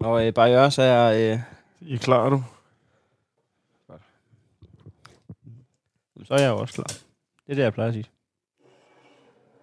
Og 0.00 0.26
øh, 0.26 0.34
bare 0.34 0.50
gør, 0.50 0.68
så 0.68 0.82
er 0.82 0.86
jeg... 0.86 1.32
Øh, 1.32 1.40
I 1.80 1.94
er 1.94 1.98
klar, 1.98 2.28
du? 2.28 2.42
så 6.26 6.34
er 6.34 6.40
jeg 6.40 6.48
jo 6.48 6.58
også 6.58 6.74
klar. 6.74 6.84
Det 6.84 7.52
er 7.52 7.54
det, 7.54 7.62
jeg 7.62 7.72
plejer 7.72 7.88
at 7.88 7.94
sige. 7.94 8.06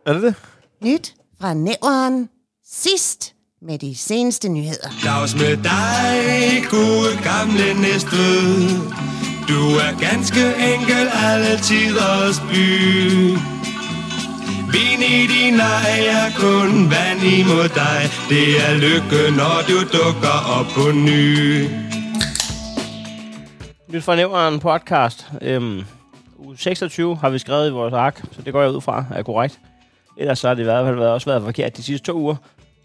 Er 0.05 0.13
det 0.13 0.21
det? 0.21 0.35
Nyt 0.81 1.15
fra 1.39 1.53
Næveren. 1.53 2.29
Sidst 2.65 3.35
med 3.61 3.79
de 3.79 3.95
seneste 3.95 4.49
nyheder. 4.49 4.89
Dags 5.03 5.35
med 5.35 5.57
dig, 5.57 6.63
gode 6.69 7.11
gamle 7.23 7.81
Næstved. 7.81 8.79
Du 9.47 9.61
er 9.85 9.99
ganske 9.99 10.43
enkel 10.73 11.07
alle 11.13 11.57
tiders 11.57 12.39
by. 12.49 13.52
Vin 14.73 15.01
i 15.01 15.27
din 15.33 15.59
ej 15.59 15.95
er 16.17 16.27
kun 16.43 16.71
vand 16.93 17.21
imod 17.39 17.69
dig. 17.81 17.99
Det 18.29 18.47
er 18.65 18.73
lykke, 18.85 19.21
når 19.39 19.55
du 19.69 19.77
dukker 19.97 20.35
op 20.57 20.65
på 20.77 20.85
ny. 21.07 21.23
Nyt 23.87 24.03
fra 24.03 24.15
Nævren 24.15 24.59
podcast. 24.59 25.31
Øhm, 25.41 25.81
uge 26.37 26.57
26 26.57 27.15
har 27.15 27.29
vi 27.29 27.39
skrevet 27.39 27.67
i 27.69 27.71
vores 27.71 27.93
ark, 27.93 28.21
så 28.31 28.41
det 28.41 28.53
går 28.53 28.61
jeg 28.61 28.71
ud 28.71 28.81
fra 28.81 29.05
er 29.11 29.23
korrekt. 29.23 29.59
Ellers 30.17 30.39
så 30.39 30.47
har 30.47 30.55
det 30.55 30.61
i 30.61 30.63
hvert 30.63 30.85
fald 30.85 30.95
været, 30.95 31.11
også 31.11 31.29
været 31.29 31.43
forkert 31.43 31.77
de 31.77 31.83
sidste 31.83 32.05
to 32.05 32.17
uger. 32.17 32.35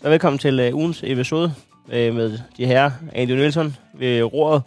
Så 0.02 0.08
velkommen 0.08 0.38
til 0.38 0.60
øh, 0.60 0.74
ugens 0.76 1.00
episode 1.06 1.54
øh, 1.92 2.14
med 2.14 2.38
de 2.56 2.66
her 2.66 2.90
Andy 3.14 3.30
Nielsen 3.32 3.76
ved 3.94 4.22
roret. 4.22 4.62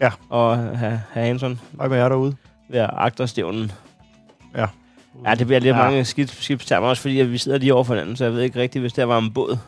Ja. 0.00 0.10
Og 0.28 0.78
herr 0.78 0.98
Hansen 1.12 1.60
Hej 1.78 1.88
med 1.88 1.96
jer 1.98 2.08
derude. 2.08 2.36
ved 2.70 2.86
agterstævnen. 2.92 3.72
Ja. 4.56 4.66
Ja, 5.26 5.34
det 5.34 5.46
bliver 5.46 5.60
lidt 5.60 5.76
Ja. 5.76 5.82
mange 5.82 6.04
skidt, 6.04 6.30
skibstermer, 6.30 6.88
også 6.88 7.02
fordi 7.02 7.20
at 7.20 7.32
vi 7.32 7.38
sidder 7.38 7.58
lige 7.58 7.74
over 7.74 7.84
for 7.84 7.94
hinanden, 7.94 8.16
så 8.16 8.24
jeg 8.24 8.32
ved 8.32 8.42
ikke 8.42 8.60
rigtigt, 8.60 8.80
hvis 8.82 8.92
der 8.92 9.04
var 9.04 9.18
en 9.18 9.30
båd. 9.32 9.58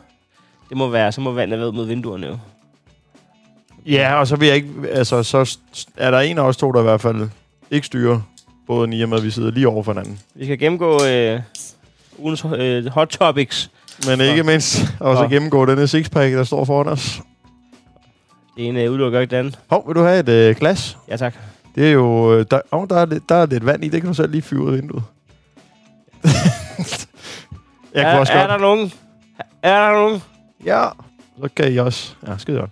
Det 0.69 0.77
må 0.77 0.89
være, 0.89 1.11
så 1.11 1.21
må 1.21 1.31
vandet 1.31 1.59
være 1.59 1.67
ud 1.67 1.73
mod 1.73 1.85
vinduerne 1.85 2.27
jo. 2.27 2.37
Ja, 3.85 4.15
og 4.19 4.27
så 4.27 4.35
vil 4.35 4.47
jeg 4.47 4.55
ikke... 4.55 4.69
Altså, 4.91 5.23
så 5.23 5.57
er 5.97 6.11
der 6.11 6.19
en 6.19 6.37
af 6.37 6.41
os 6.41 6.57
to, 6.57 6.71
der 6.71 6.79
i 6.79 6.83
hvert 6.83 7.01
fald 7.01 7.29
ikke 7.71 7.87
styrer 7.87 8.21
båden 8.67 8.93
i 8.93 9.01
og 9.01 9.09
med, 9.09 9.17
at 9.17 9.23
vi 9.23 9.29
sidder 9.31 9.51
lige 9.51 9.67
over 9.67 9.83
for 9.83 9.91
hinanden. 9.93 10.19
Vi 10.35 10.45
skal 10.45 10.59
gennemgå 10.59 11.05
øh, 11.05 11.39
ugens 12.17 12.45
øh, 12.57 12.85
hot 12.85 13.07
topics. 13.07 13.69
Men 14.07 14.21
ikke 14.21 14.43
mindst 14.43 14.81
også 14.99 15.21
Nå. 15.23 15.29
gennemgå 15.29 15.65
denne 15.65 15.87
sixpack, 15.87 16.33
der 16.33 16.43
står 16.43 16.65
foran 16.65 16.87
os. 16.87 17.21
Det 18.57 18.67
ene 18.67 18.83
øh, 18.83 18.91
udelukker 18.91 19.19
ikke 19.19 19.31
den 19.31 19.39
anden. 19.39 19.55
Hov, 19.67 19.87
vil 19.87 19.95
du 19.95 20.01
have 20.03 20.19
et 20.19 20.29
øh, 20.29 20.55
glas? 20.55 20.97
Ja, 21.09 21.17
tak. 21.17 21.35
Det 21.75 21.87
er 21.87 21.91
jo... 21.91 22.33
øh, 22.33 22.45
Der, 22.51 22.59
oh, 22.71 22.87
der, 22.89 22.95
er 22.95 23.05
lidt, 23.05 23.29
der 23.29 23.35
er 23.35 23.45
lidt 23.45 23.65
vand 23.65 23.83
i, 23.83 23.89
det 23.89 24.01
kan 24.01 24.07
du 24.07 24.13
selv 24.13 24.31
lige 24.31 24.41
fyre 24.41 24.61
ud 24.61 24.71
af 24.71 24.77
vinduet. 24.81 25.03
Jeg 27.93 28.03
er, 28.03 28.11
kunne 28.11 28.19
også 28.19 28.33
er 28.33 28.39
godt... 28.39 28.49
der 28.49 28.57
nogen? 28.57 28.91
Er 29.63 29.87
der 29.87 29.99
nogen? 29.99 30.21
Ja, 30.65 30.87
så 31.41 31.49
kan 31.55 31.73
I 31.73 31.77
også... 31.77 32.13
Ja, 32.27 32.37
skide 32.37 32.59
godt. 32.59 32.69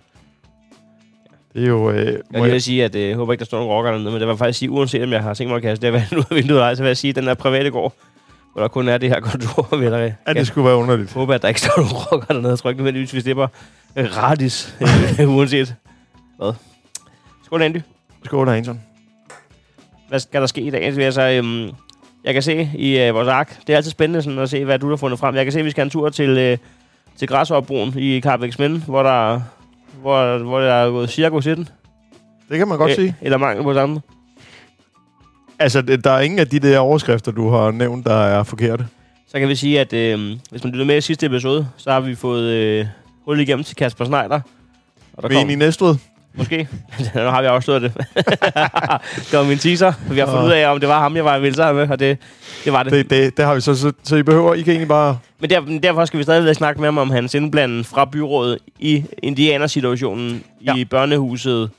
Det 1.54 1.64
er 1.64 1.68
jo... 1.68 1.90
Øh, 1.90 2.18
Jeg 2.32 2.42
vil 2.42 2.50
lige 2.50 2.60
sige, 2.60 2.84
at 2.84 2.94
øh, 2.94 3.08
jeg 3.08 3.16
håber 3.16 3.32
ikke, 3.32 3.40
der 3.40 3.44
står 3.46 3.58
nogen 3.58 3.72
rocker 3.72 3.90
dernede, 3.90 4.10
men 4.10 4.20
det 4.20 4.28
var 4.28 4.36
faktisk 4.36 4.58
sige, 4.58 4.70
uanset 4.70 5.02
om 5.02 5.12
jeg 5.12 5.22
har 5.22 5.34
tænkt 5.34 5.48
mig 5.50 5.56
at 5.56 5.62
kaste 5.62 5.92
det 5.92 6.00
her 6.00 6.16
ud 6.18 6.24
af 6.30 6.36
vinduet, 6.36 6.50
eller 6.50 6.62
ej, 6.62 6.74
så 6.74 6.82
vil 6.82 6.88
jeg 6.88 6.96
sige, 6.96 7.08
at 7.08 7.16
den 7.16 7.26
der 7.26 7.34
private 7.34 7.70
gård, 7.70 7.92
hvor 8.52 8.60
der 8.62 8.68
kun 8.68 8.88
er 8.88 8.98
det 8.98 9.08
her 9.08 9.20
kontor, 9.30 9.76
vil 9.76 9.92
jeg 9.92 10.14
ja, 10.26 10.32
det 10.32 10.46
skulle 10.46 10.66
være 10.66 10.76
underligt. 10.76 11.12
håbe, 11.12 11.34
at 11.34 11.42
der 11.42 11.48
ikke 11.48 11.60
står 11.60 11.72
nogen 11.80 11.92
rocker 11.92 12.26
dernede. 12.34 12.48
Jeg 12.50 12.58
tror 12.58 12.70
ikke 12.70 12.78
nødvendigvis, 12.78 13.14
vi 13.14 13.20
slipper 13.20 13.46
øh, 13.96 14.04
gratis, 14.04 14.76
øh, 15.20 15.36
uanset 15.36 15.74
hvad. 16.36 16.52
Skål, 17.44 17.62
Andy. 17.62 17.80
Skål, 18.24 18.48
Hansen. 18.48 18.80
Hvad 20.08 20.20
skal 20.20 20.40
der 20.40 20.46
ske 20.46 20.60
i 20.60 20.70
dag? 20.70 20.82
Altså, 20.82 21.22
øhm, 21.22 21.70
jeg 22.26 22.34
kan 22.34 22.42
se 22.42 22.70
i 22.74 22.98
øh, 22.98 23.14
vores 23.14 23.28
ark, 23.28 23.58
det 23.66 23.72
er 23.72 23.76
altid 23.76 23.90
spændende 23.90 24.22
sådan, 24.22 24.38
at 24.38 24.50
se, 24.50 24.64
hvad 24.64 24.78
du 24.78 24.88
har 24.88 24.96
fundet 24.96 25.18
frem. 25.18 25.34
Jeg 25.34 25.44
kan 25.44 25.52
se, 25.52 25.58
at 25.58 25.64
vi 25.64 25.70
skal 25.70 25.80
have 25.80 25.86
en 25.86 25.90
tur 25.90 26.08
til, 26.08 26.28
øh, 26.30 26.58
til 27.16 27.28
Græsopbroen 27.28 27.94
i 27.98 28.20
Carbeksminde, 28.20 28.78
hvor 28.80 29.02
der, 29.02 29.40
hvor, 30.00 30.38
hvor 30.38 30.60
der 30.60 30.72
er 30.72 30.90
gået 30.90 31.10
cirkus 31.10 31.46
i 31.46 31.54
den. 31.54 31.68
Det 32.48 32.58
kan 32.58 32.68
man 32.68 32.78
godt 32.78 32.90
Øh, 32.90 32.96
sige. 32.96 33.16
Eller 33.20 33.38
mangel 33.38 33.62
på 33.64 33.74
samme. 33.74 34.00
Altså, 35.58 35.82
der 35.82 36.10
er 36.10 36.20
ingen 36.20 36.38
af 36.38 36.46
de 36.48 36.58
der 36.58 36.78
overskrifter, 36.78 37.32
du 37.32 37.50
har 37.50 37.70
nævnt, 37.70 38.06
der 38.06 38.14
er 38.14 38.42
forkerte. 38.42 38.86
Så 39.28 39.38
kan 39.38 39.48
vi 39.48 39.54
sige, 39.54 39.80
at 39.80 39.92
øh, 39.92 40.36
hvis 40.50 40.64
man 40.64 40.72
lytter 40.72 40.86
med 40.86 40.96
i 40.96 41.00
sidste 41.00 41.26
episode, 41.26 41.68
så 41.76 41.90
har 41.90 42.00
vi 42.00 42.14
fået 42.14 42.50
øh, 42.52 42.86
hul 43.24 43.40
igennem 43.40 43.64
til 43.64 43.76
Kasper 43.76 44.04
Schneider. 44.04 44.40
Og 45.12 45.22
der 45.22 45.28
Vi 45.28 45.34
kom, 45.34 45.50
i 45.50 45.54
Næstved. 45.54 45.94
Måske. 46.36 46.68
nu 47.14 47.20
har 47.20 47.40
vi 47.40 47.46
afsløret 47.46 47.82
det. 47.82 47.92
det 49.30 49.38
var 49.38 49.44
min 49.44 49.58
teaser. 49.58 49.92
Vi 50.10 50.18
har 50.18 50.26
fundet 50.26 50.44
ud 50.44 50.50
af, 50.50 50.70
om 50.70 50.80
det 50.80 50.88
var 50.88 51.00
ham, 51.00 51.16
jeg 51.16 51.24
var 51.24 51.38
vildt 51.38 51.56
sammen 51.56 51.82
med, 51.82 51.90
og 51.90 51.98
det, 51.98 52.18
det 52.64 52.72
var 52.72 52.82
det. 52.82 52.92
Det, 52.92 53.10
det, 53.10 53.36
det 53.36 53.44
har 53.44 53.54
vi 53.54 53.60
så, 53.60 53.74
så, 53.74 53.92
så 54.02 54.16
I 54.16 54.22
behøver, 54.22 54.54
I 54.54 54.62
kan 54.62 54.70
egentlig 54.70 54.88
bare... 54.88 55.18
Men 55.40 55.50
der, 55.50 55.60
derfor 55.82 56.04
skal 56.04 56.18
vi 56.18 56.22
stadig 56.22 56.56
snakke 56.56 56.80
med 56.80 56.86
ham 56.86 56.98
om 56.98 57.10
hans 57.10 57.34
indblanden 57.34 57.84
fra 57.84 58.04
byrådet 58.04 58.58
i 58.78 59.04
indianersituationen 59.22 60.42
ja. 60.64 60.74
i 60.74 60.84
børnehuset 60.84 61.70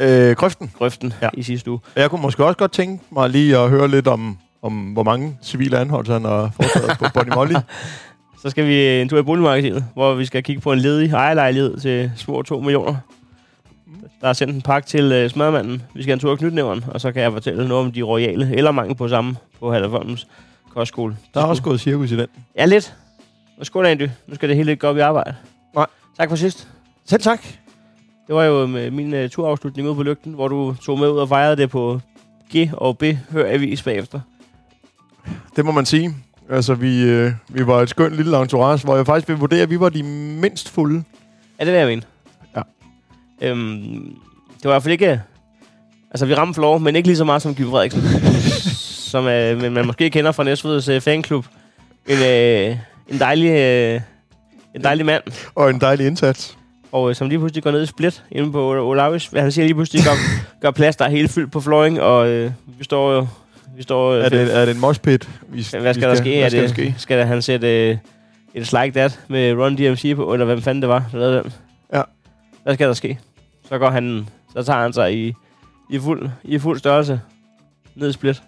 Øh, 0.00 0.36
krøften. 0.36 0.72
Grøften 0.78 1.12
ja. 1.22 1.28
I 1.34 1.42
sidste 1.42 1.70
uge. 1.70 1.80
Jeg 1.96 2.10
kunne 2.10 2.22
måske 2.22 2.44
også 2.44 2.56
godt 2.56 2.72
tænke 2.72 3.04
mig 3.10 3.30
lige 3.30 3.58
at 3.58 3.70
høre 3.70 3.88
lidt 3.88 4.06
om, 4.06 4.38
om 4.62 4.72
hvor 4.72 5.02
mange 5.02 5.36
civile 5.42 5.78
anholdelser 5.78 6.12
han 6.12 6.24
har 6.24 6.50
foretaget 6.56 6.98
på 6.98 7.04
Bonnie 7.14 7.34
Molly. 7.34 7.54
Så 8.42 8.50
skal 8.50 8.66
vi 8.66 9.00
en 9.00 9.08
tur 9.08 9.18
i 9.18 9.22
boligmagasinet, 9.22 9.84
hvor 9.94 10.14
vi 10.14 10.24
skal 10.24 10.42
kigge 10.42 10.62
på 10.62 10.72
en 10.72 10.78
ledig 10.78 11.12
ejerlejlighed 11.12 11.80
til 11.80 12.12
små 12.16 12.42
2 12.42 12.60
millioner. 12.60 12.96
Der 14.20 14.28
er 14.28 14.32
sendt 14.32 14.54
en 14.54 14.62
pakke 14.62 14.88
til 14.88 15.12
øh, 15.12 15.30
smørmanden. 15.30 15.82
Vi 15.94 16.02
skal 16.02 16.10
have 16.10 16.14
en 16.14 16.20
tur 16.20 16.32
i 16.32 16.36
knytnæveren, 16.36 16.84
og 16.88 17.00
så 17.00 17.12
kan 17.12 17.22
jeg 17.22 17.32
fortælle 17.32 17.68
noget 17.68 17.86
om 17.86 17.92
de 17.92 18.02
royale, 18.02 18.56
eller 18.56 18.70
mangel 18.70 18.96
på 18.96 19.08
samme, 19.08 19.36
på 19.60 19.72
Hallerfondens 19.72 20.26
kostskole. 20.70 21.16
Der 21.34 21.40
er 21.40 21.44
også 21.44 21.62
gået 21.62 21.80
cirkus 21.80 22.10
i 22.10 22.16
den. 22.16 22.26
Ja, 22.56 22.64
lidt. 22.64 22.94
Og 23.58 23.66
skål, 23.66 23.86
Andy. 23.86 24.08
Nu 24.26 24.34
skal 24.34 24.48
det 24.48 24.56
hele 24.56 24.70
ikke 24.70 24.80
gå 24.80 24.86
op 24.86 24.96
i 24.96 25.00
arbejde. 25.00 25.34
Nej. 25.74 25.86
Tak 26.18 26.28
for 26.28 26.36
sidst. 26.36 26.68
Selv 27.04 27.22
tak. 27.22 27.42
Det 28.26 28.34
var 28.34 28.44
jo 28.44 28.66
med 28.66 28.90
min 28.90 29.14
uh, 29.24 29.30
turafslutning 29.30 29.88
ude 29.88 29.96
på 29.96 30.02
lygten, 30.02 30.32
hvor 30.32 30.48
du 30.48 30.74
tog 30.82 30.98
med 30.98 31.08
ud 31.08 31.18
og 31.18 31.28
fejrede 31.28 31.56
det 31.56 31.70
på 31.70 32.00
G 32.56 32.70
og 32.72 32.98
B 32.98 33.04
Hør 33.30 33.52
Avis 33.52 33.82
bagefter. 33.82 34.20
Det 35.56 35.64
må 35.64 35.72
man 35.72 35.86
sige. 35.86 36.14
Altså, 36.50 36.74
vi, 36.74 37.02
øh, 37.02 37.32
vi 37.48 37.66
var 37.66 37.82
et 37.82 37.88
skønt 37.88 38.16
lille 38.16 38.40
entourage, 38.42 38.84
hvor 38.84 38.96
jeg 38.96 39.06
faktisk 39.06 39.28
vil 39.28 39.36
vurdere, 39.36 39.62
at 39.62 39.70
vi 39.70 39.80
var 39.80 39.88
de 39.88 40.02
mindst 40.02 40.68
fulde. 40.68 41.02
Er 41.58 41.64
det, 41.64 41.72
hvad 41.72 41.80
jeg 41.80 41.88
mener? 41.88 42.02
Øhm, 43.40 44.16
det 44.56 44.64
var 44.64 44.70
i 44.70 44.74
hvert 44.74 44.82
fald 44.82 44.92
ikke... 44.92 45.20
Altså, 46.10 46.26
vi 46.26 46.34
ramte 46.34 46.54
floor, 46.54 46.78
men 46.78 46.96
ikke 46.96 47.08
lige 47.08 47.16
så 47.16 47.24
meget 47.24 47.42
som 47.42 47.54
Kim 47.54 47.70
Frederiksen. 47.70 48.02
som 49.10 49.26
øh, 49.28 49.60
men 49.60 49.72
man 49.72 49.86
måske 49.86 50.10
kender 50.10 50.32
fra 50.32 50.44
Næstveds 50.44 50.88
øh, 50.88 51.00
fanklub. 51.00 51.46
En, 52.06 52.18
øh, 52.18 52.76
en 53.08 53.18
dejlig... 53.18 53.50
Øh, 53.50 54.00
en 54.74 54.84
dejlig 54.84 55.06
mand, 55.06 55.22
Og 55.54 55.70
en 55.70 55.80
dejlig 55.80 56.06
indsats. 56.06 56.56
og 56.92 57.10
øh, 57.10 57.14
som 57.16 57.28
lige 57.28 57.38
pludselig 57.38 57.62
går 57.62 57.70
ned 57.70 57.82
i 57.82 57.86
split 57.86 58.22
inde 58.32 58.52
på 58.52 58.88
Olavis. 58.90 59.30
Han 59.36 59.52
siger 59.52 59.64
lige 59.64 59.74
pludselig, 59.74 60.04
gør, 60.04 60.10
gør 60.62 60.70
plads, 60.70 60.96
der 60.96 61.04
er 61.04 61.08
helt 61.10 61.30
fyldt 61.30 61.52
på 61.52 61.60
flooring, 61.60 62.00
og 62.00 62.28
øh, 62.28 62.50
vi 62.78 62.84
står 62.84 63.12
jo... 63.12 63.26
Vi 63.76 63.82
står, 63.82 64.12
øh, 64.12 64.24
Er 64.24 64.28
det, 64.28 64.56
er 64.56 64.64
det 64.64 64.74
en 64.74 64.80
moshpit? 64.80 65.28
Vi, 65.48 65.66
Hvad 65.70 65.80
vi 65.94 66.00
skal 66.00 66.08
der 66.08 66.14
ske? 66.14 66.30
Hvad 66.30 66.44
er 66.44 66.48
skal 66.48 66.62
det, 66.62 66.68
der 66.68 66.74
ske? 66.74 66.94
Skal 66.98 67.18
der, 67.18 67.24
han 67.24 67.42
sætte 67.42 67.88
øh, 67.88 67.96
et 68.54 68.72
Like 68.72 68.90
That 68.98 69.20
med 69.28 69.52
Run 69.54 69.76
DMC 69.76 70.16
på, 70.16 70.32
eller 70.32 70.46
hvem 70.46 70.62
fanden 70.62 70.82
det 70.82 70.88
var, 70.88 71.04
der 71.12 71.18
lavede 71.18 71.42
den? 71.42 71.52
Ja. 71.94 72.02
Hvad 72.62 72.74
skal 72.74 72.86
der 72.86 72.94
ske? 72.94 73.18
Så 73.70 73.78
går 73.78 73.90
han, 73.90 74.28
så 74.56 74.62
tager 74.62 74.80
han 74.80 74.92
sig 74.92 75.14
i, 75.14 75.34
i, 75.90 75.98
fuld, 75.98 76.28
i 76.44 76.58
fuld 76.58 76.78
størrelse 76.78 77.20
ned 77.94 78.08
i 78.08 78.12
split. 78.12 78.42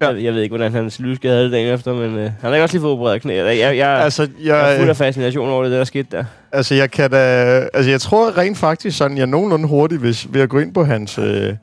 Ja. 0.00 0.08
Jeg, 0.08 0.24
jeg 0.24 0.34
ved 0.34 0.42
ikke, 0.42 0.56
hvordan 0.56 0.72
hans 0.72 1.00
lysskade 1.00 1.34
havde 1.34 1.50
dagen 1.50 1.74
efter, 1.74 1.94
men 1.94 2.14
øh, 2.14 2.22
han 2.22 2.32
har 2.40 2.54
ikke 2.54 2.62
også 2.62 2.74
lige 2.74 2.82
fået 2.82 2.92
opereret 2.92 3.22
knæ. 3.22 3.34
Jeg, 3.34 3.58
jeg, 3.58 3.76
jeg, 3.76 3.88
Altså, 4.02 4.28
jeg 4.44 4.72
er 4.72 4.76
fuld 4.76 4.80
jeg, 4.80 4.88
af 4.88 4.96
fascination 4.96 5.48
over 5.48 5.62
det, 5.62 5.72
der 5.72 5.84
skete 5.84 6.08
der. 6.10 6.24
altså, 6.52 6.74
jeg 6.74 6.90
kan 6.90 7.10
da... 7.10 7.18
Altså, 7.74 7.90
jeg 7.90 8.00
tror 8.00 8.38
rent 8.38 8.58
faktisk 8.58 8.98
sådan, 8.98 9.18
jeg 9.18 9.26
nogenlunde 9.26 9.68
hurtigt, 9.68 10.00
hvis, 10.00 10.26
ved 10.32 10.40
at 10.40 10.48
gå 10.48 10.58
ind 10.58 10.74
på 10.74 10.84
hans 10.84 11.18
øh, 11.18 11.54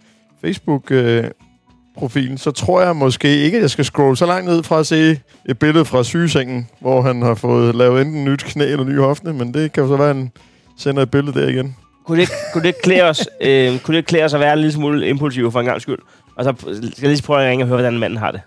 Facebook-profil, 0.42 2.38
så 2.38 2.52
tror 2.52 2.82
jeg 2.82 2.96
måske 2.96 3.38
ikke, 3.38 3.58
at 3.58 3.62
jeg 3.62 3.70
skal 3.70 3.86
scrolle 3.86 4.18
så 4.18 4.26
langt 4.26 4.46
ned 4.50 4.64
fra 4.64 4.80
at 4.80 4.88
se 4.88 5.20
et 5.50 5.60
billede 5.60 5.86
fra 5.86 6.04
sygesengen, 6.04 6.68
hvor 6.80 7.02
han 7.02 7.22
har 7.22 7.36
fået 7.36 7.76
lavet 7.76 8.02
enten 8.02 8.26
nyt 8.26 8.44
knæ 8.44 8.66
eller 8.66 8.86
ny 8.86 9.00
hofte, 9.00 9.34
men 9.34 9.54
det 9.54 9.72
kan 9.72 9.84
jo 9.84 9.90
så 9.90 9.96
være, 9.98 10.10
at 10.10 10.16
han 10.16 10.32
sender 10.78 11.02
et 11.04 11.12
billede 11.12 11.42
der 11.42 11.48
igen. 11.48 11.76
Kunne 12.06 12.16
det, 12.18 12.22
ikke- 12.22 12.34
kunne 12.54 12.62
det 12.62 12.68
ikke 12.68 12.82
klæde 12.82 13.04
os, 13.04 13.30
øh, 13.42 13.80
kunne 13.80 13.94
det 13.94 13.98
ikke 14.00 14.08
klæde 14.08 14.24
os 14.24 14.34
at 14.34 14.40
være 14.40 14.54
en 14.54 14.60
lille 14.60 14.72
smule 14.74 15.08
impulsive 15.10 15.52
for 15.52 15.60
en 15.60 15.66
gang 15.66 15.82
skyld? 15.82 16.00
Og 16.36 16.44
så 16.44 16.54
skal 16.60 17.02
jeg 17.02 17.10
lige 17.10 17.22
prøve 17.24 17.44
at 17.44 17.50
ringe 17.50 17.64
og 17.64 17.68
høre, 17.68 17.78
hvordan 17.78 18.00
manden 18.00 18.20
har 18.20 18.32
det. 18.32 18.42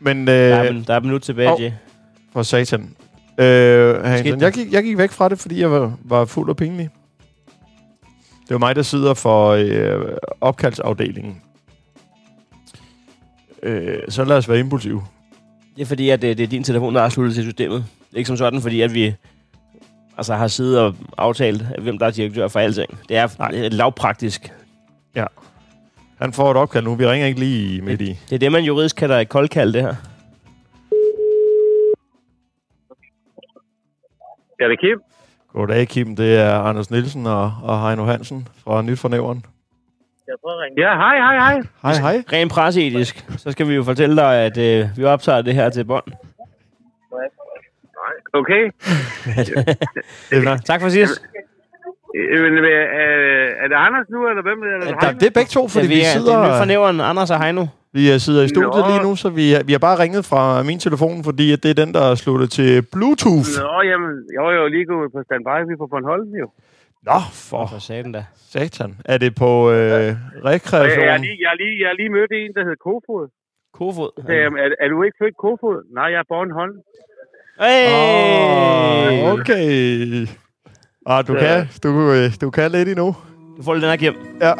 Men 0.00 0.26
Der 0.26 0.60
øh, 0.60 0.66
er, 0.66 0.72
der 0.86 0.92
er 0.94 0.96
et 0.96 1.04
minut 1.04 1.22
tilbage, 1.22 1.48
hov. 1.48 1.60
Jay. 1.60 1.70
for 2.32 2.42
satan. 2.42 2.96
Øh, 3.38 4.04
Hansen, 4.04 4.40
der? 4.40 4.46
jeg, 4.46 4.52
gik, 4.52 4.72
jeg 4.72 4.82
gik 4.82 4.98
væk 4.98 5.10
fra 5.10 5.28
det, 5.28 5.38
fordi 5.38 5.60
jeg 5.60 5.70
var, 5.70 5.92
var 6.04 6.24
fuld 6.24 6.48
af 6.50 6.56
pinlig. 6.56 6.88
Det 8.40 8.50
var 8.50 8.58
mig, 8.58 8.76
der 8.76 8.82
sidder 8.82 9.14
for 9.14 9.48
øh, 9.50 10.16
opkaldsafdelingen. 10.40 11.40
Øh, 13.62 13.98
så 14.08 14.24
lad 14.24 14.36
os 14.36 14.48
være 14.48 14.58
impulsive. 14.58 15.02
Det 15.76 15.82
er 15.82 15.86
fordi, 15.86 16.10
at 16.10 16.22
det, 16.22 16.38
det 16.38 16.44
er 16.44 16.48
din 16.48 16.64
telefon, 16.64 16.94
der 16.94 17.02
er 17.02 17.08
sluttet 17.08 17.34
til 17.34 17.44
systemet. 17.44 17.84
Det 18.08 18.14
er 18.14 18.18
ikke 18.18 18.28
som 18.28 18.36
sådan, 18.36 18.60
fordi 18.62 18.80
at 18.80 18.94
vi 18.94 19.14
altså, 20.16 20.34
har 20.34 20.48
siddet 20.48 20.80
og 20.80 20.94
aftalt, 21.18 21.62
hvem 21.82 21.98
der 21.98 22.06
er 22.06 22.10
direktør 22.10 22.48
for 22.48 22.60
alting. 22.60 22.98
Det 23.08 23.16
er, 23.16 23.28
Nej. 23.38 23.50
det 23.50 23.66
er 23.66 23.70
lavpraktisk. 23.70 24.52
Han 26.18 26.32
får 26.32 26.50
et 26.50 26.56
opkald 26.56 26.84
nu. 26.84 26.94
Vi 26.94 27.06
ringer 27.06 27.26
ikke 27.26 27.40
lige 27.40 27.82
midt 27.82 28.00
i. 28.00 28.18
Det 28.28 28.32
er 28.32 28.38
det, 28.38 28.52
man 28.52 28.64
juridisk 28.64 28.96
kalder 28.96 29.18
et 29.18 29.28
koldkald, 29.28 29.72
det 29.72 29.82
her. 29.82 29.94
Ja, 34.60 34.64
det 34.64 34.72
er 34.72 34.76
Kim. 34.80 35.00
Goddag, 35.52 35.88
Kim. 35.88 36.16
Det 36.16 36.36
er 36.38 36.58
Anders 36.58 36.90
Nielsen 36.90 37.26
og, 37.26 37.52
og 37.62 37.86
Heino 37.86 38.04
Hansen 38.04 38.48
fra 38.64 38.82
Nyt 38.82 38.98
for 38.98 39.08
Nævren. 39.08 39.44
Ja, 40.78 40.94
hej, 40.96 41.16
hej, 41.16 41.38
hej. 41.38 41.62
Hej, 41.82 41.94
hej. 41.94 42.24
Rent 42.32 42.52
presseetisk, 42.52 43.26
så 43.38 43.52
skal 43.52 43.68
vi 43.68 43.74
jo 43.74 43.82
fortælle 43.82 44.16
dig, 44.16 44.34
at 44.34 44.58
øh, 44.58 44.88
vi 44.96 45.04
optager 45.04 45.42
det 45.42 45.54
her 45.54 45.70
til 45.70 45.84
bånd. 45.84 46.04
Okay. 48.40 48.62
Nå, 50.46 50.52
tak 50.70 50.80
for 50.80 50.88
sidst. 50.88 51.22
Men, 52.42 52.52
øh, 52.58 53.62
er 53.62 53.66
det 53.70 53.76
Anders 53.86 54.06
nu, 54.14 54.28
eller 54.30 54.42
hvem? 54.42 54.58
Eller 54.62 54.98
Der, 55.02 55.12
det 55.20 55.26
er 55.30 55.34
begge 55.40 55.52
to, 55.58 55.62
fordi 55.68 55.86
Ja, 55.86 55.92
vi 55.92 55.94
vi, 55.94 56.00
er, 56.00 56.04
det 56.04 56.16
er 56.16 56.18
sidder, 56.18 56.64
nævren, 56.64 57.00
Anders 57.00 57.30
og 57.30 57.38
Heino. 57.42 57.64
vi 57.92 58.02
øh, 58.12 58.18
sidder 58.26 58.42
i 58.44 58.48
studiet 58.54 58.82
Nå. 58.86 58.90
lige 58.92 59.02
nu, 59.08 59.16
så 59.22 59.28
vi, 59.40 59.44
er- 59.56 59.64
vi 59.68 59.72
har 59.76 59.82
bare 59.88 59.98
ringet 60.04 60.22
fra 60.30 60.42
min 60.68 60.78
telefon, 60.86 61.24
fordi 61.28 61.46
at 61.54 61.58
det 61.62 61.70
er 61.74 61.78
den, 61.84 61.90
der 61.96 62.02
er 62.10 62.14
sluttet 62.14 62.48
til 62.58 62.70
Bluetooth. 62.94 63.50
Nå, 63.66 63.74
jamen, 63.90 64.12
jeg 64.34 64.40
var 64.46 64.52
jo 64.60 64.64
lige 64.74 64.86
gået 64.92 65.08
på 65.14 65.20
standby. 65.28 65.56
Vi 65.68 65.72
er 65.76 65.80
på 65.84 65.88
Bornholm, 65.92 66.28
jo. 66.42 66.46
Nå, 67.10 67.18
for 67.48 67.62
For 67.72 67.78
satan 67.88 68.12
da. 68.18 68.22
satan. 68.54 68.90
Er 69.12 69.18
det 69.24 69.32
på 69.42 69.50
øh, 69.70 69.74
Og 69.74 70.00
Jeg, 70.04 70.16
rekreation? 70.52 71.04
jeg, 71.04 71.14
er 71.16 71.20
lige, 71.26 71.38
jeg, 71.44 71.50
er 71.54 71.58
lige, 71.62 71.74
jeg 71.82 71.88
er 71.92 71.96
lige 72.00 72.10
mødt 72.16 72.32
en, 72.40 72.50
der 72.56 72.62
hedder 72.66 72.80
Kofod. 72.86 73.24
Kofod. 73.78 74.10
Så, 74.26 74.32
jamen, 74.42 74.58
er, 74.64 74.68
er, 74.82 74.88
du 74.92 74.96
ikke 75.06 75.16
født 75.22 75.36
Kofod? 75.44 75.78
Nej, 75.98 76.08
jeg 76.14 76.20
er 76.24 76.28
Bornholm. 76.32 76.76
Hey! 77.60 79.22
Oh, 79.22 79.32
okay. 79.40 80.26
Ah, 81.06 81.26
du, 81.26 81.32
Så- 81.34 81.38
kan, 81.38 81.68
du, 81.82 82.12
øh, 82.12 82.32
du 82.40 82.50
kan 82.50 82.70
lidt 82.72 82.88
endnu. 82.88 83.16
Du 83.56 83.62
får 83.62 83.74
lidt 83.74 83.82
den 83.82 83.90
her 83.90 83.98
hjem. 83.98 84.14
Ja. 84.40 84.52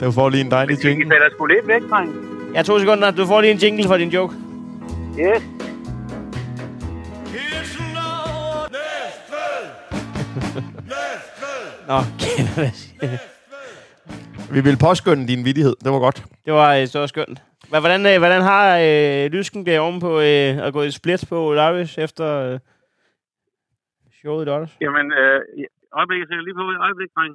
du 0.06 0.12
får 0.12 0.28
lige 0.28 0.40
en 0.44 0.50
dejlig 0.50 0.84
jingle. 0.84 1.10
falder 1.10 1.30
sgu 1.30 1.46
lidt 1.46 1.68
væk, 1.68 1.82
dreng. 1.90 2.14
Ja, 2.54 2.62
to 2.62 2.78
sekunder. 2.78 3.10
Du 3.10 3.26
får 3.26 3.40
lige 3.40 3.50
en 3.52 3.58
jingle 3.58 3.84
for 3.86 3.96
din 3.96 4.08
joke. 4.08 4.34
Yes. 5.18 5.42
Nå, 11.88 12.00
siger 12.18 12.70
jeg? 13.02 13.18
Vi 14.50 14.60
vil 14.60 14.76
påskynde 14.76 15.28
din 15.28 15.44
vidighed. 15.44 15.74
Det 15.84 15.92
var 15.92 15.98
godt. 15.98 16.24
det 16.44 16.52
var, 16.52 16.74
øh, 16.74 16.80
det 16.80 16.94
var 17.00 17.06
skønt. 17.06 17.42
Hvad- 17.70 17.80
Hvordan, 17.84 18.02
øh, 18.10 18.16
hvordan 18.22 18.42
har 18.52 18.64
øh, 18.88 19.22
Lysken 19.34 19.60
det 19.66 19.80
oven 19.84 19.98
på 20.06 20.12
øh, 20.28 20.50
at 20.66 20.70
gå 20.76 20.80
i 20.82 20.90
split 21.00 21.22
på 21.32 21.38
Lavis 21.58 21.92
efter 22.06 22.26
øh, 22.46 22.58
showet 24.20 24.42
i 24.44 24.46
lørdags? 24.48 24.72
Jamen, 24.84 25.06
øh, 25.20 25.38
øjeblik, 25.98 26.18
jeg 26.22 26.28
ser 26.28 26.40
lige 26.48 26.58
på 26.60 26.64
et 26.74 26.78
øjeblik, 26.86 27.10
dreng. 27.16 27.34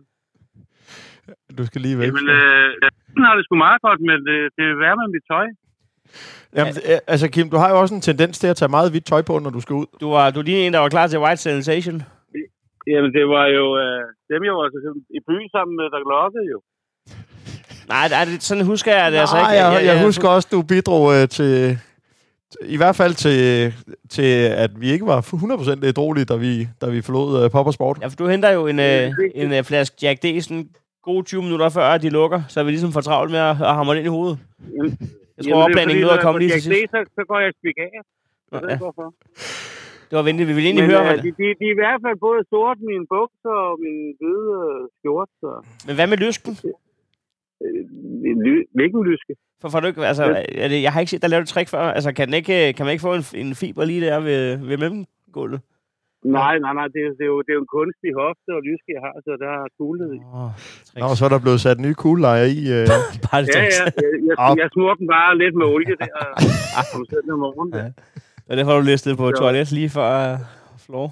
Du 1.58 1.64
skal 1.70 1.82
lige 1.86 1.98
væk. 2.00 2.08
Jamen, 2.08 2.28
øh, 2.38 2.68
jeg 2.84 2.92
har 3.28 3.36
det 3.38 3.44
sgu 3.46 3.56
meget 3.68 3.82
godt, 3.88 4.00
men 4.10 4.18
det, 4.28 4.38
det 4.58 4.64
er 4.72 4.76
værre 4.84 4.98
med 5.02 5.08
mit 5.16 5.26
tøj. 5.34 5.48
Jamen, 6.58 6.74
øh, 6.92 7.14
altså 7.14 7.26
Kim, 7.34 7.48
du 7.54 7.58
har 7.62 7.70
jo 7.72 7.78
også 7.82 7.94
en 7.96 8.06
tendens 8.10 8.36
til 8.40 8.48
at 8.52 8.58
tage 8.60 8.74
meget 8.76 8.92
hvidt 8.92 9.06
tøj 9.12 9.22
på, 9.30 9.34
når 9.44 9.52
du 9.58 9.62
skal 9.66 9.76
ud. 9.82 9.88
Du 10.02 10.08
var, 10.16 10.24
du 10.34 10.40
er 10.40 10.48
lige 10.50 10.62
en, 10.66 10.74
der 10.74 10.80
var 10.86 10.90
klar 10.96 11.08
til 11.08 11.20
White 11.24 11.42
Sensation. 11.48 11.98
Jamen, 12.94 13.12
det 13.18 13.26
var 13.36 13.46
jo 13.60 13.66
øh, 13.84 14.02
dem, 14.32 14.42
jeg 14.48 14.54
var 14.60 14.66
så 14.74 14.92
i 15.18 15.20
byen 15.28 15.50
sammen 15.56 15.74
med, 15.80 15.86
der 15.94 16.00
lokkede 16.14 16.48
jo. 16.54 16.60
Nej, 17.88 18.10
nej 18.10 18.26
det, 18.26 18.44
sådan 18.44 18.66
husker 18.66 18.96
jeg 18.96 19.12
det 19.12 19.18
altså 19.18 19.36
Nej, 19.36 19.54
ikke. 19.54 19.66
jeg, 19.66 19.86
jeg, 19.86 20.04
husker 20.06 20.28
også, 20.30 20.48
du 20.52 20.62
bidrog 20.62 21.14
øh, 21.16 21.28
til, 21.30 21.78
i 22.62 22.78
hvert 22.78 22.96
fald 22.96 23.14
til, 23.14 23.74
til, 24.10 24.32
at 24.64 24.72
vi 24.82 24.92
ikke 24.92 25.06
var 25.06 25.22
100% 25.82 25.86
ædrolige, 25.86 26.26
da 26.26 26.36
vi, 26.36 26.68
da 26.82 26.86
vi 26.90 27.02
forlod 27.02 27.44
øh, 27.44 27.52
Pop 27.52 27.68
og 27.68 27.74
Sport. 27.74 27.98
Ja, 28.02 28.08
for 28.08 28.16
du 28.16 28.28
henter 28.28 28.50
jo 28.50 28.68
en, 28.68 28.80
øh, 28.80 29.12
en 29.36 29.54
øh, 29.54 29.64
flaske 29.64 29.96
Jack 30.02 30.24
D. 30.24 30.42
sådan 30.42 30.70
gode 31.04 31.24
20 31.26 31.42
minutter 31.44 31.70
før, 31.70 31.86
at 31.88 32.02
de 32.02 32.10
lukker, 32.10 32.42
så 32.48 32.64
vi 32.64 32.70
ligesom 32.72 32.92
får 32.92 33.02
travlt 33.02 33.32
med 33.32 33.40
at, 33.40 33.50
at 33.70 33.74
hamre 33.78 33.94
det 33.94 34.00
ind 34.00 34.06
i 34.08 34.16
hovedet. 34.18 34.38
Jamen, 34.78 34.98
Jeg 35.38 35.46
tror, 35.46 35.64
opblandingen 35.64 36.02
nåede 36.02 36.18
at 36.18 36.22
komme 36.22 36.40
lige 36.40 36.52
til 36.52 36.62
sidst. 36.62 36.76
sidst. 36.78 36.92
Så, 36.92 37.00
så 37.16 37.22
går 37.30 37.40
jeg 37.40 37.52
spik 37.62 37.78
af. 37.88 37.92
Jeg 38.52 38.62
ved 38.62 38.68
Ja, 38.70 38.74
ikke, 38.74 38.84
hvorfor. 38.86 39.08
det 40.10 40.16
var 40.20 40.26
venligt. 40.30 40.48
Vi 40.50 40.54
ville 40.54 40.68
egentlig 40.70 40.84
Men 40.88 40.92
høre, 40.92 41.02
øh, 41.04 41.08
hvad, 41.14 41.18
de, 41.18 41.32
de, 41.40 41.46
de, 41.62 41.66
er 41.72 41.76
i 41.78 41.80
hvert 41.84 42.00
fald 42.06 42.18
både 42.28 42.40
sort, 42.54 42.78
mine 42.92 43.06
bukser 43.16 43.56
og 43.68 43.74
min 43.86 44.00
hvide 44.20 44.50
øh, 44.64 44.80
skjort. 44.98 45.30
Så. 45.42 45.52
men 45.88 45.94
hvad 45.98 46.08
med 46.12 46.18
lysken? 46.26 46.54
Øh, 47.64 47.82
ly- 48.46 48.68
hvilken 48.78 49.02
lyske? 49.10 49.34
For, 49.62 49.70
for 49.70 49.80
du 49.80 49.88
ikke, 49.88 50.06
altså, 50.12 50.24
er 50.64 50.68
det, 50.68 50.80
jeg 50.86 50.92
har 50.94 51.00
ikke 51.00 51.10
set 51.14 51.22
dig 51.22 51.30
lave 51.30 51.42
et 51.42 51.48
trick 51.54 51.70
før. 51.70 51.80
Altså, 51.98 52.10
kan, 52.14 52.28
den 52.28 52.36
ikke, 52.42 52.74
kan 52.76 52.84
man 52.86 52.92
ikke 52.94 53.02
få 53.08 53.14
en, 53.20 53.26
en 53.44 53.56
fiber 53.62 53.84
lige 53.86 54.02
der 54.06 54.20
ved, 54.30 54.42
ved 54.70 54.78
mellemgulvet? 54.84 55.62
Nej, 56.40 56.54
nej, 56.66 56.74
nej. 56.80 56.88
Det, 56.96 57.02
er, 57.08 57.12
det, 57.20 57.24
er 57.28 57.32
jo, 57.34 57.40
det 57.46 57.50
er 57.54 57.58
jo 57.60 57.64
en 57.68 57.74
kunstig 57.78 58.12
hofte 58.24 58.50
og 58.58 58.62
lyske, 58.70 58.90
jeg 58.98 59.02
har, 59.06 59.14
så 59.26 59.32
der 59.44 59.50
er 59.60 59.64
coolhed 59.80 60.10
i. 60.18 60.20
Oh, 60.40 60.50
Nå, 61.02 61.08
så 61.20 61.24
er 61.28 61.32
der 61.36 61.42
blevet 61.46 61.62
sat 61.66 61.80
nye 61.86 61.98
kuglelejer 62.04 62.48
i. 62.58 62.60
Øh. 62.76 62.86
Bare 63.26 63.40
det 63.44 63.50
Ja, 63.50 63.56
tricks. 63.58 63.78
ja. 63.80 63.86
Jeg, 64.04 64.10
jeg, 64.30 64.36
jeg 64.62 64.68
snurrer 64.76 64.96
den 65.02 65.08
bare 65.16 65.32
lidt 65.44 65.56
med 65.60 65.66
olie 65.76 65.96
der 66.04 66.14
om 66.98 67.02
søndag 67.12 67.34
om 67.38 67.42
morgenen. 67.46 67.74
Ja. 67.82 67.88
Og 68.50 68.54
derfor 68.58 68.72
har 68.72 68.80
du 68.82 68.88
listet 68.94 69.14
på 69.22 69.26
Så- 69.30 69.38
toilet 69.42 69.68
lige 69.80 69.90
før 69.98 70.10
uh, 70.32 70.38
floor. 70.86 71.08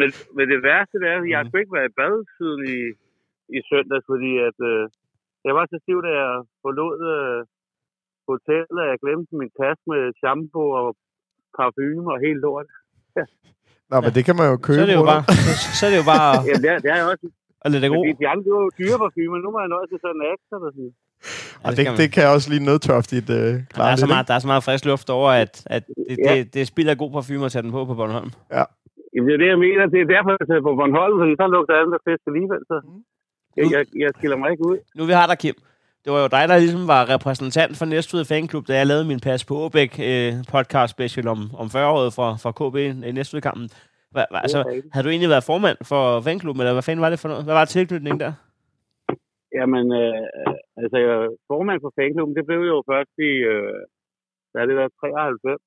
Men, 0.00 0.08
men 0.36 0.44
det 0.52 0.58
værste 0.68 0.94
det 1.02 1.08
er, 1.12 1.16
at 1.22 1.28
jeg 1.32 1.38
har 1.38 1.44
sgu 1.48 1.56
ikke 1.62 1.76
været 1.78 1.90
i 1.92 1.96
bad 2.00 2.14
siden 2.38 2.60
i, 2.76 2.78
i 3.56 3.58
søndags, 3.70 4.04
fordi 4.12 4.30
at, 4.48 4.58
øh, 4.72 4.82
jeg 5.46 5.52
var 5.58 5.64
så 5.72 5.76
stiv, 5.84 5.98
da 6.06 6.10
jeg 6.22 6.32
forlod 6.64 6.96
øh, 7.14 7.40
hotellet, 8.30 8.78
at 8.84 8.88
jeg 8.92 8.98
glemte 9.04 9.32
min 9.40 9.52
taske 9.60 9.84
med 9.92 10.02
shampoo 10.20 10.68
og 10.80 10.88
parfume 11.56 12.08
og 12.14 12.18
helt 12.26 12.40
lort. 12.46 12.68
Nå, 13.90 13.96
men 14.04 14.10
det 14.16 14.22
kan 14.28 14.36
man 14.40 14.46
jo 14.52 14.56
købe. 14.66 14.76
Så 14.78 14.82
er 14.86 14.90
det 14.92 14.98
jo 15.00 15.06
bare, 15.12 15.22
så, 15.62 15.66
så 15.78 15.82
er 15.86 15.90
det 15.92 15.98
jo 16.02 16.06
bare 16.14 16.30
Jamen, 16.48 16.62
det 16.64 16.70
er, 16.74 16.78
det 16.84 16.90
er 16.94 16.98
jeg 17.00 17.06
også. 17.12 17.26
det 17.82 17.90
gro. 17.92 18.00
Fordi 18.02 18.14
de 18.22 18.26
andre, 18.32 18.44
det 18.46 18.52
var 18.56 18.62
jo 18.68 18.72
dyre 18.80 18.96
parfume, 19.04 19.36
nu 19.44 19.48
må 19.54 19.58
jeg 19.64 19.70
nøjes 19.74 19.88
til 19.92 19.98
sådan 20.04 20.18
en 20.20 20.26
ekstra. 20.34 20.56
Der 20.62 20.70
sådan. 20.76 20.92
Og 21.66 21.70
det, 21.76 21.84
det 22.00 22.08
kan 22.16 22.24
også 22.34 22.46
lige 22.52 22.64
nødtørftigt 22.70 23.28
øh, 23.30 23.36
der, 23.36 23.52
klare 23.74 23.92
er 23.92 23.96
så 23.96 24.06
lidt, 24.06 24.12
meget, 24.14 24.24
der 24.28 24.34
er 24.36 24.42
så 24.44 24.50
meget 24.52 24.64
frisk 24.68 24.84
luft 24.90 25.08
over, 25.18 25.30
at, 25.42 25.54
at 25.76 25.82
det, 26.08 26.16
Ja. 26.24 26.30
det, 26.34 26.54
det 26.54 26.62
spilder 26.72 26.94
god 27.02 27.10
parfume 27.16 27.44
at 27.48 27.52
tage 27.54 27.64
den 27.66 27.72
på 27.76 27.80
på 27.90 27.94
Bornholm. 27.98 28.30
Jamen, 29.12 29.26
det 29.28 29.34
er 29.36 29.40
det, 29.44 29.50
jeg 29.54 29.60
mener. 29.66 29.82
Det 29.94 30.00
er 30.04 30.08
derfor, 30.14 30.30
jeg 30.40 30.46
tager 30.50 30.64
på 30.68 30.74
Bornholm, 30.80 31.16
fordi 31.22 31.32
så 31.40 31.46
lugter 31.54 31.74
andet 31.80 32.00
fisk 32.06 32.22
alligevel. 32.30 32.62
Så. 32.70 32.76
Jeg, 33.56 33.64
jeg, 33.72 33.86
jeg 34.02 34.10
skiller 34.16 34.36
mig 34.36 34.50
ikke 34.50 34.66
ud. 34.70 34.78
Nu 34.96 35.04
vi 35.04 35.12
har 35.12 35.26
dig, 35.26 35.38
Kim. 35.38 35.54
Det 36.04 36.12
var 36.12 36.20
jo 36.24 36.28
dig, 36.36 36.44
der 36.48 36.56
ligesom 36.58 36.86
var 36.94 37.02
repræsentant 37.14 37.72
for 37.78 37.86
Næstved 37.94 38.24
Fanklub, 38.30 38.64
da 38.68 38.74
jeg 38.78 38.86
lavede 38.86 39.06
min 39.10 39.20
Pas 39.26 39.44
på 39.48 39.54
Åbæk 39.64 39.92
øh, 40.10 40.32
podcast 40.54 40.90
special 40.96 41.26
om, 41.34 41.40
om 41.62 41.66
40-året 41.74 42.10
fra, 42.16 42.28
fra 42.42 42.52
KB 42.58 42.76
i 43.08 43.12
Næstved-kampen. 43.18 43.66
Hva, 44.14 44.22
hva, 44.30 44.38
altså, 44.46 44.60
havde 44.92 45.04
du 45.06 45.10
egentlig 45.10 45.32
været 45.34 45.48
formand 45.50 45.78
for 45.90 46.02
fanklubben, 46.26 46.60
eller 46.62 46.76
hvad 46.76 46.86
fanden 46.88 47.04
var 47.04 47.10
det 47.10 47.20
for 47.22 47.28
noget? 47.28 47.44
Hvad 47.46 47.56
var 47.60 47.64
tilknytningen 47.64 48.20
der? 48.24 48.32
Jamen, 49.58 49.86
øh, 50.00 50.82
altså, 50.82 50.96
formand 51.50 51.78
for 51.84 51.92
fanklubben, 51.98 52.36
det 52.38 52.44
blev 52.48 52.60
jo 52.72 52.78
først 52.90 53.14
i, 53.30 53.32
øh, 53.52 53.80
hvad 54.50 54.60
er 54.62 54.66
det 54.70 54.76
der, 54.80 54.88
93. 55.00 55.62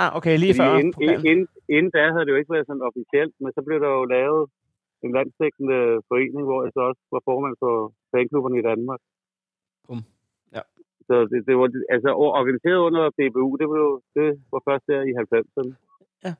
Ah, 0.00 0.10
okay, 0.18 0.34
lige 0.42 0.54
før. 0.60 0.68
Fordi 0.68 0.80
inden, 0.80 0.92
pokalen. 0.96 1.26
inden, 1.30 1.46
inden 1.76 1.90
da 1.96 2.02
havde 2.12 2.24
det 2.26 2.32
jo 2.34 2.40
ikke 2.40 2.54
været 2.56 2.68
sådan 2.68 2.86
officielt, 2.90 3.34
men 3.42 3.50
så 3.56 3.60
blev 3.66 3.78
der 3.84 3.90
jo 3.98 4.04
lavet 4.16 4.42
en 5.04 5.12
landsdækkende 5.18 5.78
forening, 6.08 6.42
hvor 6.48 6.60
jeg 6.64 6.72
så 6.74 6.80
også 6.90 7.02
var 7.14 7.22
formand 7.28 7.54
for 7.62 7.74
fanklubberne 8.12 8.58
i 8.58 8.66
Danmark. 8.70 9.00
Bum. 9.86 10.02
Ja. 10.56 10.62
Så 11.08 11.14
det, 11.30 11.38
det 11.48 11.54
var 11.60 11.68
altså 11.94 12.10
organiseret 12.40 12.80
under 12.88 13.02
DBU, 13.18 13.48
det 13.60 13.66
var, 13.72 13.78
jo, 13.84 13.90
det 14.16 14.28
var 14.52 14.60
først 14.68 14.84
der 14.90 15.00
i 15.10 15.12
90'erne. 15.22 15.72
Ja. 16.26 16.32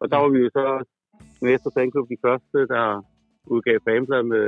Og 0.00 0.06
der 0.10 0.18
var 0.22 0.28
vi 0.34 0.38
jo 0.44 0.50
så 0.58 0.66
næste 1.48 1.68
fanklub 1.76 2.08
de 2.14 2.22
første, 2.26 2.58
der 2.74 2.86
udgav 3.54 3.78
fanblad 3.88 4.22
med 4.34 4.46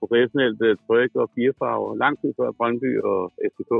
professionelt 0.00 0.62
øh, 0.62 0.76
tryk 0.86 1.10
og 1.22 1.30
firefarver, 1.34 1.94
lang 2.04 2.14
tid 2.20 2.30
før 2.38 2.50
Brøndby 2.58 2.90
og 3.00 3.32
FCK. 3.50 3.72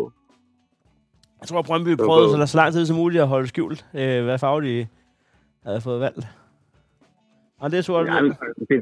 Jeg 1.41 1.49
tror, 1.49 1.59
at 1.59 1.65
Brøndby 1.65 1.97
prøvede 1.97 2.29
så, 2.31 2.47
så 2.47 2.57
lang 2.57 2.73
tid 2.73 2.87
som 2.87 2.97
muligt 2.97 3.23
at 3.23 3.29
holde 3.29 3.47
skjult, 3.47 3.87
øh, 3.95 4.25
hvad 4.25 4.39
farve 4.39 4.63
de 4.63 4.87
havde 5.67 5.81
fået 5.81 6.01
valgt. 6.01 6.27
Og 7.65 7.69
det 7.71 7.79
er 7.81 7.85
sort. 7.91 8.07
Ja, 8.07 8.19
det, 8.71 8.79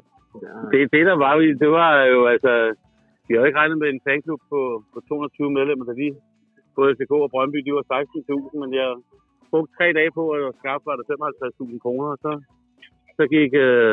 det, 0.72 0.80
det, 0.94 1.02
der 1.10 1.16
var, 1.24 1.32
det 1.62 1.70
var 1.78 1.90
jo 2.14 2.20
altså... 2.34 2.52
Vi 3.28 3.32
havde 3.34 3.48
ikke 3.48 3.58
regnet 3.62 3.78
med 3.82 3.88
en 3.94 4.00
fanklub 4.08 4.40
på, 4.52 4.60
på 4.92 4.98
220 5.08 5.50
medlemmer, 5.58 5.84
da 5.90 5.92
vi, 6.02 6.08
både 6.76 6.88
FCK 6.96 7.10
og 7.26 7.30
Brøndby, 7.34 7.58
de 7.66 7.72
var 7.78 7.84
16.000, 7.92 8.58
men 8.60 8.68
jeg 8.80 8.88
brugte 9.50 9.70
tre 9.78 9.86
dage 9.98 10.10
på 10.18 10.22
at 10.30 10.54
skaffe, 10.60 10.84
var 10.90 10.96
der 10.98 11.04
55.000 11.04 11.78
kroner, 11.84 12.06
og 12.14 12.18
så, 12.24 12.32
så 13.18 13.22
gik 13.34 13.50
øh, 13.66 13.92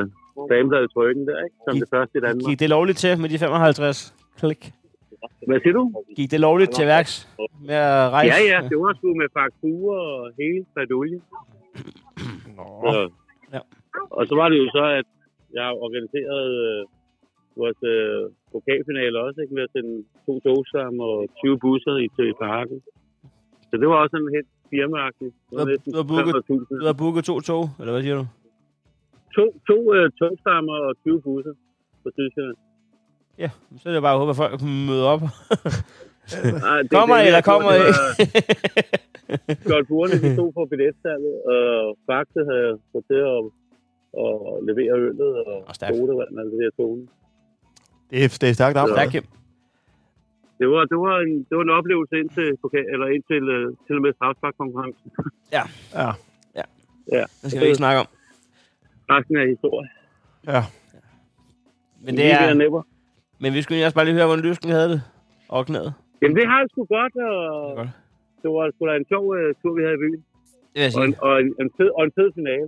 damebladet 0.51 0.89
trykken 0.95 1.23
der, 1.29 1.37
ikke? 1.45 1.55
Som 1.65 1.73
Gik- 1.75 1.81
det 1.83 1.89
første 1.95 2.13
i 2.19 2.21
Danmark. 2.25 2.49
Gik 2.49 2.59
det 2.63 2.69
lovligt 2.75 2.97
til 3.03 3.11
med 3.21 3.29
de 3.33 3.37
55 3.39 4.15
klik? 4.39 4.61
Hvad 5.47 5.59
siger 5.63 5.73
du? 5.79 5.83
Gik 6.17 6.31
det 6.31 6.39
lovligt 6.39 6.71
til 6.77 6.85
værks 6.93 7.13
med 7.69 7.75
at 7.75 8.09
rejse? 8.17 8.31
Ja, 8.33 8.39
ja, 8.53 8.59
det 8.71 8.77
var 8.83 8.93
sgu 8.97 9.07
med 9.21 9.29
fakturer 9.39 9.99
og 10.19 10.31
hele 10.39 10.65
badulje. 10.75 11.19
Nå. 12.57 12.65
Så, 12.93 13.09
Ja. 13.53 13.59
Og 14.17 14.23
så 14.29 14.33
var 14.41 14.47
det 14.51 14.57
jo 14.63 14.67
så, 14.77 14.83
at 14.99 15.07
jeg 15.59 15.67
organiserede 15.85 16.51
øh, 16.69 16.81
vores 17.61 17.79
øh, 17.93 18.21
pokalfinale 18.53 19.15
også, 19.25 19.37
ikke? 19.41 19.53
Med 19.57 19.63
at 19.67 19.71
sende 19.75 19.93
to 20.25 20.33
tog 20.45 20.59
sammen 20.75 20.99
og 21.09 21.17
20 21.43 21.59
busser 21.65 21.95
i 22.05 22.07
til 22.17 22.29
parken. 22.45 22.77
Så 23.69 23.73
det 23.81 23.87
var 23.91 23.97
også 24.01 24.13
sådan 24.15 24.31
helt 24.37 24.51
firmaagtigt. 24.73 25.33
Det 25.35 25.51
Du 25.51 25.57
har- 25.57 25.65
næsten 25.71 25.89
du 25.93 25.97
har 26.01 26.07
booket- 26.11 26.35
300.000. 26.35 26.81
Du 26.81 26.85
har 26.91 26.97
booket 27.03 27.23
to 27.31 27.35
tog, 27.49 27.63
eller 27.79 27.91
hvad 27.93 28.03
siger 28.05 28.17
du? 28.21 28.25
To, 29.35 29.43
to 29.69 29.77
øh, 29.95 30.05
togstammer 30.19 30.75
og 30.87 30.91
20 31.03 31.21
busser 31.27 31.53
på 32.03 32.09
Tyskland. 32.17 32.55
Ja, 33.43 33.49
så 33.79 33.83
er 33.89 33.93
det 33.93 34.01
bare 34.07 34.13
at 34.15 34.19
håbe, 34.21 34.29
at 34.35 34.39
folk 34.43 34.53
møder 34.89 35.07
op. 35.15 35.21
Ah, 36.69 36.77
det, 36.83 36.91
Kommer 36.97 37.17
I, 37.21 37.25
eller 37.29 37.41
kommer 37.51 37.71
I? 37.79 37.81
Skjold 39.63 39.85
Burne, 39.91 40.15
de 40.23 40.27
stod 40.37 40.49
for 40.57 40.65
billetsalget, 40.71 41.35
og 41.53 41.97
Faxe 42.07 42.41
havde 42.51 42.71
fået 42.91 43.05
til 43.11 43.19
at 43.33 43.39
og 44.13 44.59
levere 44.67 44.93
øllet 45.07 45.35
og, 45.47 45.57
Og 45.69 45.75
stærkt. 45.75 45.95
sodavand 45.97 46.31
og 46.37 46.41
alt 46.43 46.51
det 46.51 46.59
der 46.63 46.71
tone. 46.83 47.07
Det 48.09 48.17
er, 48.23 48.37
det 48.41 48.49
er 48.49 48.53
stærkt 48.53 48.77
op. 48.77 48.89
Stærk, 48.89 49.09
Kim. 49.11 49.25
Det 50.59 50.67
var, 50.73 50.83
det 50.91 50.97
var, 51.05 51.15
en, 51.25 51.33
det 51.49 51.53
var 51.57 51.63
en 51.63 51.69
oplevelse 51.79 52.15
indtil, 52.21 52.47
pokal- 52.63 52.89
eller 52.93 53.07
indtil 53.15 53.43
uh, 53.57 53.75
til 53.87 53.95
og 53.95 54.01
med 54.01 54.13
strafsparkkonkurrencen. 54.13 55.11
Ja. 55.57 55.63
Ja, 57.11 57.23
Det 57.41 57.47
skal 57.51 57.61
vi 57.61 57.65
ikke 57.65 57.75
snakke 57.85 57.99
om. 58.03 58.07
resten 59.09 59.35
er 59.37 59.45
historie. 59.55 59.89
ja. 60.47 60.61
Men, 62.05 62.17
det 62.17 62.25
er, 62.31 62.53
næpper. 62.53 62.81
men 63.39 63.53
vi 63.53 63.61
skulle 63.61 63.85
også 63.85 63.95
bare 63.95 64.05
lige 64.05 64.15
høre, 64.15 64.25
hvordan 64.25 64.45
lysken 64.45 64.69
havde 64.69 64.89
det. 64.89 65.01
Og 65.49 65.65
knæet. 65.65 65.93
Jamen, 66.21 66.37
det 66.37 66.45
har 66.47 66.57
jeg 66.61 66.67
sgu 66.71 66.85
godt, 66.97 67.15
og 67.15 67.75
Godt. 67.75 67.89
det 68.41 68.49
var 68.55 68.71
sgu 68.75 68.81
da 68.87 68.93
en 68.95 69.05
sjov 69.11 69.23
uh, 69.27 69.37
tur, 69.61 69.71
vi 69.77 69.81
havde 69.85 69.95
i 69.99 70.01
byen. 70.03 70.21
Det 70.73 70.75
vil 70.75 70.81
jeg 70.83 70.91
Og 70.99 71.05
en, 71.05 71.15
og 71.27 71.33
en, 71.41 71.47
en, 71.61 71.69
fed, 71.77 71.89
og 71.97 72.03
en 72.07 72.11
fed 72.17 72.29
finale. 72.39 72.67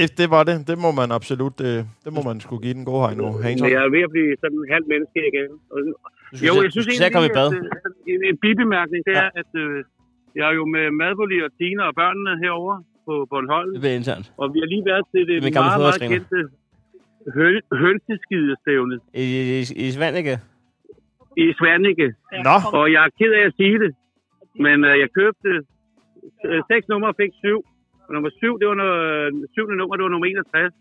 Det, 0.00 0.08
det 0.20 0.28
var 0.34 0.42
det. 0.48 0.56
Det 0.70 0.76
må 0.84 0.90
man 1.00 1.08
absolut, 1.18 1.56
øh, 1.68 1.78
det 2.04 2.10
må 2.16 2.20
man 2.30 2.36
skulle 2.44 2.62
give 2.66 2.74
den 2.78 2.84
gode 2.90 3.00
Heino 3.06 3.26
Hansson. 3.44 3.64
Men 3.66 3.72
jeg 3.76 3.82
er 3.86 3.90
ved 3.96 4.02
at 4.08 4.12
blive 4.16 4.30
sådan 4.42 4.58
en 4.62 4.68
halv 4.74 4.86
menneske 4.92 5.18
igen. 5.32 5.50
Og, 5.74 5.78
Du 6.32 6.44
jo, 6.48 6.52
jeg 6.64 6.72
synes 6.74 6.86
se 7.00 7.04
at 7.04 7.52
øh, 7.54 8.12
en, 8.12 8.20
en 8.30 8.36
bibemærkning, 8.46 9.00
det 9.08 9.14
Ja. 9.18 9.22
er, 9.26 9.30
at 9.42 9.50
øh, 9.64 9.76
jeg 10.38 10.44
er 10.50 10.54
jo 10.60 10.64
med 10.76 10.84
Madboli 11.00 11.38
og 11.46 11.50
Tina 11.58 11.82
og 11.90 11.94
børnene 12.02 12.32
herover 12.44 12.74
på 13.06 13.12
Bornholm. 13.30 13.70
Det 13.74 13.80
bliver 13.84 13.96
internt. 14.02 14.26
Og 14.40 14.46
vi 14.54 14.58
har 14.62 14.68
lige 14.74 14.84
været 14.90 15.04
til 15.12 15.22
det 15.30 15.36
gamle 15.56 15.68
meget, 15.70 15.80
meget 15.86 16.00
kendte 16.12 16.38
høn, 17.36 17.54
hønseskidestævne 17.82 18.94
I, 19.24 19.24
i, 19.58 19.60
i 19.84 19.86
Svanike. 19.96 20.34
i 21.44 21.46
Svanike. 21.58 22.06
Nå, 22.48 22.56
Og 22.78 22.84
jeg 22.94 23.00
er 23.08 23.10
ked 23.20 23.32
af 23.40 23.44
at 23.50 23.54
sige 23.60 23.76
det, 23.84 23.90
men 24.64 24.76
øh, 24.88 24.94
jeg 25.02 25.08
købte 25.20 25.50
øh, 26.48 26.58
seks 26.70 26.84
numre 26.92 27.08
og 27.12 27.16
fik 27.22 27.32
syv. 27.44 27.58
Og 28.08 28.14
nummer 28.14 28.30
syv, 28.40 28.52
det 28.60 28.66
var 28.72 28.74
noget, 28.74 29.48
syvende 29.54 29.76
nummer, 29.80 29.94
det 29.96 30.02
var 30.06 30.12
nummer 30.14 30.26
61. 30.26 30.74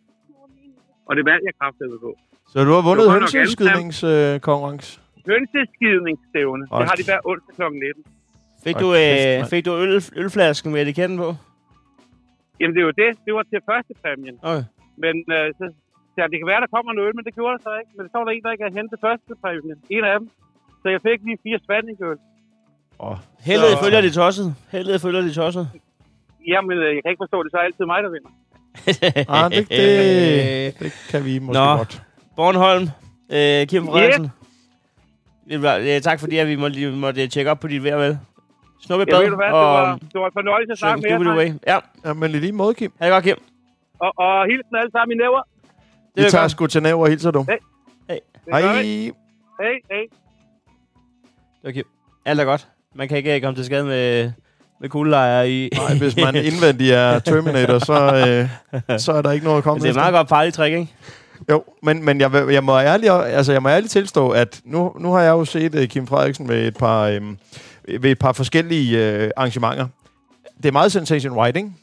Og 1.08 1.12
det 1.18 1.24
valgte 1.30 1.46
jeg 1.50 1.56
kraftigt 1.62 1.90
på. 2.06 2.12
så 2.52 2.58
du 2.68 2.72
har 2.78 2.84
vundet 2.88 3.04
Det 3.06 3.14
var 3.14 3.20
nok 3.20 3.34
hønseskidningskonkurrence. 3.38 4.90
Hønseskidningsstævne, 5.32 6.64
det 6.80 6.86
har 6.90 6.96
de 7.00 7.04
hver 7.10 7.20
onsdag 7.32 7.54
kl. 7.56 7.64
19. 7.64 8.04
Fik 8.66 8.76
du, 8.84 8.88
øh, 9.04 9.38
fik 9.54 9.64
du 9.68 9.72
øl, 9.84 9.92
ølflasken 10.22 10.70
med 10.74 10.80
etiketten 10.84 11.18
på? 11.24 11.30
Jamen 12.60 12.74
det 12.76 12.82
er 12.84 12.88
jo 12.92 12.96
det, 13.04 13.12
det 13.26 13.32
var 13.38 13.44
til 13.52 13.60
første 13.72 13.94
præmien. 14.04 14.36
Okay. 14.50 14.64
Men 15.04 15.16
øh, 15.36 15.48
så, 15.60 15.66
ja, 16.18 16.24
det 16.32 16.38
kan 16.42 16.48
være, 16.54 16.62
der 16.66 16.72
kommer 16.76 16.92
noget 16.94 17.08
øl, 17.08 17.16
men 17.18 17.24
det 17.28 17.34
gjorde 17.38 17.54
der 17.58 17.62
så 17.68 17.74
ikke. 17.82 17.92
Men 17.98 18.04
så 18.12 18.16
var 18.20 18.26
der 18.28 18.32
en, 18.36 18.44
der 18.46 18.52
ikke 18.54 18.64
havde 18.66 18.78
hentet 18.80 18.98
første 19.08 19.32
præmien. 19.44 19.78
En 19.96 20.04
af 20.12 20.14
dem. 20.20 20.26
Så 20.82 20.88
jeg 20.96 21.02
fik 21.08 21.20
lige 21.28 21.38
fire 21.46 21.60
spandingøl. 21.66 22.18
Åh, 23.06 23.18
Heldet 23.50 23.72
Så- 23.74 23.80
følger 23.84 24.02
de 24.08 24.12
tosset. 24.20 24.48
Heldet 24.76 25.02
følger 25.06 25.22
de 25.28 25.34
tosset. 25.42 25.66
Jamen, 26.48 26.78
øh, 26.78 26.96
jeg 26.96 27.04
kan 27.04 27.12
ikke 27.12 27.24
forstå 27.26 27.44
det, 27.44 27.52
så 27.52 27.58
er 27.58 27.62
det 27.62 27.66
altid 27.66 27.86
mig, 27.86 28.04
der 28.04 28.10
vinder. 28.16 28.32
ah, 29.44 29.52
det, 29.52 29.70
det, 29.70 30.80
det 30.80 31.08
kan 31.10 31.26
vi 31.26 31.40
måske 31.40 31.60
Nå. 31.60 31.78
godt. 31.78 32.02
Bornholm, 32.36 32.88
øh, 33.32 33.68
Kim 33.68 33.86
Frederiksen. 33.86 34.32
Yeah. 35.52 35.96
Øh, 35.96 36.02
tak 36.02 36.20
fordi, 36.20 36.38
at 36.38 36.48
vi 36.48 36.56
måtte, 36.56 36.80
vi 36.80 36.96
måtte 36.96 37.28
tjekke 37.28 37.52
op 37.52 37.60
på 37.60 37.68
dit 37.68 37.84
vejr, 37.84 37.98
vel? 37.98 38.20
Snuppe 38.82 39.04
i 39.04 39.06
Jeg 39.08 39.16
bad, 39.16 39.24
ved 39.24 39.30
du 39.30 39.36
hvad, 39.36 39.46
det 39.46 39.54
var, 39.54 39.96
det 40.14 40.22
var 40.22 40.26
en 40.26 40.34
fornøjelse 40.34 40.72
at 40.72 40.78
snakke 40.78 41.02
med 41.02 41.36
jer. 41.42 41.54
Ja, 41.68 41.80
Ja, 42.06 42.14
men 42.14 42.32
i 42.32 42.34
lige 42.34 42.52
måde, 42.52 42.74
Kim. 42.74 42.92
ha' 43.00 43.06
det 43.06 43.14
godt, 43.14 43.24
Kim. 43.24 43.38
Og, 44.00 44.14
og 44.18 44.46
hilsen 44.46 44.76
alle 44.76 44.92
sammen 44.92 45.18
i 45.18 45.18
næver. 45.24 45.42
Det 46.16 46.26
Vi 46.26 46.30
tager 46.30 46.44
godt. 46.44 46.52
sgu 46.52 46.68
til 46.68 46.84
næv 46.84 47.00
og 47.00 47.10
hilser 47.10 47.32
du. 47.32 47.46
Hej. 47.50 48.20
vi. 48.82 49.12
Hej, 49.62 49.74
hej. 49.92 50.06
Det 51.62 51.64
var 51.64 51.72
Kim. 51.72 51.86
Alt 52.26 52.40
er 52.40 52.46
godt. 52.46 52.68
Man 52.96 53.08
kan 53.08 53.18
ikke 53.18 53.36
øh, 53.36 53.42
komme 53.42 53.56
til 53.56 53.66
skade 53.66 53.86
med, 53.86 54.32
med 54.82 54.90
kuglelejre 54.90 55.52
i... 55.52 55.70
Nej, 55.76 55.94
hvis 55.98 56.16
man 56.16 56.36
indvendig 56.52 56.92
er 56.92 57.20
Terminator, 57.20 57.80
så, 57.80 58.16
øh, 58.90 59.00
så 59.06 59.12
er 59.12 59.22
der 59.22 59.32
ikke 59.32 59.46
noget 59.46 59.58
at 59.58 59.64
komme 59.64 59.84
det 59.84 59.90
er 59.90 59.94
meget 59.94 60.14
godt 60.14 60.28
party 60.28 60.50
trick, 60.52 60.74
ikke? 60.74 60.94
Jo, 61.50 61.64
men, 61.84 62.06
men 62.06 62.22
jeg, 62.22 62.32
jeg, 62.52 62.64
må 62.64 62.80
ærligt, 62.80 63.12
altså 63.12 63.52
jeg 63.52 63.62
må 63.64 63.70
ærligt 63.70 63.92
tilstå, 63.92 64.30
at 64.30 64.62
nu, 64.66 64.94
nu 65.00 65.12
har 65.14 65.22
jeg 65.22 65.32
jo 65.32 65.46
set 65.46 65.76
uh, 65.76 65.84
Kim 65.86 66.08
Frederiksen 66.08 66.48
ved 66.48 66.68
et 66.68 66.78
par, 66.78 67.04
øhm, 67.04 67.38
ved 68.00 68.12
et 68.12 68.20
par 68.20 68.32
forskellige 68.32 69.06
øh, 69.12 69.32
arrangementer. 69.38 69.88
Det 70.58 70.66
er 70.66 70.72
meget 70.72 70.92
sensation 70.92 71.38
writing. 71.38 71.78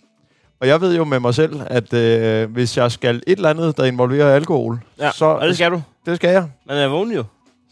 Og 0.61 0.69
jeg 0.69 0.81
ved 0.81 0.97
jo 0.97 1.05
med 1.05 1.21
mig 1.21 1.35
selv, 1.35 1.61
at 1.67 1.93
øh, 1.93 2.51
hvis 2.53 2.77
jeg 2.77 2.93
skal 2.93 3.17
et 3.17 3.37
eller 3.37 3.51
andet, 3.51 3.77
der 3.77 3.85
involverer 3.85 4.35
alkohol, 4.35 4.81
Ja, 5.01 5.11
så 5.11 5.25
og 5.25 5.49
det 5.49 5.55
skal 5.57 5.71
du. 5.71 5.83
det 6.07 6.17
skal 6.17 6.31
jeg. 6.31 6.45
Man 6.67 6.77
er 6.77 6.89
vågen 6.89 7.13
jo. 7.13 7.25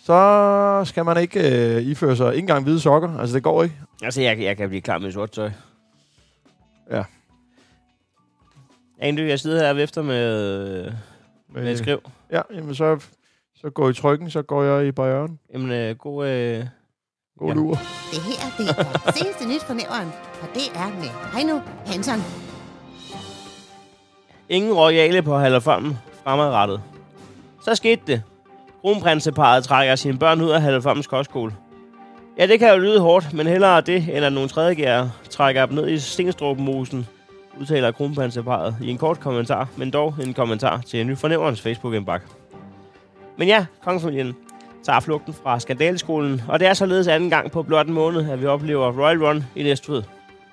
Så 0.05 0.83
skal 0.85 1.05
man 1.05 1.17
ikke 1.17 1.75
øh, 1.77 1.83
iføre 1.83 2.17
sig 2.17 2.29
ikke 2.35 2.39
engang 2.41 2.63
hvide 2.65 2.81
sokker. 2.81 3.19
Altså, 3.19 3.35
det 3.35 3.43
går 3.43 3.63
ikke. 3.63 3.77
Altså, 4.03 4.21
jeg, 4.23 4.39
jeg 4.41 4.57
kan 4.57 4.69
blive 4.69 4.81
klar 4.83 4.99
med 4.99 5.13
sort 5.13 5.31
tøj. 5.31 5.51
Ja. 6.91 7.05
Andy, 9.01 9.29
jeg 9.29 9.41
sidder 9.41 9.75
her 9.75 9.83
efter 9.83 10.03
med, 10.03 10.93
med 11.49 11.73
et 11.73 11.79
skriv. 11.79 12.01
Ja, 12.31 12.41
jamen 12.55 12.75
så, 12.75 13.01
så 13.55 13.71
går 13.71 13.89
I 13.89 13.95
trykken, 13.95 14.31
så 14.31 14.43
går 14.43 14.63
jeg 14.63 14.87
i 14.87 14.93
barrieren. 14.93 15.39
Jamen, 15.53 15.71
øh, 15.73 15.97
god... 15.97 16.27
Øh, 16.29 16.65
God 17.39 17.49
Ja. 17.49 17.55
lur. 17.55 17.71
Det 18.11 18.21
her, 18.23 18.57
det 18.59 18.69
er 19.07 19.13
seneste 19.13 19.49
nyt 19.49 19.63
fra 19.63 19.75
nævren, 19.75 20.13
og 20.43 20.49
det 20.55 20.63
er 20.75 20.89
med 20.89 21.09
Heino 21.35 21.61
Hansen. 21.87 22.23
ingen 24.49 24.73
royale 24.73 25.23
på 25.23 25.37
Hallerfolmen 25.39 25.99
fremadrettet. 26.25 26.83
Så 27.65 27.75
skete 27.75 28.03
det. 28.07 28.23
Kronprinseparet 28.83 29.65
trækker 29.65 29.97
sine 29.97 30.19
børn 30.19 30.41
ud 30.41 30.51
af 30.51 30.63
Hallerfolmens 30.63 31.07
kostskole. 31.07 31.53
Ja, 32.39 32.47
det 32.47 32.59
kan 32.59 32.71
jo 32.71 32.79
lyde 32.79 33.01
hårdt, 33.01 33.33
men 33.33 33.47
hellere 33.47 33.81
det, 33.81 34.17
end 34.17 34.25
at 34.25 34.33
nogle 34.33 34.49
tredjegærer 34.49 35.09
trækker 35.31 35.67
dem 35.67 35.75
ned 35.75 35.89
i 35.89 35.99
Stenstrup-mosen, 35.99 37.07
udtaler 37.61 37.91
kronprinseparet 37.91 38.77
i 38.83 38.91
en 38.91 38.99
kort 38.99 39.21
kommentar, 39.21 39.69
men 39.77 39.91
dog 39.91 40.15
en 40.23 40.35
kommentar 40.35 40.81
til 40.87 41.01
en 41.01 41.07
ny 41.07 41.17
fornæverens 41.17 41.61
Facebook-indbakke. 41.61 42.27
Men 43.39 43.49
ja, 43.49 43.67
kongefamilien 43.85 44.35
tager 44.85 45.01
flugten 45.01 45.35
fra 45.35 45.61
skandaleskolen, 45.61 46.43
og 46.49 46.61
det 46.61 46.69
er 46.69 46.75
således 46.75 47.09
anden 47.09 47.31
gang 47.31 47.51
på 47.51 47.63
blot 47.63 47.87
en 47.87 47.93
måned, 47.93 48.31
at 48.31 48.41
vi 48.41 48.47
oplever 48.47 48.93
Royal 48.93 49.25
Run 49.25 49.45
i 49.57 49.63
Næstved. 49.63 50.03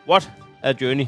What 0.09 0.31
a 0.63 0.73
journey. 0.81 1.05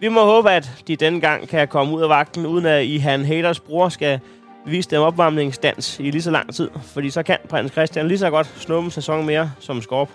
Vi 0.00 0.08
må 0.08 0.24
håbe, 0.24 0.50
at 0.50 0.82
de 0.88 0.96
denne 0.96 1.20
gang 1.20 1.48
kan 1.48 1.68
komme 1.68 1.96
ud 1.96 2.02
af 2.02 2.08
vagten, 2.08 2.46
uden 2.46 2.66
at 2.66 2.84
I 2.84 2.98
han 2.98 3.24
haters 3.24 3.60
bror 3.60 3.88
skal 3.88 4.20
vise 4.66 4.90
dem 4.90 5.00
opvarmningsdans 5.02 5.98
i 6.00 6.10
lige 6.10 6.22
så 6.22 6.30
lang 6.30 6.54
tid. 6.54 6.70
Fordi 6.82 7.10
så 7.10 7.22
kan 7.22 7.38
prins 7.48 7.72
Christian 7.72 8.08
lige 8.08 8.18
så 8.18 8.30
godt 8.30 8.46
snuppe 8.56 8.84
en 8.84 8.90
sæson 8.90 9.26
mere 9.26 9.52
som 9.60 9.82
skorp. 9.82 10.08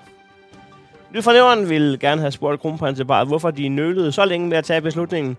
Nyt 1.13 1.69
ville 1.69 1.97
gerne 1.97 2.21
have 2.21 2.31
spurgt 2.31 2.61
kronprinseparet, 2.61 3.27
hvorfor 3.27 3.51
de 3.51 3.69
nølede 3.69 4.11
så 4.11 4.25
længe 4.25 4.47
med 4.47 4.57
at 4.57 4.63
tage 4.63 4.81
beslutningen. 4.81 5.37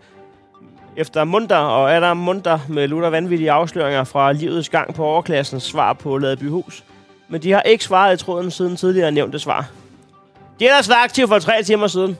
Efter 0.96 1.24
munter 1.24 1.56
og 1.56 1.90
er 1.90 2.00
der 2.00 2.14
munter 2.14 2.58
med 2.68 2.88
lutter 2.88 3.10
vanvittige 3.10 3.50
afsløringer 3.50 4.04
fra 4.04 4.32
livets 4.32 4.68
gang 4.68 4.94
på 4.94 5.04
overklassens 5.04 5.62
svar 5.62 5.92
på 5.92 6.18
Ladebyhus. 6.18 6.84
Men 7.28 7.42
de 7.42 7.52
har 7.52 7.62
ikke 7.62 7.84
svaret 7.84 8.20
i 8.20 8.24
tråden 8.24 8.50
siden 8.50 8.76
tidligere 8.76 9.12
nævnte 9.12 9.38
svar. 9.38 9.70
De 10.60 10.66
er 10.66 10.70
ellers 10.70 10.90
aktive 10.90 11.28
for 11.28 11.38
tre 11.38 11.62
timer 11.62 11.86
siden. 11.86 12.18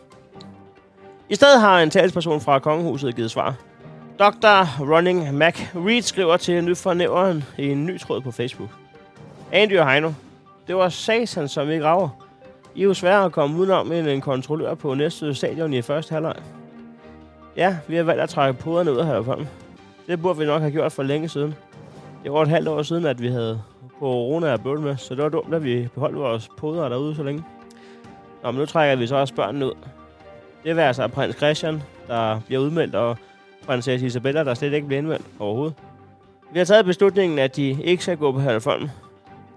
I 1.29 1.35
stedet 1.35 1.61
har 1.61 1.81
en 1.81 1.91
talsperson 1.91 2.41
fra 2.41 2.59
kongehuset 2.59 3.17
givet 3.17 3.31
svar. 3.31 3.55
Dr. 4.19 4.81
Running 4.81 5.35
Mac 5.35 5.61
Reed 5.75 6.03
skriver 6.03 6.37
til 6.37 6.65
nyfornæveren 6.65 7.45
i 7.59 7.69
en 7.69 7.87
ny 7.87 8.01
tråd 8.01 8.21
på 8.21 8.31
Facebook. 8.31 8.71
Andy 9.53 9.79
og 9.79 9.91
Heino, 9.91 10.13
det 10.67 10.77
var 10.77 10.89
satan, 10.89 11.49
som 11.49 11.71
ikke 11.71 11.85
graver. 11.85 12.09
I 12.75 12.81
er 12.81 12.85
jo 12.85 12.95
sværere 12.95 13.25
at 13.25 13.33
komme 13.33 13.59
udenom 13.59 13.93
end 13.93 14.09
en 14.09 14.21
kontrollør 14.21 14.75
på 14.75 14.95
næste 14.95 15.35
stadion 15.35 15.75
i 15.75 15.83
første 15.83 16.13
halvleg. 16.13 16.37
Ja, 17.57 17.77
vi 17.89 17.97
har 17.97 18.03
valgt 18.03 18.23
at 18.23 18.29
trække 18.29 18.61
poderne 18.61 18.93
ud 18.93 18.97
af 18.97 19.07
Hallerfolm. 19.07 19.47
Det 20.07 20.23
burde 20.23 20.39
vi 20.39 20.45
nok 20.45 20.61
have 20.61 20.73
gjort 20.73 20.93
for 20.93 21.03
længe 21.03 21.29
siden. 21.29 21.55
Det 22.25 22.33
var 22.33 22.43
et 22.43 22.49
halvt 22.49 22.69
år 22.69 22.83
siden, 22.83 23.07
at 23.07 23.23
vi 23.23 23.29
havde 23.29 23.63
corona 23.99 24.53
at 24.53 24.63
bøvle 24.63 24.83
med, 24.83 24.97
så 24.97 25.15
det 25.15 25.23
var 25.23 25.29
dumt, 25.29 25.55
at 25.55 25.65
vi 25.65 25.89
beholdt 25.95 26.19
vores 26.19 26.49
poder 26.57 26.89
derude 26.89 27.17
så 27.17 27.23
længe. 27.23 27.45
Nå, 28.43 28.51
men 28.51 28.61
nu 28.61 28.67
trækker 28.67 28.97
vi 28.97 29.07
så 29.07 29.17
også 29.17 29.35
børnene 29.35 29.67
ud. 29.67 29.75
Det 30.65 30.77
vil 30.77 30.83
altså 30.83 31.09
prins 31.09 31.37
Christian, 31.37 31.83
der 32.09 32.41
bliver 32.47 32.61
udmeldt, 32.61 32.95
og 32.95 33.17
prinsesse 33.69 34.07
Isabella, 34.07 34.45
der 34.45 34.55
slet 34.55 34.73
ikke 34.73 34.87
bliver 34.87 34.99
indvendt 34.99 35.27
overhovedet. 35.39 35.75
Vi 36.53 36.59
har 36.59 36.67
taget 36.67 36.85
beslutningen, 36.85 37.39
at 37.39 37.57
de 37.57 37.83
ikke 37.85 38.03
skal 38.03 38.17
gå 38.17 38.33
på 38.33 38.41
Halvfolm. 38.41 38.91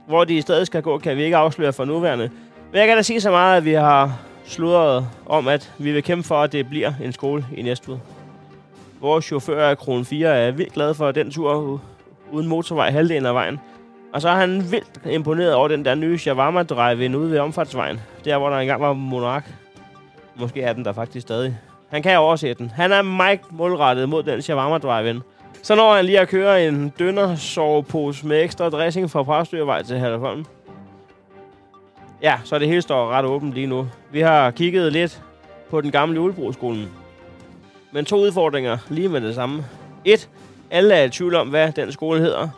Hvor 0.07 0.23
de 0.23 0.37
i 0.37 0.41
stedet 0.41 0.67
skal 0.67 0.81
gå, 0.81 0.97
kan 0.97 1.17
vi 1.17 1.23
ikke 1.23 1.37
afsløre 1.37 1.73
for 1.73 1.85
nuværende. 1.85 2.29
Men 2.71 2.79
jeg 2.79 2.87
kan 2.87 2.95
da 2.97 3.01
sige 3.01 3.21
så 3.21 3.31
meget, 3.31 3.57
at 3.57 3.65
vi 3.65 3.73
har 3.73 4.19
sludret 4.45 5.07
om, 5.25 5.47
at 5.47 5.73
vi 5.77 5.91
vil 5.91 6.03
kæmpe 6.03 6.27
for, 6.27 6.35
at 6.35 6.51
det 6.51 6.69
bliver 6.69 6.93
en 7.03 7.13
skole 7.13 7.45
i 7.57 7.61
Næstved. 7.61 7.97
Vores 9.01 9.25
chauffør 9.25 9.69
af 9.69 9.77
Kron 9.77 10.05
4 10.05 10.37
er 10.37 10.51
vildt 10.51 10.73
glad 10.73 10.93
for 10.93 11.11
den 11.11 11.31
tur 11.31 11.81
uden 12.31 12.47
motorvej 12.47 12.91
halvdelen 12.91 13.25
af 13.25 13.33
vejen. 13.33 13.59
Og 14.13 14.21
så 14.21 14.29
er 14.29 14.35
han 14.35 14.71
vildt 14.71 15.01
imponeret 15.11 15.53
over 15.53 15.67
den 15.67 15.85
der 15.85 15.95
nye 15.95 16.17
shawarma 16.17 16.63
drive 16.63 17.17
ude 17.17 17.31
ved 17.31 17.39
omfartsvejen. 17.39 17.99
Der, 18.25 18.37
hvor 18.37 18.49
der 18.49 18.57
engang 18.57 18.81
var 18.81 18.93
Monark. 18.93 19.51
Måske 20.35 20.61
er 20.61 20.73
den 20.73 20.85
der 20.85 20.93
faktisk 20.93 21.21
stadig. 21.21 21.57
Han 21.91 22.03
kan 22.03 22.17
overse 22.17 22.53
den. 22.53 22.71
Han 22.75 22.91
er 22.91 23.01
meget 23.01 23.39
målrettet 23.49 24.09
mod 24.09 24.23
den 24.23 24.41
shawarma 24.41 24.77
drive 24.77 25.21
Så 25.61 25.75
når 25.75 25.95
han 25.95 26.05
lige 26.05 26.19
at 26.19 26.27
køre 26.27 26.67
en 26.67 26.93
dønner 26.99 27.35
sovepose 27.35 28.27
med 28.27 28.43
ekstra 28.43 28.69
dressing 28.69 29.11
fra 29.11 29.23
Præstøvej 29.23 29.83
til 29.83 29.97
Hallerholm. 29.97 30.45
Ja, 32.21 32.39
så 32.43 32.59
det 32.59 32.67
hele 32.67 32.81
står 32.81 33.11
ret 33.11 33.25
åbent 33.25 33.53
lige 33.53 33.67
nu. 33.67 33.87
Vi 34.11 34.21
har 34.21 34.51
kigget 34.51 34.93
lidt 34.93 35.21
på 35.69 35.81
den 35.81 35.91
gamle 35.91 36.15
julebrugsskolen. 36.15 36.89
Men 37.91 38.05
to 38.05 38.17
udfordringer 38.17 38.77
lige 38.89 39.09
med 39.09 39.21
det 39.21 39.35
samme. 39.35 39.65
Et, 40.05 40.29
alle 40.71 40.93
er 40.93 41.03
i 41.03 41.09
tvivl 41.09 41.35
om, 41.35 41.47
hvad 41.47 41.71
den 41.71 41.91
skole 41.91 42.19
hedder. 42.19 42.49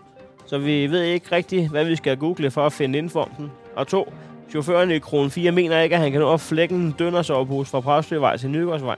Så 0.46 0.58
vi 0.58 0.88
ved 0.88 1.04
ikke 1.04 1.36
rigtigt, 1.36 1.70
hvad 1.70 1.86
vi 1.86 1.96
skal 1.96 2.18
google 2.18 2.52
for 2.52 2.66
at 2.66 2.74
finde 2.74 2.98
info 2.98 3.20
om 3.20 3.30
den. 3.38 3.52
Og 3.76 3.88
to, 3.88 4.14
chaufføren 4.50 4.92
i 4.92 5.00
Kron 5.00 5.30
4 5.30 5.52
mener 5.52 5.82
ikke, 5.82 5.96
at 5.96 6.02
han 6.02 6.12
kan 6.12 6.22
nå 6.22 6.34
at 6.34 6.42
flække 6.42 6.76
en 6.76 6.92
dønnersovepose 7.00 7.72
fra 7.72 7.80
Præstøvej 7.80 8.38
til 8.38 8.50
Nygårdsvej. 8.50 8.96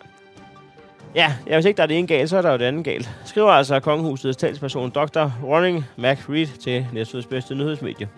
Ja, 1.15 1.33
ja, 1.47 1.53
hvis 1.55 1.65
ikke 1.65 1.77
der 1.77 1.83
er 1.83 1.87
det 1.87 1.97
ene 1.97 2.07
galt, 2.07 2.29
så 2.29 2.37
er 2.37 2.41
der 2.41 2.51
jo 2.51 2.57
det 2.57 2.65
andet 2.65 2.85
galt. 2.85 3.09
Skriver 3.25 3.51
altså 3.51 3.79
kongehusets 3.79 4.37
talsperson 4.37 4.89
Dr. 4.89 5.29
Ronning 5.43 5.85
Mac 5.95 6.29
Reed 6.29 6.47
til 6.47 6.87
Næstveds 6.93 7.25
bedste 7.25 7.55
nyhedsmedie. 7.55 8.09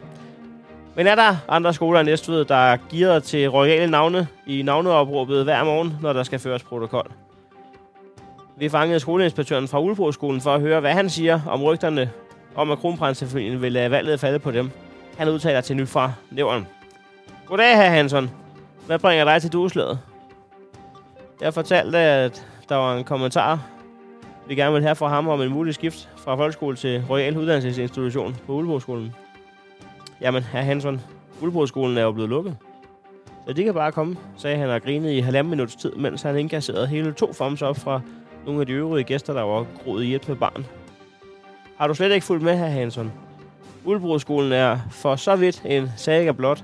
Men 0.95 1.07
er 1.07 1.15
der 1.15 1.35
andre 1.49 1.73
skoler 1.73 1.99
i 1.99 2.03
Næstved, 2.03 2.45
der 2.45 2.55
er 2.55 2.77
gearet 2.91 3.23
til 3.23 3.49
royale 3.49 3.91
navne 3.91 4.27
i 4.47 4.61
navneopråbet 4.61 5.43
hver 5.43 5.63
morgen, 5.63 5.97
når 6.01 6.13
der 6.13 6.23
skal 6.23 6.39
føres 6.39 6.63
protokol? 6.63 7.11
Vi 8.55 8.69
fangede 8.69 8.99
skoleinspektøren 8.99 9.67
fra 9.67 9.81
Ulfro-skolen 9.81 10.41
for 10.41 10.55
at 10.55 10.61
høre, 10.61 10.79
hvad 10.79 10.93
han 10.93 11.09
siger 11.09 11.39
om 11.47 11.63
rygterne 11.63 12.11
om, 12.55 12.71
at 12.71 12.77
kronprinsefamilien 12.77 13.61
vil 13.61 13.71
lade 13.71 13.91
valget 13.91 14.19
falde 14.19 14.39
på 14.39 14.51
dem. 14.51 14.71
Han 15.17 15.29
udtaler 15.29 15.61
til 15.61 15.75
nyt 15.75 15.89
fra 15.89 16.13
nævren. 16.31 16.67
Goddag, 17.45 17.75
herr 17.75 17.89
Hansen. 17.89 18.31
Hvad 18.85 18.99
bringer 18.99 19.25
dig 19.25 19.41
til 19.41 19.53
dueslaget? 19.53 19.99
Jeg 21.41 21.53
fortalte, 21.53 21.97
at 21.97 22.45
der 22.69 22.75
var 22.75 22.97
en 22.97 23.03
kommentar, 23.03 23.59
vi 24.47 24.55
gerne 24.55 24.73
vil 24.73 24.83
have 24.83 24.95
fra 24.95 25.07
ham 25.07 25.27
om 25.27 25.41
en 25.41 25.51
mulig 25.51 25.73
skift 25.73 26.09
fra 26.17 26.35
folkeskole 26.35 26.75
til 26.75 27.03
Royal 27.09 27.37
Uddannelsesinstitution 27.37 28.35
på 28.45 28.53
Ulbro-skolen. 28.53 29.15
Jamen, 30.21 30.43
herr 30.43 30.61
Hansen, 30.61 31.01
Ulbro-skolen 31.41 31.97
er 31.97 32.01
jo 32.01 32.11
blevet 32.11 32.29
lukket. 32.29 32.57
Så 33.47 33.53
det 33.53 33.65
kan 33.65 33.73
bare 33.73 33.91
komme, 33.91 34.17
sagde 34.37 34.57
han 34.57 34.69
og 34.69 34.81
grinede 34.81 35.17
i 35.17 35.19
halvanden 35.19 35.49
minuts 35.49 35.75
tid, 35.75 35.91
mens 35.91 36.21
han 36.21 36.37
indkasserede 36.37 36.87
hele 36.87 37.13
to 37.13 37.33
thumbs 37.33 37.61
op 37.61 37.77
fra 37.77 38.01
nogle 38.45 38.61
af 38.61 38.67
de 38.67 38.73
øvrige 38.73 39.03
gæster, 39.03 39.33
der 39.33 39.41
var 39.41 39.65
groet 39.83 40.03
i 40.03 40.15
et 40.15 40.27
med 40.27 40.35
barn. 40.35 40.65
Har 41.77 41.87
du 41.87 41.93
slet 41.93 42.11
ikke 42.11 42.25
fulgt 42.25 42.43
med, 42.43 42.57
herr 42.57 42.69
Hansen? 42.69 43.11
Ulbro-skolen 43.85 44.51
er 44.51 44.79
for 44.91 45.15
så 45.15 45.35
vidt 45.35 45.61
en 45.65 45.91
saga 45.97 46.31
blot. 46.31 46.63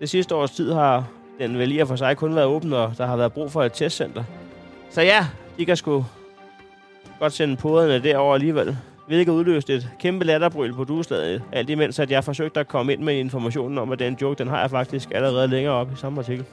Det 0.00 0.08
sidste 0.08 0.34
års 0.34 0.50
tid 0.50 0.72
har 0.72 1.04
den 1.38 1.58
vel 1.58 1.72
i 1.72 1.78
og 1.78 1.88
for 1.88 1.96
sig 1.96 2.16
kun 2.16 2.34
været 2.34 2.46
åben, 2.46 2.72
og 2.72 2.92
der 2.98 3.06
har 3.06 3.16
været 3.16 3.32
brug 3.32 3.52
for 3.52 3.62
et 3.62 3.72
testcenter. 3.72 4.24
Så 4.90 5.02
ja, 5.02 5.26
de 5.58 5.66
kan 5.66 5.76
sgu 5.76 6.04
godt 7.18 7.32
sende 7.32 7.56
poderne 7.56 8.02
derover 8.02 8.34
alligevel. 8.34 8.76
Hvilket 9.06 9.32
udløste 9.32 9.74
et 9.74 9.90
kæmpe 10.00 10.24
latterbryl 10.24 10.74
på 10.74 10.84
dueslaget. 10.84 11.42
Alt 11.52 11.70
imens, 11.70 11.98
at 11.98 12.10
jeg 12.10 12.24
forsøgte 12.24 12.60
at 12.60 12.68
komme 12.68 12.92
ind 12.92 13.02
med 13.02 13.14
informationen 13.14 13.78
om, 13.78 13.92
at 13.92 13.98
den 13.98 14.18
joke, 14.22 14.38
den 14.38 14.48
har 14.48 14.60
jeg 14.60 14.70
faktisk 14.70 15.08
allerede 15.14 15.48
længere 15.48 15.74
op 15.74 15.92
i 15.92 15.96
samme 15.96 16.18
artikel. 16.20 16.44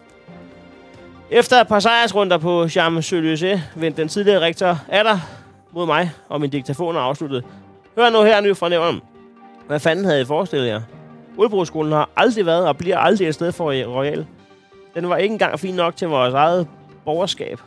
Efter 1.32 1.62
et 1.62 1.68
par 1.68 1.80
sejrsrunder 1.80 2.38
på 2.38 2.66
Champs-Élysées 2.66 3.60
vendte 3.76 4.02
den 4.02 4.08
tidligere 4.08 4.40
rektor 4.40 4.80
Adder 4.90 5.18
mod 5.72 5.86
mig, 5.86 6.12
og 6.30 6.42
min 6.42 6.50
diktafon 6.50 6.96
er 6.96 7.00
afsluttet. 7.00 7.44
Hør 7.98 8.10
nu 8.10 8.24
her 8.24 8.42
ny 8.42 8.56
fra 8.56 8.70
nævnen. 8.70 9.02
Hvad 9.68 9.80
fanden 9.80 10.06
havde 10.06 10.22
I 10.22 10.26
forestillet 10.26 10.68
jer? 10.68 10.82
Udbrugsskolen 11.38 11.92
har 11.92 12.10
aldrig 12.16 12.46
været 12.46 12.68
og 12.68 12.78
bliver 12.78 12.98
aldrig 12.98 13.28
et 13.28 13.34
sted 13.34 13.52
for 13.52 13.86
Royal. 13.96 14.26
Den 14.96 15.10
var 15.10 15.18
ikke 15.18 15.34
engang 15.34 15.60
fin 15.60 15.76
nok 15.76 15.96
til 15.96 16.08
vores 16.08 16.34
eget 16.34 16.68
borgerskab. 17.06 17.60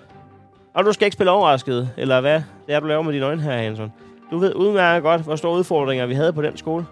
Og 0.79 0.85
du 0.85 0.93
skal 0.93 1.05
ikke 1.05 1.15
spille 1.15 1.31
overrasket, 1.31 1.91
eller 1.97 2.21
hvad? 2.21 2.43
Det 2.67 2.75
er, 2.75 2.81
du 2.81 2.87
laver 2.87 3.03
med 3.03 3.13
dine 3.13 3.27
øjne 3.27 3.43
her, 3.43 3.53
Hansen. 3.53 3.93
Du 4.31 4.39
ved 4.39 4.55
udmærket 4.55 5.03
godt, 5.03 5.21
hvor 5.21 5.37
store 5.37 5.59
udfordringer 5.59 6.07
vi 6.07 6.15
havde 6.15 6.33
på 6.33 6.43
den 6.43 6.57
skole. 6.57 6.87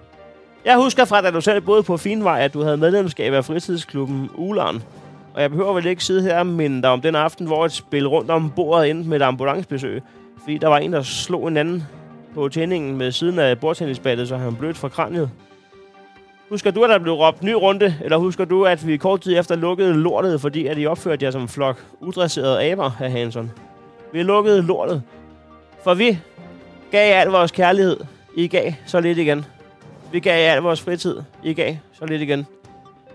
Jeg 0.65 0.77
husker 0.77 1.05
fra, 1.05 1.21
da 1.21 1.31
du 1.31 1.41
selv 1.41 1.61
boede 1.61 1.83
på 1.83 1.97
Finvej, 1.97 2.41
at 2.41 2.55
du 2.55 2.63
havde 2.63 2.77
medlemskab 2.77 3.33
af 3.33 3.45
fritidsklubben 3.45 4.31
Ulan. 4.35 4.83
Og 5.35 5.43
jeg 5.43 5.51
behøver 5.51 5.73
vel 5.73 5.87
ikke 5.87 6.05
sidde 6.05 6.23
her 6.23 6.39
og 6.39 6.47
minde 6.47 6.83
dig 6.83 6.91
om 6.91 7.01
den 7.01 7.15
aften, 7.15 7.47
hvor 7.47 7.65
et 7.65 7.73
spil 7.73 8.09
rundt 8.09 8.31
om 8.31 8.51
bordet 8.51 8.91
endte 8.91 9.09
med 9.09 9.17
et 9.21 9.25
ambulancebesøg. 9.25 10.03
Fordi 10.41 10.59
der 10.59 10.69
var 10.69 10.79
en, 10.79 10.93
der 10.93 11.03
slog 11.03 11.49
en 11.49 11.57
anden 11.57 11.85
på 12.35 12.49
tændingen 12.49 12.97
med 12.97 13.13
siden 13.13 13.39
af 13.39 13.59
bordtennisbattet, 13.59 14.29
så 14.29 14.37
han 14.37 14.57
blødt 14.57 14.77
fra 14.77 14.89
kraniet. 14.89 15.31
Husker 16.49 16.71
du, 16.71 16.85
at 16.85 16.91
der 16.91 16.99
blev 16.99 17.15
råbt 17.15 17.43
ny 17.43 17.53
runde? 17.53 17.95
Eller 18.05 18.17
husker 18.17 18.45
du, 18.45 18.65
at 18.65 18.87
vi 18.87 18.97
kort 18.97 19.21
tid 19.21 19.39
efter 19.39 19.57
lukkede 19.57 19.95
lortet, 19.95 20.41
fordi 20.41 20.67
at 20.67 20.79
I 20.79 20.87
opførte 20.87 21.25
jer 21.25 21.31
som 21.31 21.43
en 21.43 21.49
flok 21.49 21.85
udresserede 22.01 22.71
aber, 22.71 22.91
herr 22.99 23.09
Hansen? 23.09 23.53
Vi 24.17 24.23
lukkede 24.23 24.63
lortet. 24.63 25.03
For 25.85 25.95
vi 25.95 26.19
gav 26.91 27.09
jer 27.09 27.21
al 27.21 27.29
vores 27.29 27.51
kærlighed. 27.51 27.97
I 28.37 28.49
gav 28.49 28.73
så 28.87 29.01
lidt 29.01 29.19
igen. 29.19 29.45
Vi 30.13 30.21
gav 30.21 30.45
jer 30.45 30.53
al 30.53 30.63
vores 30.63 30.81
fritid. 30.81 31.17
I 31.43 31.55
gav 31.55 31.77
så 31.93 32.07
lidt 32.07 32.23
igen. 32.23 32.47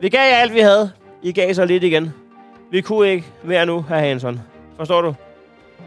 Vi 0.01 0.09
gav 0.09 0.19
jer 0.19 0.37
alt, 0.37 0.53
vi 0.53 0.59
havde. 0.59 0.91
I 1.23 1.31
gav 1.31 1.53
så 1.53 1.65
lidt 1.65 1.83
igen. 1.83 2.13
Vi 2.71 2.81
kunne 2.81 3.09
ikke 3.09 3.25
mere 3.43 3.65
nu, 3.65 3.81
herr 3.81 3.99
Hansen. 3.99 4.41
Forstår 4.77 5.01
du? 5.01 5.13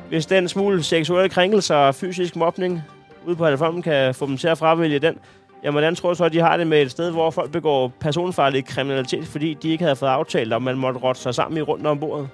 Hvis 0.09 0.27
den 0.27 0.49
smule 0.49 0.83
seksuelle 0.83 1.29
krænkelser 1.29 1.77
og 1.77 1.95
fysisk 1.95 2.37
mobning 2.37 2.83
ude 3.27 3.37
på 3.37 3.45
telefonen 3.45 3.83
kan 3.83 4.15
få 4.15 4.27
dem 4.27 4.37
til 4.37 4.49
at 4.49 4.59
fravælge 4.59 4.99
den, 4.99 5.19
jamen 5.63 5.75
hvordan 5.75 5.95
tror 5.95 6.09
du 6.09 6.15
så, 6.15 6.25
at 6.25 6.33
de 6.33 6.41
har 6.41 6.57
det 6.57 6.67
med 6.67 6.83
et 6.83 6.91
sted, 6.91 7.11
hvor 7.11 7.31
folk 7.31 7.53
begår 7.53 7.93
personfarlig 8.01 8.65
kriminalitet, 8.65 9.27
fordi 9.27 9.55
de 9.55 9.69
ikke 9.69 9.85
havde 9.85 9.97
fået 9.97 10.11
aftalt, 10.11 10.53
om 10.53 10.63
man 10.63 10.77
måtte 10.77 11.01
rotte 11.01 11.21
sig 11.21 11.35
sammen 11.35 11.59
i 11.59 11.63
rundt 11.63 11.87
om 11.87 11.99
bordet? 11.99 12.29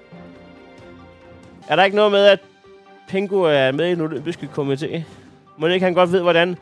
Er 1.67 1.75
der 1.75 1.83
ikke 1.83 1.95
noget 1.95 2.11
med, 2.11 2.25
at 2.25 2.39
Pingu 3.11 3.41
er 3.41 3.71
med 3.71 3.87
i 3.87 3.91
den 3.91 4.01
olympiske 4.01 4.49
komité? 4.57 5.01
Må 5.57 5.67
ikke 5.67 5.83
han 5.83 5.93
godt 5.93 6.11
ved, 6.11 6.21
hvordan 6.21 6.57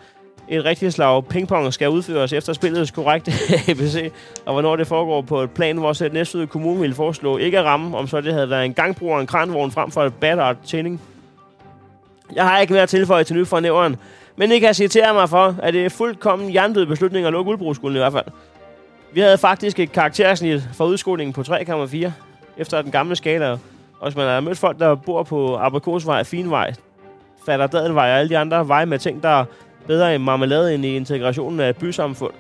et 0.48 0.66
rigtigt 0.66 0.94
slag 0.94 1.26
pingpong 1.26 1.74
skal 1.74 1.90
udføres 1.90 2.34
efter 2.34 2.54
spillets 2.54 2.92
korrekte 2.92 3.32
ABC, 3.72 4.12
og 4.46 4.54
hvornår 4.54 4.76
det 4.76 4.88
foregår 4.88 5.22
på 5.22 5.42
et 5.42 5.52
plan, 5.52 5.78
hvor 5.78 5.94
selv 5.94 6.14
Næstved 6.14 6.48
Kommune 6.48 6.80
ville 6.80 6.96
foreslå 6.96 7.38
ikke 7.38 7.60
at 7.60 7.66
ramme, 7.66 7.98
om 7.98 8.08
så 8.08 8.22
det 8.22 8.34
havde 8.34 8.50
været 8.50 8.66
en 8.66 8.74
gangbruger 8.74 9.16
og 9.16 9.22
en 9.22 9.28
kranvogn 9.28 9.72
frem 9.72 9.92
for 9.92 10.04
et 10.04 10.14
battered 10.14 10.56
tænding. 10.66 11.02
Jeg 12.36 12.48
har 12.48 12.60
ikke 12.60 12.74
mere 12.74 12.84
at 12.84 12.90
tilføje 12.90 13.24
til 13.24 13.36
nyt 13.36 13.48
fra 13.48 13.60
nævren, 13.60 13.96
men 14.36 14.52
I 14.52 14.60
kan 14.60 14.74
citere 14.74 15.14
mig 15.14 15.30
for, 15.30 15.56
at 15.64 15.74
det 15.74 15.86
er 15.86 15.90
fuldkommen 15.90 16.54
jerndød 16.54 16.86
beslutning 16.86 17.26
at 17.26 17.32
lukke 17.34 17.52
Ulbroskolen 17.52 17.96
i 17.96 18.00
hvert 18.00 18.14
fald. 18.14 18.26
Vi 19.12 19.20
havde 19.20 19.38
faktisk 19.38 19.80
et 19.80 19.92
karaktersnit 19.92 20.64
for 20.74 20.86
udskolingen 20.86 21.34
på 21.34 21.42
3,4 21.42 22.12
efter 22.58 22.82
den 22.82 22.92
gamle 22.92 23.16
skala. 23.16 23.58
Og 24.00 24.08
hvis 24.08 24.16
man 24.16 24.26
har 24.26 24.40
mødt 24.40 24.58
folk, 24.58 24.80
der 24.80 24.96
bor 24.96 25.24
på 25.24 25.58
Abrikosvej, 25.58 26.24
Finvej, 26.24 26.74
Fatter 27.46 27.68
Dadelvej 27.68 28.12
og 28.12 28.20
alle 28.20 28.30
de 28.30 28.38
andre 28.38 28.68
veje 28.68 28.86
med 28.86 29.00
ting, 29.00 29.24
der 29.24 29.30
er 29.30 29.46
bedre 29.88 30.16
i 30.16 30.18
marmelade 30.18 30.76
end 30.76 30.86
i 30.86 30.96
integrationen 30.96 31.60
af 31.60 31.76
bysamfund, 31.76 32.34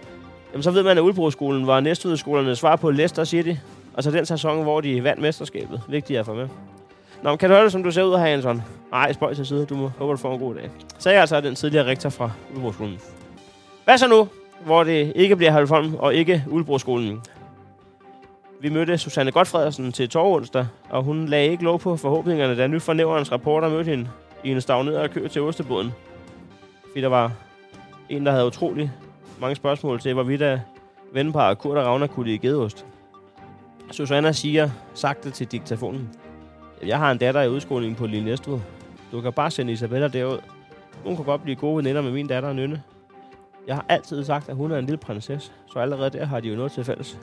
jamen 0.54 0.64
så 0.64 0.72
ved 0.72 0.84
man, 0.84 0.98
at 0.98 1.02
Ulbroskolen 1.02 1.68
var 1.68 1.80
næstudskolernes 1.80 2.60
svar 2.60 2.76
på 2.76 2.92
Leicester 2.92 3.24
City. 3.24 3.54
Altså 3.96 4.12
den 4.12 4.26
sæson, 4.26 4.64
hvor 4.64 4.82
de 4.82 5.04
vandt 5.04 5.22
mesterskabet. 5.22 5.82
Vigtigt 5.88 6.20
at 6.20 6.26
få 6.26 6.34
med. 6.34 6.48
Nå, 7.24 7.30
men 7.30 7.38
kan 7.38 7.50
du 7.50 7.56
høre 7.56 7.64
det, 7.64 7.72
som 7.72 7.84
du 7.84 7.92
ser 7.92 8.04
ud 8.04 8.12
her, 8.12 8.18
Hansen? 8.18 8.64
Nej, 8.92 9.14
spøj 9.14 9.34
til 9.34 9.46
side. 9.46 9.66
Du 9.66 9.76
må 9.76 9.92
håber, 9.98 10.14
du 10.14 10.18
får 10.18 10.34
en 10.34 10.40
god 10.40 10.56
dag. 10.56 10.70
Sagde 10.98 11.14
jeg 11.14 11.22
altså 11.22 11.42
den 11.42 11.56
tidligere 11.56 11.86
rektor 11.86 12.10
fra 12.10 12.32
Ulbroskolen. 12.56 13.00
Hvad 13.86 13.98
så 13.98 14.08
nu, 14.08 14.28
hvor 14.66 14.84
det 14.84 15.12
ikke 15.16 15.36
bliver 15.36 15.52
Halvholm 15.52 15.96
og 15.96 16.16
ikke 16.16 16.44
Ulbroskolen? 16.48 17.22
Vi 18.62 18.70
mødte 18.70 18.98
Susanne 18.98 19.32
Godfredsen 19.32 19.92
til 19.92 20.10
torvonsdag, 20.10 20.68
og 20.90 21.04
hun 21.04 21.26
lagde 21.26 21.52
ikke 21.52 21.64
lov 21.64 21.80
på 21.80 21.98
forhåbningerne, 21.98 22.58
da 22.58 22.68
nyfornæverens 22.68 23.32
rapporter 23.32 23.70
mødte 23.70 23.90
hende 23.90 24.10
i 24.44 24.52
en 24.52 24.62
stagneret 24.62 25.12
kø 25.12 25.28
til 25.28 25.42
Osteboden. 25.42 25.92
Fordi 26.88 27.02
der 27.02 27.08
var 27.08 27.32
en, 28.10 28.26
der 28.26 28.32
havde 28.32 28.46
utrolig 28.46 28.92
mange 29.42 29.56
spørgsmål 29.56 30.00
til, 30.00 30.14
hvorvidt 30.14 30.40
da 30.40 30.62
venneparet 31.14 31.58
Kurt 31.58 31.78
og 31.78 31.86
Ravner 31.86 32.08
kunne 32.08 32.26
lide 32.26 32.38
gedeost. 32.38 32.86
Susanna 33.92 34.32
siger 34.32 34.70
sagte 34.94 35.32
til 35.32 35.48
diktafonen, 35.48 36.10
jeg 36.86 36.98
har 36.98 37.12
en 37.12 37.18
datter 37.18 37.42
i 37.42 37.50
udskoling 37.50 37.98
på 37.98 38.06
Lille 38.06 38.26
Næstved. 38.26 38.60
Du 39.12 39.22
kan 39.22 39.34
bare 39.34 39.52
sende 39.52 39.74
Isabella 39.74 40.08
derud. 40.08 40.38
Hun 41.04 41.16
kan 41.16 41.26
godt 41.26 41.44
blive 41.44 41.56
gode 41.56 41.78
veninder 41.78 42.02
med 42.02 42.12
min 42.12 42.28
datter 42.28 42.54
Nynne. 42.54 42.82
Jeg 43.68 43.76
har 43.76 43.86
altid 43.90 44.24
sagt, 44.24 44.50
at 44.50 44.56
hun 44.56 44.72
er 44.72 44.78
en 44.78 44.86
lille 44.86 44.98
prinsesse, 44.98 45.52
så 45.74 45.80
allerede 45.80 46.10
der 46.10 46.26
har 46.26 46.40
de 46.40 46.50
jo 46.50 46.56
noget 46.56 46.72
til 46.72 46.84
fælles. 46.84 47.20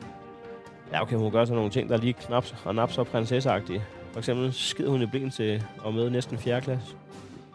Ja, 0.92 1.02
okay, 1.02 1.16
hun 1.16 1.32
gør 1.32 1.44
så 1.44 1.54
nogle 1.54 1.70
ting, 1.70 1.88
der 1.88 1.96
er 1.96 2.00
lige 2.00 2.12
knaps 2.12 2.54
og 2.64 2.74
naps 2.74 2.98
og 2.98 3.06
prinsesseagtige. 3.06 3.82
For 4.12 4.18
eksempel 4.18 4.52
skid 4.52 4.86
hun 4.86 5.02
i 5.02 5.06
blen 5.06 5.30
til 5.30 5.64
og 5.78 5.94
med 5.94 6.10
næsten 6.10 6.38
4. 6.38 6.60
klasse. 6.60 6.96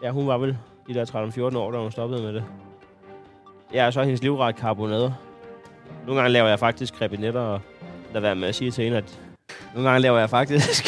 Ja, 0.02 0.10
hun 0.10 0.26
var 0.26 0.38
vel 0.38 0.58
de 0.88 0.94
der 0.94 1.50
13-14 1.52 1.56
år, 1.58 1.70
da 1.70 1.78
hun 1.78 1.92
stoppede 1.92 2.22
med 2.22 2.32
det. 2.32 2.44
Ja, 3.74 3.86
og 3.86 3.92
så 3.92 4.00
er 4.00 4.04
hendes 4.04 4.22
livret 4.22 4.56
karbonader. 4.56 5.12
Nogle 6.06 6.20
gange 6.20 6.32
laver 6.32 6.48
jeg 6.48 6.58
faktisk 6.58 6.94
krebinetter, 6.94 7.40
og 7.40 7.60
lader 8.12 8.20
være 8.20 8.34
med 8.36 8.48
at 8.48 8.54
sige 8.54 8.70
til 8.70 8.84
hende, 8.84 8.98
at... 8.98 9.20
Nogle 9.74 9.88
gange 9.88 10.02
laver 10.02 10.18
jeg 10.18 10.30
faktisk 10.30 10.84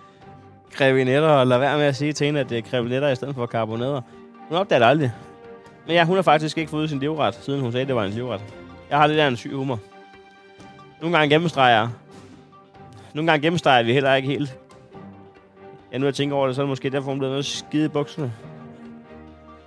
krebinetter, 0.76 1.28
og 1.28 1.46
lader 1.46 1.60
være 1.60 1.78
med 1.78 1.86
at 1.86 1.96
sige 1.96 2.12
til 2.12 2.24
hende, 2.24 2.40
at 2.40 2.50
det 2.50 2.58
er 2.58 2.62
krebinetter 2.62 3.08
i 3.08 3.14
stedet 3.14 3.34
for 3.34 3.46
karbonader. 3.46 4.00
Hun 4.48 4.58
opdager 4.58 4.78
det 4.78 4.86
aldrig. 4.86 5.12
Men 5.86 5.94
ja, 5.94 6.04
hun 6.04 6.16
har 6.16 6.22
faktisk 6.22 6.58
ikke 6.58 6.70
fået 6.70 6.90
sin 6.90 6.98
livret, 6.98 7.34
siden 7.34 7.60
hun 7.60 7.72
sagde, 7.72 7.82
at 7.82 7.88
det 7.88 7.96
var 7.96 8.04
en 8.04 8.12
livret. 8.12 8.40
Jeg 8.90 8.98
har 8.98 9.06
lidt 9.06 9.18
af 9.18 9.28
en 9.28 9.36
syg 9.36 9.52
humor. 9.52 9.80
Nogle 11.00 11.18
gange 11.18 11.34
gennemstreger. 11.34 11.88
Nogle 13.14 13.30
gange 13.30 13.42
gennemstreger 13.42 13.82
vi 13.82 13.92
heller 13.92 14.14
ikke 14.14 14.28
helt. 14.28 14.58
Ja, 15.92 15.98
nu 15.98 16.04
jeg 16.04 16.14
tænker 16.14 16.36
over 16.36 16.46
det, 16.46 16.56
så 16.56 16.62
er 16.62 16.64
det 16.64 16.68
måske 16.68 16.90
derfor, 16.90 17.10
hun 17.10 17.18
blev 17.18 17.30
noget 17.30 17.44
skide 17.44 17.84
i 17.84 17.88
bukserne. 17.88 18.32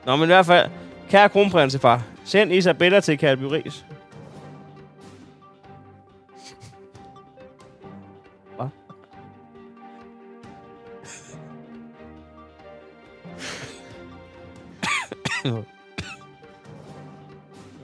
Nå, 0.05 0.15
men 0.15 0.23
i 0.23 0.25
hvert 0.25 0.45
fald, 0.45 0.69
kære 1.09 1.29
kronprinsefar, 1.29 2.03
send 2.23 2.53
Isabella 2.53 2.99
til 2.99 3.17
Calby 3.19 3.43
Ries. 3.43 3.85
Hvad? 8.55 8.67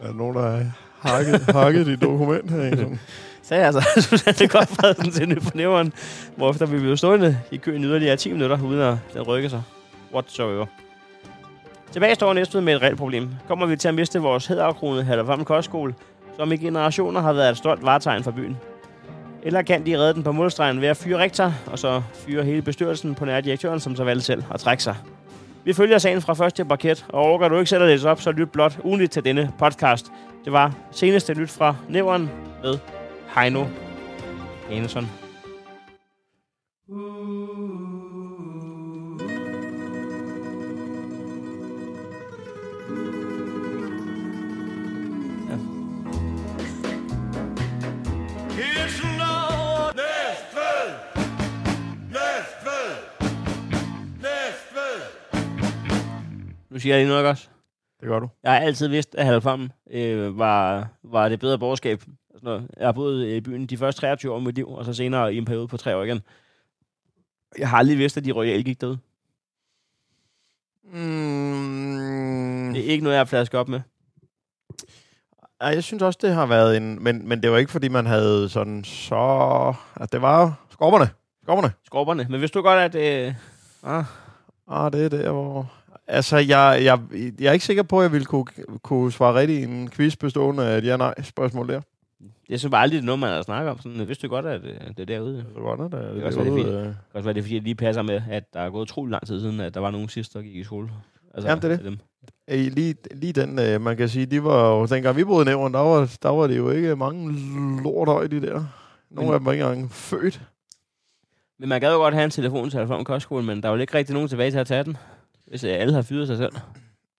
Er 0.02 0.08
der 0.08 0.14
nogen, 0.14 0.36
der 0.36 0.42
har 0.42 0.72
hakket, 1.00 1.42
hakket 1.42 1.86
dit 1.86 2.02
dokument 2.02 2.52
her? 2.52 2.76
Sådan? 2.76 3.00
sagde 3.48 3.66
altså 3.66 3.82
Susanne 4.10 4.48
Godfredsen 4.48 5.12
til 5.12 5.30
nyt 5.30 5.42
på 5.42 5.84
hvorefter 6.36 6.66
vi 6.66 6.80
blev 6.80 6.98
stående 6.98 7.38
i 7.52 7.58
køen 7.58 7.84
yderligere 7.84 8.16
10 8.16 8.32
minutter, 8.32 8.60
uden 8.64 8.82
at 8.82 8.96
den 9.14 9.22
rykke 9.22 9.50
sig. 9.50 9.64
Whatsoever. 10.14 10.66
Tilbage 11.92 12.16
står 12.16 12.34
næsten 12.34 12.66
med 12.66 12.76
et 12.76 12.82
reelt 12.82 12.98
problem. 12.98 13.30
Kommer 13.48 13.66
vi 13.66 13.76
til 13.76 13.88
at 13.88 13.94
miste 13.94 14.20
vores 14.20 14.48
hæderkronede 14.48 15.04
Hallervam 15.04 15.46
Kostskole, 15.46 15.94
som 16.38 16.52
i 16.52 16.58
generationer 16.58 17.22
har 17.22 17.34
været 17.34 17.52
et 17.52 17.58
stolt 17.58 17.84
varetegn 17.84 18.24
for 18.24 18.32
byen? 18.32 18.58
Eller 19.44 19.62
kan 19.62 19.86
de 19.86 19.98
redde 19.98 20.14
den 20.14 20.24
på 20.24 20.32
målstregen 20.32 20.82
ved 20.82 20.88
at 20.88 20.98
fyre 20.98 21.18
rektor, 21.18 21.54
og 21.66 21.80
så 21.80 22.02
fyre 22.14 22.44
hele 22.44 22.62
bestyrelsen 22.62 23.16
på 23.16 23.26
nær 23.26 23.42
direktøren, 23.42 23.80
som 23.80 23.96
så 23.96 24.04
valgte 24.04 24.26
selv 24.26 24.44
at 24.54 24.60
trække 24.60 24.84
sig? 24.84 24.96
Vi 25.64 25.74
følger 25.74 25.98
sagen 25.98 26.22
fra 26.22 26.34
første 26.34 26.66
parket, 26.66 27.06
og 27.10 27.22
overgår 27.22 27.48
du 27.48 27.58
ikke 27.58 27.70
selv 27.70 27.84
at 27.84 27.90
læse 27.90 28.10
op, 28.10 28.22
så 28.22 28.32
lyt 28.32 28.52
blot 28.52 28.80
ugenligt 28.84 29.12
til 29.12 29.26
denne 29.26 29.52
podcast. 29.60 30.06
Det 30.46 30.54
var 30.54 30.74
seneste 30.92 31.34
nyt 31.34 31.50
fra 31.50 31.76
Nævren 31.90 32.30
med 32.64 32.97
Heino! 33.38 33.66
Næstved! 54.22 55.02
Nu 56.70 56.80
siger 56.80 56.96
jeg 56.96 57.06
lige 57.06 57.10
noget 57.10 57.28
også. 57.28 57.50
Det 58.00 58.08
gør 58.08 58.20
du. 58.20 58.30
Jeg 58.44 58.52
har 58.52 58.60
altid 58.60 58.88
vidst, 58.88 59.16
at 59.16 59.26
Halvfam 59.26 59.72
øh, 59.92 60.38
var, 60.38 60.88
var 61.04 61.30
det 61.30 61.40
bedre 61.40 61.60
borgerskab. 61.60 62.02
Altså, 62.38 62.50
når 62.50 62.64
jeg 62.78 62.88
har 62.88 62.92
boet 62.92 63.28
i 63.28 63.42
byen 63.42 63.66
de 63.66 63.78
første 63.78 64.02
23 64.02 64.32
år 64.32 64.36
af 64.36 64.42
mit 64.42 64.56
liv, 64.56 64.70
og 64.70 64.86
så 64.86 64.94
senere 64.94 65.34
i 65.34 65.38
en 65.38 65.46
periode 65.46 65.68
på 65.68 65.78
tre 65.78 65.96
år 65.98 66.04
igen. 66.04 66.22
Jeg 67.58 67.70
har 67.70 67.78
aldrig 67.78 67.98
vidst, 67.98 68.18
at 68.18 68.26
de 68.26 68.32
royale 68.32 68.64
gik 68.64 68.82
døde. 68.82 68.98
Mm, 70.94 72.74
Det 72.74 72.86
er 72.86 72.90
ikke 72.92 73.04
noget, 73.04 73.16
jeg 73.16 73.20
har 73.20 73.26
flasket 73.26 73.60
op 73.60 73.68
med. 73.68 73.82
Ja, 75.62 75.68
jeg 75.68 75.84
synes 75.84 76.04
også, 76.04 76.20
det 76.22 76.34
har 76.34 76.46
været 76.46 76.78
en... 76.78 77.04
Men, 77.04 77.28
men 77.28 77.44
det 77.44 77.52
var 77.52 77.58
ikke, 77.58 77.72
fordi 77.72 77.88
man 77.88 78.06
havde 78.06 78.50
sådan 78.50 78.84
så... 78.84 79.74
At 79.96 80.12
det 80.12 80.22
var 80.22 80.66
skorperne. 80.70 81.10
Skorperne. 81.44 81.72
Skorperne. 81.86 82.28
Men 82.30 82.40
hvis 82.40 82.52
du 82.52 82.62
godt, 82.62 82.96
at... 82.96 83.28
Øh, 83.28 83.34
ah, 83.84 84.04
Ah, 84.68 84.92
det 84.94 85.06
er 85.06 85.10
der, 85.10 85.32
hvor... 85.32 85.72
Altså, 86.08 86.38
jeg, 86.38 86.80
jeg, 86.84 87.00
jeg 87.40 87.48
er 87.48 87.52
ikke 87.52 87.66
sikker 87.66 87.84
på, 87.84 88.00
at 88.00 88.04
jeg 88.04 88.12
ville 88.12 88.26
kunne, 88.26 88.46
kunne 88.84 89.12
svare 89.12 89.36
rigtigt 89.36 89.60
i 89.60 89.64
en 89.64 89.90
quiz 89.90 90.16
bestående 90.16 90.66
af 90.66 90.78
et 90.78 90.86
ja-nej-spørgsmål 90.86 91.68
der. 91.70 91.82
Det 92.48 92.54
er 92.54 92.58
så 92.58 92.70
bare 92.70 92.82
aldrig 92.82 93.02
noget, 93.02 93.20
man 93.20 93.30
har 93.30 93.42
snakket 93.42 93.72
om. 93.72 93.80
Sådan, 93.82 94.08
vidste 94.08 94.28
du 94.28 94.32
godt, 94.34 94.46
at 94.46 94.64
øh, 94.64 94.74
det 94.88 95.00
er 95.00 95.06
derude? 95.06 95.38
Det 95.38 95.46
var 95.64 95.76
det, 95.76 95.92
der, 95.92 96.14
kan 96.14 96.24
også 96.24 96.40
være, 96.44 96.50
det 96.56 96.56
fint. 96.66 96.68
øh, 96.76 96.84
Det 96.86 96.96
også 97.14 97.24
være, 97.24 97.34
det 97.34 97.40
er, 97.40 97.44
fordi 97.44 97.56
det 97.56 97.64
lige 97.64 97.76
passer 97.76 98.02
med, 98.02 98.22
at 98.30 98.54
der 98.54 98.60
er 98.60 98.70
gået 98.70 98.82
utrolig 98.82 99.12
lang 99.12 99.28
tid 99.28 99.40
siden, 99.42 99.60
at 99.60 99.74
der 99.74 99.80
var 99.80 99.92
nogen 99.92 100.10
sidst, 100.10 100.34
der 100.34 100.42
gik 100.42 100.56
i 100.56 100.64
skole. 100.64 100.90
Altså, 101.34 101.50
Jamen, 101.50 101.62
det 101.62 101.72
er 101.72 101.76
det. 101.76 101.86
Dem. 101.86 101.98
Øh, 102.48 102.60
lige, 102.74 102.96
lige 103.12 103.34
den, 103.34 103.60
øh, 103.60 103.82
man 103.82 103.98
kan 103.98 104.10
sige, 104.10 104.26
de 104.26 104.44
var 104.44 104.70
jo, 104.70 104.86
dengang 104.86 105.18
vi 105.18 105.24
boede 105.24 105.42
i 105.42 105.46
Nævren, 105.46 105.74
der 105.74 105.80
var, 105.80 106.18
der 106.24 106.30
var 106.30 106.48
det 106.48 106.58
jo 106.58 106.70
ikke 106.70 106.96
mange 106.96 107.34
lortøj, 107.84 108.28
de 108.28 108.42
der. 108.42 108.64
Nogle 109.10 109.28
Men- 109.28 109.34
af 109.34 109.40
dem 109.40 109.46
var 109.46 109.52
ikke 109.52 109.64
engang 109.66 109.92
født. 109.92 110.42
Men 111.60 111.70
man 111.70 111.82
gad 111.82 111.92
jo 111.92 111.98
godt 111.98 112.14
have 112.14 112.24
en 112.26 112.30
telefon 112.32 112.70
til 112.70 112.78
Halvfam 112.78 113.04
Kostskole, 113.04 113.44
men 113.46 113.64
der 113.64 113.70
er 113.70 113.74
jo 113.74 113.80
ikke 113.80 113.94
rigtig 113.98 114.14
nogen 114.14 114.30
tilbage 114.30 114.52
til 114.52 114.58
at 114.58 114.68
tage 114.68 114.84
den. 114.84 114.98
Hvis 115.48 115.64
alle 115.64 115.94
har 115.94 116.02
fyret 116.02 116.28
sig 116.28 116.38
selv. 116.38 116.52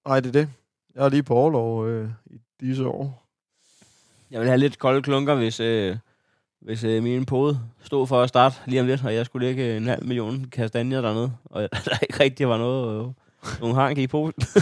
Nej, 0.08 0.20
det 0.20 0.28
er 0.28 0.32
det. 0.40 0.48
Jeg 0.94 1.04
er 1.04 1.08
lige 1.08 1.22
på 1.22 1.34
overlov 1.34 1.86
øh, 1.88 2.08
i 2.26 2.38
disse 2.60 2.86
år. 2.86 3.27
Jeg 4.30 4.40
ville 4.40 4.50
have 4.50 4.58
lidt 4.58 4.78
kolde 4.78 5.02
klunker, 5.02 5.34
hvis, 5.34 5.60
øh, 5.60 5.96
hvis 6.60 6.84
øh, 6.84 7.02
min 7.02 7.26
pode 7.26 7.60
stod 7.82 8.06
for 8.06 8.22
at 8.22 8.28
starte 8.28 8.56
lige 8.66 8.80
om 8.80 8.86
lidt, 8.86 9.04
og 9.04 9.14
jeg 9.14 9.26
skulle 9.26 9.46
lægge 9.46 9.76
en 9.76 9.86
halv 9.86 10.04
million 10.04 10.44
kastanjer 10.52 11.00
dernede, 11.00 11.32
og 11.44 11.62
der 11.84 11.98
ikke 12.02 12.20
rigtig 12.20 12.48
var 12.48 12.58
noget, 12.58 13.06
øh, 13.06 13.12
nogen 13.60 13.76
hank 13.76 13.98
i 13.98 14.06
posen. 14.06 14.42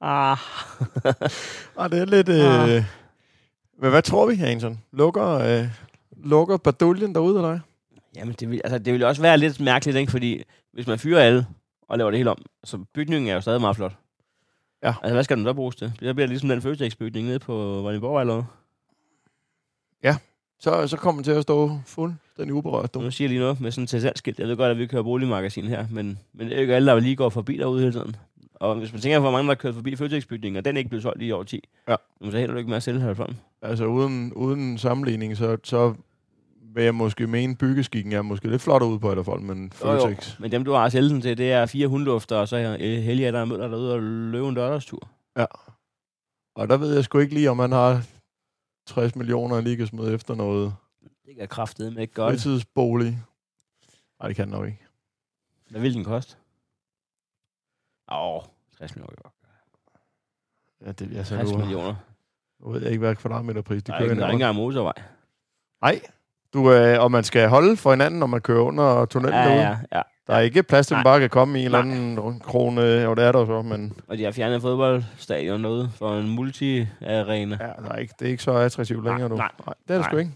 ah. 0.00 0.36
Ah, 1.76 1.90
det 1.90 1.98
er 2.00 2.04
lidt... 2.04 2.28
Ah. 2.28 2.76
Øh, 2.76 2.84
men 3.78 3.90
hvad 3.90 4.02
tror 4.02 4.26
vi, 4.26 4.34
Hansen? 4.34 4.80
Lukker, 4.92 5.28
øh, 5.28 5.66
lukker 6.24 6.56
baduljen 6.56 7.14
derude 7.14 7.36
af 7.38 7.42
dig? 7.42 7.60
Jamen, 8.16 8.34
det 8.40 8.50
vil, 8.50 8.60
altså, 8.64 8.78
det 8.78 8.92
ville 8.92 9.06
også 9.06 9.22
være 9.22 9.38
lidt 9.38 9.60
mærkeligt, 9.60 9.96
ikke? 9.98 10.10
fordi 10.10 10.42
hvis 10.72 10.86
man 10.86 10.98
fyrer 10.98 11.20
alle 11.20 11.46
og 11.88 11.98
laver 11.98 12.10
det 12.10 12.18
hele 12.18 12.30
om, 12.30 12.42
så 12.64 12.78
bygningen 12.94 13.30
er 13.30 13.34
jo 13.34 13.40
stadig 13.40 13.60
meget 13.60 13.76
flot. 13.76 13.92
Ja. 14.82 14.94
Altså, 15.02 15.12
hvad 15.14 15.24
skal 15.24 15.36
den 15.36 15.44
så 15.44 15.52
bruges 15.52 15.76
til? 15.76 15.92
Det 16.00 16.14
bliver 16.14 16.28
ligesom 16.28 16.48
den 16.48 16.62
Føtex-bygning 16.62 17.26
nede 17.26 17.38
på 17.38 17.54
Vordingborg 17.54 18.20
eller 18.20 18.32
noget. 18.34 18.46
Så, 20.58 20.86
så 20.86 20.96
kommer 20.96 21.22
den 21.22 21.24
til 21.24 21.32
at 21.32 21.42
stå 21.42 21.78
fuldstændig 21.86 22.54
uberørt. 22.54 22.94
Du. 22.94 23.00
Nu 23.00 23.10
siger 23.10 23.26
jeg 23.26 23.30
lige 23.30 23.40
noget 23.40 23.60
med 23.60 23.70
sådan 23.70 23.86
til 23.86 24.00
salgsskilt. 24.00 24.38
Jeg 24.38 24.48
ved 24.48 24.56
godt, 24.56 24.70
at 24.70 24.78
vi 24.78 24.86
kører 24.86 25.02
boligmagasin 25.02 25.64
her, 25.64 25.86
men, 25.90 26.18
men 26.32 26.46
det 26.46 26.52
er 26.52 26.56
jo 26.56 26.60
ikke 26.60 26.74
alle, 26.74 26.90
der 26.92 27.00
lige 27.00 27.16
går 27.16 27.28
forbi 27.28 27.56
derude 27.56 27.80
hele 27.80 27.92
tiden. 27.92 28.16
Og 28.54 28.74
hvis 28.74 28.92
man 28.92 29.00
tænker 29.00 29.18
på, 29.18 29.20
hvor 29.22 29.30
mange, 29.30 29.46
der 29.48 29.50
har 29.50 29.54
kørt 29.54 29.74
forbi 29.74 29.96
Føtex-bygningen, 29.96 30.56
og 30.56 30.64
den 30.64 30.76
er 30.76 30.78
ikke 30.78 30.88
blevet 30.88 31.02
solgt 31.02 31.22
i 31.22 31.30
år 31.30 31.42
10, 31.42 31.68
Ja. 31.88 31.96
så 32.30 32.38
hælder 32.38 32.52
du 32.52 32.58
ikke 32.58 32.68
med 32.68 32.76
at 32.76 32.82
sælge 32.82 33.00
herfra. 33.00 33.26
Altså 33.62 33.84
uden, 33.86 34.32
uden 34.32 34.78
sammenligning, 34.78 35.36
så, 35.36 35.56
så 35.64 35.94
vil 36.74 36.84
jeg 36.84 36.94
måske 36.94 37.26
mene, 37.26 37.56
byggeskikken 37.56 38.12
er 38.12 38.22
måske 38.22 38.48
lidt 38.48 38.62
flottere 38.62 38.90
ud 38.90 38.98
på 38.98 39.10
fald, 39.24 39.40
men. 39.40 39.72
Føtex. 39.72 40.38
Men 40.38 40.52
dem, 40.52 40.64
du 40.64 40.72
har 40.72 40.88
den 40.88 41.20
til, 41.20 41.38
det 41.38 41.52
er 41.52 41.66
fire 41.66 41.88
hundlufter, 41.88 42.36
og 42.36 42.48
så 42.48 42.56
er 42.56 42.72
øh, 42.72 43.02
Helge, 43.02 43.32
der 43.32 43.44
møder 43.44 43.68
derude 43.68 43.94
og 43.94 44.02
løbe 44.02 44.48
en 44.48 44.54
lørdagstur. 44.54 45.08
Og 46.54 46.68
der 46.68 46.76
ved 46.76 46.94
jeg 46.94 47.04
sgu 47.04 47.18
ikke 47.18 47.34
lige, 47.34 47.50
om 47.50 47.56
man 47.56 47.72
har 47.72 48.06
60 48.86 49.16
millioner 49.16 49.60
lige 49.60 49.76
kan 49.76 49.86
smide 49.86 50.14
efter 50.14 50.34
noget 50.34 50.74
Det 51.26 51.36
kan 51.36 51.48
kraftedeme 51.48 52.00
ikke 52.00 52.14
godt. 52.14 52.32
fritidsbolig. 52.32 53.18
Nej, 54.20 54.28
det 54.28 54.36
kan 54.36 54.44
den 54.44 54.52
nok 54.52 54.66
ikke. 54.66 54.86
Hvad 55.70 55.80
vil 55.80 55.94
den 55.94 56.04
koste? 56.04 56.36
Åh, 58.12 58.42
60 58.78 58.94
millioner. 58.96 59.32
Ja, 60.86 60.92
det, 60.92 61.16
altså, 61.16 61.36
60 61.36 61.50
nu, 61.52 61.58
millioner. 61.58 61.94
nu 62.60 62.70
ved 62.70 62.82
jeg 62.82 62.90
ikke, 62.90 62.98
hvad 63.00 63.16
kvadratmeterpris 63.16 63.82
de 63.82 63.86
Der 63.92 63.96
er, 63.96 63.98
kører 64.00 64.10
ikke, 64.10 64.20
der 64.20 64.26
er 64.26 64.30
ind 64.30 64.34
ikke 64.34 64.44
engang 64.44 64.56
motorvej. 64.56 65.02
Nej, 65.82 66.00
du, 66.54 66.72
øh, 66.72 67.02
og 67.02 67.10
man 67.10 67.24
skal 67.24 67.48
holde 67.48 67.76
for 67.76 67.90
hinanden, 67.90 68.20
når 68.20 68.26
man 68.26 68.40
kører 68.40 68.60
under 68.62 69.04
tunnelen 69.04 69.34
Ja, 69.38 69.44
derude. 69.44 69.60
ja, 69.62 69.76
ja. 69.92 70.02
Der 70.26 70.34
er 70.34 70.40
ikke 70.40 70.62
plads 70.62 70.86
til, 70.86 70.94
at 70.94 70.98
man 70.98 71.04
bare 71.04 71.20
kan 71.20 71.30
komme 71.30 71.58
i 71.58 71.60
en 71.60 71.64
eller 71.64 71.82
Nej. 71.82 71.96
anden 71.96 72.40
krone. 72.40 72.80
Jo, 72.82 73.14
det 73.14 73.24
er 73.24 73.32
der 73.32 73.46
så, 73.46 73.62
men 73.62 73.92
Og 74.08 74.18
de 74.18 74.24
har 74.24 74.32
fjernet 74.32 74.62
fodboldstadion 74.62 75.64
derude 75.64 75.90
for 75.98 76.18
en 76.18 76.28
multi-arena. 76.28 77.58
ja, 77.60 77.66
der 77.86 77.92
er 77.92 77.96
ikke, 77.96 78.14
det 78.18 78.26
er 78.26 78.30
ikke 78.30 78.42
så 78.42 78.52
attraktivt 78.52 79.04
længere 79.04 79.28
nu. 79.28 79.36
nej. 79.36 79.48
nej 79.66 79.74
det 79.88 79.94
er 79.94 79.98
det 79.98 80.04
sgu 80.06 80.16
ikke. 80.16 80.32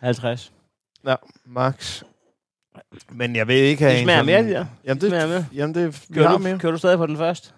50. 0.00 0.52
Ja, 1.06 1.14
max. 1.46 2.02
Men 3.10 3.36
jeg 3.36 3.48
ved 3.48 3.54
ikke... 3.56 3.84
Det 3.84 3.90
have 3.92 3.98
en 4.00 4.04
smager 4.06 4.18
sådan- 4.24 4.44
mere, 4.44 4.54
der. 4.54 4.66
Jamen, 4.84 5.00
Det 5.00 5.08
smager 5.10 5.22
det, 5.26 5.30
mere. 5.30 5.46
jamen 5.54 5.74
det, 5.74 6.06
Kører 6.14 6.32
du, 6.32 6.38
mere. 6.38 6.58
kører 6.58 6.72
du 6.72 6.78
stadig 6.78 6.98
på 6.98 7.06
den 7.06 7.16
første? 7.16 7.50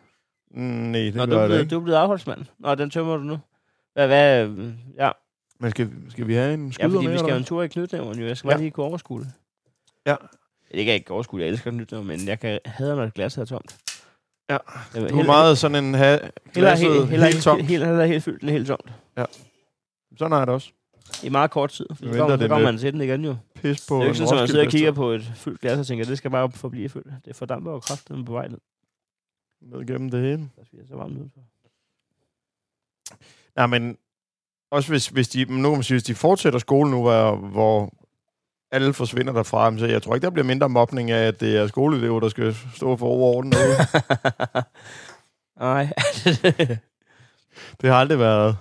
Mm, 0.55 0.61
nej, 0.63 1.01
det 1.01 1.15
Nå, 1.15 1.27
du 1.27 1.31
gør 1.31 1.37
er 1.37 1.41
jeg 1.41 1.49
blevet, 1.49 1.61
ikke. 1.63 1.71
du 1.75 1.79
er 1.81 1.85
blevet 1.85 1.99
afholdsmand. 1.99 2.45
Nå, 2.59 2.75
den 2.75 2.91
tømmer 2.91 3.17
du 3.17 3.23
nu. 3.23 3.39
Hvad, 3.95 4.07
hvad, 4.07 4.49
ja. 4.99 5.11
Men 5.61 5.71
skal, 5.71 5.90
skal 6.11 6.27
vi 6.29 6.35
have 6.35 6.55
en 6.55 6.67
ja, 6.67 6.73
skyder 6.73 6.88
fordi 6.90 7.05
med, 7.07 7.12
vi 7.12 7.19
skal 7.19 7.27
eller 7.29 7.38
en 7.38 7.45
tur 7.45 7.62
i 7.62 7.69
knytnævren, 7.69 8.19
jo. 8.19 8.27
Jeg 8.27 8.37
skal 8.37 8.49
Ja. 8.49 8.55
bare 8.55 8.61
lige 8.62 8.71
kunne 8.71 8.87
overskue 8.87 9.21
det. 9.21 9.33
Ja. 10.07 10.17
Det 10.69 10.79
kan 10.79 10.87
jeg 10.87 10.95
ikke 10.95 11.11
overskue, 11.11 11.40
jeg 11.40 11.49
elsker 11.49 11.71
knytnævren, 11.71 12.07
men 12.07 12.27
jeg 12.29 12.40
kan 12.40 12.61
hader, 12.64 12.95
når 12.97 13.05
et 13.05 13.14
glas 13.14 13.38
er 13.38 13.45
tomt. 13.45 13.77
Ja. 14.51 14.59
Jeg 14.95 15.11
Du 15.11 15.19
er 15.19 15.25
meget 15.25 15.59
sådan 15.59 15.85
en 15.85 15.95
ha- 15.95 16.17
Heller 16.17 16.31
glasset 16.55 16.93
helt, 16.95 17.09
heller, 17.09 17.27
helt 17.27 17.43
tomt. 17.43 17.61
helt, 17.61 17.71
helt, 17.71 17.85
heller 17.87 18.05
helt 18.05 18.25
fyldt, 18.25 18.51
helt 18.51 18.67
tomt. 18.67 18.93
Sådan 20.19 20.33
har 20.33 20.38
jeg 20.38 20.47
det 20.47 20.55
også. 20.55 20.71
I 21.23 21.29
meget 21.29 21.51
kort 21.51 21.71
tid. 21.71 21.87
Så 21.90 21.97
kommer, 22.05 22.29
så 22.29 22.37
det 22.37 22.49
kommer 22.51 22.67
man 22.73 22.79
til 22.79 22.93
den 22.93 23.01
igen 23.01 23.25
jo. 23.25 23.37
Pis 23.55 23.87
på 23.88 23.95
Det 23.95 24.01
er 24.01 24.05
jo 24.05 24.11
ikke 24.11 24.19
sådan, 24.19 24.35
at 24.35 24.40
man 24.40 24.49
sidder 24.49 24.64
og 24.64 24.71
kigger 24.71 24.93
på 24.93 25.11
et 25.11 25.33
fyldt 25.37 25.61
glas 25.61 25.79
og 25.79 25.87
tænker, 25.87 26.05
det 26.05 26.19
skal 26.19 26.31
bare 26.31 26.51
forblive 26.53 26.88
fyldt. 26.88 27.12
Det 27.25 27.37
fordamper 27.37 27.73
jo 27.73 27.81
kraften 27.81 28.25
på 28.25 28.33
vej 28.33 28.49
ned. 28.49 28.59
Ned 29.62 29.87
gennem 29.87 30.11
det 30.11 30.21
hele. 30.21 30.51
Der 30.57 30.62
bliver 30.71 30.87
så 30.88 30.97
varmt 30.97 31.17
udenfor. 31.19 31.40
Nej, 33.57 33.67
men 33.67 33.97
også 34.75 34.89
hvis, 34.93 35.09
hvis 35.09 35.29
de, 35.29 35.45
nu 35.45 35.69
kan 35.69 35.77
man 35.79 35.83
sige, 35.83 35.95
hvis 35.95 36.03
de 36.03 36.15
fortsætter 36.15 36.59
skolen 36.59 36.91
nu, 36.91 37.03
hvor, 37.03 37.37
hvor 37.37 37.95
alle 38.71 38.95
forsvinder 38.95 39.33
derfra, 39.33 39.79
så 39.79 39.87
jeg 39.87 40.03
tror 40.03 40.15
ikke, 40.15 40.25
der 40.25 40.31
bliver 40.31 40.47
mindre 40.47 40.69
mobning 40.69 41.11
af, 41.11 41.27
at 41.27 41.41
det 41.41 41.57
er 41.57 41.67
skoleelever, 41.67 42.21
der 42.21 42.29
skal 42.29 42.55
stå 42.75 42.97
for 42.97 43.07
overorden. 43.07 43.51
Nej. 45.61 45.89
det 47.81 47.91
har 47.91 47.97
aldrig 47.97 48.19
været, 48.19 48.57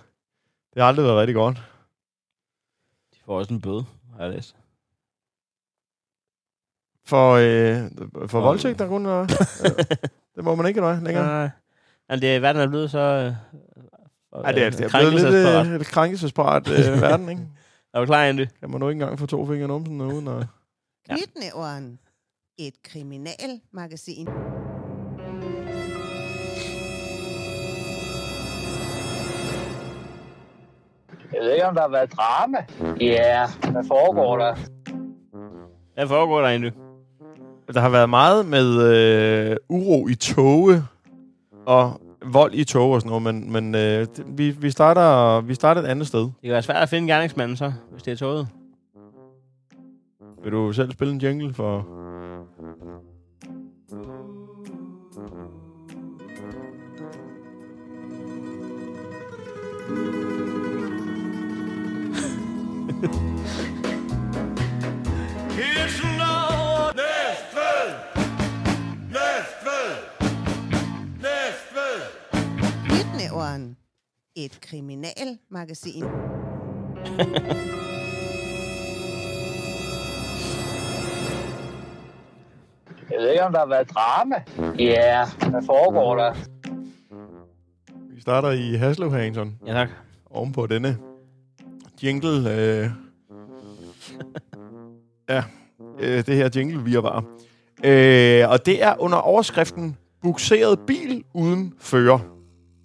det 0.73 0.81
har 0.81 0.87
aldrig 0.87 1.05
været 1.05 1.17
rigtig 1.17 1.35
godt. 1.35 1.57
De 3.13 3.19
får 3.25 3.39
også 3.39 3.53
en 3.53 3.61
bøde, 3.61 3.85
har 4.17 4.23
jeg 4.23 4.33
læst. 4.33 4.55
For, 7.05 7.31
øh, 7.33 7.91
for 8.19 8.27
For- 8.27 8.41
voldtægt, 8.41 8.79
der 8.79 8.87
kun 8.87 9.05
er, 9.05 9.21
øh, 9.21 9.29
det 10.35 10.43
må 10.43 10.55
man 10.55 10.65
ikke 10.65 10.81
nej, 10.81 10.99
længere. 10.99 11.25
Nej. 11.25 11.49
Men 12.09 12.21
det 12.21 12.35
er, 12.35 12.39
verden 12.39 12.61
er 12.61 12.67
blevet 12.67 12.91
så... 12.91 12.99
Øh, 12.99 13.33
ej, 14.35 14.51
det 14.51 14.57
er, 14.57 14.61
øh, 14.61 14.65
altså- 14.65 14.83
det 14.83 14.93
er 14.93 14.99
blevet 14.99 15.13
lidt, 15.13 15.67
øh, 15.67 15.77
lidt 15.77 15.87
krænkelsesparat 15.87 16.67
øh, 16.67 17.01
verden, 17.01 17.29
ikke? 17.29 17.41
Er 17.93 17.99
du 17.99 18.05
klar, 18.05 18.23
Andy? 18.23 18.45
Kan 18.59 18.69
man 18.71 18.79
nu 18.79 18.89
ikke 18.89 19.01
engang 19.01 19.19
få 19.19 19.25
to 19.25 19.45
fingre 19.45 19.67
numsen 19.67 20.01
uden 20.01 20.27
at... 20.27 20.45
Ja. 21.09 21.15
Knytnæveren. 21.15 21.99
Et 22.57 22.73
kriminalmagasin. 22.83 24.27
Jeg 31.33 31.41
ved 31.41 31.51
ikke, 31.51 31.65
om 31.65 31.75
der 31.75 31.81
har 31.81 31.89
været 31.89 32.11
drama. 32.13 32.57
Ja, 33.01 33.47
yeah. 33.65 33.71
hvad 33.71 33.83
foregår 33.87 34.37
der? 34.37 34.55
Hvad 35.93 36.07
foregår 36.07 36.41
der 36.41 36.47
egentlig? 36.47 36.73
Der 37.73 37.79
har 37.79 37.89
været 37.89 38.09
meget 38.09 38.45
med 38.45 38.81
øh, 38.81 39.57
uro 39.69 40.07
i 40.07 40.15
toge 40.15 40.83
og 41.65 42.01
vold 42.25 42.53
i 42.53 42.63
tog 42.63 42.91
og 42.91 43.01
sådan 43.01 43.21
noget, 43.21 43.23
men, 43.23 43.51
men 43.51 43.75
øh, 43.75 44.07
vi, 44.25 44.49
vi, 44.49 44.71
starter, 44.71 45.41
vi 45.41 45.53
starter 45.53 45.81
et 45.81 45.85
andet 45.85 46.07
sted. 46.07 46.19
Det 46.19 46.33
kan 46.43 46.51
være 46.51 46.63
svært 46.63 46.83
at 46.83 46.89
finde 46.89 47.07
gerningsmanden 47.07 47.57
så, 47.57 47.73
hvis 47.91 48.03
det 48.03 48.11
er 48.11 48.15
toget. 48.15 48.47
Vil 50.43 50.51
du 50.51 50.73
selv 50.73 50.91
spille 50.91 51.13
en 51.13 51.21
jingle 51.21 51.53
for... 51.53 51.87
Hilsen 65.49 66.12
Knytnæveren. 73.43 73.77
Et 74.35 74.61
kriminalmagasin. 74.61 76.03
Jeg 83.11 83.19
ved 83.19 83.29
ikke, 83.29 83.43
om 83.43 83.51
der 83.51 83.59
har 83.59 83.65
været 83.67 83.89
drama. 83.89 84.35
Ja, 84.79 85.25
hvad 85.49 85.61
foregår 85.65 86.15
der? 86.15 86.33
Vi 88.15 88.21
starter 88.21 88.51
i 88.51 88.73
Haslev, 88.75 89.11
Hanson, 89.11 89.55
Ja, 89.67 89.73
tak. 89.73 89.89
ovenpå 90.29 90.67
denne 90.67 90.97
jingle. 92.03 92.29
Øh, 92.51 92.89
ja, 95.29 95.43
øh, 95.99 96.25
det 96.25 96.35
her 96.35 96.49
jingle 96.55 96.83
virvar. 96.83 97.23
Øh, 97.83 98.49
og 98.49 98.65
det 98.65 98.83
er 98.83 98.95
under 98.99 99.17
overskriften 99.17 99.97
Bukseret 100.21 100.79
bil 100.87 101.23
uden 101.33 101.73
fører. 101.79 102.19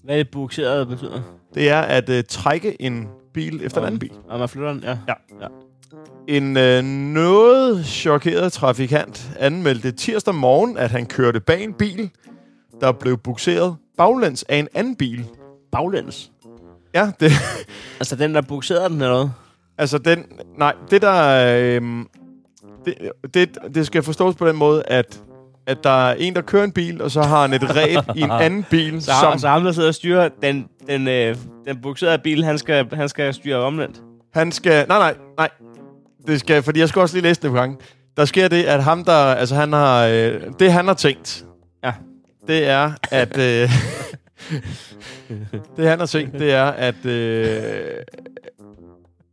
Hvad 0.08 0.18
er 0.18 0.22
det 0.22 0.30
bukseret 0.30 0.88
betyder? 0.88 1.20
Det 1.54 1.70
er 1.70 1.80
at 1.80 2.08
øh, 2.08 2.24
trække 2.28 2.82
en 2.82 3.08
bil 3.34 3.64
efter 3.64 3.80
en 3.80 3.86
anden 3.86 3.98
bil. 3.98 4.12
Og 4.28 4.38
man 4.38 4.48
flytter 4.48 4.72
den, 4.72 4.82
ja. 4.82 4.98
Ja. 5.08 5.46
En 6.28 6.56
øh, 6.56 6.84
noget 6.84 7.86
chokeret 7.86 8.52
trafikant 8.52 9.30
anmeldte 9.38 9.92
tirsdag 9.92 10.34
morgen, 10.34 10.76
at 10.76 10.90
han 10.90 11.06
kørte 11.06 11.40
bag 11.40 11.64
en 11.64 11.72
bil, 11.72 12.10
der 12.80 12.92
blev 12.92 13.18
bukseret 13.18 13.76
baglæns 13.98 14.42
af 14.48 14.56
en 14.56 14.68
anden 14.74 14.96
bil. 14.96 15.26
Baglæns. 15.72 16.32
Ja, 16.94 17.10
det, 17.20 17.30
Altså 18.00 18.16
den, 18.16 18.34
der 18.34 18.40
bukserede 18.40 18.88
den 18.88 18.96
eller 18.96 19.08
noget. 19.08 19.32
altså 19.78 19.98
den... 19.98 20.24
Nej, 20.58 20.74
det 20.90 21.02
der... 21.02 21.46
Øh, 21.56 22.04
det, 22.84 22.94
det, 23.34 23.58
det 23.74 23.86
skal 23.86 24.02
forstås 24.02 24.34
på 24.34 24.48
den 24.48 24.56
måde, 24.56 24.82
at, 24.86 25.22
at 25.68 25.84
der 25.84 26.08
er 26.08 26.14
en, 26.14 26.34
der 26.34 26.40
kører 26.42 26.64
en 26.64 26.72
bil, 26.72 27.02
og 27.02 27.10
så 27.10 27.22
har 27.22 27.40
han 27.42 27.52
et 27.52 27.76
ræb 27.76 27.98
i 28.16 28.22
en 28.22 28.30
anden 28.46 28.64
bil, 28.70 29.02
Så, 29.02 29.12
som 29.22 29.38
så 29.38 29.48
ham, 29.48 29.64
der 29.64 29.72
sidder 29.72 29.88
og 29.88 29.94
styrer 29.94 30.28
den, 30.42 30.66
den, 30.88 31.08
øh, 31.08 31.36
den 31.66 31.80
bukserede 31.82 32.18
bil, 32.18 32.44
han 32.44 32.58
skal, 32.58 32.86
han 32.94 33.08
skal 33.08 33.34
styre 33.34 33.56
omvendt. 33.56 34.00
han 34.34 34.52
skal... 34.52 34.88
Nej, 34.88 34.98
nej, 34.98 35.14
nej. 35.38 35.48
Det 36.26 36.40
skal, 36.40 36.62
fordi 36.62 36.80
jeg 36.80 36.88
skal 36.88 37.00
også 37.02 37.16
lige 37.16 37.22
læse 37.22 37.42
det 37.42 37.50
på 37.50 37.56
gang. 37.56 37.78
Der 38.16 38.24
sker 38.24 38.48
det, 38.48 38.64
at 38.64 38.84
ham, 38.84 39.04
der... 39.04 39.12
Altså, 39.34 39.54
han 39.54 39.72
har... 39.72 40.04
Øh, 40.06 40.40
det, 40.58 40.72
han 40.72 40.86
har 40.86 40.94
tænkt, 40.94 41.44
Ja. 41.84 41.92
det 42.46 42.66
er, 42.68 42.92
at... 43.10 43.38
Øh, 43.38 43.70
det, 45.76 45.88
han 45.88 45.98
har 45.98 46.06
tænkt, 46.06 46.32
det 46.32 46.52
er, 46.52 46.64
at... 46.64 47.06
Øh, 47.06 47.70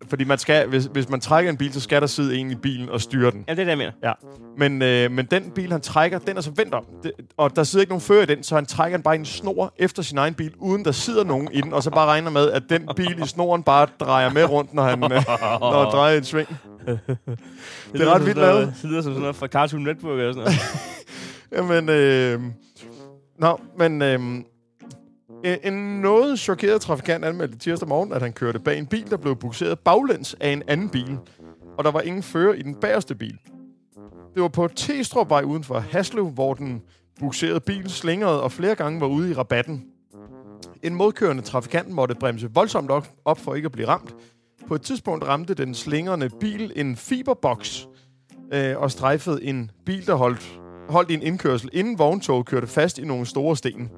fordi 0.09 0.23
man 0.23 0.37
skal, 0.37 0.67
hvis, 0.67 0.85
hvis 0.85 1.09
man 1.09 1.19
trækker 1.19 1.51
en 1.51 1.57
bil, 1.57 1.73
så 1.73 1.79
skal 1.79 2.01
der 2.01 2.07
sidde 2.07 2.37
en 2.37 2.51
i 2.51 2.55
bilen 2.55 2.89
og 2.89 3.01
styre 3.01 3.31
den. 3.31 3.43
Ja, 3.47 3.51
det 3.53 3.59
er 3.59 3.63
det, 3.63 3.69
jeg 3.69 3.77
mener. 3.77 3.91
Ja. 4.03 4.11
Men, 4.57 4.81
øh, 4.81 5.11
men 5.11 5.25
den 5.25 5.51
bil, 5.55 5.71
han 5.71 5.81
trækker, 5.81 6.19
den 6.19 6.37
er 6.37 6.41
så 6.41 6.51
vendt 6.55 6.73
om. 6.73 6.85
Det, 7.03 7.11
og 7.37 7.55
der 7.55 7.63
sidder 7.63 7.81
ikke 7.83 7.91
nogen 7.91 8.01
fører 8.01 8.23
i 8.23 8.25
den, 8.25 8.43
så 8.43 8.55
han 8.55 8.65
trækker 8.65 8.97
den 8.97 9.03
bare 9.03 9.15
i 9.15 9.19
en 9.19 9.25
snor 9.25 9.73
efter 9.77 10.03
sin 10.03 10.17
egen 10.17 10.33
bil, 10.33 10.53
uden 10.57 10.85
der 10.85 10.91
sidder 10.91 11.23
nogen 11.23 11.49
i 11.51 11.61
den, 11.61 11.73
og 11.73 11.83
så 11.83 11.89
bare 11.89 12.05
regner 12.05 12.31
med, 12.31 12.51
at 12.51 12.63
den 12.69 12.89
bil 12.95 13.23
i 13.23 13.27
snoren 13.27 13.63
bare 13.63 13.87
drejer 13.99 14.29
med 14.29 14.43
rundt, 14.43 14.73
når 14.73 14.83
han, 14.83 15.03
øh, 15.03 15.09
når 15.59 15.83
han 15.83 15.91
drejer 15.91 16.17
en 16.17 16.23
sving. 16.23 16.47
Det 17.93 18.01
er 18.01 18.13
ret 18.13 18.25
vildt 18.25 18.37
lavet. 18.37 18.73
Det 18.81 18.89
lyder 18.89 19.01
som 19.01 19.11
sådan 19.11 19.21
noget 19.21 19.35
fra 19.35 19.47
Cartoon 19.47 19.83
Network 19.83 20.19
eller 20.19 20.33
sådan 20.33 20.43
noget. 20.43 20.59
Jamen, 21.55 21.89
øh, 21.89 22.41
nå, 23.39 23.59
men 23.77 24.01
øh, 24.01 24.19
Øh, 25.45 25.57
en 25.63 26.01
noget 26.01 26.39
chokeret 26.39 26.81
trafikant 26.81 27.25
anmeldte 27.25 27.57
tirsdag 27.57 27.87
morgen, 27.87 28.13
at 28.13 28.21
han 28.21 28.33
kørte 28.33 28.59
bag 28.59 28.77
en 28.77 28.87
bil, 28.87 29.09
der 29.09 29.17
blev 29.17 29.35
bukseret 29.35 29.79
baglæns 29.79 30.35
af 30.39 30.49
en 30.49 30.63
anden 30.67 30.89
bil. 30.89 31.17
Og 31.77 31.83
der 31.83 31.91
var 31.91 32.01
ingen 32.01 32.23
fører 32.23 32.53
i 32.53 32.61
den 32.61 32.75
bagerste 32.75 33.15
bil. 33.15 33.37
Det 34.33 34.41
var 34.41 34.47
på 34.47 34.67
Testrupvej 34.67 35.41
uden 35.41 35.63
for 35.63 35.79
Haslev, 35.79 36.29
hvor 36.29 36.53
den 36.53 36.81
bukserede 37.19 37.59
bil 37.59 37.89
slingrede 37.89 38.43
og 38.43 38.51
flere 38.51 38.75
gange 38.75 39.01
var 39.01 39.07
ude 39.07 39.31
i 39.31 39.33
rabatten. 39.33 39.85
En 40.83 40.95
modkørende 40.95 41.43
trafikant 41.43 41.89
måtte 41.89 42.15
bremse 42.15 42.49
voldsomt 42.53 42.91
op, 42.91 43.07
op 43.25 43.39
for 43.39 43.55
ikke 43.55 43.65
at 43.65 43.71
blive 43.71 43.87
ramt. 43.87 44.15
På 44.67 44.75
et 44.75 44.81
tidspunkt 44.81 45.23
ramte 45.23 45.53
den 45.53 45.73
slingrende 45.73 46.29
bil 46.39 46.71
en 46.75 46.95
fiberboks 46.95 47.87
øh, 48.53 48.77
og 48.77 48.91
strejfede 48.91 49.43
en 49.43 49.71
bil, 49.85 50.07
der 50.07 50.15
holdt, 50.15 50.59
holdt 50.89 51.11
i 51.11 51.13
en 51.13 51.21
indkørsel, 51.21 51.69
inden 51.73 51.99
vogntoget 51.99 52.45
kørte 52.45 52.67
fast 52.67 52.97
i 52.97 53.05
nogle 53.05 53.25
store 53.25 53.57
sten. 53.57 53.89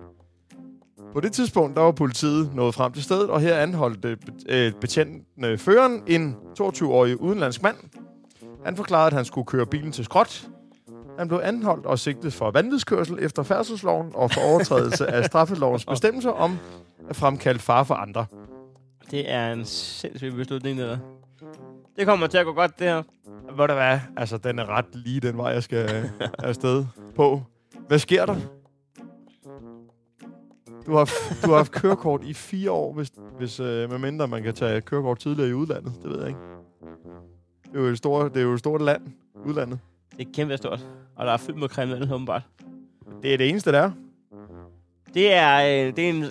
På 1.13 1.19
det 1.19 1.31
tidspunkt, 1.33 1.75
der 1.75 1.81
var 1.81 1.91
politiet 1.91 2.55
nået 2.55 2.73
frem 2.75 2.91
til 2.93 3.03
stedet, 3.03 3.29
og 3.29 3.41
her 3.41 3.57
anholdt 3.57 4.05
øh, 4.05 4.17
bet- 4.25 4.79
betjenten 4.81 5.45
øh, 5.45 5.57
føreren, 5.57 6.03
en 6.07 6.35
22-årig 6.61 7.21
udenlandsk 7.21 7.63
mand. 7.63 7.75
Han 8.65 8.75
forklarede, 8.75 9.07
at 9.07 9.13
han 9.13 9.25
skulle 9.25 9.45
køre 9.45 9.65
bilen 9.65 9.91
til 9.91 10.05
skrot. 10.05 10.47
Han 11.19 11.27
blev 11.27 11.39
anholdt 11.43 11.85
og 11.85 11.99
sigtet 11.99 12.33
for 12.33 12.51
vanvidskørsel 12.51 13.17
efter 13.21 13.43
færdselsloven 13.43 14.11
og 14.15 14.31
for 14.31 14.41
overtrædelse 14.41 15.07
af 15.07 15.25
straffelovens 15.25 15.85
bestemmelser 15.85 16.29
om 16.31 16.57
at 17.09 17.15
fremkalde 17.15 17.59
far 17.59 17.83
for 17.83 17.95
andre. 17.95 18.25
Det 19.11 19.31
er 19.31 19.53
en 19.53 19.65
sindssyg 19.65 20.33
beslutning, 20.33 20.77
det 20.77 20.87
der. 20.87 20.97
Det 21.97 22.05
kommer 22.05 22.27
til 22.27 22.37
at 22.37 22.45
gå 22.45 22.53
godt, 22.53 22.79
det 22.79 22.87
her. 22.87 23.03
Hvor 23.55 23.67
det 23.67 23.75
hvad? 23.75 23.99
Altså, 24.17 24.37
den 24.37 24.59
er 24.59 24.65
ret 24.69 24.85
lige 24.93 25.19
den 25.19 25.37
vej, 25.37 25.47
jeg 25.51 25.63
skal 25.63 25.95
øh, 25.95 26.27
afsted 26.39 26.85
på. 27.15 27.41
Hvad 27.87 27.99
sker 27.99 28.25
der? 28.25 28.35
Du 30.87 30.95
har, 30.95 31.05
du 31.45 31.49
har 31.49 31.55
haft 31.57 31.71
kørekort 31.71 32.21
i 32.23 32.33
fire 32.33 32.71
år, 32.71 32.93
hvis, 32.93 33.11
hvis 33.37 33.59
øh, 33.59 33.89
medmindre 33.89 34.27
man 34.27 34.43
kan 34.43 34.53
tage 34.53 34.81
kørekort 34.81 35.19
tidligere 35.19 35.49
i 35.49 35.53
udlandet. 35.53 35.93
Det 36.03 36.11
ved 36.11 36.19
jeg 36.19 36.27
ikke. 36.27 36.39
Det 37.71 37.75
er 37.75 37.79
jo 37.81 37.85
et 37.85 37.97
stort, 37.97 38.33
det 38.33 38.39
er 38.39 38.43
jo 38.43 38.53
et 38.53 38.59
stort 38.59 38.81
land, 38.81 39.01
udlandet. 39.45 39.79
Det 40.17 40.27
er 40.27 40.31
kæmpe 40.33 40.57
stort. 40.57 40.87
Og 41.15 41.25
der 41.25 41.31
er 41.31 41.37
fyldt 41.37 41.59
med 41.59 41.69
kriminelle, 41.69 42.13
åbenbart. 42.13 42.41
Det 43.23 43.33
er 43.33 43.37
det 43.37 43.49
eneste, 43.49 43.71
der 43.71 43.79
er. 43.79 43.91
Det 45.13 45.33
er, 45.33 45.57
øh, 45.87 45.95
det 45.95 46.05
er 46.05 46.09
en 46.09 46.25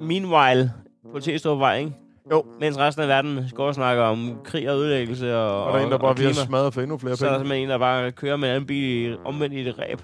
meanwhile 0.00 0.72
på 1.12 1.20
Testrupvej, 1.20 1.78
ikke? 1.78 1.92
Jo. 2.30 2.44
Mens 2.60 2.78
resten 2.78 3.02
af 3.02 3.08
verden 3.08 3.44
går 3.54 3.66
og 3.66 3.74
snakker 3.74 4.02
om 4.02 4.38
krig 4.44 4.70
og 4.70 4.76
ødelæggelse 4.76 5.36
og, 5.36 5.64
Og 5.64 5.72
der 5.72 5.78
er 5.80 5.84
en, 5.84 5.90
der 5.92 5.98
bare 5.98 6.14
klima. 6.14 6.32
smadret 6.32 6.74
for 6.74 6.80
endnu 6.80 6.98
flere 6.98 7.16
Så 7.16 7.26
er 7.26 7.30
der 7.30 7.38
penge. 7.38 7.44
simpelthen 7.48 7.64
en, 7.64 7.70
der 7.70 7.78
bare 7.78 8.12
kører 8.12 8.36
med 8.36 8.48
en 8.48 8.54
anden 8.54 8.66
bil 8.66 9.12
i- 9.12 9.16
omvendt 9.24 9.54
i 9.56 9.60
et 9.68 9.78
ræb. 9.78 10.02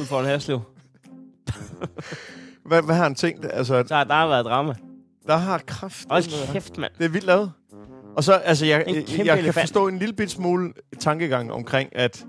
Ud 0.00 0.04
for 0.04 0.20
en 0.20 0.26
Haslev. 0.26 0.60
Hvad, 2.66 2.82
hvad 2.82 2.94
har 2.94 3.02
han 3.02 3.14
tænkt? 3.14 3.46
Altså, 3.52 3.84
Så 3.86 3.94
har 3.94 4.04
der 4.04 4.14
har 4.14 4.28
været 4.28 4.44
drama. 4.44 4.74
der 5.26 5.36
har 5.36 5.58
kraft. 5.66 6.06
Hold 6.10 6.52
kæft, 6.52 6.78
mand. 6.78 6.92
Det 6.98 7.04
er 7.04 7.08
vildt 7.08 7.26
lavet. 7.26 7.52
Og 8.16 8.24
så, 8.24 8.32
altså, 8.32 8.66
jeg, 8.66 8.84
jeg, 9.18 9.26
jeg 9.26 9.42
kan 9.44 9.54
forstå 9.54 9.88
en 9.88 9.98
lille 9.98 10.14
bit 10.14 10.30
smule 10.30 10.72
tankegang 10.98 11.52
omkring, 11.52 11.96
at 11.96 12.26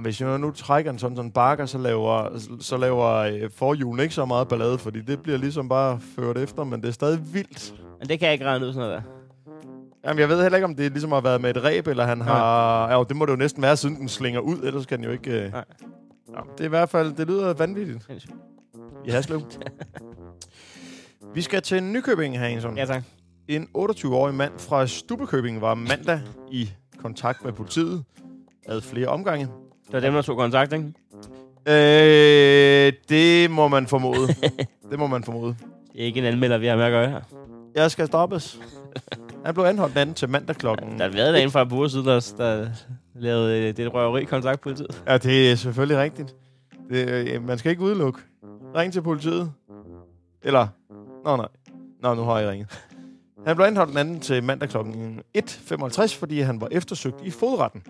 hvis 0.00 0.20
jeg 0.20 0.38
nu 0.38 0.50
trækker 0.50 0.90
en 0.90 0.98
sådan, 0.98 1.16
sådan 1.16 1.30
bakker, 1.30 1.66
så 1.66 1.78
laver, 1.78 2.38
så 2.60 2.76
laver 2.76 3.10
øh, 3.14 3.50
forhjulen 3.56 4.00
ikke 4.02 4.14
så 4.14 4.24
meget 4.24 4.48
ballade, 4.48 4.78
fordi 4.78 5.00
det 5.00 5.22
bliver 5.22 5.38
ligesom 5.38 5.68
bare 5.68 6.00
ført 6.16 6.38
efter, 6.38 6.64
men 6.64 6.80
det 6.82 6.88
er 6.88 6.92
stadig 6.92 7.34
vildt. 7.34 7.74
Men 7.98 8.08
det 8.08 8.18
kan 8.18 8.26
jeg 8.26 8.32
ikke 8.32 8.44
regne 8.44 8.66
ud 8.66 8.72
sådan 8.72 8.88
noget 8.88 9.02
der. 9.04 9.10
Jamen, 10.08 10.20
jeg 10.20 10.28
ved 10.28 10.42
heller 10.42 10.56
ikke, 10.56 10.64
om 10.64 10.74
det 10.74 10.92
ligesom 10.92 11.12
har 11.12 11.20
været 11.20 11.40
med 11.40 11.56
et 11.56 11.64
ræb, 11.64 11.86
eller 11.86 12.04
han 12.04 12.20
har... 12.20 12.90
Ja, 12.92 13.02
det 13.08 13.16
må 13.16 13.26
det 13.26 13.32
jo 13.32 13.36
næsten 13.36 13.62
være, 13.62 13.76
siden 13.76 13.96
den 13.96 14.08
slinger 14.08 14.40
ud, 14.40 14.58
ellers 14.62 14.86
kan 14.86 14.98
den 14.98 15.04
jo 15.04 15.10
ikke... 15.10 15.30
Øh... 15.30 15.52
Nej. 15.52 15.64
Ja, 16.34 16.40
det 16.52 16.60
er 16.60 16.64
i 16.64 16.68
hvert 16.68 16.88
fald, 16.88 17.12
det 17.12 17.26
lyder 17.26 17.52
vanvittigt 17.52 18.04
Sindssygt. 18.06 18.34
I 19.06 19.10
Haslev. 19.10 19.42
Vi 21.34 21.42
skal 21.42 21.62
til 21.62 21.82
Nykøbing, 21.82 22.38
Hansson. 22.38 22.76
Ja, 22.76 22.84
tak. 22.84 23.02
En 23.48 23.68
28-årig 23.78 24.34
mand 24.34 24.52
fra 24.58 24.86
Stubekøbing 24.86 25.60
var 25.60 25.74
mandag 25.74 26.20
i 26.50 26.70
kontakt 26.98 27.44
med 27.44 27.52
politiet. 27.52 28.04
Havde 28.68 28.82
flere 28.82 29.08
omgange. 29.08 29.46
Det 29.86 29.92
var 29.92 30.00
dem, 30.00 30.12
der 30.12 30.22
tog 30.22 30.36
kontakt, 30.36 30.72
ikke? 30.72 30.92
Øh, 31.68 32.92
det 33.08 33.50
må 33.50 33.68
man 33.68 33.86
formode. 33.86 34.28
det 34.90 34.98
må 34.98 35.06
man 35.06 35.24
formode. 35.24 35.56
Det 35.92 36.00
er 36.02 36.04
ikke 36.04 36.20
en 36.20 36.26
anmelder, 36.26 36.58
vi 36.58 36.66
har 36.66 36.76
med 36.76 36.84
at 36.84 36.90
gøre 36.90 37.08
her. 37.10 37.20
Jeg 37.74 37.90
skal 37.90 38.06
stoppes. 38.06 38.60
Han 39.44 39.54
blev 39.54 39.64
anholdt 39.64 39.94
natten 39.94 40.14
til 40.14 40.28
mandag 40.28 40.56
klokken. 40.56 40.98
Der 40.98 41.04
har 41.04 41.12
været 41.12 41.34
derinde 41.34 41.50
fra 41.50 41.62
en 41.62 41.68
burde 41.68 41.90
side, 41.90 42.04
der, 42.04 42.32
der 42.38 42.68
lavede 43.14 43.68
øh, 43.68 43.76
det 43.76 43.94
røveri 43.94 44.24
kontakt 44.24 44.60
politiet. 44.60 45.02
Ja, 45.08 45.18
det 45.18 45.50
er 45.50 45.54
selvfølgelig 45.54 45.98
rigtigt. 45.98 46.34
Det, 46.90 47.08
øh, 47.08 47.46
man 47.46 47.58
skal 47.58 47.70
ikke 47.70 47.82
udelukke. 47.82 48.20
Ring 48.74 48.92
til 48.92 49.02
politiet. 49.02 49.52
Eller... 50.42 50.68
Nå, 51.24 51.36
nej. 51.36 51.48
Nå, 52.02 52.14
nu 52.14 52.22
har 52.22 52.38
jeg 52.38 52.50
ringet. 52.50 52.80
Han 53.46 53.56
blev 53.56 53.66
anholdt 53.66 53.90
den 53.90 53.98
anden 53.98 54.20
til 54.20 54.44
mandag 54.44 54.68
kl. 54.68 54.76
1.55, 55.38 56.18
fordi 56.18 56.40
han 56.40 56.60
var 56.60 56.68
eftersøgt 56.70 57.16
i 57.24 57.30
fodretten. 57.30 57.82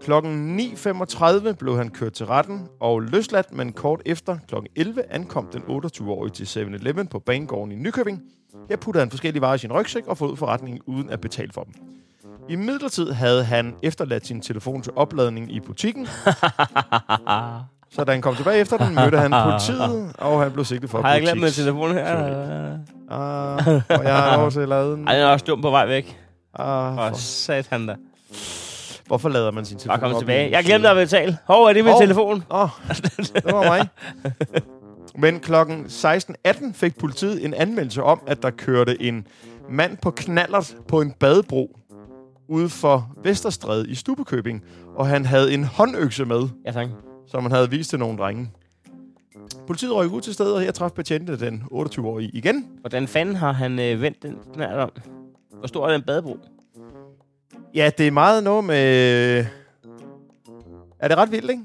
Klokken 0.00 0.60
9.35 0.60 1.52
blev 1.52 1.76
han 1.76 1.88
kørt 1.90 2.12
til 2.12 2.26
retten 2.26 2.68
og 2.80 3.02
løsladt, 3.02 3.52
men 3.52 3.72
kort 3.72 4.02
efter 4.06 4.38
kl. 4.48 4.54
11 4.76 5.12
ankom 5.12 5.48
den 5.52 5.62
28-årige 5.62 6.32
til 6.32 6.44
7-Eleven 6.44 7.06
på 7.06 7.18
Banegården 7.18 7.72
i 7.72 7.76
Nykøbing. 7.76 8.22
Her 8.68 8.76
puttede 8.76 9.02
han 9.02 9.10
forskellige 9.10 9.42
varer 9.42 9.54
i 9.54 9.58
sin 9.58 9.72
rygsæk 9.72 10.06
og 10.06 10.18
forlod 10.18 10.36
forretningen 10.36 10.82
uden 10.86 11.10
at 11.10 11.20
betale 11.20 11.52
for 11.52 11.62
dem. 11.62 11.74
I 12.48 12.56
midlertid 12.56 13.10
havde 13.10 13.44
han 13.44 13.74
efterladt 13.82 14.26
sin 14.26 14.40
telefon 14.40 14.82
til 14.82 14.92
opladning 14.96 15.52
i 15.52 15.60
butikken, 15.60 16.06
så 17.90 18.04
da 18.04 18.12
han 18.12 18.20
kom 18.22 18.36
tilbage 18.36 18.58
efter 18.60 18.76
den, 18.76 18.94
mødte 18.94 19.18
han 19.18 19.30
politiet, 19.30 20.14
og 20.18 20.42
han 20.42 20.52
blev 20.52 20.64
sigtet 20.64 20.90
for 20.90 21.02
Har 21.02 21.12
jeg 21.12 21.22
glemt 21.22 21.40
min 21.40 21.50
telefon 21.50 21.92
her? 21.92 22.16
Ah, 23.10 23.66
og 23.88 24.04
jeg 24.04 24.16
har 24.16 24.46
at 24.46 24.68
lade 24.68 24.90
den. 24.92 25.08
Ej, 25.08 25.14
den 25.14 25.22
er 25.22 25.26
også 25.26 25.44
dum 25.44 25.62
på 25.62 25.70
vej 25.70 25.86
væk. 25.86 26.20
Åh, 26.58 26.94
for, 26.94 27.10
sat 27.14 27.66
han 27.70 27.86
da. 27.86 27.94
hvorfor 29.06 29.28
lader 29.28 29.50
man 29.50 29.64
sin 29.64 29.78
telefon 29.78 30.00
Bare 30.00 30.10
kom 30.10 30.20
tilbage. 30.20 30.46
en 30.46 30.52
Jeg 30.52 30.64
glemte 30.64 30.88
at 30.88 30.96
betale. 30.96 31.38
Hov, 31.46 31.64
er 31.64 31.72
det 31.72 31.84
min 31.84 31.92
Hov. 31.92 32.00
telefon? 32.02 32.44
Åh, 32.50 32.62
oh, 32.62 32.68
det 33.18 33.44
var 33.44 33.64
mig. 33.64 33.88
Men 35.18 35.40
klokken 35.40 35.84
16.18 35.88 36.72
fik 36.74 36.98
politiet 36.98 37.44
en 37.44 37.54
anmeldelse 37.54 38.02
om, 38.02 38.20
at 38.26 38.42
der 38.42 38.50
kørte 38.50 39.02
en 39.02 39.26
mand 39.70 39.96
på 40.02 40.10
knallert 40.10 40.76
på 40.88 41.00
en 41.00 41.12
badebro 41.20 41.78
ude 42.48 42.68
for 42.68 43.10
Vesterstræde 43.24 43.88
i 43.88 43.94
Stubekøbing, 43.94 44.62
og 44.96 45.06
han 45.06 45.26
havde 45.26 45.54
en 45.54 45.64
håndøkse 45.64 46.24
med, 46.24 46.48
Ja, 46.66 46.72
tak. 46.72 46.86
Som 47.26 47.42
han 47.42 47.52
havde 47.52 47.70
vist 47.70 47.90
til 47.90 47.98
nogle 47.98 48.18
drenge. 48.18 48.50
Politiet 49.66 49.94
røg 49.94 50.08
ud 50.08 50.20
til 50.20 50.34
stedet, 50.34 50.54
og 50.54 50.60
her 50.60 50.72
traf 50.72 50.92
betjente 50.92 51.38
den 51.38 51.62
28-årige 51.72 52.30
igen. 52.32 52.68
Hvordan 52.80 53.08
fanden 53.08 53.36
har 53.36 53.52
han 53.52 53.78
øh, 53.78 54.02
vendt 54.02 54.22
den 54.22 54.38
knald 54.54 54.78
om? 54.78 54.90
Hvor 55.58 55.66
stor 55.66 55.88
er 55.88 55.92
den 55.92 56.02
badebro? 56.02 56.38
Ja, 57.74 57.90
det 57.98 58.06
er 58.06 58.10
meget 58.10 58.44
noget 58.44 58.64
med... 58.64 59.46
Er 60.98 61.08
det 61.08 61.16
ret 61.16 61.32
vildt, 61.32 61.50
ikke? 61.50 61.62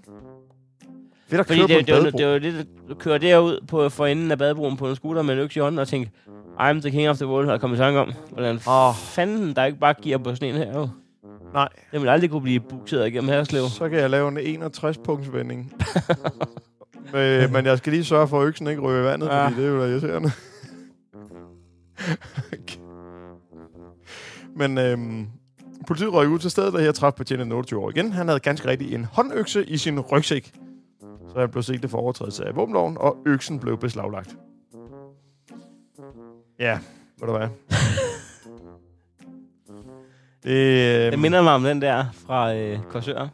Fedt 1.28 1.40
at 1.40 1.48
Fordi 1.48 1.60
køre 1.60 1.68
det, 1.68 1.76
på 1.76 1.80
en 1.80 2.04
det, 2.04 2.14
det, 2.14 2.20
det, 2.20 2.28
var 2.28 2.38
lidt 2.38 2.56
at 2.90 2.98
kører 2.98 3.18
derud 3.18 3.66
på, 3.68 3.90
for 3.90 4.06
enden 4.06 4.32
af 4.32 4.38
badebroen 4.38 4.78
på 4.78 4.90
en 4.90 4.96
scooter 4.96 5.22
med 5.22 5.34
en 5.34 5.40
økse 5.40 5.60
i 5.60 5.62
hånden 5.62 5.80
og 5.80 5.88
tænke, 5.88 6.12
I'm 6.60 6.82
the 6.82 6.92
king 6.92 7.10
of 7.10 7.18
the 7.18 7.28
world, 7.28 7.50
og 7.50 7.62
komme 7.62 7.76
i 7.76 7.80
tanke 7.80 8.00
om, 8.00 8.14
hvordan 8.32 8.60
oh. 8.68 8.96
fanden 8.96 9.56
der 9.56 9.66
ikke 9.66 9.80
bare 9.80 9.94
giver 9.94 10.18
på 10.18 10.36
sådan 10.36 10.50
en 10.50 10.56
her. 10.56 10.80
Jo. 10.80 10.90
Nej, 11.54 11.68
Den 11.92 12.02
vil 12.02 12.10
aldrig 12.10 12.30
kunne 12.30 12.42
blive 12.42 12.60
bukseret 12.60 13.08
igennem 13.08 13.30
Herslev. 13.30 13.64
så 13.64 13.90
kan 13.90 14.00
jeg 14.00 14.10
lave 14.10 14.28
en 14.28 14.64
61-punktsvending. 14.64 15.74
øh, 17.16 17.52
men 17.54 17.66
jeg 17.66 17.78
skal 17.78 17.94
lige 17.94 18.06
sørge 18.06 18.28
for, 18.28 18.42
at 18.42 18.48
øksen 18.48 18.68
ikke 18.68 18.82
ryger 18.82 19.02
i 19.02 19.04
vandet, 19.04 19.28
Ja. 19.28 19.48
fordi 19.48 19.56
det 19.62 19.66
er 19.66 19.70
jo 19.70 19.82
da 19.82 19.88
irriterende. 19.88 20.32
men 24.56 24.78
øhm, 24.78 25.28
politiet 25.88 26.14
røg 26.14 26.28
ud 26.28 26.40
til 26.40 26.52
stedet, 26.52 26.74
og 26.76 26.82
her 26.82 26.92
traf 26.92 27.14
betjenten 27.14 27.52
28 27.52 27.80
år 27.80 27.90
igen. 27.90 28.14
Han 28.14 28.28
havde 28.28 28.40
ganske 28.40 28.68
rigtigt 28.68 28.94
en 28.94 29.06
håndøkse 29.06 29.66
i 29.66 29.78
sin 29.78 30.00
rygsæk. 30.00 30.54
Så 31.34 31.40
han 31.40 31.50
blev 31.50 31.64
sigtet 31.64 31.90
for 31.90 31.98
overtrædelse 31.98 32.46
af 32.46 32.56
våbenloven, 32.56 32.98
og 33.00 33.18
øksen 33.26 33.60
blev 33.60 33.78
beslaglagt. 33.78 34.36
Ja, 36.60 36.80
ved 37.20 37.28
du 37.28 37.38
hvad? 37.38 37.48
det, 40.44 41.04
øhm, 41.04 41.12
Det 41.12 41.20
minder 41.20 41.42
mig 41.42 41.54
om 41.54 41.64
den 41.64 41.82
der 41.82 42.06
fra 42.14 42.56
øh, 42.56 42.80
Korsør, 42.90 43.28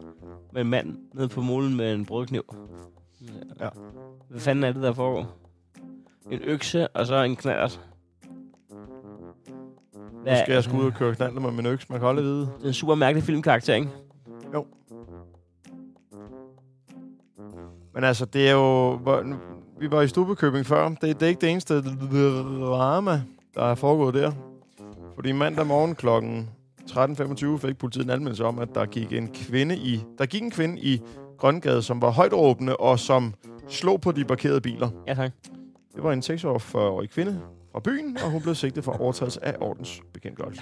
med 0.54 0.62
en 0.62 0.70
mand 0.70 0.98
nede 1.14 1.28
på 1.28 1.42
mulen 1.42 1.78
med 1.78 1.94
en 1.94 2.06
brødkniv. 2.06 2.56
Ja. 3.60 3.70
Hvad 4.30 4.40
fanden 4.40 4.64
er 4.64 4.72
det, 4.72 4.84
der 4.84 4.94
foregår? 4.94 5.38
En 6.32 6.42
økse, 6.44 6.88
og 6.88 7.06
så 7.08 7.24
en 7.24 7.36
knallert. 7.36 7.82
Nu 10.26 10.34
skal 10.44 10.54
jeg 10.54 10.64
sgu 10.64 10.78
ud 10.78 10.86
og 10.86 10.94
køre 10.94 11.16
knaldet 11.16 11.42
med 11.42 11.52
min 11.52 11.66
økse. 11.66 11.88
Man 11.90 12.00
kan 12.00 12.08
aldrig 12.08 12.26
vide. 12.26 12.40
Det 12.40 12.64
er 12.64 12.68
en 12.68 12.74
super 12.74 12.96
mærkelig 12.96 13.24
filmkarakter, 13.24 13.76
ikke? 13.76 13.90
Men 17.94 18.04
altså, 18.04 18.26
det 18.26 18.50
er 18.50 18.54
jo... 18.54 18.92
Vi 19.80 19.92
var 19.92 20.02
i 20.02 20.08
Stubekøbing 20.08 20.66
før. 20.66 20.90
Det, 20.90 21.02
det 21.02 21.22
er 21.22 21.28
ikke 21.28 21.42
det 21.42 21.50
eneste 21.50 21.82
drama, 22.62 23.22
der 23.56 23.64
er 23.64 23.76
foregået 23.76 24.14
der. 24.14 24.32
Fordi 25.16 25.32
mandag 25.32 25.68
morgen 25.68 25.96
klokken 25.96 26.50
13.25 26.92 27.58
fik 27.58 27.78
politiet 27.78 28.04
en 28.04 28.10
anmeldelse 28.10 28.46
om, 28.46 28.60
at 28.60 28.70
der 28.76 28.86
gik 28.86 29.14
en 29.14 29.28
kvinde 29.34 29.78
i, 29.78 30.04
der 30.18 30.26
gik 30.26 30.42
en 30.42 30.52
kvinde 30.52 30.82
i 30.82 31.02
Grøngade, 31.38 31.82
som 31.82 32.02
var 32.02 32.10
højt 32.10 32.34
råbende 32.34 32.78
og 32.78 33.00
som 33.00 33.34
slog 33.70 34.02
på 34.02 34.12
de 34.12 34.26
parkerede 34.26 34.62
biler. 34.62 34.90
Ja, 35.08 35.14
tak. 35.14 35.32
Det 35.96 36.04
var 36.04 36.12
en 36.14 36.20
46-årig 36.20 37.10
kvinde 37.10 37.42
fra 37.72 37.80
byen, 37.80 38.18
og 38.26 38.32
hun 38.32 38.42
blev 38.42 38.56
sigtet 38.56 38.84
for 38.84 39.02
overtrædelse 39.02 39.46
af 39.46 39.56
ordensbekendtgørelse. 39.62 40.62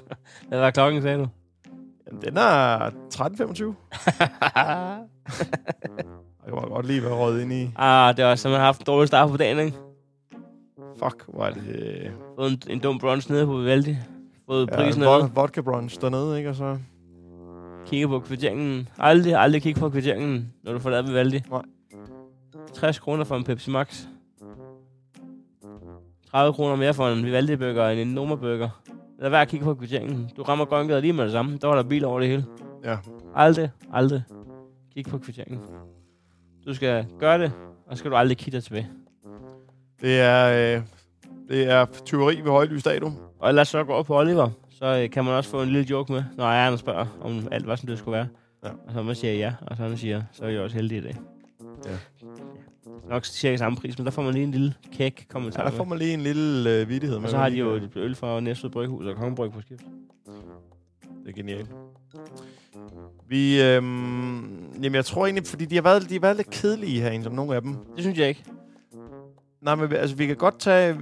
Hvad 0.48 0.58
var 0.58 0.70
klokken, 0.70 1.02
sagde 1.02 1.18
du? 1.18 1.28
Jamen, 2.06 2.22
den 2.22 2.36
er 2.36 2.90
13.25. 3.14 3.74
Jeg 6.46 6.54
kan 6.54 6.68
godt 6.68 6.86
lige 6.86 7.02
være 7.02 7.12
røget 7.14 7.42
ind 7.42 7.52
i. 7.52 7.70
ah, 7.76 8.16
det 8.16 8.24
var 8.24 8.48
har 8.48 8.64
haft 8.64 8.80
en 8.80 8.86
dårlig 8.86 9.08
start 9.08 9.30
på 9.30 9.36
dagen, 9.36 9.58
ikke? 9.58 9.76
Fuck, 10.98 11.24
hvor 11.28 11.44
er 11.46 11.50
det... 11.50 12.12
Fået 12.38 12.52
en, 12.52 12.62
en 12.70 12.80
dum 12.80 12.98
brunch 12.98 13.30
nede 13.30 13.46
på 13.46 13.56
Vivaldi. 13.56 13.96
Fået 14.48 14.68
Ja, 14.70 14.76
prisen 14.76 15.02
en 15.02 15.08
ned. 15.08 15.20
vod- 15.22 15.30
vodka 15.34 15.60
brunch 15.60 16.00
dernede, 16.00 16.38
ikke? 16.38 16.50
Og 16.50 16.56
så... 16.56 16.78
Kigge 17.86 18.08
på 18.08 18.20
kvitteringen. 18.20 18.88
Aldrig, 18.98 19.34
aldrig 19.34 19.62
kigge 19.62 19.80
på 19.80 19.90
kvitteringen, 19.90 20.52
når 20.64 20.72
du 20.72 20.78
får 20.78 20.90
lavet 20.90 21.08
Vivaldi. 21.08 21.42
Nej. 21.50 21.62
60 22.74 22.98
kroner 22.98 23.24
for 23.24 23.36
en 23.36 23.44
Pepsi 23.44 23.70
Max. 23.70 24.06
30 26.30 26.52
kroner 26.54 26.76
mere 26.76 26.94
for 26.94 27.08
en 27.08 27.24
Vivaldi-burger 27.24 27.88
end 27.88 28.00
en 28.00 28.14
Noma-burger. 28.14 28.68
Lad 29.18 29.30
være 29.30 29.40
at 29.42 29.48
kigge 29.48 29.64
på 29.64 29.74
kvitteringen. 29.74 30.30
Du 30.36 30.42
rammer 30.42 30.64
Grøngade 30.64 31.00
lige 31.00 31.12
med 31.12 31.24
det 31.24 31.32
samme. 31.32 31.58
Der 31.62 31.68
var 31.68 31.74
der 31.74 31.82
bil 31.82 32.04
over 32.04 32.20
det 32.20 32.28
hele. 32.28 32.44
Ja. 32.84 32.96
Aldrig, 33.34 33.70
aldrig 33.92 34.22
kig 34.94 35.06
på 35.06 35.18
kvitteringen. 35.18 35.60
Du 36.66 36.74
skal 36.74 37.06
gøre 37.18 37.38
det, 37.38 37.52
og 37.86 37.96
så 37.96 37.98
skal 37.98 38.10
du 38.10 38.16
aldrig 38.16 38.36
kigge 38.38 38.56
dig 38.56 38.64
tilbage. 38.64 38.88
Det 40.00 40.20
er, 40.20 40.76
øh, 40.76 40.82
det 41.48 41.70
er 41.70 41.86
tyveri 42.04 42.40
ved 42.40 42.50
højlys 42.50 42.82
dato. 42.82 43.10
Og 43.46 43.50
ellers 43.50 43.68
så 43.68 43.84
går 43.84 44.02
på 44.02 44.18
Oliver, 44.18 44.50
så 44.70 44.86
øh, 44.86 45.10
kan 45.10 45.24
man 45.24 45.34
også 45.34 45.50
få 45.50 45.62
en 45.62 45.68
lille 45.68 45.90
joke 45.90 46.12
med, 46.12 46.24
når 46.36 46.44
ejeren 46.44 46.78
spørger, 46.78 47.06
om 47.20 47.48
alt 47.50 47.66
var, 47.66 47.76
som 47.76 47.86
det 47.86 47.98
skulle 47.98 48.16
være. 48.16 48.28
Ja. 48.64 48.68
Og 48.68 48.92
så 48.92 49.02
man 49.02 49.14
siger 49.14 49.34
ja, 49.34 49.54
og 49.60 49.76
så 49.76 49.82
han 49.82 49.96
siger, 49.96 50.22
så 50.32 50.44
er 50.44 50.48
jeg 50.48 50.60
også 50.60 50.76
heldig 50.76 50.98
i 50.98 51.00
dag. 51.00 51.16
Ja. 51.86 51.90
Nok 53.08 53.24
cirka 53.24 53.56
samme 53.56 53.78
pris, 53.78 53.98
men 53.98 54.04
der 54.04 54.10
får 54.10 54.22
man 54.22 54.34
lige 54.34 54.44
en 54.44 54.50
lille 54.50 54.74
kæk 54.92 55.20
Ja, 55.20 55.32
kommentar 55.32 55.64
der 55.64 55.70
får 55.70 55.84
man 55.84 55.98
lige 55.98 56.14
en 56.14 56.20
lille 56.20 56.70
øh, 56.70 56.88
vidighed 56.88 57.18
med. 57.18 57.24
Og 57.24 57.30
så 57.30 57.36
har 57.36 57.48
de 57.48 57.56
jo 57.56 57.70
et 57.70 57.90
øl 57.96 58.14
fra 58.14 58.40
Næstved 58.40 58.70
Bryghus 58.70 59.06
og 59.06 59.16
Kongebryg 59.16 59.52
på 59.52 59.60
skift. 59.60 59.84
Det 61.24 61.28
er 61.28 61.32
genialt. 61.32 61.70
Vi, 63.28 63.62
øhm, 63.62 64.72
jamen 64.82 64.94
jeg 64.94 65.04
tror 65.04 65.26
egentlig, 65.26 65.46
fordi 65.46 65.64
de 65.64 65.74
har 65.74 65.82
været, 65.82 66.08
de 66.08 66.14
har 66.14 66.20
været 66.20 66.36
lidt 66.36 66.50
kedelige 66.50 67.00
herinde, 67.00 67.24
som 67.24 67.32
nogle 67.32 67.54
af 67.54 67.62
dem. 67.62 67.74
Det 67.74 68.00
synes 68.04 68.18
jeg 68.18 68.28
ikke. 68.28 68.44
Nej, 69.60 69.74
men 69.74 69.92
altså, 69.92 70.16
vi 70.16 70.26
kan 70.26 70.36
godt 70.36 70.58
tage, 70.58 70.96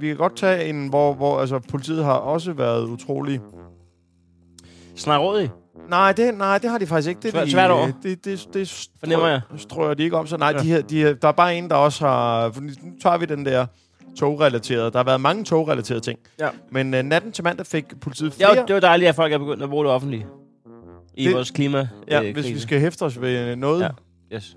vi 0.00 0.06
kan 0.06 0.16
godt 0.16 0.36
tage 0.36 0.64
en, 0.68 0.88
hvor, 0.88 1.14
hvor 1.14 1.40
altså, 1.40 1.58
politiet 1.58 2.04
har 2.04 2.12
også 2.14 2.52
været 2.52 2.84
utrolig... 2.84 3.40
Snarrådig. 4.96 5.50
Nej, 5.88 6.12
det, 6.12 6.34
nej, 6.34 6.58
det 6.58 6.70
har 6.70 6.78
de 6.78 6.86
faktisk 6.86 7.08
ikke. 7.08 7.20
Det, 7.22 7.34
Tvær- 7.34 7.44
de, 7.44 7.50
tværtover. 7.50 7.86
Det, 8.02 8.24
det, 8.24 8.48
det 8.54 8.66
strø- 8.66 8.90
Fornemmer 9.00 9.26
jeg. 9.28 9.40
strøger 9.56 9.94
de 9.94 10.02
ikke 10.02 10.16
om. 10.16 10.26
Så 10.26 10.36
nej, 10.36 10.48
Ja. 10.56 10.58
de 10.58 10.64
her, 10.66 10.80
de 10.82 11.02
her, 11.02 11.12
der 11.14 11.28
er 11.28 11.32
bare 11.32 11.56
en, 11.56 11.70
der 11.70 11.74
også 11.76 12.06
har... 12.06 12.52
Nu 12.60 12.70
tager 13.02 13.18
vi 13.18 13.26
den 13.26 13.46
der 13.46 13.66
togrelaterede. 14.18 14.90
Der 14.90 14.98
har 14.98 15.04
været 15.04 15.20
mange 15.20 15.44
togrelaterede 15.44 16.00
ting. 16.00 16.18
Ja. 16.40 16.48
Men 16.72 16.94
uh, 16.94 17.00
natten 17.00 17.32
til 17.32 17.44
mandag 17.44 17.66
fik 17.66 18.00
politiet 18.00 18.40
Ja, 18.40 18.52
flere... 18.52 18.66
det 18.66 18.74
var 18.74 18.80
dejligt, 18.80 19.08
at 19.08 19.14
folk 19.14 19.32
er 19.32 19.38
begyndt 19.38 19.62
at 19.62 19.70
bruge 19.70 19.84
det 19.84 19.92
offentlige. 19.92 20.26
I 21.14 21.24
Det- 21.26 21.34
vores 21.34 21.50
klima. 21.50 21.88
ja, 22.08 22.22
øh, 22.22 22.32
hvis 22.34 22.46
vi 22.48 22.58
skal 22.58 22.80
hæfte 22.80 23.02
os 23.02 23.20
ved 23.20 23.56
noget, 23.56 23.80
ja. 23.82 23.88
Yes. 24.36 24.56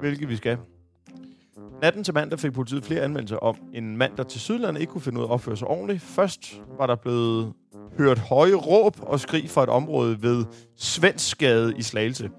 hvilket 0.00 0.28
vi 0.28 0.36
skal. 0.36 0.56
Natten 1.82 2.04
til 2.04 2.14
mandag 2.14 2.38
fik 2.38 2.52
politiet 2.52 2.84
flere 2.84 3.02
anmeldelser 3.02 3.36
om 3.36 3.56
en 3.74 3.96
mand, 3.96 4.16
der 4.16 4.22
til 4.22 4.40
Sydlandet 4.40 4.80
ikke 4.80 4.92
kunne 4.92 5.02
finde 5.02 5.18
ud 5.18 5.24
af 5.24 5.28
at 5.28 5.32
opføre 5.32 5.56
sig 5.56 5.68
ordentligt. 5.68 6.02
Først 6.02 6.60
var 6.78 6.86
der 6.86 6.96
blevet 6.96 7.52
hørt 7.98 8.18
høje 8.18 8.54
råb 8.54 8.96
og 9.02 9.20
skrig 9.20 9.50
fra 9.50 9.62
et 9.62 9.68
område 9.68 10.22
ved 10.22 10.44
Svenskgade 10.76 11.74
i 11.76 11.82
Slagelse. 11.82 12.30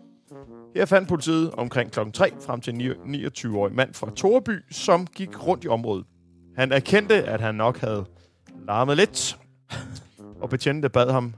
Her 0.75 0.85
fandt 0.85 1.09
politiet 1.09 1.51
omkring 1.51 1.91
klokken 1.91 2.13
3 2.13 2.31
frem 2.45 2.61
til 2.61 2.73
en 2.73 2.91
29-årig 3.15 3.75
mand 3.75 3.93
fra 3.93 4.09
Toreby, 4.15 4.63
som 4.71 5.07
gik 5.07 5.47
rundt 5.47 5.63
i 5.63 5.67
området. 5.67 6.05
Han 6.57 6.71
erkendte, 6.71 7.23
at 7.23 7.41
han 7.41 7.55
nok 7.55 7.77
havde 7.79 8.05
larmet 8.67 8.97
lidt, 8.97 9.37
og 10.41 10.49
betjente 10.49 10.89
bad 10.89 11.11
ham 11.11 11.33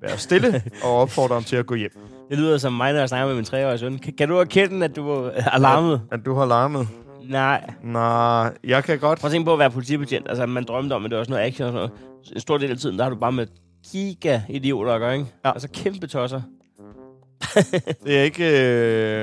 være 0.00 0.18
stille 0.18 0.62
og 0.84 0.96
opfordrede 0.96 1.34
ham 1.34 1.44
til 1.44 1.56
at 1.56 1.66
gå 1.66 1.74
hjem. 1.74 1.90
Det 2.30 2.38
lyder 2.38 2.58
som 2.58 2.72
mig, 2.72 2.92
når 2.92 2.98
jeg 2.98 3.08
snakker 3.08 3.26
med 3.26 3.34
min 3.34 3.44
treårige 3.44 3.78
søn. 3.78 3.98
Kan, 3.98 4.12
kan 4.12 4.28
du 4.28 4.36
erkende, 4.36 4.84
at 4.84 4.96
du 4.96 5.08
er 5.08 5.30
alarmet? 5.52 6.02
At 6.12 6.20
du 6.24 6.34
har 6.34 6.46
larmet? 6.46 6.88
Nej. 7.28 7.70
Nej, 7.82 8.52
jeg 8.64 8.84
kan 8.84 8.98
godt. 8.98 9.18
Prøv 9.20 9.28
at 9.28 9.32
tænke 9.32 9.44
på 9.44 9.52
at 9.52 9.58
være 9.58 9.70
politibetjent. 9.70 10.28
Altså, 10.28 10.46
man 10.46 10.64
drømte 10.64 10.92
om, 10.94 11.04
at 11.04 11.10
det 11.10 11.18
var 11.18 11.24
sådan 11.24 11.32
noget 11.32 11.46
action 11.46 11.66
og 11.66 11.72
sådan 11.72 11.88
noget. 11.88 12.32
En 12.34 12.40
stor 12.40 12.58
del 12.58 12.70
af 12.70 12.76
tiden, 12.76 12.98
der 12.98 13.02
har 13.04 13.10
du 13.10 13.16
bare 13.16 13.32
med 13.32 13.46
giga 13.92 14.40
idioter 14.48 14.92
at 14.92 15.00
gøre, 15.00 15.12
ikke? 15.14 15.26
Ja. 15.44 15.50
Altså 15.52 15.68
kæmpe 15.72 16.06
tosser. 16.06 16.42
Det 18.04 18.18
er 18.18 18.22
ikke... 18.22 18.44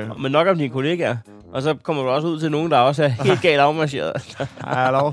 Øh... 0.02 0.20
Men 0.20 0.32
nok 0.32 0.46
om 0.48 0.58
dine 0.58 0.68
kollegaer. 0.72 1.16
Og 1.52 1.62
så 1.62 1.74
kommer 1.82 2.02
du 2.02 2.08
også 2.08 2.28
ud 2.28 2.40
til 2.40 2.50
nogen, 2.50 2.70
der 2.70 2.78
også 2.78 3.04
er 3.04 3.08
helt 3.08 3.42
galt 3.42 3.60
afmarcheret. 3.60 4.36
Hallo? 4.60 5.12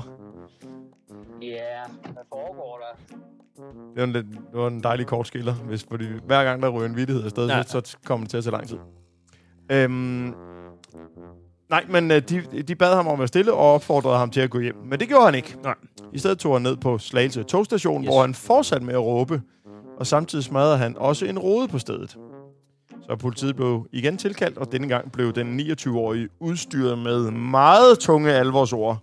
Ja, 1.42 1.58
hvad 2.02 2.22
foregår 2.28 2.80
der? 2.82 3.16
Det 3.94 3.96
var 3.96 4.04
en, 4.04 4.12
lidt- 4.12 4.26
det 4.52 4.60
var 4.60 4.66
en 4.68 4.82
dejlig 4.82 5.06
kort 5.06 5.26
skiller, 5.26 5.54
hvis, 5.54 5.86
fordi 5.90 6.04
hver 6.26 6.44
gang 6.44 6.62
der 6.62 6.68
ryger 6.68 6.88
en 6.88 6.96
vittighed 6.96 7.24
afsted, 7.24 7.48
Ja. 7.48 7.62
så 7.62 7.96
kommer 8.04 8.24
det 8.24 8.30
til 8.30 8.36
at 8.36 8.44
tage 8.44 8.52
lang 8.52 8.68
tid. 8.68 8.76
Øhm, 9.72 10.34
nej, 11.70 11.84
men 11.88 12.10
øh, 12.10 12.22
de, 12.28 12.42
de 12.68 12.74
bad 12.74 12.94
ham 12.94 13.06
om 13.06 13.12
at 13.12 13.18
være 13.18 13.28
stille 13.28 13.52
og 13.52 13.74
opfordrede 13.74 14.16
ham 14.18 14.30
til 14.30 14.40
at 14.40 14.50
gå 14.50 14.60
hjem. 14.60 14.76
Men 14.84 15.00
det 15.00 15.08
gjorde 15.08 15.24
han 15.24 15.34
ikke. 15.34 15.56
Nej. 15.62 15.74
I 16.12 16.18
stedet 16.18 16.38
tog 16.38 16.54
han 16.54 16.62
ned 16.62 16.76
på 16.76 16.98
Slagelse 16.98 17.42
togstation, 17.42 18.02
Yes. 18.04 18.08
hvor 18.08 18.20
han 18.20 18.34
fortsatte 18.34 18.86
med 18.86 18.94
at 18.94 19.00
råbe, 19.02 19.42
og 19.98 20.06
samtidig 20.06 20.44
smadrede 20.44 20.78
han 20.78 20.96
også 20.98 21.26
en 21.26 21.38
rode 21.38 21.68
på 21.68 21.78
stedet. 21.78 22.16
Så 23.06 23.16
politiet 23.16 23.56
blev 23.56 23.86
igen 23.92 24.16
tilkaldt, 24.16 24.58
og 24.58 24.72
denne 24.72 24.88
gang 24.88 25.12
blev 25.12 25.32
den 25.32 25.60
29-årige 25.60 26.28
udstyret 26.40 26.98
med 26.98 27.30
meget 27.30 27.98
tunge 27.98 28.32
alvorsord 28.32 28.98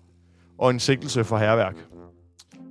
og 0.59 0.69
en 0.69 0.79
sigtelse 0.79 1.23
for 1.23 1.37
herværk. 1.37 1.75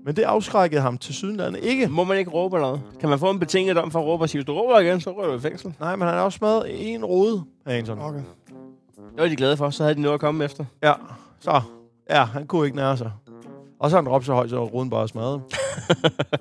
Men 0.05 0.17
det 0.17 0.23
afskrækkede 0.23 0.81
ham 0.81 0.99
til 0.99 1.15
sydenlandet 1.15 1.65
ikke. 1.65 1.87
Må 1.89 2.05
man 2.05 2.19
ikke 2.19 2.31
råbe 2.31 2.57
eller 2.57 2.67
noget? 2.69 2.83
Kan 3.01 3.09
man 3.09 3.19
få 3.19 3.31
en 3.31 3.39
betinget 3.39 3.79
om 3.79 3.91
for 3.91 3.99
at 3.99 4.05
råbe 4.07 4.25
og 4.25 4.29
sige, 4.29 4.39
hvis 4.39 4.47
du 4.47 4.53
råber 4.53 4.79
igen, 4.79 5.01
så 5.01 5.11
rører 5.11 5.27
du 5.31 5.37
i 5.37 5.41
fængsel? 5.41 5.75
Nej, 5.81 5.97
men 5.97 6.09
han 6.09 6.17
har 6.17 6.25
også 6.25 6.37
smadret 6.39 6.95
en 6.95 7.05
rode 7.05 7.43
af 7.67 7.79
en 7.79 7.87
sådan. 7.87 8.03
Okay. 8.05 8.21
Det 9.15 9.23
var 9.23 9.29
de 9.29 9.37
glade 9.37 9.57
for, 9.57 9.71
så 9.71 9.83
havde 9.83 9.95
de 9.95 10.01
noget 10.01 10.15
at 10.15 10.21
komme 10.21 10.45
efter. 10.45 10.65
Ja, 10.83 10.93
så. 11.41 11.61
Ja, 12.11 12.25
han 12.25 12.47
kunne 12.47 12.67
ikke 12.67 12.77
nære 12.77 12.97
sig. 12.97 13.13
Og 13.81 13.91
så 13.91 13.97
han 13.97 14.09
råbt 14.09 14.27
så 14.27 14.35
højt, 14.35 14.51
så 14.51 14.65
roden 14.65 14.91
bare 14.91 15.09
smadret. 15.09 15.43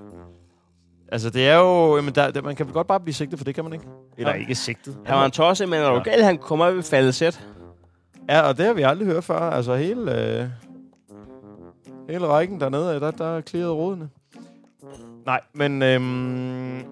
altså, 1.12 1.30
det 1.30 1.48
er 1.48 1.58
jo... 1.58 1.96
Jamen, 1.96 2.16
der, 2.16 2.32
der, 2.32 2.42
man 2.42 2.56
kan 2.56 2.66
vel 2.66 2.74
godt 2.74 2.88
bare 2.88 3.00
blive 3.00 3.14
sigtet 3.14 3.40
for 3.40 3.44
det, 3.44 3.56
kan 3.56 3.64
man 3.64 3.74
ikke? 3.74 3.86
Eller 4.18 4.34
Ja. 4.34 4.40
ikke 4.40 4.56
sigtet. 4.56 4.98
Han 5.06 5.16
var 5.18 5.26
en 5.26 5.32
tosse, 5.32 5.66
men 5.66 5.74
er 5.82 5.90
du 5.90 6.00
galt, 6.00 6.24
han 6.26 6.38
kommer 6.38 6.66
op 6.66 6.78
i 6.78 6.82
faldet 6.82 7.16
sæt. 7.16 7.48
Ja, 8.30 8.42
og 8.42 8.58
det 8.58 8.66
har 8.66 8.74
vi 8.74 8.82
aldrig 8.82 9.08
hørt 9.08 9.24
før. 9.24 9.40
Altså, 9.40 9.76
hele... 9.76 10.40
Øh, 10.42 10.48
hele 12.10 12.28
rækken 12.28 12.60
dernede, 12.60 13.00
der, 13.00 13.12
der 13.12 13.38
er 13.38 13.42
clearet 13.42 13.72
rådene. 13.76 14.10
Nej, 15.26 15.42
men... 15.54 15.82
Øhm, 15.82 16.84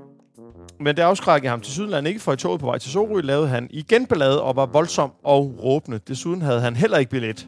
men 0.79 0.97
det 0.97 1.01
afskrækkede 1.03 1.49
ham 1.49 1.61
til 1.61 1.73
Sydland 1.73 2.07
ikke, 2.07 2.19
for 2.19 2.33
i 2.33 2.37
toget 2.37 2.59
på 2.59 2.65
vej 2.65 2.77
til 2.77 2.91
Sorø 2.91 3.21
lavede 3.21 3.47
han 3.47 3.67
igen 3.71 4.05
ballade 4.05 4.41
og 4.43 4.55
var 4.55 4.65
voldsom 4.65 5.11
og 5.23 5.63
råbende. 5.63 5.99
Desuden 6.07 6.41
havde 6.41 6.61
han 6.61 6.75
heller 6.75 6.97
ikke 6.97 7.09
billet. 7.11 7.47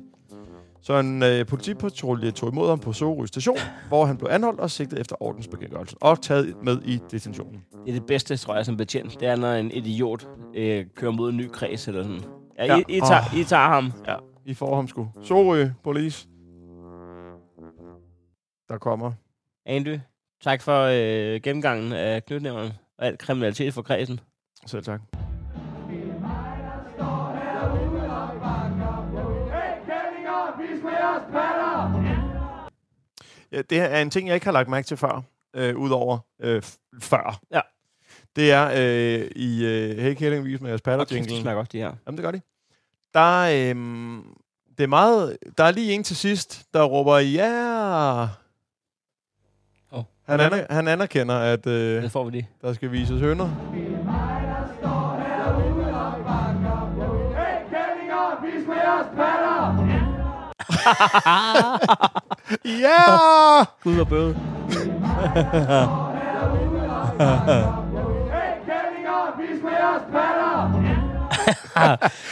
Så 0.81 0.99
en 0.99 1.23
øh, 1.23 1.45
politipatrulje 1.45 2.31
tog 2.31 2.49
imod 2.51 2.69
ham 2.69 2.79
på 2.79 2.93
Sorø 2.93 3.25
station, 3.25 3.57
hvor 3.87 4.05
han 4.05 4.17
blev 4.17 4.29
anholdt 4.31 4.59
og 4.59 4.71
sigtet 4.71 4.99
efter 4.99 5.15
ordensbekendtgørelsen 5.19 5.97
og 6.01 6.21
taget 6.21 6.55
med 6.63 6.81
i 6.85 6.99
detentionen. 7.11 7.63
Det 7.85 7.89
er 7.89 7.99
det 7.99 8.05
bedste, 8.05 8.37
tror 8.37 8.55
jeg, 8.55 8.65
som 8.65 8.77
betjent. 8.77 9.19
Det 9.19 9.27
er, 9.27 9.35
når 9.35 9.53
en 9.53 9.71
idiot 9.71 10.27
øh, 10.55 10.85
kører 10.95 11.11
mod 11.11 11.29
en 11.29 11.37
ny 11.37 11.47
kreds 11.47 11.87
eller 11.87 12.03
sådan. 12.03 12.21
Ja, 12.57 12.65
Ja. 12.65 12.77
I, 12.77 12.83
I, 12.87 12.99
tager, 12.99 13.35
I 13.37 13.43
tager 13.43 13.67
ham. 13.67 13.91
Ja, 14.07 14.15
I 14.45 14.53
får 14.53 14.75
ham 14.75 14.87
sgu. 14.87 15.07
Sorø, 15.23 15.67
police. 15.83 16.27
Der 18.69 18.77
kommer. 18.77 19.11
Andy, 19.65 19.99
tak 20.43 20.61
for 20.61 20.81
øh, 20.81 21.41
gennemgangen 21.41 21.91
af 21.93 22.25
knytnævnerne 22.25 22.73
og 22.97 23.05
alt 23.05 23.19
kriminalitet 23.19 23.73
for 23.73 23.81
kredsen. 23.81 24.19
Selv 24.65 24.83
tak. 24.83 25.01
Ja, 33.51 33.61
det 33.61 33.79
er 33.79 34.01
en 34.01 34.09
ting, 34.09 34.27
jeg 34.27 34.35
ikke 34.35 34.45
har 34.45 34.51
lagt 34.51 34.69
mærke 34.69 34.87
til 34.87 34.97
før, 34.97 35.21
øh, 35.55 35.77
udover 35.77 36.19
øh, 36.41 36.63
før. 36.99 37.39
Ja. 37.51 37.61
Det 38.35 38.51
er 38.51 38.71
øh, 38.75 39.31
i 39.35 39.65
øh, 39.65 39.97
Hey 39.97 40.13
Kælling, 40.13 40.45
vis 40.45 40.61
med 40.61 40.69
jeres 40.69 40.81
patter 40.81 41.05
Og 41.05 41.07
kæft, 41.07 41.29
det 41.29 41.41
smager 41.41 41.55
godt, 41.55 41.71
de 41.71 41.77
her. 41.77 41.93
Jamen, 42.07 42.17
det 42.17 42.23
gør 42.23 42.31
de. 42.31 42.41
Der, 43.13 43.41
øh, 43.41 43.75
det 44.77 44.83
er 44.83 44.87
meget, 44.87 45.37
der 45.57 45.63
er 45.63 45.71
lige 45.71 45.93
en 45.93 46.03
til 46.03 46.15
sidst, 46.15 46.65
der 46.73 46.83
råber, 46.83 47.17
ja! 47.17 48.21
Åh. 48.23 48.44
Han, 50.27 50.39
aner, 50.39 50.65
han 50.69 50.87
anerkender, 50.87 51.35
at 51.35 51.67
øh, 51.67 52.03
Det 52.03 52.11
får 52.11 52.23
vi 52.23 52.31
lige. 52.31 52.49
der 52.61 52.73
skal 52.73 52.91
vises 52.91 53.21
hønder. 53.21 53.49
ja! 62.65 63.63
Gud 63.83 63.99
og 63.99 64.07
bøde. 64.07 64.35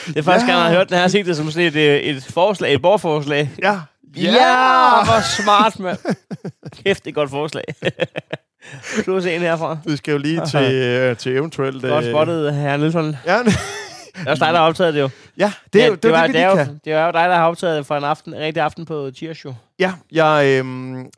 det 0.08 0.18
er 0.18 0.24
første 0.24 0.48
gang, 0.48 0.60
jeg 0.60 0.68
har 0.68 0.76
hørt 0.76 0.89
den 0.89 0.98
her 0.98 1.08
set 1.08 1.26
det 1.26 1.38
som 1.38 1.52
sådan 1.52 1.68
et, 1.68 1.76
øh, 1.76 1.98
et 1.98 2.24
forslag, 2.24 2.74
et 2.74 2.82
borgerforslag. 2.82 3.52
Ja! 3.62 3.80
Ja, 4.18 5.03
hvor 5.05 5.43
smart, 5.43 5.80
mand. 5.80 5.97
Kæft, 6.84 7.03
det 7.03 7.07
er 7.07 7.11
et 7.11 7.16
godt 7.16 7.30
forslag. 7.30 7.64
Plus 9.03 9.26
en 9.26 9.41
herfra. 9.41 9.78
Vi 9.86 9.95
skal 9.95 10.11
jo 10.11 10.18
lige 10.18 10.45
til, 10.51 10.74
øh, 10.74 11.18
til 11.18 11.32
eventuelt... 11.38 11.82
Godt 11.82 12.05
spottet, 12.05 12.55
herre 12.55 12.78
Nielsen. 12.78 13.16
Ja, 13.26 13.38
Det 13.43 14.28
er 14.28 14.32
også 14.32 14.45
dig, 14.45 14.53
der 14.53 14.59
har 14.59 14.68
optaget 14.68 14.93
det 14.93 14.99
jo. 15.01 15.09
ja, 15.38 15.53
det 15.74 15.80
er 15.82 15.84
Ja, 15.86 15.89
jo 15.89 15.95
det, 15.95 16.05
er 16.05 16.11
var, 16.11 16.22
det, 16.22 16.30
vi 16.30 16.34
det, 16.38 16.41
er 16.43 16.49
jo, 16.49 16.55
kan. 16.55 16.80
det 16.86 16.93
er 16.93 17.05
jo 17.05 17.11
dig, 17.11 17.30
der 17.30 17.36
har 17.36 17.47
optaget 17.47 17.78
det 17.78 17.86
for 17.86 17.95
en 17.97 18.03
aften, 18.03 18.34
en 18.34 18.39
rigtig 18.39 18.64
aften 18.64 18.86
på 18.86 19.11
Tirshow. 19.18 19.53
Ja, 19.80 19.93
jeg, 20.11 20.45
øhm, 20.59 21.09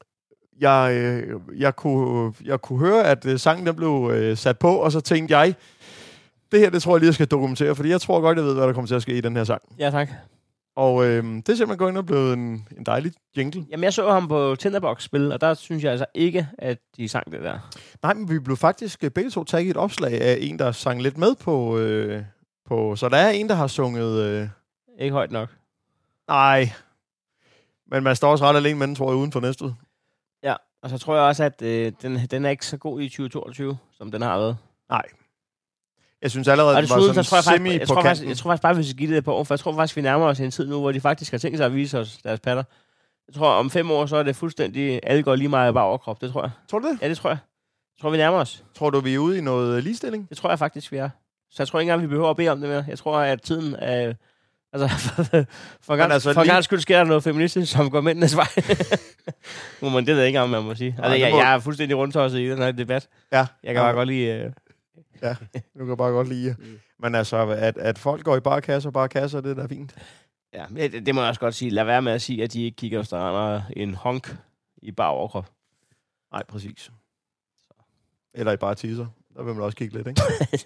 jeg, 0.62 0.92
øh, 0.94 1.40
jeg, 1.58 1.76
kunne, 1.76 2.34
jeg 2.46 2.62
kunne 2.62 2.80
høre, 2.80 3.04
at 3.04 3.26
øh, 3.26 3.40
sangen 3.40 3.68
den 3.68 3.76
blev 3.76 4.12
øh, 4.14 4.38
sat 4.38 4.60
på, 4.60 4.76
og 4.76 4.92
så 4.92 5.02
tænkte 5.02 5.38
jeg, 5.38 5.54
det 6.52 6.60
her, 6.60 6.70
det 6.70 6.82
tror 6.82 6.96
jeg 6.96 7.00
lige, 7.00 7.08
jeg 7.08 7.14
skal 7.14 7.28
dokumentere, 7.28 7.76
fordi 7.76 7.90
jeg 7.90 8.02
tror 8.02 8.22
godt, 8.22 8.38
jeg 8.38 8.46
ved, 8.46 8.54
hvad 8.54 8.68
der 8.68 8.74
kommer 8.74 8.88
til 8.88 8.96
at 8.96 9.02
ske 9.02 9.12
i 9.18 9.22
den 9.22 9.36
her 9.36 9.44
sang. 9.44 9.62
Ja, 9.80 9.90
tak. 9.90 10.10
Og 10.76 11.06
øh, 11.06 11.24
det 11.24 11.50
er 11.50 11.56
simpelthen 11.56 11.78
gået 11.78 11.90
ind 11.90 11.98
og 11.98 12.06
blevet 12.06 12.34
en, 12.34 12.68
en 12.78 12.84
dejlig 12.86 13.14
jingle. 13.38 13.66
Jamen, 13.70 13.84
jeg 13.84 13.94
så 13.94 14.12
ham 14.12 14.28
på 14.28 14.56
Tinderbox 14.60 15.04
spil, 15.04 15.32
og 15.32 15.42
der 15.42 15.54
synes 15.54 15.84
jeg 15.84 15.92
altså 15.92 16.06
ikke, 16.14 16.48
at 16.58 16.78
de 16.98 17.08
sang 17.08 17.32
det 17.32 17.42
der. 17.42 17.60
Nej, 18.04 18.14
men 18.14 18.30
vi 18.30 18.40
blev 18.40 18.58
faktisk 18.58 19.04
øh, 19.04 19.12
begge 19.12 19.30
to 19.30 19.44
taget 19.44 19.64
i 19.66 19.70
et 19.70 19.78
opslag 19.78 20.22
af 20.22 20.38
en, 20.42 20.60
der 20.60 20.72
sang 20.72 21.02
lidt 21.02 21.18
med 21.18 21.36
på... 21.36 21.78
Øh, 21.78 22.24
på 22.66 22.96
så 22.96 23.10
der 23.10 23.18
er 23.18 23.30
en, 23.30 23.50
der 23.50 23.56
har 23.56 23.68
sunget... 23.68 24.22
Øh, 24.24 24.48
Ikke 25.00 25.14
højt 25.14 25.32
nok. 25.32 25.50
nej, 26.28 26.70
men 27.92 28.04
man 28.04 28.16
står 28.16 28.32
også 28.32 28.46
ret 28.46 28.56
alene 28.56 28.80
med 28.80 28.88
den, 28.88 28.96
tror 28.96 29.12
jeg, 29.12 29.18
uden 29.18 29.32
for 29.32 29.40
næstved. 29.40 29.72
Ja, 30.44 30.56
og 30.82 30.90
så 30.90 30.98
tror 30.98 31.16
jeg 31.16 31.24
også, 31.24 31.44
at 31.44 31.62
øh, 31.62 31.92
den, 32.02 32.20
den 32.32 32.46
er 32.46 32.50
ikke 32.50 32.66
så 32.66 32.78
god 32.78 33.02
i 33.02 33.10
2022, 33.10 33.78
som 33.92 34.12
den 34.12 34.22
har 34.22 34.38
været. 34.38 34.58
Nej. 34.90 35.04
Jeg 36.26 36.32
synes 36.32 36.48
allerede, 36.48 36.76
Og 36.76 36.82
den 36.82 36.90
var 36.90 37.00
sådan 37.02 37.24
så 37.24 37.30
tror 37.30 37.38
jeg, 37.38 37.44
semi 37.44 37.72
jeg, 37.80 37.88
tror 37.88 38.02
faktisk, 38.02 38.28
jeg 38.28 38.38
tror 38.38 38.50
faktisk 38.50 38.62
bare, 38.62 38.74
hvis 38.74 38.88
vi 38.88 38.94
giver 38.94 39.10
det 39.10 39.18
et 39.18 39.26
par 39.26 39.32
år, 39.32 39.44
for 39.44 39.54
jeg 39.54 39.60
tror 39.60 39.74
faktisk, 39.76 39.96
vi 39.96 40.02
nærmer 40.02 40.26
os 40.26 40.40
en 40.40 40.52
tid 40.52 40.68
nu, 40.68 40.80
hvor 40.80 40.92
de 40.92 41.02
faktisk 41.02 41.32
har 41.32 41.38
tænkt 41.38 41.58
sig 41.58 41.66
at 41.66 41.76
vise 41.76 42.00
os 42.00 42.18
deres 42.24 42.40
patter. 42.40 42.64
Jeg 43.28 43.36
tror, 43.36 43.50
om 43.50 43.70
fem 43.70 43.92
år, 43.92 44.06
så 44.06 44.16
er 44.18 44.24
det 44.24 44.36
fuldstændig, 44.36 45.00
alle 45.04 45.24
går 45.24 45.36
lige 45.36 45.48
meget 45.50 45.74
bare 45.74 45.84
overkrop. 45.84 46.22
Det 46.22 46.32
tror 46.32 46.42
jeg. 46.42 46.52
Tror 46.70 46.80
du 46.80 46.88
det? 46.88 46.98
Ja, 47.02 47.10
det 47.10 47.18
tror 47.18 47.30
jeg. 47.30 47.38
Jeg 47.98 48.02
tror, 48.02 48.10
vi 48.10 48.18
nærmer 48.18 48.38
os. 48.38 48.64
Tror 48.76 48.90
du, 48.90 49.00
vi 49.00 49.14
er 49.14 49.18
ude 49.20 49.38
i 49.38 49.42
noget 49.42 49.84
ligestilling? 49.84 50.30
Det 50.30 50.38
tror 50.38 50.50
jeg 50.50 50.60
faktisk, 50.60 50.92
vi 50.92 50.98
er. 50.98 51.10
Så 51.52 51.64
jeg 51.64 51.68
tror 51.68 51.80
ikke 51.80 51.90
engang, 51.92 52.02
vi 52.02 52.08
behøver 52.08 52.30
at 52.30 52.36
bede 52.38 52.50
om 52.50 52.60
det 52.60 52.70
mere. 52.70 52.86
Jeg 52.88 52.98
tror, 52.98 53.18
at 53.18 53.42
tiden 53.42 53.76
er... 53.80 54.14
Altså, 54.74 54.88
for, 55.86 55.96
gang, 55.96 56.12
altså 56.14 56.34
for 56.34 56.44
lige- 56.44 56.52
gang 56.54 56.64
skyld 56.64 56.80
sker 56.80 56.98
der 56.98 57.04
noget 57.06 57.24
feministisk, 57.24 57.72
som 57.76 57.90
går 57.90 58.02
mændenes 58.02 58.36
vej. 58.36 58.48
Må 59.82 59.90
man, 59.90 60.06
det 60.06 60.14
ved 60.14 60.18
jeg 60.18 60.28
ikke, 60.28 60.42
om 60.42 60.50
man 60.50 60.64
må 60.64 60.76
sige. 60.76 60.96
Altså, 60.98 61.14
det 61.14 61.20
jeg, 61.20 61.32
jeg 61.32 61.54
er 61.54 61.60
fuldstændig 61.60 61.98
rundtosset 61.98 62.40
i 62.40 62.50
den 62.50 62.58
her 62.58 62.72
debat. 62.72 63.08
Ja. 63.32 63.46
Jeg 63.64 63.74
kan 63.74 63.84
bare 63.84 63.94
godt 63.94 64.08
lide... 64.08 64.26
Øh, 64.26 64.52
Du 65.80 65.86
kan 65.86 65.98
bare 65.98 66.12
godt 66.12 66.28
lide. 66.30 66.56
Mm. 66.60 66.80
Men 67.00 67.16
altså, 67.16 67.38
at, 67.38 67.78
at 67.78 67.98
folk 67.98 68.24
går 68.24 68.38
i 68.38 68.40
bare 68.40 68.62
kasser 68.62 68.90
og 68.90 68.94
bare 68.94 69.10
kasser, 69.10 69.42
det 69.42 69.52
er 69.52 69.56
da 69.56 69.66
fint. 69.66 69.96
ja, 70.54 70.66
det, 70.76 71.06
det, 71.06 71.16
må 71.16 71.22
jeg 71.22 71.30
også 71.30 71.40
godt 71.40 71.56
sige. 71.56 71.72
Lad 71.72 71.84
være 71.84 72.02
med 72.02 72.12
at 72.12 72.22
sige, 72.22 72.44
at 72.44 72.54
de 72.54 72.64
ikke 72.64 72.76
kigger, 72.76 73.00
hvis 73.00 73.10
der 73.10 73.18
render 73.18 73.62
en 73.76 73.96
honk 73.96 74.38
i 74.78 74.92
bare 74.92 75.10
overkrop. 75.10 75.52
Nej, 76.32 76.44
præcis. 76.48 76.92
Eller 78.34 78.52
i 78.52 78.58
bare 78.58 78.76
teaser. 78.76 79.08
Der 79.36 79.44
vil 79.44 79.54
man 79.54 79.64
også 79.64 79.78
kigge 79.78 79.96
lidt, 79.96 80.08
ikke? 80.08 80.22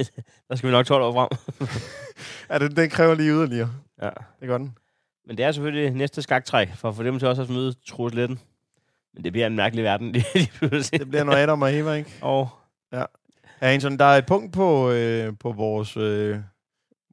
der 0.50 0.56
skal 0.56 0.70
vi 0.70 0.72
nok 0.72 0.86
12 0.86 1.04
år 1.04 1.12
frem. 1.12 1.30
ja, 2.50 2.60
den, 2.60 2.76
den 2.76 2.90
kræver 2.90 3.16
lige 3.16 3.32
yderligere. 3.32 3.72
Ja. 4.02 4.10
Det 4.40 4.48
gør 4.48 4.58
den. 4.58 4.78
Men 5.26 5.38
det 5.38 5.46
er 5.46 5.52
selvfølgelig 5.52 5.92
næste 5.92 6.22
skagtræk, 6.22 6.70
for 6.76 6.90
at 6.90 6.96
få 6.96 7.04
dem 7.04 7.20
til 7.20 7.28
også 7.28 7.42
at 7.42 7.50
møde 7.50 7.74
Troels 7.88 8.16
Letten. 8.16 8.40
Men 9.14 9.24
det 9.24 9.32
bliver 9.32 9.48
en 9.48 9.56
mærkelig 9.56 9.84
verden. 9.84 10.12
lige 10.36 10.52
pludselig. 10.58 11.00
Det 11.00 11.10
bliver 11.10 11.24
noget 11.24 11.38
Adam 11.38 11.62
og 11.62 11.76
Eva, 11.76 11.94
ikke? 11.94 12.12
Og 12.22 12.50
Hansen, 13.60 14.00
der 14.00 14.06
er 14.06 14.18
et 14.18 14.26
punkt 14.26 14.54
på, 14.54 14.92
øh, 14.92 15.34
på 15.40 15.52
vores, 15.52 15.98
øh, 15.98 16.38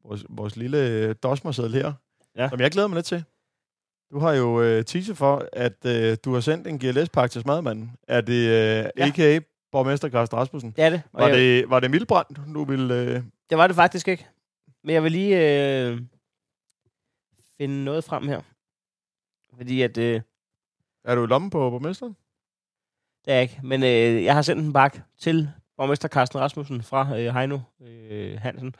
vores, 0.04 0.24
vores 0.28 0.56
lille 0.56 0.88
øh, 0.88 1.14
dosmerseddel 1.22 1.72
her, 1.74 1.92
Ja. 2.36 2.48
som 2.48 2.60
jeg 2.60 2.70
glæder 2.70 2.88
mig 2.88 2.94
lidt 2.94 3.06
til. 3.06 3.24
Du 4.10 4.18
har 4.18 4.32
jo 4.32 4.62
øh, 4.62 4.84
teaser 4.84 5.14
for, 5.14 5.48
at 5.52 5.84
øh, 5.86 6.16
du 6.24 6.32
har 6.32 6.40
sendt 6.40 6.66
en 6.66 6.78
GLS-pakke 6.78 7.32
til 7.32 7.42
smadmanden. 7.42 7.90
Er 8.08 8.20
det 8.20 8.32
øh, 8.32 8.48
Ja. 8.48 8.90
ja. 8.96 9.06
a.k.a. 9.06 9.40
borgmester 9.72 10.08
Carsten 10.10 10.38
Rasmussen? 10.38 10.70
det 10.70 10.84
er 10.84 10.90
det. 10.90 11.02
Var 11.12 11.26
jeg, 11.28 11.36
det, 11.36 11.70
var 11.70 11.80
det 11.80 11.90
Mildbrand, 11.90 12.52
du 12.54 12.64
ville... 12.64 12.94
Øh... 12.94 13.22
det 13.50 13.58
var 13.58 13.66
det 13.66 13.76
faktisk 13.76 14.08
ikke. 14.08 14.26
Men 14.84 14.94
jeg 14.94 15.02
vil 15.02 15.12
lige 15.12 15.36
øh, 15.88 16.00
finde 17.60 17.84
noget 17.84 18.04
frem 18.04 18.28
her. 18.28 18.40
Fordi 19.56 19.82
at... 19.82 19.98
Øh, 19.98 20.20
Er 21.04 21.14
du 21.14 21.24
i 21.24 21.26
lommen 21.26 21.50
på 21.50 21.70
borgmesteren? 21.70 22.16
det 23.24 23.30
er 23.32 23.34
jeg 23.34 23.42
ikke. 23.42 23.60
Men 23.62 23.82
øh, 23.82 24.24
jeg 24.24 24.34
har 24.34 24.42
sendt 24.42 24.64
en 24.66 24.72
pakke 24.72 25.02
til 25.18 25.50
borgmester 25.76 26.08
Carsten 26.08 26.40
Rasmussen 26.40 26.82
fra 26.82 27.18
øh, 27.20 27.34
Heino 27.34 27.58
øh, 27.80 28.38
Hansen. 28.40 28.74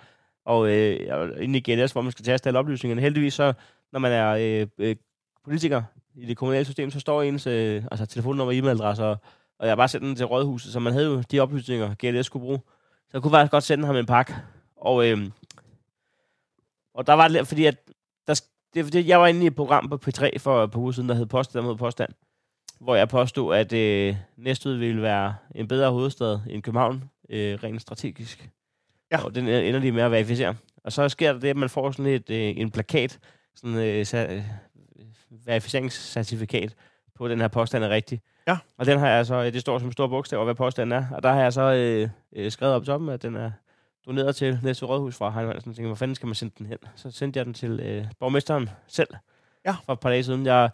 Og 0.45 0.69
øh, 0.69 1.07
jeg 1.07 1.23
er 1.23 1.37
inde 1.37 1.59
i 1.59 1.73
GLS, 1.73 1.93
hvor 1.93 2.03
man 2.03 2.13
skal 2.13 2.25
tage 2.25 2.39
alle 2.45 2.59
oplysningerne. 2.59 3.01
Heldigvis 3.01 3.35
så, 3.35 3.53
når 3.93 4.01
man 4.01 4.13
er 4.13 4.31
øh, 4.31 4.67
øh, 4.79 4.97
politiker 5.45 5.83
i 6.15 6.27
det 6.27 6.37
kommunale 6.37 6.65
system, 6.65 6.91
så 6.91 7.01
står 7.01 7.23
ens 7.23 7.47
øh, 7.47 7.85
altså 7.91 8.07
telefonnummer, 8.07 8.53
e-mailadresse 8.53 9.05
og, 9.05 9.17
Og 9.59 9.67
jeg 9.67 9.71
har 9.71 9.77
bare 9.77 9.89
sendt 9.89 10.05
den 10.05 10.17
til 10.17 10.27
rådhuset, 10.27 10.73
så 10.73 10.81
man 10.81 10.93
havde 10.93 11.07
jo 11.07 11.23
de 11.31 11.41
oplysninger, 11.41 11.95
GLS 11.95 12.27
skulle 12.27 12.43
bruge. 12.43 12.61
Så 13.07 13.11
jeg 13.13 13.23
kunne 13.23 13.31
faktisk 13.31 13.51
godt 13.51 13.65
sende 13.65 13.87
ham 13.87 13.97
en 13.97 14.07
pakke. 14.07 14.35
Og, 14.77 15.09
øh, 15.09 15.31
og 16.95 17.07
der 17.07 17.13
var 17.13 17.29
det, 17.29 17.47
fordi 17.47 17.65
at, 17.65 17.77
der, 18.27 18.43
det 18.75 19.09
jeg 19.09 19.21
var 19.21 19.27
inde 19.27 19.45
i 19.45 19.47
et 19.47 19.57
program 19.57 19.89
på 19.89 19.99
P3 20.07 20.39
for 20.39 20.65
et 20.65 20.71
par 20.71 20.81
uger 20.81 20.93
siden, 20.93 21.09
der 21.09 21.15
hed 21.15 21.27
Påstand 21.27 21.63
der 21.63 21.69
mod 21.69 21.77
påstand, 21.77 22.13
hvor 22.81 22.95
jeg 22.95 23.09
påstod, 23.09 23.57
at 23.57 23.73
øh, 23.73 24.17
Næstved 24.37 24.77
ville 24.77 25.03
være 25.03 25.35
en 25.55 25.69
bedre 25.69 25.91
hovedstad 25.91 26.39
end 26.51 26.63
København, 26.63 27.05
øh, 27.31 27.59
rent 27.63 27.83
strategisk. 27.83 28.49
Ja. 29.13 29.25
Og 29.25 29.35
den 29.35 29.49
ender 29.49 29.81
de 29.81 29.93
med 29.93 30.03
at 30.03 30.11
verificere. 30.11 30.55
Og 30.85 30.93
så 30.93 31.09
sker 31.09 31.33
der 31.33 31.41
det, 31.41 31.49
at 31.49 31.57
man 31.57 31.69
får 31.69 31.91
sådan 31.91 32.13
et, 32.13 32.31
øh, 32.31 32.53
en 32.57 32.71
plakat, 32.71 33.19
sådan 33.55 33.77
øh, 33.77 34.01
sa- 34.01 34.33
øh, 34.33 34.43
verificeringscertifikat 35.47 36.75
på, 37.15 37.29
den 37.29 37.41
her 37.41 37.49
påstand 37.49 37.85
er 37.85 37.89
rigtig. 37.89 38.21
Ja. 38.49 38.59
Og 38.79 38.87
den 38.87 38.99
har 38.99 39.09
jeg 39.09 39.27
så, 39.27 39.45
det 39.45 39.61
står 39.61 39.79
som 39.79 39.93
stor 39.93 40.07
bogstav, 40.07 40.45
hvad 40.45 40.55
påstanden 40.55 40.99
er. 40.99 41.05
Og 41.11 41.23
der 41.23 41.33
har 41.33 41.41
jeg 41.41 41.53
så 41.53 41.63
øh, 41.63 42.09
øh, 42.37 42.51
skrevet 42.51 42.75
op 42.75 42.85
toppen, 42.85 43.09
at 43.09 43.23
den 43.23 43.37
er 43.37 43.51
doneret 44.07 44.37
til 44.37 44.59
Næste 44.63 44.87
Rådhus 44.87 45.17
fra 45.17 45.31
Heino 45.31 45.51
Hansen. 45.51 45.71
Jeg 45.71 45.77
tænkte, 45.77 45.87
hvor 45.89 45.95
fanden 45.95 46.15
skal 46.15 46.27
man 46.27 46.35
sende 46.35 46.55
den 46.59 46.67
hen? 46.67 46.79
Så 46.97 47.11
sendte 47.11 47.39
jeg 47.39 47.47
den 47.47 47.55
til 47.55 47.81
øh, 47.81 48.05
borgmesteren 48.21 48.71
selv. 48.87 49.09
Ja. 49.65 49.77
For 49.87 49.93
et 49.93 50.01
par 50.01 50.11
dage 50.11 50.25
siden. 50.25 50.47
Jeg, 50.47 50.71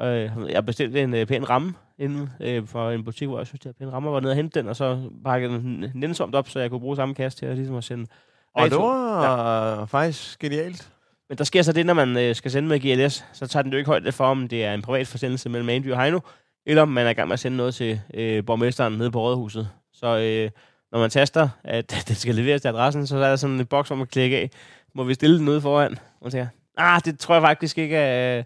øh, 0.00 0.30
jeg 0.48 0.66
bestilte 0.66 1.02
en 1.02 1.14
øh, 1.14 1.26
pæn 1.26 1.50
ramme 1.50 1.74
inden 1.98 2.30
øh, 2.40 2.66
for 2.66 2.90
en 2.90 3.04
butik, 3.04 3.28
hvor 3.28 3.38
jeg 3.38 3.46
synes, 3.46 3.60
det 3.60 3.68
er 3.68 3.72
pæn 3.72 3.92
ramme. 3.92 4.08
Jeg 4.08 4.14
var 4.14 4.20
nede 4.20 4.32
og 4.32 4.36
hente 4.36 4.60
den, 4.60 4.68
og 4.68 4.76
så 4.76 5.10
pakkede 5.24 5.52
den 5.52 5.84
nænsomt 5.94 6.34
op, 6.34 6.48
så 6.48 6.60
jeg 6.60 6.70
kunne 6.70 6.80
bruge 6.80 6.96
samme 6.96 7.14
kasse 7.14 7.38
til 7.38 7.46
at, 7.46 7.56
ligesom 7.56 7.76
at 7.76 7.84
sende 7.84 8.06
Og 8.54 8.64
det 8.64 8.72
Reto. 8.72 8.86
var 8.86 9.78
ja. 9.78 9.84
faktisk 9.84 10.38
genialt. 10.38 10.92
men 11.28 11.38
der 11.38 11.44
sker 11.44 11.62
så 11.62 11.72
det, 11.72 11.86
når 11.86 11.94
man 11.94 12.16
øh, 12.16 12.34
skal 12.34 12.50
sende 12.50 12.68
med 12.68 12.80
GLS, 12.80 13.24
så 13.32 13.46
tager 13.46 13.62
den 13.62 13.72
jo 13.72 13.78
ikke 13.78 13.88
højde 13.88 14.12
for, 14.12 14.24
om 14.24 14.48
det 14.48 14.64
er 14.64 14.74
en 14.74 14.82
privat 14.82 15.06
forsendelse 15.06 15.48
mellem 15.48 15.68
Andy 15.68 15.92
og 15.92 16.02
Heino, 16.02 16.20
eller 16.66 16.82
om 16.82 16.88
man 16.88 17.06
er 17.06 17.10
i 17.10 17.12
gang 17.12 17.28
med 17.28 17.32
at 17.32 17.40
sende 17.40 17.56
noget 17.56 17.74
til 17.74 18.00
øh, 18.14 18.44
borgmesteren 18.44 18.92
nede 18.92 19.10
på 19.10 19.20
Rådhuset. 19.20 19.68
Så 19.92 20.06
øh, 20.06 20.50
når 20.92 20.98
man 20.98 21.10
taster, 21.10 21.48
at 21.64 21.90
det 22.08 22.16
skal 22.16 22.34
leveres 22.34 22.60
til 22.60 22.68
adressen, 22.68 23.06
så 23.06 23.16
er 23.16 23.28
der 23.28 23.36
sådan 23.36 23.60
en 23.60 23.66
boks, 23.66 23.88
hvor 23.88 23.96
man 23.96 24.06
klikker 24.06 24.38
af. 24.38 24.50
Må 24.94 25.04
vi 25.04 25.14
stille 25.14 25.38
den 25.38 25.48
ude 25.48 25.60
foran? 25.60 25.92
Og 25.92 26.22
man 26.22 26.30
tænker, 26.30 26.46
ah, 26.76 27.00
det 27.04 27.18
tror 27.18 27.34
jeg 27.34 27.42
faktisk 27.42 27.78
ikke 27.78 27.96
er... 27.96 28.38
Øh, 28.38 28.44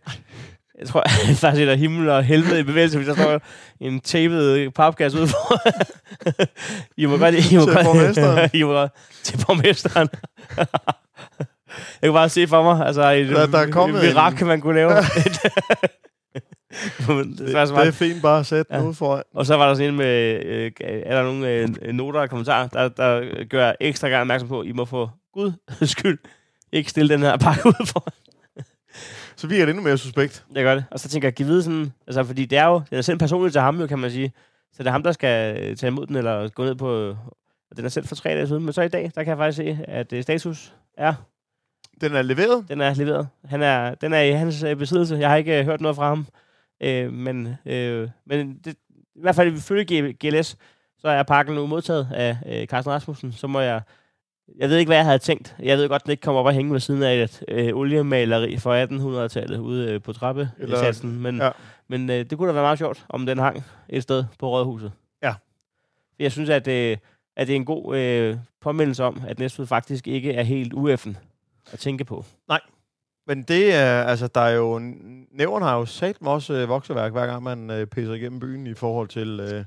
jeg 0.79 0.89
tror 0.89 1.05
faktisk, 1.41 1.61
det 1.61 1.69
er 1.69 1.75
himmel 1.75 2.09
og 2.09 2.25
helvede 2.25 2.61
i 2.61 2.63
bevægelse, 2.63 2.97
hvis 2.99 3.09
der 3.09 3.15
står 3.15 3.41
en 3.81 4.01
tapet 4.01 4.75
papkasse 4.75 5.19
ude 5.19 5.29
foran. 5.29 5.87
I 6.97 7.07
må 7.07 7.17
godt... 7.17 7.35
I 7.53 7.57
må 7.57 7.65
Til 7.65 7.73
godt, 7.73 7.85
borgmesteren. 7.87 8.51
I 8.61 8.63
må 8.63 8.73
godt 8.73 8.91
til 9.23 9.45
borgmesteren. 9.47 10.09
Jeg 12.03 12.09
kan 12.09 12.13
bare 12.13 12.29
se 12.29 12.47
for 12.49 12.63
mig, 12.63 12.87
altså 12.87 13.11
et, 13.11 13.29
Der- 13.29 13.47
der 13.47 13.59
er 13.59 13.71
kommet 13.71 14.05
et 14.05 14.09
mirakel, 14.15 14.43
en- 14.43 14.49
man 14.49 14.61
kunne 14.61 14.75
lave. 14.75 14.91
Det, 14.91 15.05
Det, 17.07 17.39
det 17.39 17.55
er 17.57 17.91
fint 17.93 18.23
bare 18.23 18.39
at 18.41 18.47
sætte 18.47 18.75
Ja. 18.75 18.83
ud 18.83 18.95
foran. 18.95 19.23
Og 19.35 19.47
så 19.47 19.57
var 19.57 19.67
der 19.69 19.75
sådan 19.75 19.89
en 19.91 19.97
med, 19.97 20.41
øh, 20.45 20.71
er 20.81 21.17
der 21.17 21.23
nogle 21.23 21.49
øh, 21.49 21.69
noter 21.93 22.21
og 22.21 22.31
kommentarer, 22.31 22.67
der, 22.67 22.89
der 22.89 23.45
gør 23.51 23.73
ekstra 23.81 24.09
gang 24.09 24.21
opmærksom 24.21 24.49
på, 24.49 24.61
at 24.61 24.67
I 24.67 24.73
må 24.73 24.85
få 24.85 25.11
Gud 25.35 25.53
skyld 25.83 26.19
ikke 26.73 26.91
stille 26.91 27.15
den 27.15 27.23
her 27.23 27.37
pakke 27.37 27.67
ud 27.67 27.87
for. 27.87 28.07
Så 29.37 29.47
virker 29.47 29.65
det 29.65 29.71
endnu 29.71 29.85
mere 29.85 29.99
suspekt. 29.99 30.45
Jeg 30.55 30.65
gør 30.65 30.75
det. 30.75 30.85
Og 30.91 31.01
så 31.01 31.09
tænker 31.09 31.29
jeg, 31.29 31.35
giv 31.35 31.47
vide 31.47 31.63
sådan, 31.63 31.93
altså 32.07 32.25
fordi 32.25 32.45
det 32.45 32.59
er 32.59 32.67
jo, 32.67 32.83
den 32.91 32.99
er 32.99 33.03
sendt 33.03 33.21
personligt 33.21 33.53
til 33.53 33.61
ham 33.61 33.81
jo, 33.81 33.87
kan 33.87 33.99
man 33.99 34.11
sige. 34.11 34.33
Så 34.73 34.83
det 34.83 34.87
er 34.87 34.93
ham, 34.93 35.03
der 35.03 35.13
skal 35.13 35.63
øh, 35.63 35.77
tage 35.77 35.89
imod 35.89 36.07
den, 36.07 36.17
eller 36.17 36.49
gå 36.49 36.65
ned 36.65 36.75
på, 36.75 37.09
og 37.71 37.77
den 37.77 37.85
er 37.85 37.89
sendt 37.89 38.09
for 38.09 38.15
tre 38.15 38.31
dage 38.31 38.47
siden. 38.47 38.65
Men 38.65 38.73
så 38.73 38.83
i 38.83 38.89
dag, 38.89 39.03
der 39.15 39.23
kan 39.25 39.29
jeg 39.31 39.37
faktisk 39.39 39.57
se, 39.57 39.79
at 39.89 40.13
øh, 40.13 40.23
status 40.23 40.75
er, 40.99 41.15
Den 42.01 42.13
er 42.17 42.23
leveret. 42.23 42.65
den 42.69 42.81
er 42.81 42.95
leveret. 42.95 43.29
Han 43.45 43.63
er, 43.63 43.95
den 43.95 44.13
er 44.13 44.21
i 44.21 44.31
hans 44.33 44.63
øh, 44.63 44.77
besiddelse. 44.77 45.17
Jeg 45.17 45.29
har 45.31 45.37
ikke 45.37 45.65
hørt 45.65 45.81
noget 45.81 45.97
fra 45.97 46.09
ham. 46.09 46.27
Øh, 46.83 47.13
men 47.13 47.57
øh, 47.67 48.09
men 48.27 48.59
det, 48.65 48.75
i 49.17 49.21
hvert 49.21 49.35
fald 49.35 49.57
ifølge 49.57 50.13
GLS, 50.21 50.57
så 50.99 51.09
er 51.09 51.23
pakken 51.23 51.55
nu 51.55 51.67
modtaget 51.67 52.09
af 52.15 52.37
øh, 52.47 52.67
Carsten 52.67 52.93
Rasmussen. 52.93 53.33
Så 53.33 53.47
må 53.47 53.61
jeg... 53.61 53.81
Jeg 54.59 54.69
ved 54.69 54.77
ikke, 54.77 54.89
hvad 54.89 54.97
jeg 54.97 55.05
havde 55.05 55.19
tænkt. 55.19 55.57
Jeg 55.63 55.79
ved 55.79 55.89
godt, 55.89 56.03
at 56.03 56.07
den 56.07 56.11
ikke 56.11 56.21
kommer 56.21 56.41
op 56.41 56.47
og 56.47 56.53
hænge 56.53 56.73
ved 56.73 56.81
siden 56.81 57.03
af 57.03 57.23
et 57.23 57.45
øh, 57.49 57.77
oliemaleri 57.77 58.59
fra 58.59 58.85
1800-tallet 58.85 59.59
ude 59.59 59.91
øh, 59.91 60.03
på 60.03 60.13
trappesatsen. 60.13 61.21
Men, 61.23 61.37
ja. 61.39 61.51
men 61.89 62.11
øh, 62.11 62.31
det 62.31 62.39
kunne 62.39 62.49
da 62.49 62.53
være 62.53 62.63
meget 62.63 62.79
sjovt, 62.79 63.05
om 63.09 63.27
den 63.27 63.39
hang 63.39 63.65
et 63.89 64.03
sted 64.03 64.25
på 64.39 64.51
Rådhuset. 64.51 64.93
Ja. 65.23 65.35
Jeg 66.19 66.33
synes, 66.33 66.51
at, 66.51 66.69
øh, 66.69 66.97
at 67.37 67.47
det 67.47 67.53
er 67.53 67.57
en 67.57 67.65
god 67.65 67.97
øh, 67.97 68.37
påmindelse 68.61 69.05
om, 69.05 69.23
at 69.29 69.39
Næstved 69.39 69.67
faktisk 69.67 70.09
ikke 70.09 70.33
er 70.33 70.43
helt 70.43 70.73
ueffen 70.73 71.17
at 71.73 71.79
tænke 71.79 72.05
på. 72.05 72.25
Men 73.27 73.43
det 73.43 73.75
er, 73.75 74.03
altså, 74.03 74.27
der 74.27 74.41
er 74.41 74.55
jo... 74.55 74.79
Nævren 75.33 75.63
har 75.63 75.77
jo 75.77 75.87
sat 75.87 76.17
også 76.21 76.55
øh, 76.55 76.69
vokseværk, 76.69 77.13
hver 77.13 77.27
gang 77.27 77.43
man 77.43 77.71
øh, 77.71 77.87
pisser 77.87 78.15
igennem 78.15 78.41
byen 78.41 78.67
i 78.67 78.75
forhold 78.75 79.09
til... 79.09 79.41
Øh, 79.41 79.65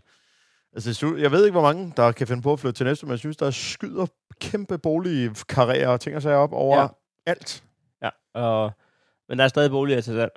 altså, 0.86 1.16
jeg 1.18 1.32
ved 1.32 1.46
ikke, 1.46 1.52
hvor 1.60 1.62
mange, 1.74 1.94
der 1.98 2.12
kan 2.12 2.28
finde 2.28 2.42
på 2.42 2.54
at 2.54 2.60
flytte 2.60 2.78
til 2.80 2.86
næste, 2.86 3.06
men 3.06 3.12
jeg 3.12 3.20
synes, 3.20 3.38
der 3.38 3.52
skyder 3.52 4.06
kæmpe 4.40 4.78
bolige 4.78 5.36
karrierer 5.50 5.88
og 5.90 6.02
ting 6.02 6.16
og 6.16 6.22
sager 6.22 6.38
op 6.38 6.54
over 6.54 6.82
Ja. 6.82 6.88
alt. 7.26 7.64
Ja, 8.02 8.10
og, 8.34 8.72
men 9.30 9.38
der 9.38 9.44
er 9.44 9.48
stadig 9.48 9.70
boliger 9.72 10.02
til 10.02 10.14
salg. 10.14 10.32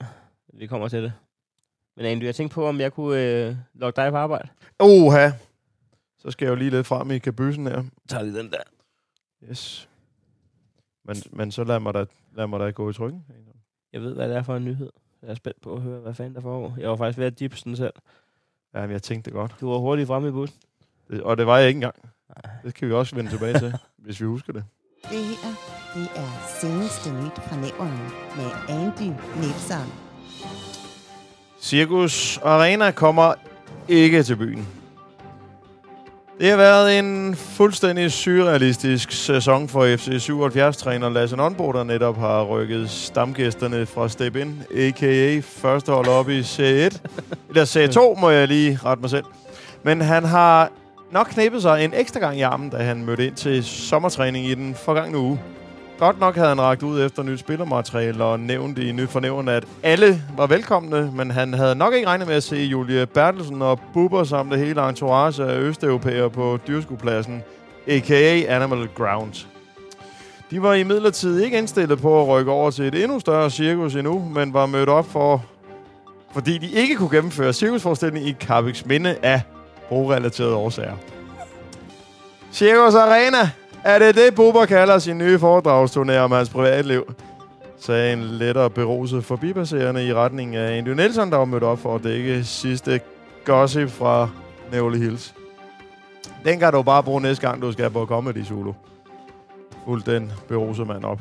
Vi 0.55 0.67
kommer 0.67 0.89
til 0.89 1.03
det. 1.03 1.13
Men 1.97 2.07
Andy, 2.07 2.25
jeg 2.25 2.35
tænkte 2.35 2.55
på, 2.55 2.69
om 2.69 2.81
jeg 2.81 2.93
kunne 2.93 3.21
øh, 3.49 3.57
lokke 3.75 3.97
dig 3.97 4.11
på 4.11 4.17
arbejde. 4.17 4.49
Oha! 4.79 5.31
Så 6.19 6.31
skal 6.31 6.47
jeg 6.47 6.51
jo 6.51 6.57
lige 6.57 6.71
lidt 6.71 6.87
frem 6.87 7.11
i 7.11 7.19
kabysen 7.19 7.67
her. 7.67 7.85
Tag 8.09 8.25
lige 8.25 8.39
den 8.39 8.51
der. 8.51 8.63
Yes. 9.51 9.89
Men, 11.05 11.17
men 11.33 11.51
så 11.53 11.65
lad 11.65 11.81
mig, 11.81 11.95
da, 11.95 12.05
lad 12.35 12.47
mig 12.47 12.61
da 12.61 12.71
gå 12.71 12.91
i 12.91 12.93
trykken. 12.93 13.25
Jeg 13.93 14.01
ved, 14.03 14.15
hvad 14.15 14.29
det 14.29 14.37
er 14.37 14.43
for 14.43 14.57
en 14.57 14.65
nyhed. 14.65 14.91
Jeg 15.23 15.31
er 15.31 15.35
spændt 15.35 15.61
på 15.61 15.75
at 15.75 15.81
høre, 15.83 16.01
hvad 16.01 16.15
fanden 16.15 16.35
der 16.35 16.41
foregår. 16.41 16.75
Jeg 16.79 16.91
var 16.91 16.97
faktisk 16.97 17.19
ved 17.19 17.27
at 17.27 17.39
dipse 17.39 17.65
den 17.65 17.77
selv. 17.77 17.93
Ja, 18.75 18.81
men 18.81 18.91
jeg 18.91 19.03
tænkte 19.03 19.31
det 19.31 19.35
godt. 19.35 19.55
Du 19.61 19.71
var 19.71 19.79
hurtigt 19.79 20.07
fremme 20.07 20.29
i 20.29 20.31
bussen. 20.31 20.59
Det, 21.11 21.23
og 21.23 21.37
det 21.37 21.47
var 21.47 21.59
jeg 21.59 21.69
ikke 21.69 21.77
engang. 21.77 21.95
Det 22.65 22.75
kan 22.75 22.89
vi 22.89 22.93
også 22.93 23.17
vende 23.17 23.31
tilbage 23.31 23.59
til, 23.59 23.75
hvis 24.05 24.21
vi 24.21 24.27
husker 24.27 24.53
det. 24.53 24.65
Det 25.03 25.25
her, 25.25 25.55
det 25.95 26.09
er 26.17 26.59
seneste 26.61 27.11
nyt 27.11 27.37
fra 27.49 27.57
nævren 27.57 27.99
med 28.37 28.51
Andy 28.69 29.17
Nielsen. 29.41 29.93
Cirkus 31.61 32.39
Arena 32.39 32.91
kommer 32.91 33.35
ikke 33.89 34.23
til 34.23 34.37
byen. 34.37 34.80
Det 36.41 36.51
har 36.51 36.57
været 36.57 36.99
en 36.99 37.35
fuldstændig 37.35 38.13
surrealistisk 38.13 39.13
sæson 39.13 39.69
for 39.69 39.97
FC 39.97 40.09
77-træner 40.09 41.09
Lasse 41.09 41.37
Nonbo, 41.37 41.73
der 41.73 41.85
netop 41.85 42.19
har 42.19 42.45
rykket 42.45 42.91
stamgæsterne 42.91 43.87
fra 43.87 44.09
Step 44.09 44.37
In, 44.37 44.63
a.k.a. 44.77 45.41
første 45.41 45.93
hold 45.93 46.09
op 46.09 46.29
i 46.29 46.41
C1. 46.41 46.99
Eller 47.49 47.65
C2, 47.65 48.21
må 48.21 48.31
jeg 48.31 48.49
lige 48.49 48.79
rette 48.85 49.01
mig 49.01 49.11
selv. 49.11 49.25
Men 49.83 50.01
han 50.01 50.25
har 50.25 50.71
nok 51.11 51.27
knippet 51.27 51.63
sig 51.63 51.85
en 51.85 51.95
ekstra 51.95 52.21
gang 52.21 52.39
i 52.39 52.41
armen, 52.41 52.71
da 52.71 52.77
han 52.77 53.05
mødte 53.05 53.27
ind 53.27 53.35
til 53.35 53.65
sommertræning 53.65 54.47
i 54.47 54.55
den 54.55 54.75
forgangne 54.75 55.19
uge. 55.19 55.41
Godt 56.01 56.21
nok 56.21 56.35
havde 56.35 56.49
han 56.49 56.61
ragt 56.61 56.83
ud 56.83 57.05
efter 57.05 57.23
nyt 57.23 57.41
spillermateriale 57.41 58.25
og 58.25 58.41
nævnt 58.41 58.79
i 58.79 58.93
nyt 58.93 59.09
fornævnt, 59.09 59.49
at 59.49 59.65
alle 59.83 60.23
var 60.37 60.47
velkomne, 60.47 61.13
men 61.13 61.31
han 61.31 61.55
havde 61.55 61.75
nok 61.75 61.95
ikke 61.95 62.07
regnet 62.07 62.27
med 62.27 62.35
at 62.35 62.43
se 62.43 62.57
Julie 62.57 63.07
Bertelsen 63.07 63.63
og 63.63 63.81
Bubber 63.95 64.25
samt 64.25 64.53
det 64.53 64.59
hele 64.59 64.89
entourage 64.89 65.45
af 65.45 65.59
østeuropæere 65.59 66.31
på 66.31 66.59
dyrskuepladsen, 66.69 67.43
a.k.a. 67.87 68.55
Animal 68.57 68.89
Ground. 68.97 69.47
De 70.51 70.63
var 70.63 70.75
i 70.75 70.83
midlertid 70.83 71.41
ikke 71.41 71.59
indstillet 71.59 71.99
på 72.01 72.23
at 72.23 72.29
rykke 72.29 72.51
over 72.51 72.71
til 72.71 72.85
et 72.85 73.03
endnu 73.03 73.21
større 73.21 73.51
cirkus 73.51 73.95
endnu, 73.95 74.31
men 74.35 74.55
var 74.55 74.67
mødt 74.67 74.89
op 74.89 75.07
for, 75.07 75.45
fordi 76.33 76.59
de 76.59 76.71
ikke 76.71 76.97
kunne 76.97 77.11
gennemføre 77.11 77.53
cirkusforestilling 77.53 78.27
i 78.27 78.37
Carbex 78.41 78.85
Minde 78.85 79.17
af 79.23 79.43
brugrelaterede 79.89 80.55
årsager. 80.55 80.97
Cirkus 82.53 82.95
Arena 82.95 83.51
er 83.85 83.99
det 83.99 84.15
det, 84.15 84.35
Bubber 84.35 84.67
kalder 84.67 84.99
sin 84.99 85.19
nye 85.19 85.39
foredragsturné 85.39 86.17
om 86.17 86.33
hans 86.33 86.49
privatliv? 86.49 87.15
Sagde 87.79 88.13
en 88.13 88.23
lettere 88.23 88.71
beruset 88.71 89.25
forbipasserende 89.25 90.07
i 90.07 90.15
retning 90.15 90.57
af 90.57 90.79
Andy 90.79 90.89
Nielsen, 90.89 91.31
der 91.31 91.37
var 91.37 91.45
mødt 91.45 91.63
op 91.63 91.79
for 91.79 91.95
at 91.95 92.05
dække 92.05 92.45
sidste 92.45 93.01
gossip 93.45 93.91
fra 93.91 94.29
Neville 94.73 94.99
Hills. 94.99 95.35
Den 96.45 96.59
kan 96.59 96.73
du 96.73 96.83
bare 96.83 97.03
bruge 97.03 97.21
næste 97.21 97.49
gang, 97.49 97.63
du 97.63 97.73
skal 97.73 97.91
på 97.91 98.07
Comedy 98.07 98.45
Zulu. 98.45 98.73
Fuld 99.85 100.03
den 100.03 100.33
beruset 100.49 100.87
mand 100.87 101.05
op. 101.05 101.21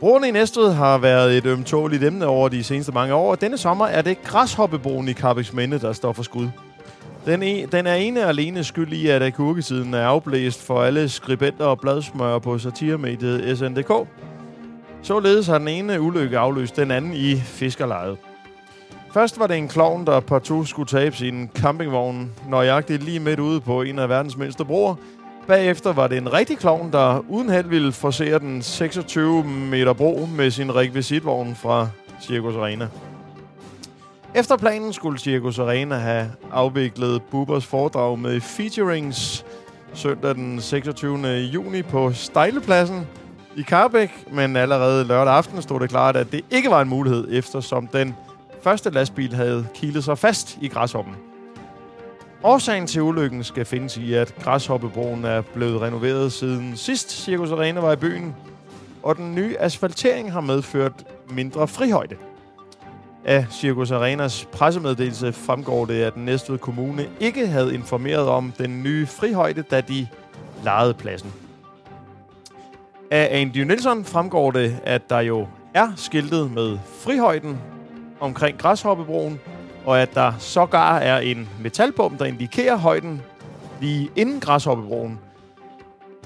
Broen 0.00 0.24
i 0.24 0.30
Næstved 0.30 0.72
har 0.72 0.98
været 0.98 1.36
et 1.36 1.46
ømtåligt 1.46 2.04
emne 2.04 2.26
over 2.26 2.48
de 2.48 2.64
seneste 2.64 2.92
mange 2.92 3.14
år, 3.14 3.30
og 3.30 3.40
denne 3.40 3.58
sommer 3.58 3.86
er 3.86 4.02
det 4.02 4.22
græshoppebroen 4.22 5.08
i 5.08 5.12
Carbex 5.12 5.52
Minde, 5.52 5.78
der 5.78 5.92
står 5.92 6.12
for 6.12 6.22
skud. 6.22 6.48
Den, 7.26 7.42
e, 7.42 7.66
den 7.66 7.86
er 7.86 7.94
ene 7.94 8.22
og 8.22 8.28
alene 8.28 8.64
skyld 8.64 8.92
i, 8.92 9.06
at 9.06 9.22
agurkesiden 9.22 9.94
er 9.94 10.06
afblæst 10.06 10.62
for 10.62 10.82
alle 10.82 11.08
skribenter 11.08 11.64
og 11.64 11.80
bladsmører 11.80 12.38
på 12.38 12.58
satiremediet 12.58 13.58
SNDK. 13.58 14.08
Således 15.02 15.46
har 15.46 15.58
den 15.58 15.68
ene 15.68 16.00
ulykke 16.00 16.38
afløst 16.38 16.76
den 16.76 16.90
anden 16.90 17.12
i 17.12 17.36
fiskerlejet. 17.36 18.16
Først 19.12 19.38
var 19.38 19.46
det 19.46 19.56
en 19.56 19.68
klovn, 19.68 20.06
der 20.06 20.20
partout 20.20 20.68
skulle 20.68 20.88
tabe 20.88 21.16
sin 21.16 21.50
campingvogn, 21.54 22.32
nøjagtigt 22.48 23.02
lige 23.02 23.20
midt 23.20 23.40
ude 23.40 23.60
på 23.60 23.82
en 23.82 23.98
af 23.98 24.08
verdens 24.08 24.36
mindste 24.36 24.64
broer. 24.64 24.94
Bagefter 25.46 25.92
var 25.92 26.06
det 26.06 26.18
en 26.18 26.32
rigtig 26.32 26.58
klovn, 26.58 26.92
der 26.92 27.24
uden 27.28 27.50
held 27.50 27.68
ville 27.68 27.92
forsere 27.92 28.38
den 28.38 28.62
26 28.62 29.44
meter 29.44 29.92
bro 29.92 30.28
med 30.36 30.50
sin 30.50 30.74
rekvisitvogn 30.74 31.54
fra 31.54 31.88
Circus 32.22 32.56
Arena. 32.56 32.88
Efter 34.36 34.56
planen 34.56 34.92
skulle 34.92 35.18
Circus 35.18 35.58
Arena 35.58 35.94
have 35.94 36.30
afviklet 36.52 37.22
Bubbers 37.22 37.66
foredrag 37.66 38.18
med 38.18 38.40
featurings 38.40 39.44
søndag 39.94 40.34
den 40.34 40.60
26. 40.60 41.28
juni 41.28 41.82
på 41.82 42.12
Stejlepladsen 42.12 43.06
i 43.56 43.62
Karbæk, 43.62 44.10
men 44.32 44.56
allerede 44.56 45.04
lørdag 45.04 45.34
aften 45.34 45.62
stod 45.62 45.80
det 45.80 45.90
klart, 45.90 46.16
at 46.16 46.32
det 46.32 46.40
ikke 46.50 46.70
var 46.70 46.80
en 46.80 46.88
mulighed, 46.88 47.28
eftersom 47.30 47.86
den 47.86 48.14
første 48.62 48.90
lastbil 48.90 49.34
havde 49.34 49.66
kilet 49.74 50.04
sig 50.04 50.18
fast 50.18 50.58
i 50.60 50.68
græshoppen. 50.68 51.14
Årsagen 52.42 52.86
til 52.86 53.02
ulykken 53.02 53.44
skal 53.44 53.64
findes 53.64 53.96
i, 53.96 54.14
at 54.14 54.34
Græshoppebroen 54.42 55.24
er 55.24 55.40
blevet 55.40 55.80
renoveret 55.80 56.32
siden 56.32 56.76
sidst 56.76 57.24
Circus 57.24 57.50
Arena 57.50 57.80
var 57.80 57.92
i 57.92 57.96
byen, 57.96 58.34
og 59.02 59.16
den 59.16 59.34
nye 59.34 59.56
asfaltering 59.58 60.32
har 60.32 60.40
medført 60.40 61.04
mindre 61.30 61.68
frihøjde. 61.68 62.16
Af 63.26 63.46
Circus 63.50 63.90
Arenas 63.90 64.48
pressemeddelelse 64.52 65.32
fremgår 65.32 65.84
det, 65.84 66.02
at 66.02 66.16
Næstved 66.16 66.58
Kommune 66.58 67.08
ikke 67.20 67.46
havde 67.46 67.74
informeret 67.74 68.28
om 68.28 68.52
den 68.58 68.82
nye 68.82 69.06
frihøjde, 69.06 69.62
da 69.62 69.80
de 69.80 70.06
lejede 70.64 70.94
pladsen. 70.94 71.32
Af 73.10 73.28
Andy 73.30 73.58
Nielsen 73.58 74.04
fremgår 74.04 74.50
det, 74.50 74.76
at 74.84 75.10
der 75.10 75.20
jo 75.20 75.46
er 75.74 75.92
skiltet 75.96 76.52
med 76.52 76.78
frihøjden 76.98 77.58
omkring 78.20 78.58
Græshoppebroen, 78.58 79.40
og 79.84 80.00
at 80.00 80.14
der 80.14 80.32
sågar 80.38 80.98
er 80.98 81.18
en 81.18 81.48
metalbom, 81.60 82.16
der 82.16 82.24
indikerer 82.24 82.76
højden 82.76 83.22
lige 83.80 84.10
inden 84.16 84.40
Græshoppebroen. 84.40 85.18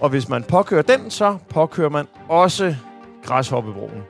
Og 0.00 0.08
hvis 0.08 0.28
man 0.28 0.42
påkører 0.42 0.82
den, 0.82 1.10
så 1.10 1.38
påkører 1.48 1.90
man 1.90 2.06
også 2.28 2.76
Græshoppebroen. 3.24 4.02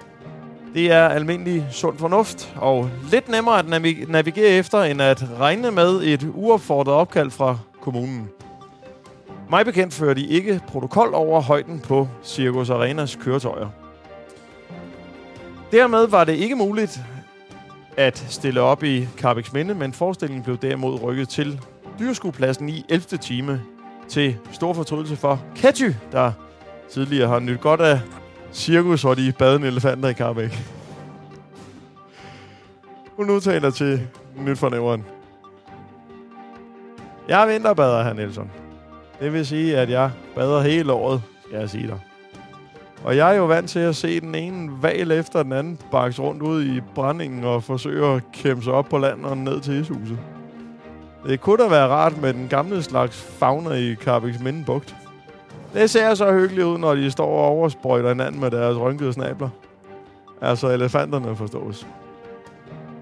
Det 0.74 0.92
er 0.92 1.08
almindelig 1.08 1.66
sund 1.70 1.98
fornuft, 1.98 2.52
og 2.56 2.90
lidt 3.10 3.28
nemmere 3.28 3.58
at 3.58 3.64
navi- 3.64 4.10
navigere 4.12 4.48
efter, 4.48 4.82
end 4.82 5.02
at 5.02 5.24
regne 5.40 5.70
med 5.70 6.02
et 6.02 6.26
uopfordret 6.34 6.94
opkald 6.94 7.30
fra 7.30 7.58
kommunen. 7.82 8.28
Mig 9.50 9.64
bekendt 9.64 9.94
fører 9.94 10.14
de 10.14 10.26
ikke 10.26 10.60
protokol 10.68 11.14
over 11.14 11.40
højden 11.40 11.80
på 11.80 12.08
Circus 12.24 12.70
Arenas 12.70 13.16
køretøjer. 13.16 13.68
Dermed 15.72 16.06
var 16.06 16.24
det 16.24 16.32
ikke 16.32 16.56
muligt 16.56 17.00
at 17.96 18.26
stille 18.28 18.60
op 18.60 18.82
i 18.84 19.06
Carbex 19.16 19.52
Minde, 19.52 19.74
men 19.74 19.92
forestillingen 19.92 20.44
blev 20.44 20.56
derimod 20.58 21.02
rykket 21.02 21.28
til 21.28 21.60
dyreskuepladsen 21.98 22.68
i 22.68 22.84
11. 22.88 23.18
time 23.18 23.62
til 24.08 24.36
stor 24.52 24.72
fortrydelse 24.72 25.16
for 25.16 25.40
Ketty, 25.56 25.90
der 26.12 26.32
tidligere 26.90 27.28
har 27.28 27.38
nyt 27.38 27.60
godt 27.60 27.80
af 27.80 28.00
cirkus 28.52 29.02
hvor 29.02 29.14
de 29.14 29.32
badende 29.38 29.66
elefanter 29.66 30.08
i 30.08 30.12
Karbæk. 30.12 30.58
Hun 33.16 33.30
udtaler 33.30 33.70
til 33.70 34.08
nyt 34.36 34.58
fornævren. 34.58 35.04
Jeg 37.28 37.42
er 37.42 37.46
vinterbader, 37.46 38.02
herr 38.02 38.12
Nielsen. 38.12 38.50
Det 39.20 39.32
vil 39.32 39.46
sige, 39.46 39.78
at 39.78 39.90
jeg 39.90 40.10
bader 40.34 40.60
hele 40.60 40.92
året, 40.92 41.22
skal 41.46 41.58
jeg 41.58 41.70
sige 41.70 41.86
dig. 41.86 42.00
Og 43.04 43.16
jeg 43.16 43.32
er 43.32 43.36
jo 43.36 43.44
vant 43.44 43.70
til 43.70 43.78
at 43.78 43.96
se 43.96 44.20
den 44.20 44.34
ene 44.34 44.82
val 44.82 45.10
efter 45.10 45.42
den 45.42 45.52
anden 45.52 45.78
bakse 45.90 46.22
rundt 46.22 46.42
ud 46.42 46.64
i 46.64 46.80
brændingen 46.94 47.44
og 47.44 47.62
forsøge 47.62 48.06
at 48.06 48.22
kæmpe 48.32 48.62
sig 48.62 48.72
op 48.72 48.88
på 48.88 48.98
land 48.98 49.24
og 49.24 49.36
ned 49.36 49.60
til 49.60 49.80
ishuset. 49.80 50.18
Det 51.26 51.40
kunne 51.40 51.64
da 51.64 51.68
være 51.68 51.88
rart 51.88 52.20
med 52.20 52.34
den 52.34 52.48
gamle 52.48 52.82
slags 52.82 53.22
fauna 53.22 53.74
i 53.74 53.94
Carbex 53.94 54.40
Minde 54.40 54.64
Bugt. 54.64 54.96
Det 55.74 55.90
ser 55.90 56.14
så 56.14 56.32
hyggeligt 56.32 56.66
ud, 56.66 56.78
når 56.78 56.94
de 56.94 57.10
står 57.10 57.26
og 57.26 57.44
oversprøjter 57.44 58.08
hinanden 58.08 58.40
med 58.40 58.50
deres 58.50 58.78
rynkede 58.78 59.12
snabler. 59.12 59.48
Altså 60.40 60.68
elefanterne 60.68 61.36
forstås. 61.36 61.86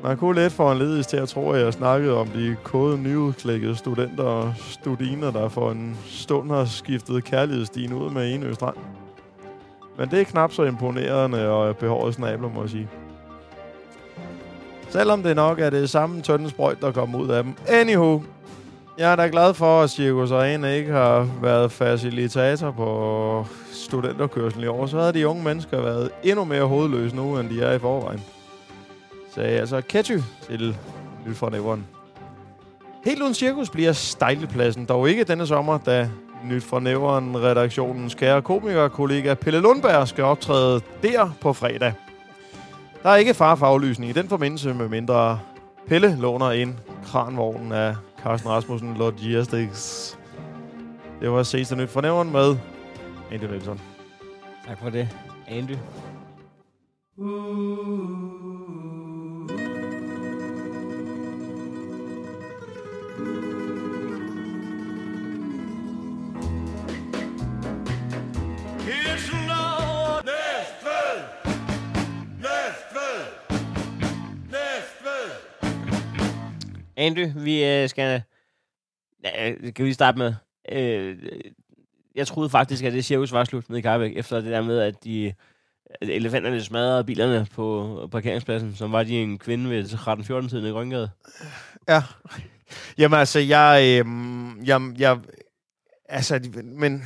Man 0.02 0.16
kunne 0.16 0.40
lidt 0.40 0.52
for 0.52 0.72
en 0.72 0.78
ledes 0.78 1.06
til 1.06 1.16
at 1.16 1.28
tro, 1.28 1.50
at 1.50 1.64
jeg 1.64 1.72
snakkede 1.72 2.16
om 2.16 2.28
de 2.28 2.56
kode 2.62 2.98
nyudklækkede 2.98 3.76
studenter 3.76 4.24
og 4.24 4.54
studiner, 4.56 5.30
der 5.30 5.48
for 5.48 5.70
en 5.70 5.96
stund 6.06 6.50
har 6.50 6.64
skiftet 6.64 7.24
kærlighedsstien 7.24 7.92
ud 7.92 8.10
med 8.10 8.34
en 8.34 8.54
Strand. 8.54 8.76
Men 9.98 10.10
det 10.10 10.20
er 10.20 10.24
knap 10.24 10.52
så 10.52 10.62
imponerende 10.62 11.48
og 11.48 11.76
behåret 11.76 12.14
snabler, 12.14 12.48
må 12.54 12.60
jeg 12.60 12.70
sige. 12.70 12.88
Selvom 14.88 15.22
det 15.22 15.36
nok 15.36 15.58
er 15.58 15.70
det 15.70 15.90
samme 15.90 16.20
tynde 16.20 16.50
sprøjt, 16.50 16.80
der 16.80 16.92
kommer 16.92 17.18
ud 17.18 17.28
af 17.28 17.44
dem. 17.44 17.54
Anywho, 17.68 18.20
jeg 18.98 19.12
er 19.12 19.16
da 19.16 19.28
glad 19.32 19.54
for, 19.54 19.82
at 19.82 19.90
Cirkus 19.90 20.30
Arena 20.30 20.68
ikke 20.68 20.92
har 20.92 21.28
været 21.42 21.72
facilitator 21.72 22.70
på 22.70 23.46
studenterkørsel 23.72 24.62
i 24.62 24.66
år. 24.66 24.86
Så 24.86 25.00
havde 25.00 25.12
de 25.12 25.28
unge 25.28 25.44
mennesker 25.44 25.80
været 25.80 26.10
endnu 26.22 26.44
mere 26.44 26.64
hovedløse 26.64 27.16
nu, 27.16 27.38
end 27.38 27.48
de 27.48 27.62
er 27.62 27.72
i 27.72 27.78
forvejen. 27.78 28.20
Sagde 29.34 29.60
altså 29.60 29.80
Ketchy 29.80 30.18
til 30.42 30.76
nyt 31.26 31.36
for 31.36 31.50
Nævren. 31.50 31.86
Helt 33.04 33.22
uden 33.22 33.34
cirkus 33.34 33.70
bliver 33.70 33.92
Stejlepladsen 33.92 34.84
dog 34.84 35.10
ikke 35.10 35.24
denne 35.24 35.46
sommer, 35.46 35.78
da 35.78 36.08
Nyt 36.44 36.64
fra 36.64 36.80
Nævren 36.80 37.42
redaktionens 37.42 38.14
kære 38.14 38.42
komikerkollega 38.42 39.34
Pelle 39.34 39.60
Lundberg 39.60 40.08
skal 40.08 40.24
optræde 40.24 40.80
der 41.02 41.30
på 41.40 41.52
fredag. 41.52 41.92
Der 43.02 43.10
er 43.10 43.16
ikke 43.16 43.34
far 43.34 43.54
for 43.54 43.66
aflysning 43.66 44.10
i 44.10 44.12
den 44.14 44.28
forbindelse, 44.28 44.74
med 44.74 44.88
mindre 44.88 45.38
Pelle 45.88 46.16
låner 46.20 46.50
en 46.50 46.80
kranvognen 47.04 47.72
af 47.72 47.94
Carsten 48.28 48.50
Rasmussen 48.50 48.94
Logistics. 48.94 50.18
Det 51.20 51.30
var 51.30 51.42
ses 51.42 51.76
nyt 51.76 51.90
fra 51.90 52.00
Nævren 52.00 52.32
med 52.32 52.56
Andy 53.32 53.44
Nielsen. 53.44 53.80
Tak 54.66 54.78
for 54.78 54.90
det, 54.90 55.08
Andy. 55.46 55.76
Hilsen 57.16 58.77
Andy, 76.98 77.26
vi 77.36 77.64
øh, 77.64 77.88
skal... 77.88 78.22
Ja, 79.24 79.50
øh, 79.50 79.74
kan 79.74 79.84
vi 79.84 79.92
starte 79.92 80.18
med. 80.18 80.34
Øh, 80.72 81.18
jeg 82.14 82.26
troede 82.26 82.50
faktisk, 82.50 82.84
at 82.84 82.92
det 82.92 83.04
cirkus 83.04 83.32
var 83.32 83.44
slut 83.44 83.68
nede 83.68 83.78
i 83.78 83.82
Karbæk, 83.82 84.16
efter 84.16 84.40
det 84.40 84.50
der 84.50 84.62
med, 84.62 84.78
at 84.78 85.04
de 85.04 85.34
at 86.00 86.08
elefanterne 86.08 86.62
smadrede 86.64 87.04
bilerne 87.04 87.46
på 87.54 88.08
parkeringspladsen, 88.12 88.74
som 88.76 88.92
var 88.92 89.02
de 89.02 89.22
en 89.22 89.38
kvinde 89.38 89.70
ved 89.70 89.84
13-14-tiden 89.84 90.66
i 90.66 90.70
Grøngade. 90.70 91.10
Ja. 91.88 92.02
Jamen 92.98 93.18
altså, 93.18 93.38
jeg... 93.38 93.82
Øh, 93.82 94.06
jeg, 94.66 94.92
jeg 94.98 95.18
altså, 96.08 96.38
de- 96.38 96.62
men... 96.62 97.02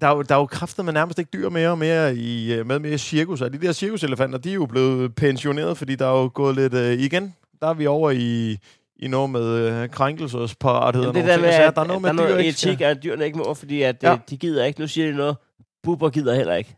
Der 0.00 0.08
er, 0.08 0.16
jo, 0.16 0.22
der 0.22 0.34
er 0.34 0.38
jo 0.38 0.46
kræfter 0.46 0.82
med 0.82 0.92
nærmest 0.92 1.18
ikke 1.18 1.30
dyr 1.32 1.48
mere 1.48 1.70
og 1.70 1.78
mere 1.78 2.16
i, 2.16 2.52
øh, 2.52 2.66
med 2.66 2.78
mere 2.78 2.98
cirkus. 2.98 3.40
Og 3.40 3.52
de 3.52 3.58
der 3.58 3.72
cirkuselefanter, 3.72 4.38
de 4.38 4.50
er 4.50 4.54
jo 4.54 4.66
blevet 4.66 5.14
pensioneret, 5.14 5.78
fordi 5.78 5.94
der 5.94 6.06
er 6.06 6.20
jo 6.20 6.30
gået 6.34 6.56
lidt 6.56 6.74
øh, 6.74 6.92
igen. 6.98 7.34
Der 7.62 7.68
er 7.68 7.74
vi 7.74 7.86
over 7.86 8.10
i, 8.10 8.58
i 8.96 9.08
noget 9.08 9.30
med 9.30 9.42
øh, 9.82 9.88
krænkelsesparathed. 9.88 11.02
Jamen, 11.02 11.14
det 11.14 11.24
der 11.24 11.32
ting 11.32 11.42
med, 11.42 11.52
sager. 11.52 11.68
at 11.68 11.74
der 11.76 11.82
er 11.82 11.86
noget 11.86 12.02
med 12.02 12.08
der 12.14 12.22
er 12.22 12.28
noget 12.28 12.48
etik, 12.48 12.80
at 12.80 13.02
dyrene 13.02 13.24
ikke 13.24 13.38
må, 13.38 13.54
fordi 13.54 13.82
at, 13.82 13.96
Ja. 14.02 14.10
ja. 14.10 14.18
de 14.30 14.36
gider 14.36 14.64
ikke. 14.64 14.80
Nu 14.80 14.86
siger 14.86 15.06
de 15.10 15.16
noget. 15.16 15.36
Buber 15.82 16.10
gider 16.10 16.34
heller 16.34 16.54
ikke. 16.54 16.76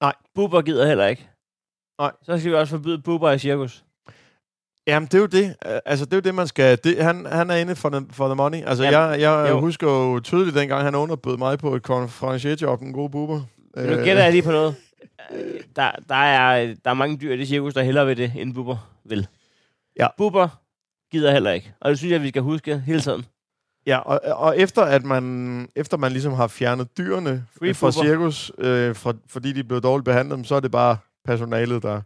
Nej. 0.00 0.12
Buber 0.34 0.62
gider 0.62 0.86
heller 0.86 1.06
ikke. 1.06 1.28
Nej. 2.00 2.12
Så 2.22 2.38
skal 2.38 2.50
vi 2.50 2.56
også 2.56 2.70
forbyde 2.70 2.98
buber 2.98 3.30
i 3.30 3.38
cirkus. 3.38 3.84
Jamen, 4.86 5.06
det 5.06 5.14
er 5.14 5.18
jo 5.18 5.26
det. 5.26 5.54
Øh, 5.66 5.78
Altså, 5.86 6.04
det 6.04 6.12
er 6.12 6.16
jo 6.16 6.20
det, 6.20 6.34
man 6.34 6.46
skal... 6.46 6.78
Det, 6.84 7.02
han, 7.04 7.26
han 7.26 7.50
er 7.50 7.54
inde 7.56 7.76
for 7.76 7.88
the, 7.90 8.06
for 8.12 8.26
the 8.28 8.34
money. 8.34 8.62
Altså, 8.66 8.84
Jamen, 8.84 9.00
jeg, 9.10 9.20
jeg 9.20 9.50
jo. 9.50 9.60
husker 9.60 9.86
jo 9.90 10.20
tydeligt 10.20 10.56
dengang, 10.56 10.82
han 10.82 10.94
underbød 10.94 11.36
mig 11.36 11.58
på 11.58 11.74
et 11.74 11.82
konferencierjob, 11.82 12.80
den 12.80 12.92
gode 12.92 13.10
buber. 13.10 13.40
Men 13.76 13.86
nu 13.86 13.94
gætter 13.96 14.22
jeg 14.22 14.32
lige 14.32 14.42
på 14.42 14.50
noget. 14.50 14.74
Øh, 15.34 15.60
Der, 15.76 15.90
der, 16.08 16.14
er, 16.14 16.74
der 16.84 16.90
er 16.90 16.94
mange 16.94 17.16
dyr 17.16 17.32
i 17.34 17.36
det 17.36 17.48
cirkus, 17.48 17.74
der 17.74 17.82
hellere 17.82 18.06
vil 18.06 18.16
det, 18.16 18.32
end 18.36 18.54
buber 18.54 18.90
vil. 19.04 19.26
Ja. 19.98 20.06
Buber 20.18 20.48
gider 21.12 21.32
heller 21.32 21.50
ikke. 21.50 21.74
Og 21.80 21.90
det 21.90 21.98
synes 21.98 22.12
jeg, 22.12 22.22
vi 22.22 22.28
skal 22.28 22.42
huske 22.42 22.78
hele 22.78 23.00
tiden. 23.00 23.24
Ja, 23.86 23.98
og, 23.98 24.20
og 24.38 24.58
efter 24.58 24.82
at 24.82 25.04
man, 25.04 25.68
efter 25.76 25.96
man 25.96 26.12
ligesom 26.12 26.32
har 26.32 26.46
fjernet 26.46 26.98
dyrene 26.98 27.46
Free 27.58 27.74
fra 27.74 27.86
buber. 27.86 28.04
cirkus, 28.04 28.52
øh, 28.58 28.96
fra, 28.96 29.12
fordi 29.28 29.52
de 29.52 29.64
blev 29.64 29.80
dårligt 29.80 30.04
behandlet, 30.04 30.46
så 30.46 30.54
er 30.54 30.60
det 30.60 30.70
bare 30.70 30.96
personalet, 31.24 31.82
der, 31.82 32.00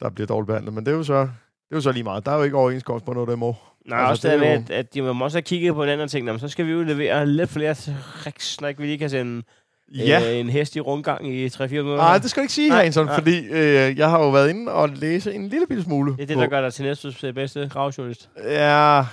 der 0.00 0.10
bliver 0.10 0.26
dårligt 0.26 0.46
behandlet. 0.46 0.74
Men 0.74 0.86
det 0.86 0.92
er 0.92 0.96
jo 0.96 1.02
så, 1.04 1.20
det 1.20 1.28
er 1.70 1.76
jo 1.76 1.80
så 1.80 1.92
lige 1.92 2.04
meget. 2.04 2.26
Der 2.26 2.32
er 2.32 2.36
jo 2.36 2.42
ikke 2.42 2.56
overenskomst 2.56 3.04
på 3.04 3.12
noget, 3.12 3.28
der 3.28 3.36
må. 3.36 3.56
Nej, 3.86 3.98
Altså, 3.98 4.10
også 4.10 4.28
det 4.28 4.40
det 4.40 4.46
er 4.48 4.50
med, 4.50 4.58
jo- 4.58 4.64
at, 4.64 4.70
at 4.70 4.94
de 4.94 5.02
må 5.14 5.24
også 5.24 5.36
have 5.36 5.42
kigget 5.42 5.74
på 5.74 5.82
en 5.82 5.88
anden 5.88 6.08
ting. 6.08 6.26
Jamen, 6.26 6.40
så 6.40 6.48
skal 6.48 6.66
vi 6.66 6.70
jo 6.72 6.82
levere 6.82 7.26
lidt 7.26 7.50
flere 7.50 7.74
tricks, 8.22 8.60
når 8.60 8.68
ikke 8.68 8.80
vi 8.80 8.86
lige 8.86 8.98
kan 8.98 9.10
sende 9.10 9.42
Ja. 9.94 10.30
øh, 10.32 10.38
en 10.38 10.48
hest 10.50 10.76
i 10.76 10.80
rundgang 10.80 11.28
i 11.28 11.46
3-4 11.46 11.66
minutter. 11.68 11.96
Nej, 11.96 12.18
det 12.18 12.30
skal 12.30 12.40
du 12.40 12.42
ikke 12.44 12.52
sige, 12.52 12.68
Nej, 12.68 12.82
Hansen, 12.82 13.04
nej. 13.06 13.14
fordi 13.14 13.46
øh, 13.46 13.98
jeg 13.98 14.10
har 14.10 14.18
jo 14.22 14.30
været 14.30 14.50
inde 14.50 14.72
og 14.72 14.88
læse 14.88 15.34
en 15.34 15.48
lille 15.48 15.66
bitte 15.66 15.82
smule. 15.82 16.12
Det 16.16 16.22
er 16.22 16.26
det, 16.26 16.36
på- 16.36 16.42
der 16.42 16.48
gør 16.48 16.60
dig 16.60 16.72
til 16.74 16.84
næstes 16.84 17.24
øh, 17.24 17.34
bedste 17.34 17.68
gravjournalist. 17.72 18.28
Ja, 18.44 19.04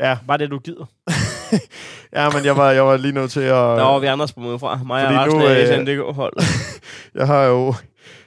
ja, 0.00 0.18
Bare 0.28 0.38
det, 0.38 0.50
du 0.50 0.58
gider. 0.58 0.84
ja, 2.16 2.30
men 2.30 2.44
jeg 2.44 2.56
var, 2.56 2.70
jeg 2.70 2.86
var 2.86 2.96
lige 2.96 3.12
nødt 3.14 3.30
til 3.30 3.40
at... 3.40 3.46
Der 3.48 3.82
var 3.82 3.98
vi 3.98 4.06
andre 4.06 4.28
sprunget 4.28 4.60
fra. 4.60 4.80
Mig 4.86 5.06
og 5.08 5.14
resten 5.14 5.40
nu, 5.40 5.46
af 5.46 5.78
øh, 5.78 5.86
SNDK-hold. 5.86 6.32
Jeg 7.18 7.26
har 7.26 7.42
jo, 7.44 7.74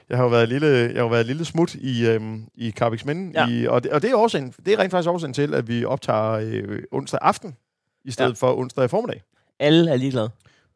Jeg 0.08 0.16
har 0.16 0.24
jo 0.24 0.30
været 0.30 0.48
lille, 0.48 0.90
jeg 0.94 1.02
har 1.02 1.08
været 1.08 1.26
lille 1.26 1.44
smut 1.44 1.74
i, 1.74 2.06
øhm, 2.06 2.44
i 2.54 2.70
Carpixminde, 2.70 3.40
Ja. 3.40 3.48
i, 3.48 3.66
og, 3.66 3.82
det, 3.82 3.90
og 3.92 4.02
det, 4.02 4.10
er 4.10 4.16
årsagen, 4.16 4.54
det 4.66 4.74
er 4.74 4.78
rent 4.78 4.90
faktisk 4.90 5.08
årsagen 5.10 5.34
til, 5.34 5.54
at 5.54 5.68
vi 5.68 5.84
optager 5.84 6.32
øh, 6.32 6.78
onsdag 6.92 7.18
aften, 7.22 7.56
i 8.04 8.10
stedet 8.10 8.28
Ja. 8.42 8.46
ja. 8.46 8.48
for 8.52 8.58
onsdag 8.58 8.90
formiddag. 8.90 9.22
Alle 9.60 9.90
er 9.90 9.96
ligeglade. 9.96 10.30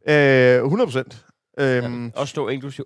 Øh, 0.09 0.63
100 0.65 0.87
procent. 0.87 1.25
Øhm, 1.61 2.05
Ja. 2.07 2.11
Også 2.21 2.31
stå 2.31 2.49
inklusiv. 2.49 2.85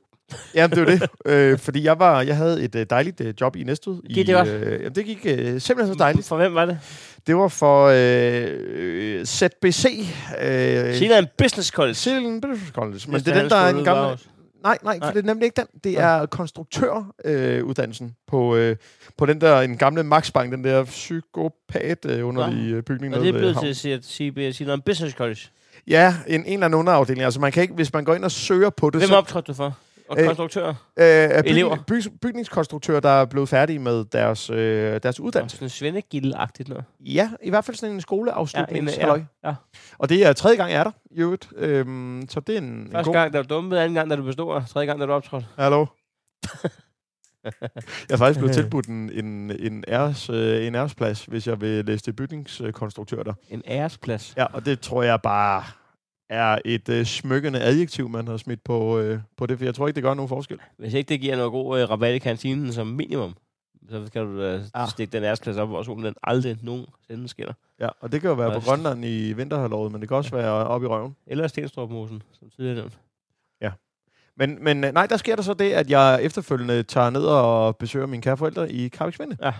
Ja, 0.54 0.66
det 0.66 0.78
var 0.78 0.84
det. 0.84 1.08
øh, 1.32 1.58
fordi 1.58 1.84
jeg 1.84 1.98
var, 1.98 2.22
jeg 2.22 2.36
havde 2.36 2.62
et 2.64 2.74
øh, 2.74 2.86
dejligt 2.90 3.20
øh, 3.20 3.34
job 3.40 3.56
i 3.56 3.64
Næstved. 3.64 3.98
i, 4.04 4.12
Gik 4.12 4.26
det 4.26 4.34
godt? 4.34 4.48
Øh, 4.48 4.72
jamen, 4.80 4.94
det 4.94 5.04
gik 5.04 5.26
øh, 5.26 5.60
simpelthen 5.60 5.94
så 5.94 5.98
dejligt. 5.98 6.26
For 6.28 6.36
hvem 6.36 6.54
var 6.54 6.66
det? 6.66 6.78
Det 7.26 7.36
var 7.36 7.48
for 7.48 7.86
øh, 7.86 8.48
øh, 8.60 9.24
ZBC. 9.24 9.84
Øh, 10.42 10.94
Sina 10.94 11.18
en 11.18 11.26
business 11.38 11.68
college. 11.68 11.94
Zealand 11.94 12.42
Business 12.42 12.72
College. 12.72 13.00
Men 13.08 13.20
det 13.20 13.28
er 13.28 13.40
den, 13.40 13.50
der 13.50 13.56
er 13.56 13.68
en 13.70 13.76
ved 13.76 13.86
Aarhus. 13.86 14.28
Nej, 14.62 14.78
nej, 14.84 14.94
for 14.94 15.00
Nej. 15.00 15.12
det 15.12 15.18
er 15.22 15.26
nemlig 15.26 15.44
ikke 15.44 15.56
den. 15.56 15.80
Det 15.84 16.00
er 16.00 16.26
konstruktøruddannelsen 16.26 17.58
øh, 17.58 17.64
uddannelsen 17.64 18.14
på, 18.26 18.56
øh, 18.56 18.76
på 19.18 19.26
den 19.26 19.40
der 19.40 19.60
en 19.60 19.76
gamle 19.76 20.02
Maxbank, 20.02 20.52
den 20.52 20.64
der 20.64 20.84
psykopat 20.84 22.06
øh, 22.06 22.26
underlige 22.28 22.74
øh, 22.76 22.82
bygning. 22.82 23.14
Og 23.14 23.20
det 23.20 23.28
er 23.28 23.32
blevet 23.32 23.56
til 23.76 23.88
at 23.88 24.04
sige 24.04 24.52
Sina 24.52 24.74
en 24.74 24.80
business 24.80 25.16
college. 25.16 25.40
Ja, 25.86 26.14
en, 26.26 26.40
en 26.46 26.52
eller 26.52 26.64
anden 26.66 26.80
underafdeling. 26.80 27.24
Altså 27.24 27.40
man 27.40 27.52
kan 27.52 27.62
ikke, 27.62 27.74
hvis 27.74 27.92
man 27.92 28.04
går 28.04 28.14
ind 28.14 28.24
og 28.24 28.30
søger 28.30 28.70
på 28.70 28.90
det, 28.90 29.00
Hvem 29.00 29.08
så 29.08 29.16
optrådte 29.16 29.46
du 29.46 29.54
for? 29.56 29.76
Og 30.08 30.20
Øh, 30.20 30.26
konstruktør? 30.26 30.68
øh, 30.68 30.74
er 30.96 31.42
elever? 31.44 31.76
byg, 31.86 32.02
bygningskonstruktører, 32.22 33.00
der 33.00 33.08
er 33.08 33.24
blevet 33.24 33.48
færdige 33.48 33.78
med 33.78 34.04
deres, 34.04 34.50
øh, 34.50 35.00
deres 35.02 35.20
uddannelse. 35.20 35.56
Sådan 35.56 35.68
svendegilde-agtigt 35.70 36.68
noget. 36.68 36.84
Ja, 37.00 37.30
i 37.42 37.50
hvert 37.50 37.64
fald 37.64 37.76
sådan 37.76 37.94
en 37.94 38.00
skoleafslutning. 38.00 38.88
Ja, 38.88 38.92
en- 39.14 39.18
ja, 39.42 39.48
ja. 39.48 39.54
Og 39.98 40.08
det 40.08 40.26
er 40.26 40.32
tredje 40.32 40.56
gang, 40.56 40.70
jeg 40.72 40.78
er 40.80 40.84
der, 40.84 40.90
i 41.10 41.20
øvrigt. 41.20 41.48
Øhm, 41.56 42.26
så 42.28 42.40
det 42.40 42.54
er 42.54 42.58
en, 42.58 42.64
en 42.64 42.88
Første 42.92 43.04
god... 43.04 43.14
gang, 43.14 43.32
da 43.32 43.42
du 43.42 43.54
dumpede, 43.54 43.80
anden 43.80 43.94
gang, 43.94 44.10
da 44.10 44.16
du 44.16 44.22
bestod, 44.22 44.54
og 44.54 44.68
tredje 44.68 44.86
gang, 44.86 45.00
da 45.00 45.06
du 45.06 45.12
optrådte. 45.12 45.46
Hallo? 45.58 45.86
jeg 48.08 48.14
er 48.14 48.16
faktisk 48.16 48.38
blevet 48.40 48.54
tilbudt 48.54 48.86
en, 48.86 49.10
en, 49.24 49.50
en, 49.60 49.84
æres, 49.88 50.30
øh, 50.30 50.66
en 50.66 50.74
æresplads, 50.74 51.24
hvis 51.24 51.46
jeg 51.46 51.60
vil 51.60 51.84
læse 51.84 52.04
til 52.04 52.12
bygningskonstruktør 52.12 53.22
der. 53.22 53.32
En 53.48 53.62
æresplads. 53.66 54.34
Ja, 54.36 54.44
og 54.44 54.66
det 54.66 54.80
tror 54.80 55.02
jeg 55.02 55.22
bare 55.22 55.64
er 56.30 56.58
et 56.64 56.88
øh, 56.88 57.04
smykkende 57.04 57.60
adjektiv, 57.60 58.08
man 58.08 58.28
har 58.28 58.36
smidt 58.36 58.64
på, 58.64 58.98
øh, 58.98 59.18
på 59.36 59.46
det, 59.46 59.58
for 59.58 59.64
jeg 59.64 59.74
tror 59.74 59.86
ikke, 59.86 59.94
det 59.94 60.02
gør 60.02 60.14
nogen 60.14 60.28
forskel. 60.28 60.58
Hvis 60.78 60.94
ikke 60.94 61.08
det 61.08 61.20
giver 61.20 61.36
noget 61.36 61.52
god 61.52 61.80
øh, 61.80 61.90
rabat 61.90 62.14
i 62.14 62.18
kantinen 62.18 62.72
som 62.72 62.86
minimum, 62.86 63.34
så 63.90 64.08
kan 64.12 64.24
du 64.24 64.42
da 64.42 64.60
Ah. 64.74 64.88
stikke 64.88 65.12
den 65.12 65.24
æresplads 65.24 65.56
op, 65.56 65.68
hvor 65.68 65.82
solen 65.82 66.04
den 66.04 66.14
aldrig 66.22 66.56
nogensinde 66.62 67.28
skinner. 67.28 67.52
Ja, 67.80 67.88
og 68.00 68.12
det 68.12 68.20
kan 68.20 68.30
jo 68.30 68.36
være 68.36 68.50
på 68.50 68.58
Nice. 68.58 68.68
Grønland 68.70 69.04
i 69.04 69.32
vinterhalvåret, 69.32 69.92
men 69.92 70.00
det 70.00 70.08
kan 70.08 70.16
også 70.16 70.30
være 70.36 70.50
oppe 70.52 70.84
i 70.86 70.88
røven. 70.88 71.16
Eller 71.26 71.46
Stenstrup-mosen, 71.48 72.22
som 72.32 72.50
tidligere 72.56 72.76
nævnt. 72.76 72.98
Men, 74.36 74.64
men 74.64 74.84
øh, 74.84 74.92
nej, 74.92 75.06
der 75.06 75.16
sker 75.16 75.36
der 75.36 75.42
så 75.42 75.54
det, 75.54 75.72
at 75.72 75.90
jeg 75.90 76.22
efterfølgende 76.22 76.82
tager 76.82 77.10
ned 77.10 77.22
og 77.22 77.76
besøger 77.76 78.06
mine 78.06 78.22
kære 78.22 78.36
forældre 78.36 78.72
i 78.72 78.88
Karviksminde. 78.88 79.36
Ja. 79.42 79.52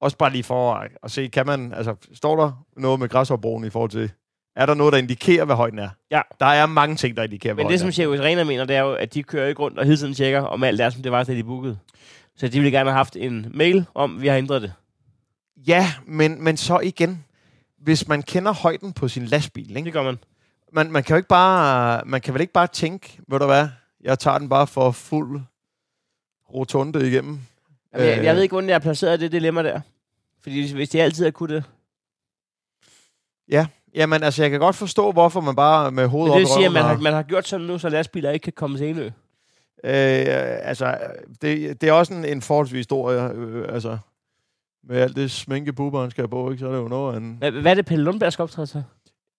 Også 0.00 0.16
bare 0.16 0.30
lige 0.30 0.44
for 0.44 0.74
at, 0.74 0.90
at 1.02 1.10
se, 1.10 1.28
kan 1.28 1.46
man, 1.46 1.72
altså, 1.74 1.94
står 2.14 2.36
der 2.36 2.64
noget 2.76 3.00
med 3.00 3.08
græsopbroen 3.08 3.64
i 3.64 3.70
forhold 3.70 3.90
til, 3.90 4.10
er 4.56 4.66
der 4.66 4.74
noget, 4.74 4.92
der 4.92 4.98
indikerer, 4.98 5.44
hvad 5.44 5.56
højden 5.56 5.78
er? 5.78 5.88
Ja. 6.10 6.20
Der 6.40 6.46
er 6.46 6.66
mange 6.66 6.96
ting, 6.96 7.16
der 7.16 7.22
indikerer, 7.22 7.54
hvad 7.54 7.64
Men 7.64 7.72
det, 7.72 7.80
som 7.80 7.92
Circus 7.92 8.20
Arena 8.20 8.44
mener, 8.44 8.64
det 8.64 8.76
er 8.76 8.80
jo, 8.80 8.94
at 8.94 9.14
de 9.14 9.22
kører 9.22 9.48
ikke 9.48 9.62
rundt 9.62 9.78
og 9.78 9.84
hele 9.84 9.96
tiden 9.96 10.14
tjekker, 10.14 10.40
om 10.40 10.64
alt 10.64 10.80
er, 10.80 10.90
som 10.90 11.02
det 11.02 11.12
var, 11.12 11.24
da 11.24 11.34
de 11.34 11.44
bookede. 11.44 11.78
Så 12.36 12.48
de 12.48 12.58
ville 12.58 12.70
gerne 12.70 12.90
have 12.90 12.96
haft 12.96 13.16
en 13.16 13.46
mail 13.54 13.86
om, 13.94 14.22
vi 14.22 14.28
har 14.28 14.36
ændret 14.36 14.62
det. 14.62 14.72
Ja, 15.66 15.92
men, 16.06 16.44
men 16.44 16.56
så 16.56 16.78
igen, 16.78 17.24
hvis 17.78 18.08
man 18.08 18.22
kender 18.22 18.52
højden 18.52 18.92
på 18.92 19.08
sin 19.08 19.24
lastbil, 19.24 19.76
ikke? 19.76 19.84
Det 19.84 19.92
gør 19.92 20.02
man. 20.02 20.18
Man, 20.72 20.92
man 20.92 21.02
kan 21.02 21.14
jo 21.14 21.16
ikke 21.16 21.28
bare, 21.28 22.02
man 22.06 22.20
kan 22.20 22.34
vel 22.34 22.40
ikke 22.40 22.52
bare 22.52 22.66
tænke, 22.66 23.18
ved 23.28 23.38
du 23.38 23.46
hvad, 23.46 23.68
jeg 24.06 24.18
tager 24.18 24.38
den 24.38 24.48
bare 24.48 24.66
for 24.66 24.90
fuld 24.90 25.40
rotunde 26.54 27.08
igennem. 27.08 27.38
Jamen, 27.94 28.06
jeg, 28.08 28.18
Øh. 28.18 28.24
jeg 28.24 28.34
ved 28.34 28.42
ikke, 28.42 28.52
hvordan 28.52 28.68
jeg 28.68 28.74
har 28.74 28.80
placeret 28.80 29.20
det 29.20 29.32
dilemma 29.32 29.62
der. 29.62 29.80
Fordi 30.42 30.60
hvis- 30.60 30.72
hvis 30.72 30.88
de 30.88 31.02
altid 31.02 31.24
har 31.24 31.30
kunnet 31.30 31.54
det. 31.54 31.64
Jamen, 33.94 34.22
altså, 34.22 34.42
jeg 34.42 34.50
kan 34.50 34.60
godt 34.60 34.76
forstå, 34.76 35.12
hvorfor 35.12 35.40
man 35.40 35.56
bare 35.56 35.90
med 35.90 36.06
hovedet 36.06 36.28
Men 36.28 36.32
op 36.32 36.36
det 36.36 36.40
i 36.40 36.44
vil 36.44 36.54
sige, 36.54 36.66
at 36.66 36.72
man 36.72 36.82
har- 36.82 36.96
man 36.98 37.12
har 37.12 37.22
gjort 37.22 37.48
sådan 37.48 37.66
nu, 37.66 37.78
så 37.78 37.88
lastbiler 37.88 38.30
ikke 38.30 38.44
kan 38.44 38.52
komme 38.52 38.78
til 38.78 38.88
Enø. 38.88 39.04
Øh, 39.06 39.12
altså, 40.68 40.98
det, 41.42 41.80
det 41.80 41.88
er 41.88 41.92
også 41.92 42.14
en, 42.14 42.24
en 42.24 42.42
forholdsvis 42.42 42.84
stor, 42.84 43.10
øh, 43.10 43.64
altså, 43.74 43.98
med 44.84 44.96
alt 44.96 45.16
det 45.16 45.30
sminke, 45.30 45.72
buberen 45.72 46.10
skal 46.10 46.28
på, 46.28 46.50
ikke, 46.50 46.60
så 46.60 46.66
er 46.66 46.72
det 46.72 46.78
jo 46.78 46.88
noget 46.88 47.16
en... 47.16 47.36
Hvad, 47.38 47.50
hvad 47.50 47.70
er 47.70 47.74
det, 47.74 47.86
Pelle 47.86 48.04
Lundberg 48.04 48.32
skal 48.32 48.42
optræde 48.42 48.66
til? 48.66 48.84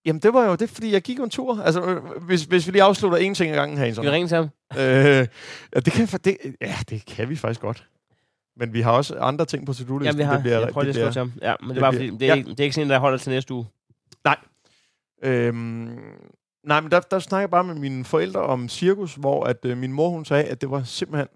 Jamen, 0.06 0.20
det 0.20 0.32
var 0.34 0.44
jo 0.46 0.54
det, 0.54 0.70
fordi 0.70 0.92
jeg 0.92 1.02
gik 1.02 1.18
en 1.18 1.30
tur. 1.30 1.62
Altså, 1.62 1.82
øh, 1.82 2.22
hvis, 2.22 2.44
hvis 2.44 2.66
vi 2.66 2.72
lige 2.72 2.82
afslutter 2.82 3.18
en 3.18 3.34
ting 3.34 3.50
ad 3.52 3.56
gangen, 3.56 3.76
Skal 3.76 3.84
Hansen. 3.86 4.04
vi 4.04 4.10
ringe 4.10 4.34
ham? 4.36 4.48
Øh, 4.78 5.26
ja, 5.74 5.80
det 5.80 5.92
kan, 5.92 6.06
det, 6.24 6.36
ja, 6.60 6.74
det 6.90 7.06
kan 7.06 7.28
vi 7.28 7.36
faktisk 7.36 7.60
godt. 7.60 7.86
Men 8.56 8.72
vi 8.72 8.80
har 8.80 8.92
også 8.92 9.18
andre 9.18 9.44
ting 9.44 9.66
på 9.66 9.72
to-do-listen. 9.72 10.04
Jamen, 10.04 10.18
vi 10.18 10.22
har. 10.22 10.32
Det 10.32 10.42
bliver, 10.42 10.58
jeg 10.60 10.68
prøver 10.68 10.84
lige 10.84 11.04
at 11.04 11.12
skrive 11.14 11.26
til. 11.26 11.32
Ja, 11.42 11.54
men 11.60 11.68
det, 11.68 11.74
det 11.74 11.82
var, 11.82 11.90
bliver- 11.90 12.10
fordi, 12.10 12.18
det, 12.18 12.22
er 12.22 12.26
ja. 12.26 12.34
ikke, 12.34 12.50
det 12.50 12.60
er 12.60 12.64
ikke 12.64 12.74
sådan 12.74 12.86
en, 12.86 12.90
der 12.90 12.98
holder 12.98 13.18
til 13.18 13.30
næste 13.32 13.54
uge. 13.54 13.66
øhm, 15.22 15.98
nej, 16.64 16.80
men 16.80 16.90
der, 16.90 17.00
der 17.00 17.18
snakker 17.18 17.42
jeg 17.42 17.50
bare 17.50 17.64
med 17.64 17.74
mine 17.74 18.04
forældre 18.04 18.40
om 18.40 18.68
cirkus, 18.68 19.14
hvor 19.14 19.44
at 19.44 19.64
øh, 19.64 19.78
min 19.78 19.92
mor, 19.92 20.08
hun 20.08 20.24
sagde, 20.24 20.44
at 20.44 20.60
det 20.60 20.70
var 20.70 20.82
simpelthen, 20.82 21.28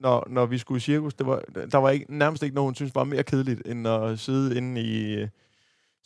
når, 0.00 0.26
når 0.30 0.46
vi 0.46 0.58
skulle 0.58 0.76
i 0.76 0.80
cirkus, 0.80 1.14
det 1.14 1.26
var, 1.26 1.42
der 1.72 1.78
var 1.78 1.90
ikke, 1.90 2.06
nærmest 2.18 2.42
ikke 2.42 2.54
noget, 2.54 2.66
hun 2.66 2.74
synes 2.74 2.94
var 2.94 3.04
mere 3.04 3.22
kedeligt, 3.22 3.62
end 3.66 3.88
at 3.88 4.18
sidde 4.18 4.56
inde 4.56 4.80
i 4.80 5.14
øh, 5.14 5.28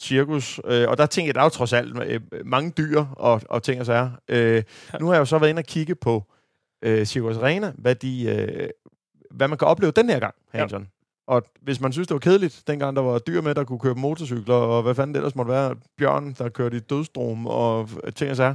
cirkus. 0.00 0.60
Øh, 0.64 0.88
og 0.88 0.98
der 0.98 1.06
tænkte 1.06 1.26
jeg, 1.26 1.34
der 1.34 1.40
er 1.40 1.44
jo 1.44 1.50
trods 1.50 1.72
alt 1.72 2.02
øh, 2.02 2.20
mange 2.44 2.70
dyr 2.70 3.04
og, 3.12 3.40
og 3.50 3.62
ting 3.62 3.80
og 3.80 3.86
sager. 3.86 4.10
Øh, 4.28 4.62
nu 5.00 5.06
har 5.06 5.14
jeg 5.14 5.20
jo 5.20 5.24
så 5.24 5.38
været 5.38 5.50
inde 5.50 5.60
og 5.60 5.64
kigge 5.64 5.94
på 5.94 6.24
øh, 6.82 7.06
Cirkus 7.06 7.36
Arena, 7.36 7.72
hvad, 7.78 7.94
de, 7.94 8.24
øh, 8.24 8.68
hvad 9.30 9.48
man 9.48 9.58
kan 9.58 9.68
opleve 9.68 9.92
den 9.92 10.10
her 10.10 10.18
gang, 10.18 10.34
Hansen. 10.52 10.80
Ja. 10.80 10.86
Og 11.26 11.42
hvis 11.62 11.80
man 11.80 11.92
synes, 11.92 12.08
det 12.08 12.14
var 12.14 12.20
kedeligt, 12.20 12.62
dengang 12.66 12.96
der 12.96 13.02
var 13.02 13.18
dyr 13.18 13.40
med, 13.40 13.54
der 13.54 13.64
kunne 13.64 13.78
køre 13.78 13.94
motorcykler, 13.94 14.54
og 14.54 14.82
hvad 14.82 14.94
fanden 14.94 15.14
det 15.14 15.18
ellers 15.18 15.34
måtte 15.34 15.52
være, 15.52 15.76
bjørn, 15.98 16.32
der 16.38 16.48
kørte 16.48 16.76
i 16.76 16.80
dødstrom, 16.80 17.46
og 17.46 17.88
ting 18.14 18.30
og 18.30 18.36
sager, 18.36 18.54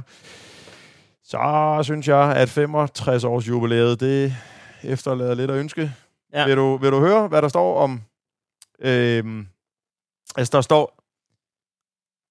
så 1.24 1.80
synes 1.82 2.08
jeg, 2.08 2.36
at 2.36 2.48
65 2.48 3.24
års 3.24 3.48
jubilæet, 3.48 4.00
det 4.00 4.34
efterlader 4.82 5.34
lidt 5.34 5.50
at 5.50 5.56
ønske. 5.56 5.92
Ja. 6.32 6.46
Vil, 6.46 6.56
du, 6.56 6.76
vil 6.76 6.90
du 6.90 7.00
høre, 7.00 7.28
hvad 7.28 7.42
der 7.42 7.48
står 7.48 7.78
om... 7.78 8.02
Øhm, 8.80 9.46
altså, 10.36 10.56
der 10.56 10.60
står 10.60 11.03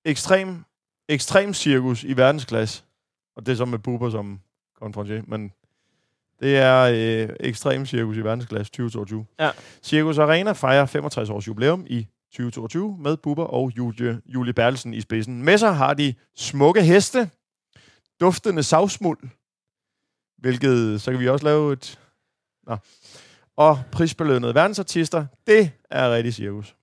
ekstrem, 0.05 0.63
ekstrem 1.07 1.53
cirkus 1.53 2.03
i 2.03 2.17
verdensklasse. 2.17 2.83
Og 3.35 3.45
det 3.45 3.51
er 3.51 3.55
så 3.55 3.65
med 3.65 3.79
Buber 3.79 4.09
som 4.09 4.39
konferencier, 4.81 5.23
men 5.27 5.51
det 6.39 6.57
er 6.57 6.81
øh, 6.81 7.35
ekstrem 7.39 7.85
cirkus 7.85 8.17
i 8.17 8.23
verdensklasse 8.23 8.71
2022. 8.71 9.25
Ja. 9.39 9.51
Cirkus 9.83 10.17
Arena 10.17 10.51
fejrer 10.51 10.85
65 10.85 11.29
års 11.29 11.47
jubilæum 11.47 11.85
i 11.89 12.07
2022 12.31 12.97
med 12.99 13.17
Bubber 13.17 13.43
og 13.43 13.71
Julie, 13.77 14.21
Julie 14.25 14.53
Bertelsen 14.53 14.93
i 14.93 15.01
spidsen. 15.01 15.43
Med 15.43 15.57
sig 15.57 15.75
har 15.75 15.93
de 15.93 16.13
smukke 16.35 16.83
heste, 16.83 17.29
duftende 18.19 18.63
savsmuld, 18.63 19.19
hvilket 20.37 21.01
så 21.01 21.11
kan 21.11 21.19
vi 21.19 21.27
også 21.27 21.45
lave 21.45 21.73
et... 21.73 21.99
Nå. 22.67 22.77
Og 23.55 23.81
prisbelønnede 23.91 24.55
verdensartister. 24.55 25.25
Det 25.47 25.71
er 25.89 26.13
rigtig 26.13 26.33
cirkus. 26.33 26.75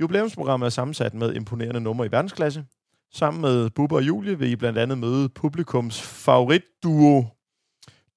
Jubilæumsprogrammet 0.00 0.66
er 0.66 0.70
sammensat 0.70 1.14
med 1.14 1.34
imponerende 1.34 1.80
numre 1.80 2.06
i 2.06 2.12
verdensklasse. 2.12 2.64
Sammen 3.12 3.42
med 3.42 3.70
Bubber 3.70 3.96
og 3.96 4.02
Julie 4.02 4.38
vil 4.38 4.50
I 4.50 4.56
blandt 4.56 4.78
andet 4.78 4.98
møde 4.98 5.28
publikums 5.28 6.02
favoritduo, 6.02 7.24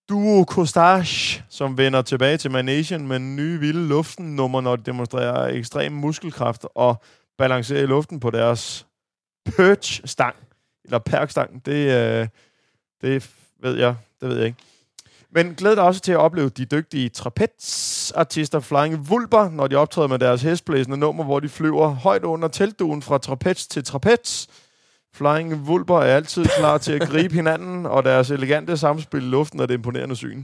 Duo 0.09 0.43
Costage, 0.43 1.43
som 1.49 1.77
vender 1.77 2.01
tilbage 2.01 2.37
til 2.37 2.51
Manation 2.51 3.07
med 3.07 3.19
nye 3.19 3.59
vilde 3.59 3.87
luften 3.87 4.35
nummer, 4.35 4.61
når 4.61 4.75
de 4.75 4.83
demonstrerer 4.83 5.47
ekstrem 5.47 5.91
muskelkraft 5.91 6.65
og 6.75 7.01
balancerer 7.37 7.83
i 7.83 7.85
luften 7.85 8.19
på 8.19 8.31
deres 8.31 8.87
perch-stang, 9.45 10.35
eller 10.85 10.99
perkstang. 10.99 11.65
Det, 11.65 11.71
øh, 12.21 12.27
det 13.01 13.31
ved 13.59 13.77
jeg, 13.77 13.95
det 14.21 14.29
ved 14.29 14.37
jeg 14.37 14.45
ikke. 14.45 14.63
Men 15.31 15.55
glæd 15.55 15.75
dig 15.75 15.83
også 15.83 16.01
til 16.01 16.11
at 16.11 16.17
opleve 16.17 16.49
de 16.49 16.65
dygtige 16.65 17.09
trapezartister 17.09 18.59
Flying 18.59 19.09
Vulper, 19.09 19.49
når 19.49 19.67
de 19.67 19.75
optræder 19.75 20.07
med 20.07 20.19
deres 20.19 20.41
hestblæsende 20.41 20.97
nummer, 20.97 21.23
hvor 21.23 21.39
de 21.39 21.49
flyver 21.49 21.87
højt 21.87 22.23
under 22.23 22.47
teltduen 22.47 23.01
fra 23.01 23.17
trapez 23.17 23.67
til 23.67 23.83
trapez. 23.83 24.47
Flying 25.13 25.67
Vulper 25.67 25.97
er 25.97 26.15
altid 26.15 26.45
klar 26.57 26.77
til 26.77 26.93
at 26.93 27.09
gribe 27.09 27.33
hinanden, 27.41 27.85
og 27.85 28.03
deres 28.03 28.31
elegante 28.31 28.77
samspil 28.77 29.23
i 29.23 29.25
luften 29.25 29.59
er 29.59 29.65
det 29.65 29.73
imponerende 29.73 30.15
syn. 30.15 30.43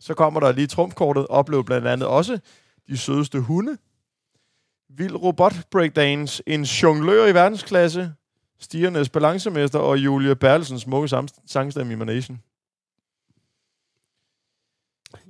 Så 0.00 0.14
kommer 0.14 0.40
der 0.40 0.52
lige 0.52 0.66
trumfkortet. 0.66 1.26
Oplev 1.26 1.64
blandt 1.64 1.86
andet 1.86 2.08
også 2.08 2.38
de 2.88 2.98
sødeste 2.98 3.40
hunde. 3.40 3.76
Vild 4.96 5.14
robot 5.14 5.54
breakdance. 5.70 6.42
En 6.46 6.62
jonglør 6.62 7.26
i 7.26 7.34
verdensklasse. 7.34 8.12
Stigernes 8.60 9.08
balancemester 9.08 9.78
og 9.78 9.98
Julie 9.98 10.36
Bertelsens 10.36 10.82
smukke 10.82 11.08
sangstemme 11.46 11.92
i 11.92 11.96
Manation. 11.96 12.40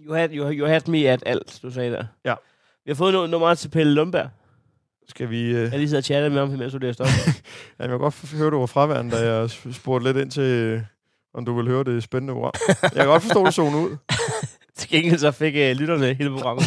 You 0.07 0.15
had, 0.15 0.29
you, 0.33 0.51
you 0.51 0.67
had 0.67 0.81
me 0.89 0.99
at 0.99 1.23
alt, 1.27 1.59
du 1.63 1.71
sagde 1.71 1.93
der. 1.93 2.05
Ja. 2.25 2.35
Vi 2.85 2.91
har 2.91 2.95
fået 2.95 3.13
noget 3.13 3.31
nummer 3.31 3.55
til 3.55 3.69
Pelle 3.69 3.95
Lundberg. 3.95 4.29
Skal 5.09 5.31
vi... 5.31 5.43
Øh... 5.47 5.55
Jeg 5.55 5.71
lige 5.71 5.89
sidder 5.89 6.01
og 6.01 6.05
chatter 6.05 6.29
med 6.29 6.39
ham, 6.39 6.49
mens 6.49 6.73
du 6.73 6.79
læste 6.79 7.01
op. 7.01 7.07
Ja, 7.79 7.85
jeg 7.85 7.89
kan 7.89 7.99
godt 7.99 8.33
høre, 8.37 8.51
du 8.51 8.59
var 8.59 8.67
fraværende, 8.67 9.17
da 9.17 9.33
jeg 9.33 9.51
spurgte 9.51 10.07
lidt 10.07 10.17
ind 10.17 10.31
til, 10.31 10.43
øh, 10.43 10.83
om 11.35 11.45
du 11.45 11.55
vil 11.57 11.67
høre 11.67 11.85
det 11.85 12.03
spændende 12.03 12.35
program. 12.35 12.53
Jeg 12.83 12.91
kan 12.93 13.07
godt 13.07 13.23
forstå, 13.23 13.45
du 13.45 13.51
zone 13.51 13.77
ud. 13.77 13.97
Til 14.77 14.91
gengæld 14.91 15.19
så 15.19 15.31
fik 15.31 15.55
uh, 15.55 15.81
lytterne 15.81 16.15
hele 16.15 16.31
programmet. 16.31 16.65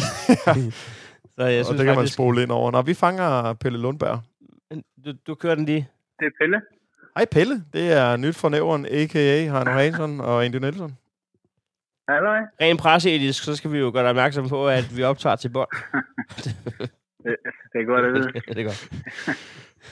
så 1.36 1.44
jeg 1.44 1.60
og 1.60 1.66
synes 1.66 1.78
det 1.78 1.86
kan 1.86 1.96
man 1.96 2.08
spole 2.08 2.42
ind 2.42 2.50
over. 2.50 2.70
Nå, 2.70 2.82
vi 2.82 2.94
fanger 2.94 3.52
Pelle 3.52 3.78
Lundberg. 3.78 4.20
du, 5.04 5.12
du 5.26 5.34
kører 5.34 5.54
den 5.54 5.64
lige. 5.64 5.88
Det 6.18 6.26
er 6.26 6.30
Pelle. 6.40 6.60
Hej 7.16 7.24
Pelle, 7.24 7.64
det 7.72 7.92
er 7.92 8.16
nyt 8.16 8.36
fra 8.36 8.48
nævren, 8.48 8.86
a.k.a. 8.86 9.40
Heino 9.40 9.70
Hansson 9.70 10.20
og 10.20 10.44
Andy 10.44 10.56
Nielsen. 10.56 10.96
Hallo. 12.08 12.30
Rent 12.60 12.80
presseetisk, 12.80 13.44
så 13.44 13.56
skal 13.56 13.72
vi 13.72 13.78
jo 13.78 13.90
gøre 13.94 14.02
dig 14.02 14.10
opmærksom 14.10 14.48
på, 14.48 14.68
at 14.68 14.96
vi 14.96 15.02
optager 15.02 15.36
til 15.36 15.48
bånd. 15.48 15.68
Det, 17.24 17.36
det 17.72 17.80
er 17.80 17.84
godt 17.86 18.04
at 18.04 18.12
vide. 18.12 18.32
det 18.54 18.58
er 18.58 18.64
godt. 18.64 18.88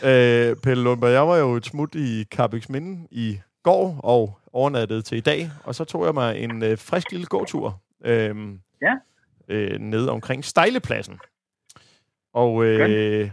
Øh, 0.05 0.57
Pelle 0.63 0.85
Lundberg, 0.85 1.11
jeg 1.13 1.29
var 1.29 1.37
jo 1.37 1.53
et 1.55 1.67
smut 1.67 1.95
i 1.95 2.25
Carbex 2.25 2.69
Minde 2.69 3.09
i 3.11 3.41
går 3.63 4.01
og 4.05 4.39
overnattede 4.53 5.03
til 5.03 5.19
i 5.19 5.21
dag, 5.21 5.51
og 5.65 5.75
så 5.75 5.85
tog 5.85 6.07
jeg 6.07 6.15
mig 6.15 6.39
en 6.39 6.63
øh, 6.65 6.79
frisk 6.79 7.11
lille 7.11 7.27
gåtur 7.27 7.83
øh, 8.05 8.37
Ja. 8.83 8.95
øh, 9.49 9.79
ned 9.79 10.09
omkring 10.09 10.45
Stejlepladsen. 10.45 11.19
Og 12.35 12.65
øh, 12.65 13.31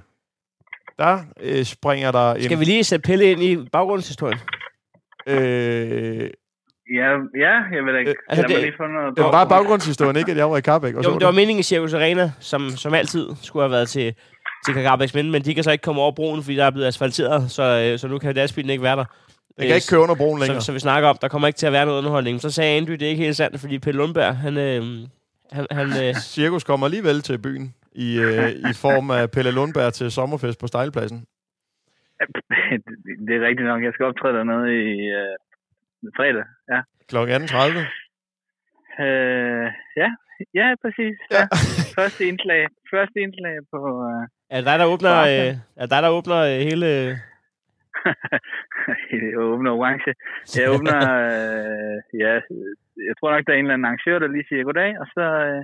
der 1.00 1.20
øh, 1.40 1.64
springer 1.64 2.12
der 2.12 2.34
en... 2.34 2.44
Skal 2.44 2.60
vi 2.60 2.66
lige 2.66 2.84
sætte 2.84 3.08
Pelle 3.08 3.32
ind 3.32 3.44
i 3.44 3.70
baggrundshistorien? 3.72 4.40
Øh, 5.28 6.30
Ja, 7.00 7.10
ja, 7.46 7.54
jeg 7.76 7.86
ved 7.86 7.94
da 7.94 8.00
ikke. 8.00 8.12
Øh, 8.12 8.16
altså, 8.30 8.48
det- 8.48 8.62
lige 8.62 8.74
få 8.78 8.88
noget 8.88 9.18
det 9.18 9.24
var 9.24 9.32
bare 9.32 9.50
baggrundshistorien, 9.50 10.16
ikke? 10.18 10.32
At 10.32 10.38
jeg 10.38 10.50
var 10.50 10.58
i 10.58 10.62
Carbex. 10.62 10.94
Og 10.96 11.04
Jo, 11.04 11.04
så 11.04 11.20
det 11.20 11.26
var 11.26 11.32
meningen 11.32 11.60
i 11.60 11.64
Circus 11.64 11.94
Arena, 11.94 12.32
som, 12.40 12.70
som 12.70 12.94
altid 12.94 13.28
skulle 13.42 13.64
have 13.64 13.72
været 13.72 13.90
til, 13.90 14.16
til 14.66 14.74
Kakabex 14.74 15.14
Men, 15.14 15.32
men 15.32 15.42
de 15.42 15.56
kan 15.56 15.64
så 15.64 15.72
ikke 15.72 15.82
komme 15.82 16.02
over 16.02 16.12
broen, 16.12 16.44
fordi 16.44 16.56
der 16.56 16.66
er 16.66 16.72
blevet 16.72 16.88
asfalteret, 16.88 17.52
så, 17.52 17.64
øh, 17.92 18.00
så 18.00 18.08
nu 18.08 18.18
kan 18.18 18.36
lastbilen 18.36 18.70
ikke 18.70 18.84
være 18.84 18.96
der. 18.96 19.06
Jeg 19.58 19.68
kan 19.68 19.76
ikke 19.76 19.88
køre 19.90 20.02
under 20.02 20.16
broen 20.16 20.40
længere. 20.40 20.62
så, 20.62 20.66
så 20.66 20.72
vi 20.72 20.80
snakker 20.80 21.10
om, 21.10 21.18
der 21.22 21.28
kommer 21.28 21.48
ikke 21.48 21.58
til 21.58 21.68
at 21.68 21.74
være 21.74 21.86
noget 21.86 21.98
underholdning. 21.98 22.42
Så 22.42 22.50
sagde 22.50 22.78
Andy, 22.78 22.92
det 22.92 23.02
er 23.02 23.10
ikke 23.10 23.24
helt 23.24 23.36
sandt, 23.36 23.60
fordi 23.60 23.80
Pelle 23.80 23.98
Lundberg, 23.98 24.38
han, 24.38 24.58
øh, 24.58 24.82
han, 25.52 25.66
han 25.72 25.88
øh, 26.04 26.14
Cirkus 26.36 26.64
kommer 26.64 26.86
alligevel 26.88 27.22
til 27.22 27.38
byen 27.38 27.74
i, 27.96 28.20
øh, 28.20 28.50
i 28.50 28.74
form 28.74 29.12
af 29.12 29.32
Pelle 29.32 29.52
Lundberg 29.52 29.94
til 29.94 30.12
sommerfest 30.12 30.60
på 30.60 30.68
Stejlepladsen. 30.68 31.26
det 33.28 33.34
er 33.36 33.48
rigtigt 33.48 33.68
nok. 33.68 33.84
Jeg 33.84 33.94
skal 33.94 34.06
optræde 34.06 34.34
dernede 34.34 34.68
i 34.74 34.98
øh, 35.20 35.36
fredag. 36.18 36.46
Ja. 36.72 36.80
Kl. 37.10 37.16
18.30. 37.16 38.02
Øh, 39.06 39.68
ja, 40.02 40.10
ja, 40.60 40.68
præcis. 40.84 41.16
Ja. 41.36 41.44
Første 42.00 42.22
indslag. 42.30 42.68
Første 42.94 43.18
indslag 43.26 43.58
på... 43.72 43.80
Øh, 44.10 44.24
er 44.54 44.58
det 44.58 44.66
dig, 44.70 44.80
der 44.80 44.86
åbner, 44.94 45.16
øh, 45.32 45.52
er 45.82 45.88
dig, 45.94 46.02
der 46.04 46.10
åbner 46.18 46.40
øh, 46.52 46.60
hele... 46.70 46.88
jeg 49.12 49.38
åbner 49.38 49.72
orange. 49.72 50.14
Jeg 50.58 50.66
åbner... 50.74 51.00
Øh, 51.28 51.98
ja, 52.24 52.34
jeg 53.08 53.14
tror 53.18 53.30
nok, 53.34 53.44
der 53.46 53.54
er 53.54 53.58
en 53.58 53.66
eller 53.66 53.74
anden 53.74 53.86
arrangør, 53.86 54.20
der 54.20 54.28
lige 54.28 54.48
siger 54.50 54.64
goddag, 54.64 54.92
og 55.02 55.08
så, 55.16 55.26
øh, 55.48 55.64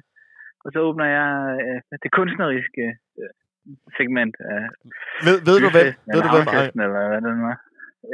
og 0.65 0.69
så 0.73 0.79
åbner 0.87 1.07
jeg 1.17 1.31
øh, 1.65 1.79
det 2.03 2.11
kunstneriske 2.17 2.85
øh, 3.19 3.31
segment 3.97 4.35
af 4.53 4.61
Ved, 5.27 5.37
ved 5.47 5.57
du, 5.63 5.69
hvem, 5.75 5.89
ved, 6.13 6.21
du, 6.25 6.29
hvem, 6.33 6.75
eller 6.85 7.03
hvad 7.09 7.21
det 7.25 7.37
nu 7.41 7.45
er. 7.53 7.59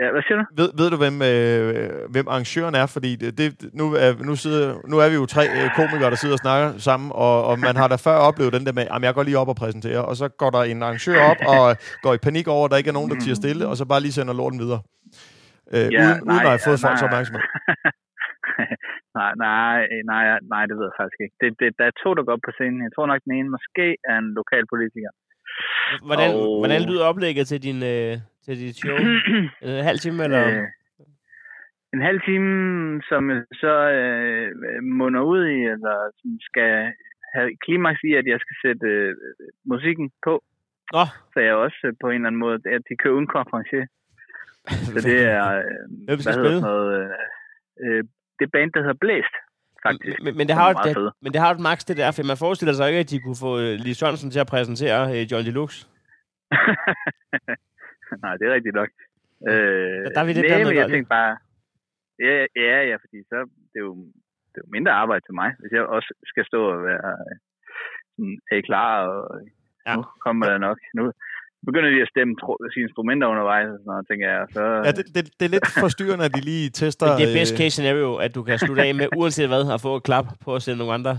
Ja, 0.02 0.08
hvad 0.14 0.22
siger 0.28 0.38
du? 0.41 0.46
ved, 0.60 0.70
ved 0.80 0.88
du, 0.94 0.98
hvem, 1.04 1.16
øh, 1.32 2.12
hvem 2.14 2.26
arrangøren 2.34 2.76
er? 2.82 2.86
Fordi 2.96 3.12
det, 3.22 3.30
det, 3.39 3.48
nu, 3.80 3.86
er, 4.04 4.10
nu, 4.30 4.34
sidder, 4.44 4.66
nu 4.91 4.96
er 5.04 5.08
vi 5.12 5.16
jo 5.22 5.26
tre 5.36 5.44
øh, 5.60 5.68
komikere, 5.80 6.10
der 6.14 6.20
sidder 6.24 6.36
og 6.39 6.44
snakker 6.48 6.68
sammen, 6.89 7.10
og, 7.26 7.36
og 7.50 7.56
man 7.68 7.76
har 7.82 7.88
da 7.94 7.96
før 8.08 8.18
oplevet 8.30 8.54
den 8.58 8.66
der 8.68 8.74
med, 8.80 8.86
at 8.96 9.02
jeg 9.08 9.14
går 9.18 9.24
lige 9.24 9.38
op 9.44 9.50
og 9.54 9.58
præsenterer, 9.64 10.00
og 10.10 10.16
så 10.22 10.26
går 10.41 10.50
der 10.56 10.62
en 10.72 10.84
arrangør 10.84 11.20
op 11.32 11.41
og 11.56 11.64
går 12.06 12.14
i 12.14 12.22
panik 12.28 12.48
over, 12.56 12.66
at 12.66 12.72
der 12.72 12.78
ikke 12.82 12.91
er 12.94 12.98
nogen, 13.00 13.10
der 13.12 13.20
tiger 13.24 13.36
stille, 13.44 13.64
og 13.72 13.76
så 13.80 13.84
bare 13.91 14.02
lige 14.06 14.16
sender 14.18 14.34
lorten 14.34 14.60
videre. 14.64 14.82
Øh, 15.76 15.88
ja, 15.96 16.02
uden, 16.04 16.22
uden 16.30 16.46
at 16.48 16.54
have 16.56 16.66
fået 16.68 16.80
folks 16.86 17.02
opmærksomhed. 17.08 17.44
nej, 19.20 19.32
nej, 19.48 19.78
nej, 20.12 20.24
nej, 20.54 20.64
det 20.70 20.76
ved 20.80 20.86
jeg 20.89 20.96
faktisk 21.02 21.20
ikke. 21.26 21.36
Det, 21.41 21.50
det, 21.62 21.68
der 21.80 21.86
er 21.91 21.96
to, 22.04 22.10
der 22.18 22.24
går 22.26 22.34
op 22.38 22.44
på 22.48 22.54
scenen. 22.58 22.80
Jeg 22.88 22.91
tror 22.96 23.08
nok, 23.12 23.20
den 23.28 23.34
ene 23.39 23.50
måske 23.58 23.86
er 24.12 24.18
en 24.24 24.30
lokal 24.39 24.64
politiker. 24.74 25.12
Hvordan, 26.10 26.30
Og- 26.36 26.58
hvordan 26.62 26.82
lyder 26.89 27.06
oplægget 27.12 27.46
til, 27.52 27.60
din, 27.68 27.80
øh, 27.94 28.14
til 28.46 28.56
dit 28.60 28.76
show? 28.76 28.98
En 29.80 29.84
halv 29.89 30.00
time, 30.00 30.24
eller? 30.24 30.48
Øh, 30.48 30.68
en 31.94 32.02
halv 32.02 32.22
time, 32.30 32.52
som 33.10 33.24
så 33.64 33.74
øh, 34.00 34.48
munder 35.00 35.22
ud 35.34 35.44
i, 35.58 35.60
eller 35.76 35.96
som 36.20 36.30
skal 36.50 36.72
have 37.36 37.50
klimaks 37.66 38.02
i, 38.10 38.12
at 38.22 38.26
jeg 38.32 38.39
skal 38.44 38.56
sætte 38.66 38.88
øh, 38.88 39.16
musikken 39.72 40.12
på. 40.28 40.34
Nå, 40.96 41.06
Så 41.34 41.39
jeg 41.39 41.54
også 41.54 41.82
øh, 41.88 41.94
på 42.02 42.08
en 42.10 42.16
eller 42.16 42.28
anden 42.28 42.44
måde, 42.46 42.58
at 42.76 42.84
de 42.89 42.96
kører 43.02 43.16
uden 43.18 43.28
konferencier. 43.38 43.86
Så 44.86 45.00
det 45.10 45.20
er, 45.38 45.46
øh, 45.58 45.64
Hvem 46.08 46.20
skal 46.20 46.34
hvad 46.34 46.44
hedder 46.44 46.68
noget, 46.72 46.89
øh, 47.02 47.10
øh, 47.84 48.04
det 48.39 48.48
band, 48.52 48.72
der 48.74 48.80
hedder 48.86 49.00
Blæst, 49.04 49.36
faktisk. 49.88 50.18
men, 50.24 50.38
men, 50.38 50.48
det 50.48 50.56
har 50.56 50.68
jo, 50.70 50.76
det, 50.88 51.14
men 51.24 51.34
det 51.34 51.41
har 51.41 51.50
jo 51.50 51.56
et 51.56 51.68
max 51.70 51.80
det 51.89 51.98
der, 51.98 52.12
for 52.12 52.24
man 52.32 52.38
forestiller 52.46 52.74
sig 52.74 52.88
ikke, 52.89 53.00
at 53.00 53.10
de 53.10 53.20
kunne 53.20 53.39
få 53.46 53.52
øh, 53.64 53.74
Lis 53.84 53.98
Sørensen 53.98 54.32
til 54.32 54.39
at 54.39 54.48
præsentere 54.48 55.02
øh, 55.14 55.32
John 55.32 55.46
Deluxe. 55.46 55.80
Nej, 58.26 58.34
det 58.38 58.45
er 58.47 58.53
rigtigt 58.57 58.76
nok. 58.82 58.89
Øh, 59.49 59.53
Der- 60.05 60.11
der 60.16 60.22
er 60.22 60.28
vi 60.28 60.34
lidt 60.34 60.49
nej, 60.49 60.64
men 60.64 60.78
jeg 60.82 60.89
tænkte 60.93 61.09
bare, 61.18 61.32
ja, 62.28 62.36
ja, 62.66 62.78
ja, 62.89 62.95
fordi 63.03 63.18
så 63.32 63.38
det 63.72 63.78
er 63.82 63.86
jo, 63.89 63.95
det 64.51 64.57
er 64.59 64.66
jo 64.66 64.72
mindre 64.78 64.91
arbejde 65.03 65.24
til 65.28 65.36
mig, 65.41 65.49
hvis 65.59 65.72
jeg 65.78 65.84
også 65.97 66.09
skal 66.32 66.43
stå 66.51 66.59
og 66.76 66.80
være 66.89 67.07
øh, 67.24 67.36
sådan, 68.16 68.38
er 68.51 68.55
I 68.61 68.61
klar, 68.70 68.91
og 69.07 69.18
Ja. 69.88 69.91
ja. 69.91 69.95
nu 69.95 70.01
kommer 70.26 70.45
der 70.51 70.57
nok. 70.68 70.78
Nu 70.97 71.03
begynder 71.68 71.89
de 71.95 72.01
at 72.01 72.09
stemme 72.14 72.34
tro, 72.41 72.51
sige 72.74 72.84
instrumenter 72.88 73.28
undervejs, 73.28 73.68
og 73.68 73.78
sådan 73.80 73.86
noget, 73.91 74.07
tænker 74.09 74.28
jeg. 74.36 74.43
Så, 74.55 74.61
Ja, 74.88 74.91
det, 74.97 75.05
det, 75.16 75.22
det 75.39 75.45
er 75.45 75.53
lidt 75.55 75.68
forstyrrende, 75.86 76.26
at 76.26 76.34
de 76.36 76.41
lige 76.51 76.70
tester... 76.70 77.05
Men 77.07 77.18
det 77.20 77.26
er 77.30 77.39
best 77.39 77.53
øh, 77.53 77.57
case 77.59 77.70
scenario, 77.70 78.09
at 78.26 78.36
du 78.36 78.41
kan 78.43 78.59
slutte 78.59 78.82
af 78.84 78.95
med, 78.95 79.07
uanset 79.20 79.47
hvad, 79.47 79.64
at 79.74 79.82
få 79.82 79.91
et 79.99 80.03
klap 80.09 80.26
på 80.45 80.49
at 80.55 80.61
sende 80.61 80.78
nogle 80.78 80.93
andre 80.93 81.14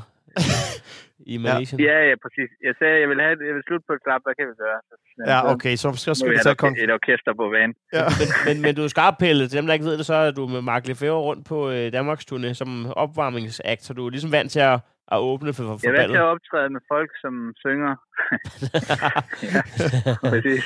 i 1.32 1.37
Malaysia. 1.39 1.76
ja, 1.91 1.99
ja, 2.09 2.14
præcis. 2.24 2.51
Jeg 2.66 2.74
sagde, 2.78 2.97
jeg 3.03 3.09
vil, 3.09 3.20
have, 3.20 3.37
jeg 3.49 3.55
vil 3.57 3.62
slutte 3.68 3.85
på 3.89 3.93
et 3.99 4.03
klap, 4.07 4.20
hvad 4.26 4.35
kan 4.39 4.47
vi 4.51 4.55
gøre? 4.64 4.78
Så, 4.89 4.95
Ja, 5.30 5.39
okay, 5.53 5.74
så, 5.76 5.89
må 5.89 5.95
skal 5.97 6.30
vi 6.30 6.39
tage 6.43 6.57
orke- 6.62 6.85
et 6.85 6.93
orkester 6.93 7.32
på 7.41 7.45
vanen. 7.57 7.74
ja. 7.93 8.05
Men, 8.20 8.28
men, 8.47 8.62
men 8.62 8.74
du 8.76 8.82
er 8.85 8.89
skarp, 8.89 9.14
Pelle. 9.18 9.49
Til 9.49 9.57
dem, 9.59 9.66
der 9.66 9.74
ikke 9.74 9.87
ved 9.91 9.99
det, 9.99 10.07
så 10.07 10.14
er 10.14 10.30
du 10.30 10.47
med 10.47 10.62
Mark 10.62 10.87
Lefebvre 10.89 11.18
rundt 11.28 11.47
på 11.47 11.70
øh, 11.70 11.93
Danmarks 11.93 12.24
turné 12.32 12.53
som 12.55 12.87
opvarmningsakt, 12.97 13.82
så 13.82 13.93
du 13.93 14.07
er 14.07 14.11
ligesom 14.11 14.32
vant 14.32 14.51
til 14.53 14.61
at, 14.61 14.78
at 15.12 15.18
åbne 15.18 15.53
for, 15.55 15.62
for 15.62 15.78
Jeg 15.82 15.91
er 15.95 15.99
vant 16.01 16.11
til 16.12 16.16
at 16.16 16.22
optræde 16.35 16.70
med 16.70 16.80
folk, 16.93 17.11
som 17.20 17.53
synger. 17.64 17.95
ja, 19.55 20.30
præcis. 20.30 20.64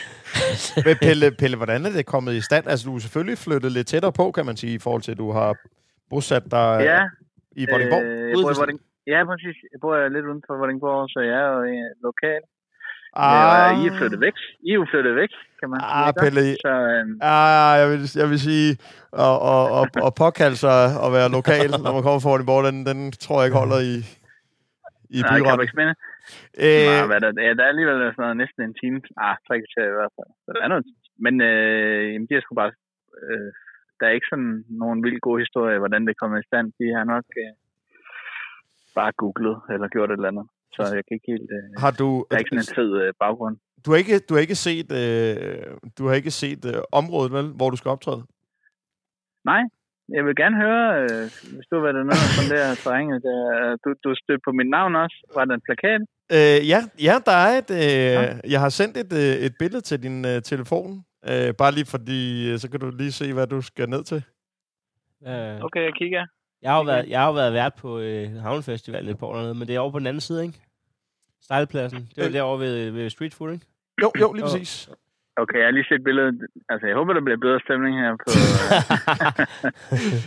Men 0.87 0.97
Pelle, 0.97 1.31
Pelle, 1.41 1.57
hvordan 1.57 1.87
er 1.87 1.91
det 1.91 2.07
kommet 2.07 2.35
i 2.35 2.41
stand? 2.41 2.67
Altså, 2.69 2.89
du 2.89 2.95
er 2.95 2.99
selvfølgelig 2.99 3.39
flyttet 3.39 3.73
lidt 3.73 3.87
tættere 3.87 4.13
på, 4.13 4.31
kan 4.33 4.47
man 4.47 4.57
sige, 4.57 4.75
i 4.75 4.79
forhold 4.79 5.03
til, 5.03 5.13
at 5.13 5.19
du 5.19 5.33
har 5.33 5.57
bosat 6.11 6.43
dig 6.51 6.81
Ja, 6.83 7.01
i 7.53 7.67
Vordingborg. 7.71 8.03
Øh, 8.03 8.37
Ude 8.37 8.43
i 8.53 8.57
Vording... 8.59 8.81
Ja, 9.13 9.21
præcis. 9.31 9.57
Jeg 9.73 9.79
bor 9.85 9.95
lidt 10.15 10.27
uden 10.31 10.43
for 10.47 10.55
Vordingborg, 10.61 11.03
så 11.15 11.21
jeg 11.31 11.37
er 11.45 11.49
jo 11.57 11.61
øh, 11.73 11.89
lokal. 12.07 12.43
Ah, 13.17 13.71
Ah. 13.71 13.71
I 13.81 13.83
er 13.89 13.95
flyttet 13.99 14.21
væk. 14.27 14.37
I 14.67 14.69
er 14.75 14.79
jo 14.81 14.87
flyttet 14.93 15.15
væk, 15.23 15.33
kan 15.59 15.67
man 15.71 15.79
sige. 15.81 15.93
Ah, 15.99 16.09
ikke? 16.09 16.21
Pelle. 16.23 16.43
Så, 16.67 16.75
øhm, 16.93 17.15
Ah, 17.35 17.73
jeg 17.81 17.87
vil, 17.93 18.01
jeg 18.23 18.29
vil 18.33 18.41
sige, 18.49 18.69
at, 19.27 19.37
at, 19.53 19.65
at, 19.81 19.89
at 20.07 20.13
påkalde 20.25 20.59
sig 20.67 20.79
at 21.05 21.09
være 21.17 21.29
lokal, 21.39 21.71
når 21.85 21.93
man 21.97 22.03
kommer 22.05 22.21
fra 22.23 22.31
Vordingborg, 22.31 22.63
den, 22.69 22.79
den 22.91 22.99
tror 23.25 23.37
jeg 23.39 23.47
ikke 23.49 23.61
holder 23.63 23.81
i, 23.93 23.95
i 25.17 25.19
nej, 25.21 25.37
kan 25.47 25.59
du 25.59 25.65
ikke 25.67 25.77
spænde? 25.77 25.95
Øh, 26.65 26.87
Øh... 26.89 27.03
Hvad 27.11 27.21
der, 27.25 27.31
ja, 27.47 27.51
der 27.57 27.63
er 27.65 27.73
alligevel 27.75 27.97
sådan 28.01 28.23
noget, 28.25 28.41
næsten 28.43 28.61
en 28.63 28.75
time. 28.83 28.99
Ah, 29.27 29.37
tre 29.47 29.55
kvarter 29.63 29.87
i 29.93 29.97
hvert 29.99 30.15
fald. 30.17 30.31
Så 30.45 30.49
der 30.55 30.63
er 30.65 30.71
noget. 30.75 30.87
Men 31.25 31.35
øh, 31.51 32.03
jamen, 32.13 32.27
de 32.29 32.35
har 32.35 32.43
sgu 32.43 32.53
bare... 32.63 32.73
Øh, 33.23 33.51
der 33.99 34.05
er 34.07 34.15
ikke 34.17 34.33
sådan 34.33 34.53
nogen 34.83 34.99
vild 35.05 35.21
god 35.29 35.37
historie, 35.45 35.79
hvordan 35.83 36.03
det 36.09 36.15
kommer 36.21 36.37
i 36.39 36.49
stand. 36.51 36.67
De 36.81 36.87
har 36.97 37.05
nok 37.15 37.27
øh, 37.43 37.53
bare 39.01 39.13
googlet 39.23 39.57
eller 39.73 39.89
gjort 39.95 40.11
et 40.11 40.19
eller 40.21 40.33
andet. 40.33 40.47
Så 40.75 40.83
jeg 40.97 41.03
kan 41.07 41.15
ikke 41.17 41.31
helt... 41.35 41.49
Øh, 41.57 41.65
har 41.85 41.93
du, 42.01 42.09
der 42.31 42.35
er 42.37 42.41
ikke 42.43 42.53
sådan 42.55 42.67
en 42.69 42.75
fed 42.81 42.91
øh, 43.03 43.09
baggrund. 43.25 43.55
du, 43.85 43.89
har 43.91 43.99
ikke, 44.03 44.19
du 44.27 44.33
har 44.35 44.41
ikke 44.47 44.59
set, 44.67 44.91
øh, 45.03 45.65
du 45.99 46.03
har 46.09 46.15
ikke 46.21 46.33
set 46.43 46.63
øh, 46.73 46.81
området, 47.01 47.31
vel, 47.37 47.47
hvor 47.59 47.69
du 47.71 47.77
skal 47.81 47.91
optræde? 47.97 48.23
Nej, 49.51 49.63
jeg 50.17 50.23
vil 50.27 50.37
gerne 50.43 50.57
høre, 50.65 50.85
øh, 51.03 51.25
hvis 51.55 51.67
du 51.71 51.77
var 51.85 51.93
der 51.97 52.03
noget 52.11 52.25
sådan 52.37 52.51
der 52.55 52.75
terrænet. 52.83 53.19
Der, 53.29 53.39
du, 53.85 53.89
du 54.05 54.11
stødte 54.23 54.43
på 54.47 54.53
mit 54.59 54.71
navn 54.77 54.93
også. 55.05 55.17
Var 55.35 55.45
der 55.45 55.55
en 55.55 55.65
plakat? 55.69 56.01
Øh, 56.37 56.59
ja, 56.73 56.81
ja, 57.09 57.15
der 57.29 57.37
er 57.47 57.53
et... 57.63 57.71
Øh, 57.83 58.51
jeg 58.53 58.61
har 58.65 58.69
sendt 58.81 58.97
et, 58.97 59.13
øh, 59.23 59.35
et 59.47 59.55
billede 59.59 59.81
til 59.89 60.03
din 60.03 60.17
øh, 60.31 60.43
telefon. 60.43 60.91
Øh, 61.31 61.51
bare 61.61 61.73
lige 61.77 61.89
fordi, 61.95 62.21
øh, 62.51 62.59
så 62.59 62.71
kan 62.71 62.81
du 62.81 62.89
lige 62.91 63.13
se, 63.13 63.27
hvad 63.37 63.47
du 63.47 63.61
skal 63.61 63.89
ned 63.89 64.03
til. 64.11 64.21
Øh, 65.29 65.55
Okay, 65.67 65.83
jeg 65.89 65.95
kigger. 66.01 66.25
Jeg, 66.63 66.71
har 66.71 66.79
jo 66.79 66.85
været, 66.85 67.09
jeg 67.09 67.21
har 67.21 67.27
jo 67.27 67.33
været 67.33 67.53
vært 67.53 67.73
på 67.75 67.99
øh, 67.99 68.33
Havnefestivalen 68.43 69.11
et 69.11 69.19
par 69.19 69.27
år 69.27 69.35
dernede, 69.37 69.55
men 69.55 69.69
det 69.69 69.75
er 69.77 69.81
over 69.81 69.91
på 69.93 69.99
den 69.99 70.07
anden 70.07 70.21
side, 70.21 70.43
ikke? 70.47 70.59
Stejlepladsen. 71.43 71.99
Det 71.99 72.23
var 72.23 72.27
Øh. 72.29 72.33
derovre 72.33 72.61
ved, 72.61 72.91
ved 72.91 73.11
Street 73.11 73.35
Food, 73.35 73.53
ikke? 73.53 73.67
Jo, 74.03 74.13
jo, 74.21 74.33
lige 74.33 74.43
præcis. 74.45 74.89
Okay, 75.43 75.59
jeg 75.59 75.67
har 75.67 75.71
lige 75.71 75.85
set 75.85 76.05
billedet. 76.05 76.35
Altså, 76.69 76.87
jeg 76.87 76.97
håber, 76.97 77.13
der 77.13 77.21
bliver 77.21 77.39
bedre 77.47 77.61
stemning 77.67 77.95
her 78.01 78.13
på... 78.23 78.27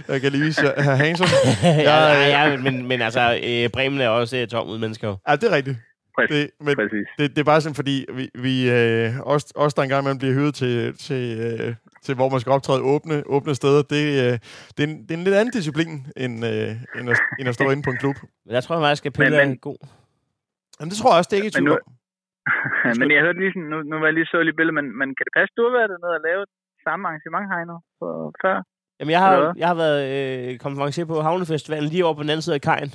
Jeg 0.13 0.21
kan 0.21 0.31
lige 0.31 0.43
vise 0.43 0.61
jer 0.65 0.81
herr 0.81 0.95
Hansen. 0.95 1.27
ja, 1.63 1.69
Jeg, 1.89 2.31
ja, 2.33 2.45
øh, 2.45 2.51
ja, 2.51 2.57
men, 2.71 2.87
men 2.87 3.01
altså, 3.01 3.39
øh, 3.47 3.69
Bremen 3.69 4.01
er 4.01 4.09
også 4.09 4.37
øh, 4.37 4.47
tom 4.47 4.67
uden 4.69 4.81
mennesker. 4.81 5.15
Ja, 5.27 5.35
det 5.35 5.43
er 5.51 5.55
rigtigt. 5.55 5.77
præcis. 6.17 6.35
Det, 6.35 6.65
men 6.65 6.75
præcis. 6.75 7.07
det, 7.19 7.29
det 7.29 7.39
er 7.39 7.43
bare 7.43 7.61
sådan, 7.61 7.75
fordi 7.75 8.05
vi, 8.13 8.29
vi 8.35 8.71
øh, 8.71 9.19
os, 9.23 9.45
os, 9.55 9.73
der 9.73 9.81
engang 9.83 10.01
imellem 10.03 10.19
bliver 10.19 10.33
hyret 10.33 10.55
til, 10.55 10.97
til, 10.97 11.39
øh, 11.39 11.75
til 12.05 12.13
hvor 12.15 12.29
man 12.33 12.39
skal 12.39 12.51
optræde 12.57 12.81
åbne, 12.93 13.15
åbne 13.35 13.53
steder, 13.61 13.81
det, 13.93 14.03
øh, 14.23 14.33
det, 14.75 14.81
er 14.83 14.87
en, 14.91 14.95
det 15.05 15.11
er 15.13 15.17
en 15.21 15.25
lidt 15.27 15.35
anden 15.39 15.53
disciplin, 15.59 15.91
end, 16.23 16.35
øh, 16.51 16.71
end, 16.97 17.05
at, 17.11 17.17
end 17.39 17.45
at 17.51 17.55
stå 17.59 17.65
inde 17.71 17.83
på 17.87 17.91
en 17.93 17.99
klub. 18.03 18.17
Men 18.45 18.51
der 18.55 18.61
tror 18.61 18.75
jeg 18.75 18.83
faktisk, 18.87 19.05
at 19.05 19.13
Pelle 19.13 19.37
Men- 19.37 19.47
men- 19.47 19.55
er 19.57 19.59
god. 19.69 19.79
Jamen, 20.77 20.89
det 20.91 20.97
tror 20.99 21.09
jeg 21.11 21.17
også, 21.19 21.29
det 21.31 21.35
er 21.37 21.41
ikke 21.43 21.53
i 21.53 21.57
Men 21.61 21.65
tvivl 21.67 21.81
men 23.01 23.07
jeg 23.15 23.21
hørte 23.25 23.39
lige 23.43 23.53
sådan, 23.55 23.69
nu, 23.73 23.77
nu 23.91 23.95
var 23.99 24.07
jeg 24.09 24.15
lige 24.19 24.29
så 24.31 24.37
lige 24.47 24.57
billede, 24.59 24.75
men, 24.79 24.85
men 24.99 25.07
kan 25.17 25.23
det 25.27 25.33
passe, 25.37 25.51
du 25.57 25.63
har 25.67 25.73
været 25.77 25.89
dernede 25.93 26.13
og 26.19 26.23
lavet 26.27 26.45
samme 26.87 27.01
arrangement, 27.07 27.45
for, 27.99 28.09
før? 28.43 28.55
Jamen, 28.99 29.11
jeg 29.15 29.21
har, 29.25 29.53
jeg 29.61 29.67
har 29.71 29.77
været 29.83 29.99
øh, 30.13 30.59
konferencier 30.65 31.05
på 31.11 31.17
Havnefestivalen 31.27 31.89
lige 31.93 32.05
over 32.05 32.15
på 32.17 32.23
den 32.23 32.31
anden 32.33 32.45
side 32.45 32.55
af 32.59 32.61
kajen. 32.69 32.91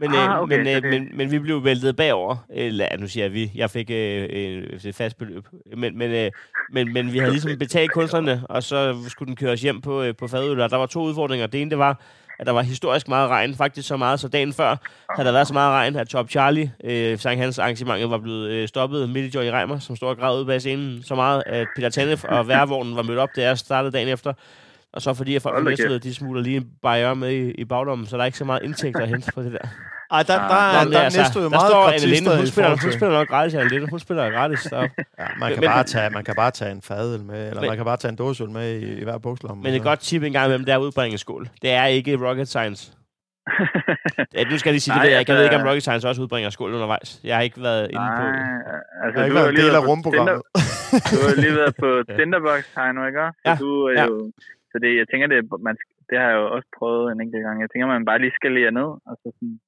Men, 0.00 0.14
Ah, 0.14 0.30
øh, 0.36 0.40
okay, 0.42 0.58
men, 0.58 0.66
øh, 0.66 0.74
det- 0.82 0.84
men, 0.90 1.08
men 1.14 1.30
vi 1.30 1.38
blev 1.38 1.64
væltet 1.64 1.96
bagover. 1.96 2.36
Eller, 2.50 2.86
nu 2.98 3.08
siger 3.08 3.24
jeg 3.24 3.32
vi. 3.32 3.50
Jeg 3.54 3.70
fik 3.70 3.90
øh, 3.90 4.28
øh, 4.30 4.62
et 4.84 4.94
fast 4.94 5.18
beløb. 5.18 5.44
Men, 5.76 5.98
men, 5.98 6.10
øh, 6.10 6.30
men, 6.72 6.92
men 6.92 7.12
vi 7.12 7.18
havde 7.18 7.30
ligesom 7.32 7.58
betalt 7.58 7.92
kunstnerne, 7.92 8.42
og 8.48 8.62
så 8.62 8.96
skulle 9.08 9.26
den 9.26 9.36
køres 9.36 9.60
hjem 9.62 9.80
på, 9.80 10.02
øh, 10.02 10.14
på 10.16 10.28
fadøl. 10.28 10.60
Og 10.60 10.70
der 10.70 10.76
var 10.76 10.86
to 10.86 11.00
udfordringer. 11.02 11.46
Det 11.46 11.60
ene, 11.62 11.70
det 11.70 11.78
var, 11.78 12.00
at 12.38 12.46
der 12.46 12.52
var 12.52 12.62
historisk 12.62 13.08
meget 13.08 13.28
regn. 13.30 13.54
Faktisk 13.54 13.88
så 13.88 13.96
meget, 13.96 14.20
så 14.20 14.28
dagen 14.28 14.52
før 14.52 14.76
havde 15.16 15.26
der 15.26 15.32
været 15.32 15.46
så 15.46 15.52
meget 15.54 15.70
regn, 15.72 15.96
at 15.96 16.08
Top 16.08 16.30
Charlie, 16.30 16.72
øh, 16.84 17.18
Sankt 17.18 17.40
Hans 17.42 17.58
arrangementet, 17.58 18.10
var 18.10 18.18
blevet 18.18 18.50
øh, 18.50 18.68
stoppet 18.68 19.10
midt 19.10 19.34
i 19.34 19.38
Joy 19.38 19.44
Reimer, 19.44 19.78
som 19.78 19.96
stod 19.96 20.08
og 20.08 20.16
græd 20.18 20.36
ude 20.36 20.46
bag 20.46 20.60
scenen. 20.60 21.02
Så 21.02 21.14
meget, 21.14 21.42
at 21.46 21.66
Peter 21.76 21.88
Tanef 21.88 22.24
og 22.24 22.48
værvognen 22.48 22.96
var 22.96 23.02
mødt 23.02 23.18
op, 23.18 23.28
da 23.36 23.42
jeg 23.42 23.58
startede 23.58 23.92
dagen 23.92 24.08
efter. 24.08 24.32
Og 24.92 25.02
så 25.02 25.14
fordi, 25.14 25.36
at 25.36 25.42
folk 25.42 25.64
fra 25.78 25.98
de 25.98 26.14
smuler 26.14 26.42
lige 26.42 26.56
en 26.56 26.66
bajer 26.82 27.14
med 27.14 27.30
i, 27.32 27.50
i 27.50 27.64
bagdommen, 27.64 28.06
så 28.06 28.16
der 28.16 28.22
er 28.22 28.26
ikke 28.26 28.38
så 28.38 28.44
meget 28.44 28.62
indtægter 28.62 29.00
at 29.02 29.08
hente 29.08 29.32
på 29.34 29.42
det 29.42 29.52
der. 29.52 29.58
Ej, 30.12 30.22
der, 30.22 30.34
der, 30.34 30.40
Ah, 30.42 30.72
der, 30.74 30.78
der, 30.78 30.84
men 30.84 30.92
der 30.92 30.98
er 30.98 31.04
næste 31.04 31.38
jo 31.38 31.42
der 31.44 31.48
meget 31.50 31.70
står 31.70 31.88
Anne 31.88 32.06
Linde, 32.14 32.36
hun 32.36 32.46
spiller, 32.46 32.70
hun 32.70 32.92
spiller 32.92 33.10
nok 33.18 33.28
gratis, 33.28 33.54
Anne 33.54 33.68
Linde. 33.70 33.90
Hun 33.90 33.98
spiller 34.00 34.30
gratis. 34.30 34.60
Så. 34.72 34.76
Ja, 34.76 35.26
man 35.38 35.52
kan, 35.52 35.60
Men- 35.60 35.68
bare 35.68 35.84
tage, 35.84 36.10
man 36.10 36.24
kan 36.24 36.34
bare 36.36 36.50
tage 36.50 36.70
en 36.72 36.82
fadøl 36.82 37.20
med, 37.24 37.48
eller 37.48 37.60
Men- 37.60 37.68
man 37.70 37.76
kan 37.76 37.84
bare 37.84 37.96
tage 37.96 38.10
en 38.10 38.16
dåseøl 38.16 38.50
med 38.50 38.74
i, 38.80 39.00
i 39.00 39.04
hver 39.04 39.18
bukslomme. 39.18 39.62
Men 39.62 39.74
et 39.74 39.82
godt 39.82 40.00
tip 40.00 40.22
en 40.22 40.32
gang 40.32 40.46
imellem, 40.46 40.64
det 40.64 40.72
er 40.72 40.76
at 40.78 40.82
udbringe 40.82 41.18
skål. 41.18 41.48
Det 41.62 41.70
er 41.70 41.84
ikke 41.84 42.28
rocket 42.28 42.48
science. 42.48 42.92
Ja, 44.34 44.44
nu 44.44 44.58
skal 44.58 44.68
jeg 44.70 44.72
lige 44.74 44.80
sige, 44.80 44.92
det 44.94 44.98
Nej, 44.98 45.04
ved 45.04 45.10
jeg 45.10 45.20
ikke. 45.20 45.32
Jeg 45.32 45.38
ved 45.38 45.44
ikke, 45.44 45.56
om 45.56 45.60
altså- 45.60 45.70
rocket 45.70 45.82
science 45.82 46.08
også 46.08 46.22
udbringer 46.22 46.50
skål 46.50 46.74
undervejs. 46.74 47.20
Jeg 47.24 47.36
har 47.36 47.42
ikke 47.42 47.62
været 47.62 47.82
inde 47.90 48.06
på... 48.18 48.22
Nej, 48.22 48.32
altså, 49.04 49.14
Jeg 49.14 49.14
har 49.14 49.24
ikke 49.24 49.34
været 49.34 49.48
en 49.48 49.54
lige 49.54 49.66
del 49.66 49.74
af 49.74 49.86
rumprogrammet. 49.86 50.42
Tinder- 50.56 51.10
Du 51.10 51.28
har 51.28 51.34
lige 51.44 51.56
været 51.56 51.74
på 51.82 51.88
Tinderbox, 52.18 52.62
Heino, 52.76 53.06
ikke? 53.06 53.20
Ja, 53.46 53.56
du 53.60 53.70
er 53.86 53.92
ja. 54.00 54.04
jo... 54.06 54.32
Så 54.70 54.76
det, 54.82 54.90
jeg 55.00 55.06
tænker, 55.08 55.26
det, 55.32 55.38
man, 55.66 55.76
det 56.10 56.16
har 56.20 56.28
jeg 56.30 56.38
jo 56.40 56.46
også 56.56 56.68
prøvet 56.78 57.06
en 57.12 57.20
enkelt 57.24 57.44
gang. 57.46 57.56
Jeg 57.60 57.70
tænker, 57.70 57.86
man 57.86 58.04
bare 58.10 58.18
lige 58.22 58.38
skal 58.38 58.52
lære 58.58 58.72
ned. 58.80 58.88
Og 59.08 59.14
så, 59.22 59.28
sådan, 59.36 59.58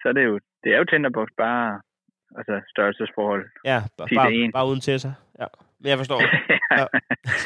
så 0.00 0.04
er 0.10 0.14
det 0.18 0.24
jo, 0.30 0.34
det 0.62 0.70
er 0.74 0.78
jo 0.78 0.84
Tinderbox 0.90 1.28
bare 1.44 1.80
altså 2.38 2.54
størrelsesforhold. 2.72 3.44
Ja, 3.72 3.78
bare, 3.98 4.08
10 4.08 4.14
til 4.14 4.16
bare, 4.16 4.32
1. 4.34 4.52
bare 4.58 4.66
uden 4.70 4.80
til 4.88 5.00
sig. 5.04 5.14
Ja. 5.42 5.46
Men 5.80 5.88
jeg 5.92 5.98
forstår. 6.02 6.20
Ja. 6.80 6.86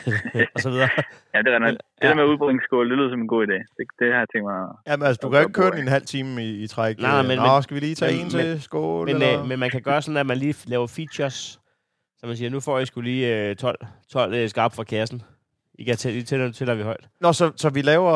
og 0.55 0.61
så 0.65 0.71
videre. 0.71 0.89
ja, 1.35 1.39
det 1.43 1.51
er 1.55 1.61
rigtigt. 1.61 1.83
Det 2.01 2.09
der 2.09 2.15
med 2.15 2.25
udbringskål, 2.25 2.91
det 2.91 2.99
lyder 2.99 3.11
som 3.11 3.21
en 3.21 3.29
god 3.29 3.43
idé. 3.47 3.59
Det, 3.77 3.85
det 4.01 4.13
har 4.13 4.19
jeg 4.19 4.29
tænkt 4.35 4.45
mig. 4.51 4.59
Jamen, 4.87 5.07
altså, 5.07 5.21
du 5.23 5.29
kan 5.31 5.39
jo 5.41 5.47
ikke 5.47 5.59
køre 5.61 5.71
den 5.71 5.79
i 5.79 5.83
en 5.83 5.89
halv 5.97 6.07
time 6.15 6.31
i, 6.45 6.51
i 6.65 6.67
træk. 6.67 6.99
Nej, 6.99 7.21
Øh, 7.21 7.27
men- 7.29 7.39
Nå, 7.39 7.53
men- 7.55 7.63
skal 7.63 7.75
vi 7.75 7.81
lige 7.81 7.95
tage 7.95 8.13
men- 8.17 8.25
en 8.25 8.31
til 8.31 8.63
skål? 8.63 9.07
Men, 9.07 9.15
eller? 9.15 9.41
øh, 9.43 9.49
men 9.49 9.59
man 9.59 9.71
kan 9.71 9.83
gøre 9.83 10.03
sådan, 10.03 10.17
at 10.23 10.27
man 10.27 10.37
lige 10.45 10.55
laver 10.75 10.87
features. 10.99 11.39
Så 12.19 12.23
man 12.27 12.37
siger, 12.37 12.51
nu 12.51 12.61
får 12.61 12.79
I 12.79 12.87
skulle 12.87 13.11
lige 13.11 13.25
øh, 13.51 13.57
12, 13.57 13.79
12 14.13 14.35
øh, 14.35 14.49
skarp 14.49 14.73
fra 14.77 14.85
kassen. 14.85 15.19
I 15.79 15.85
kan 15.85 15.97
tælle, 15.97 16.19
I 16.19 16.23
tæller, 16.23 16.53
tæller 16.53 16.75
vi 16.75 16.83
højt. 16.83 17.09
Nå, 17.21 17.33
så, 17.33 17.53
så 17.57 17.71
vi 17.71 17.83
laver, 17.83 18.13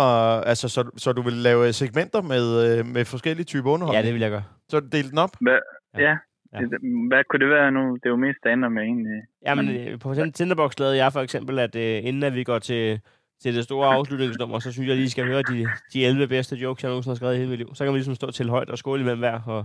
altså, 0.51 0.69
så, 0.69 0.91
så 0.97 1.13
du 1.13 1.23
vil 1.23 1.33
lave 1.33 1.73
segmenter 1.73 2.23
med, 2.23 2.79
øh, 2.79 2.87
med 2.87 3.05
forskellige 3.05 3.45
typer 3.45 3.71
Ja, 3.71 3.75
underholdning? 3.75 4.05
det 4.07 4.15
vil 4.15 4.21
jeg 4.21 4.31
gøre. 4.31 4.43
Så 4.69 4.81
del 4.81 5.11
den 5.11 5.19
op? 5.19 5.31
Hvad, 5.41 5.59
Ja. 5.95 6.01
ja. 6.03 6.09
Ja. 6.53 6.59
ja. 6.61 6.65
Det, 6.65 6.79
hvad 7.09 7.25
kunne 7.31 7.41
det 7.41 7.49
være 7.51 7.71
nu? 7.73 7.95
Det 7.95 8.05
er 8.05 8.11
jo 8.11 8.17
mest 8.17 8.39
stand 8.39 8.61
med 8.61 8.83
egentlig. 8.83 9.21
Jamen, 9.47 9.67
Men- 9.67 9.89
øh, 9.89 9.99
på 9.99 10.15
Tinderbox 10.35 10.79
lavede 10.79 10.97
jeg 10.97 11.13
for 11.13 11.21
eksempel, 11.21 11.59
at 11.59 11.77
øh, 11.77 12.05
inden 12.05 12.23
at 12.23 12.35
vi 12.35 12.45
går 12.45 12.59
til, 12.59 13.01
til 13.43 13.55
det 13.57 13.65
store 13.65 13.87
afslutningsnummer, 13.95 14.59
så 14.59 14.73
synes 14.73 14.89
jeg 14.89 14.97
lige, 14.97 15.11
skal 15.11 15.27
høre 15.27 15.43
de, 15.43 15.67
de 15.93 16.07
11 16.07 16.27
bedste 16.29 16.57
jokes, 16.57 16.83
jeg 16.83 16.89
nogensinde 16.91 17.11
har 17.13 17.17
skrevet 17.17 17.35
i 17.35 17.39
hele 17.39 17.51
mit 17.51 17.59
liv. 17.59 17.75
Så 17.75 17.85
kan 17.85 17.93
vi 17.93 17.99
ligesom 17.99 18.15
stå 18.15 18.31
til 18.31 18.49
højt 18.49 18.71
og 18.71 18.79
skåle 18.79 19.01
imellem 19.01 19.19
hver. 19.19 19.41
Og, 19.47 19.65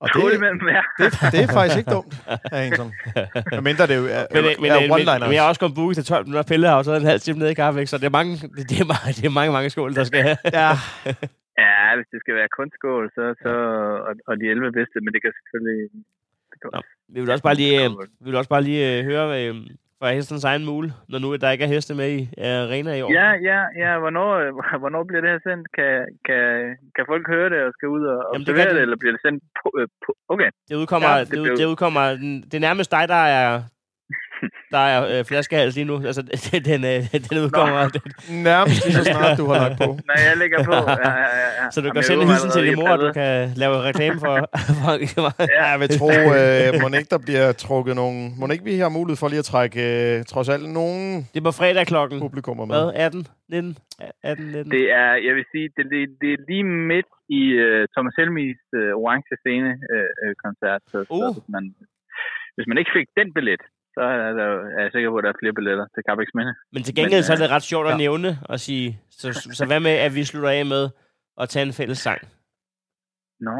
Og 0.00 0.08
det, 0.08 0.22
det, 0.98 1.32
det 1.32 1.40
er 1.44 1.48
faktisk 1.58 1.78
ikke 1.78 1.90
dumt, 1.90 2.14
Henningson. 2.52 2.92
Men 3.52 3.64
mindre 3.68 3.86
det 3.86 3.94
er 3.96 4.00
jo 4.04 4.08
er, 4.18 4.24
men, 4.34 4.44
øh, 4.44 4.50
men, 4.62 4.70
er 4.70 4.80
men, 4.80 4.90
one-liners. 4.96 5.26
men, 5.28 5.34
jeg 5.36 5.42
har 5.42 5.48
også 5.48 5.62
gået 5.64 5.74
booket 5.74 5.96
til 5.96 6.04
12 6.04 6.24
minutter, 6.26 6.42
Pelle 6.50 6.68
har 6.68 6.76
jo 6.76 6.82
så 6.82 6.94
en 6.94 7.10
halv 7.12 7.20
time 7.20 7.38
nede 7.38 7.50
i 7.50 7.54
kaffe, 7.54 7.80
ikke? 7.80 7.90
så 7.90 7.98
det 7.98 8.04
er 8.04 8.16
mange, 8.20 8.32
det, 8.56 8.70
det, 8.70 8.80
er 8.84 8.88
mange, 8.94 9.08
det 9.18 9.24
er 9.24 9.34
mange, 9.40 9.52
mange 9.52 9.70
skål, 9.70 9.94
der 9.94 10.04
skal 10.04 10.22
have. 10.22 10.38
Ja, 10.52 10.70
Ja, 11.64 11.96
hvis 11.96 12.08
det 12.12 12.18
skal 12.20 12.34
være 12.40 12.50
kun 12.58 12.70
skål, 12.78 13.04
så, 13.16 13.24
så 13.42 13.52
og, 14.08 14.14
og 14.28 14.34
de 14.40 14.44
11 14.50 14.72
bedste, 14.78 14.96
men 15.04 15.10
det 15.14 15.20
kan 15.22 15.32
selvfølgelig... 15.38 15.80
Det 16.50 16.56
kan, 16.60 16.68
Nå, 16.74 16.80
Vi 17.14 17.18
vil 17.20 17.30
også 17.34 17.46
bare 17.48 17.58
lige, 17.62 17.76
øh, 17.84 17.90
vi 18.24 18.28
vil 18.30 18.40
også 18.40 18.52
bare 18.54 18.64
lige 18.68 18.82
øh, 18.90 19.04
høre 19.10 19.26
øh, 19.40 19.54
fra 20.00 20.12
hestens 20.12 20.44
egen 20.44 20.64
mule, 20.64 20.88
når 21.08 21.18
nu 21.18 21.36
der 21.36 21.50
ikke 21.50 21.64
er 21.64 21.68
heste 21.68 21.94
med 21.94 22.08
i 22.18 22.20
arena 22.38 22.92
i 22.94 23.02
år. 23.02 23.12
Ja, 23.12 23.28
ja, 23.50 23.60
ja. 23.82 23.98
Hvornår, 23.98 24.30
hvornår 24.82 25.04
bliver 25.08 25.20
det 25.20 25.30
her 25.30 25.40
sendt? 25.48 25.66
Kan, 25.78 25.92
kan, 26.26 26.42
kan 26.96 27.04
folk 27.12 27.24
høre 27.34 27.48
det 27.50 27.60
og 27.66 27.72
skal 27.76 27.88
ud 27.88 28.04
og 28.12 28.18
Jamen, 28.34 28.46
det 28.46 28.56
det, 28.56 28.66
de. 28.76 28.80
eller 28.80 28.96
bliver 29.00 29.12
det 29.16 29.22
sendt 29.26 29.40
på... 29.62 29.66
Øh, 29.80 29.88
på 30.06 30.10
okay. 30.34 30.50
Det 30.68 30.74
udkommer, 30.82 31.08
Ja, 31.08 31.20
det 31.20 31.28
det, 31.28 31.36
det, 31.36 31.42
blev- 31.42 31.56
det 31.56 31.64
udkommer, 31.72 32.04
den- 32.22 32.42
det 32.42 32.54
er 32.54 32.64
nærmest 32.68 32.90
dig, 32.90 33.04
der 33.08 33.22
er, 33.40 33.62
der 34.74 34.78
er 34.78 35.18
øh, 35.18 35.24
flaskehals 35.24 35.74
lige 35.76 35.84
nu. 35.84 35.96
Altså, 36.06 36.22
den, 36.52 36.64
den, 36.70 36.80
øh, 36.92 37.00
den 37.30 37.38
udkommer. 37.44 37.88
Den, 37.88 38.02
nærmest 38.50 38.84
lige 38.84 38.94
så 38.94 39.04
snart, 39.04 39.38
du 39.42 39.46
har 39.50 39.58
lagt 39.64 39.78
på. 39.84 39.88
Når 40.08 40.18
jeg 40.28 40.36
lægger 40.42 40.64
på. 40.64 40.72
Ja, 40.72 41.10
ja, 41.10 41.10
ja, 41.42 41.48
ja. 41.58 41.70
så 41.72 41.80
du 41.80 41.86
Jamen, 41.86 41.94
kan 41.94 42.02
sende 42.02 42.26
hilsen 42.30 42.50
til 42.50 42.62
din 42.68 42.76
mor, 42.80 42.88
og 42.88 42.98
du 42.98 43.12
kan 43.12 43.52
lave 43.62 43.74
reklame 43.88 44.18
for, 44.26 44.34
for. 44.80 44.92
Ja, 45.58 45.64
jeg 45.72 45.80
vil 45.80 45.88
tro, 45.98 46.08
øh, 46.10 46.68
må 46.82 46.86
ikke 46.98 47.10
der 47.16 47.22
bliver 47.28 47.52
trukket 47.52 47.94
nogle... 48.02 48.18
Må 48.38 48.44
ikke 48.52 48.64
vi 48.64 48.74
har 48.84 48.88
mulighed 48.98 49.16
for 49.22 49.28
lige 49.28 49.38
at 49.44 49.48
trække 49.54 49.80
øh, 49.90 50.24
trods 50.32 50.48
alt 50.54 50.66
nogle 50.80 51.00
Det 51.32 51.38
er 51.42 51.46
på 51.50 51.56
fredag 51.60 51.86
klokken, 51.86 52.16
publikummer 52.20 52.64
med? 52.64 52.74
hvad, 52.74 52.92
18, 52.94 53.26
19? 53.48 53.76
18, 54.22 54.46
19? 54.46 54.70
Det 54.76 54.84
er, 55.02 55.10
jeg 55.26 55.34
vil 55.38 55.44
sige, 55.52 55.66
det, 55.76 55.84
det, 55.92 56.00
det 56.22 56.28
er 56.34 56.40
lige 56.50 56.66
midt 56.92 57.10
i 57.40 57.42
uh, 57.66 57.82
Thomas 57.94 58.14
Helmis 58.18 58.60
uh, 58.80 59.02
orange 59.02 59.32
scene 59.42 59.70
uh, 59.94 60.10
uh, 60.22 60.32
koncert. 60.44 60.82
Så, 60.92 60.98
så 61.04 61.12
Uh. 61.16 61.34
hvis, 61.36 61.48
man, 61.56 61.64
hvis 62.56 62.66
man 62.70 62.78
ikke 62.80 62.92
fik 62.98 63.08
den 63.20 63.28
billet, 63.36 63.62
så 64.00 64.04
er, 64.06 64.32
der, 64.40 64.48
er 64.78 64.82
jeg 64.84 64.90
sikker 64.94 65.10
på, 65.10 65.16
at 65.20 65.24
der 65.24 65.30
er 65.34 65.38
flere 65.42 65.54
billetter 65.58 65.86
til 65.94 66.00
Carbex 66.08 66.28
Minde. 66.38 66.52
Men 66.74 66.82
til 66.86 66.94
gengæld 66.94 67.20
Men, 67.20 67.26
så 67.28 67.32
er 67.32 67.40
det 67.42 67.50
ret 67.56 67.62
sjovt 67.72 67.86
at 67.86 67.92
ja. 67.92 67.96
nævne 68.04 68.30
og 68.52 68.60
sige, 68.66 68.88
så, 69.20 69.28
så 69.58 69.64
hvad 69.66 69.80
med, 69.80 69.90
at 70.06 70.14
vi 70.14 70.22
slutter 70.24 70.50
af 70.58 70.66
med 70.74 70.84
at 71.42 71.48
tage 71.48 71.66
en 71.66 71.72
fælles 71.72 71.98
sang? 72.06 72.20
Nå 73.40 73.56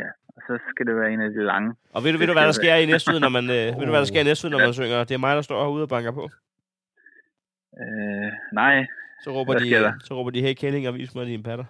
ja, 0.00 0.08
og 0.36 0.40
så 0.46 0.52
skal 0.70 0.86
det 0.86 0.94
være 1.00 1.10
en 1.14 1.20
af 1.20 1.30
de 1.30 1.42
lange. 1.52 1.70
Og 1.94 2.04
ved 2.04 2.12
du, 2.12 2.18
ved 2.18 2.26
du 2.26 2.32
hvad 2.32 2.46
der 2.50 2.52
sker 2.62 2.74
i 2.74 2.86
næste 2.86 3.20
når 3.20 3.28
man, 3.28 3.44
øh, 3.44 3.66
ved 3.78 3.84
du, 3.86 3.92
hvad 3.94 4.02
der 4.04 4.10
sker 4.12 4.20
i 4.20 4.24
næste 4.24 4.50
når 4.50 4.58
man 4.58 4.72
synger? 4.74 5.04
Det 5.04 5.14
er 5.14 5.18
mig, 5.18 5.36
der 5.36 5.42
står 5.42 5.64
herude 5.64 5.82
og 5.82 5.88
banker 5.88 6.12
på. 6.20 6.24
Uh, 7.82 8.30
nej, 8.60 8.86
Så 9.24 9.30
råber, 9.30 9.52
Hvad 9.52 9.90
de, 9.92 9.94
så 10.04 10.14
råber 10.14 10.30
de, 10.30 10.40
hey 10.42 10.54
Kælling, 10.54 10.88
og 10.88 10.94
vis 10.94 11.14
mig 11.14 11.26
dine 11.26 11.42
patter. 11.42 11.64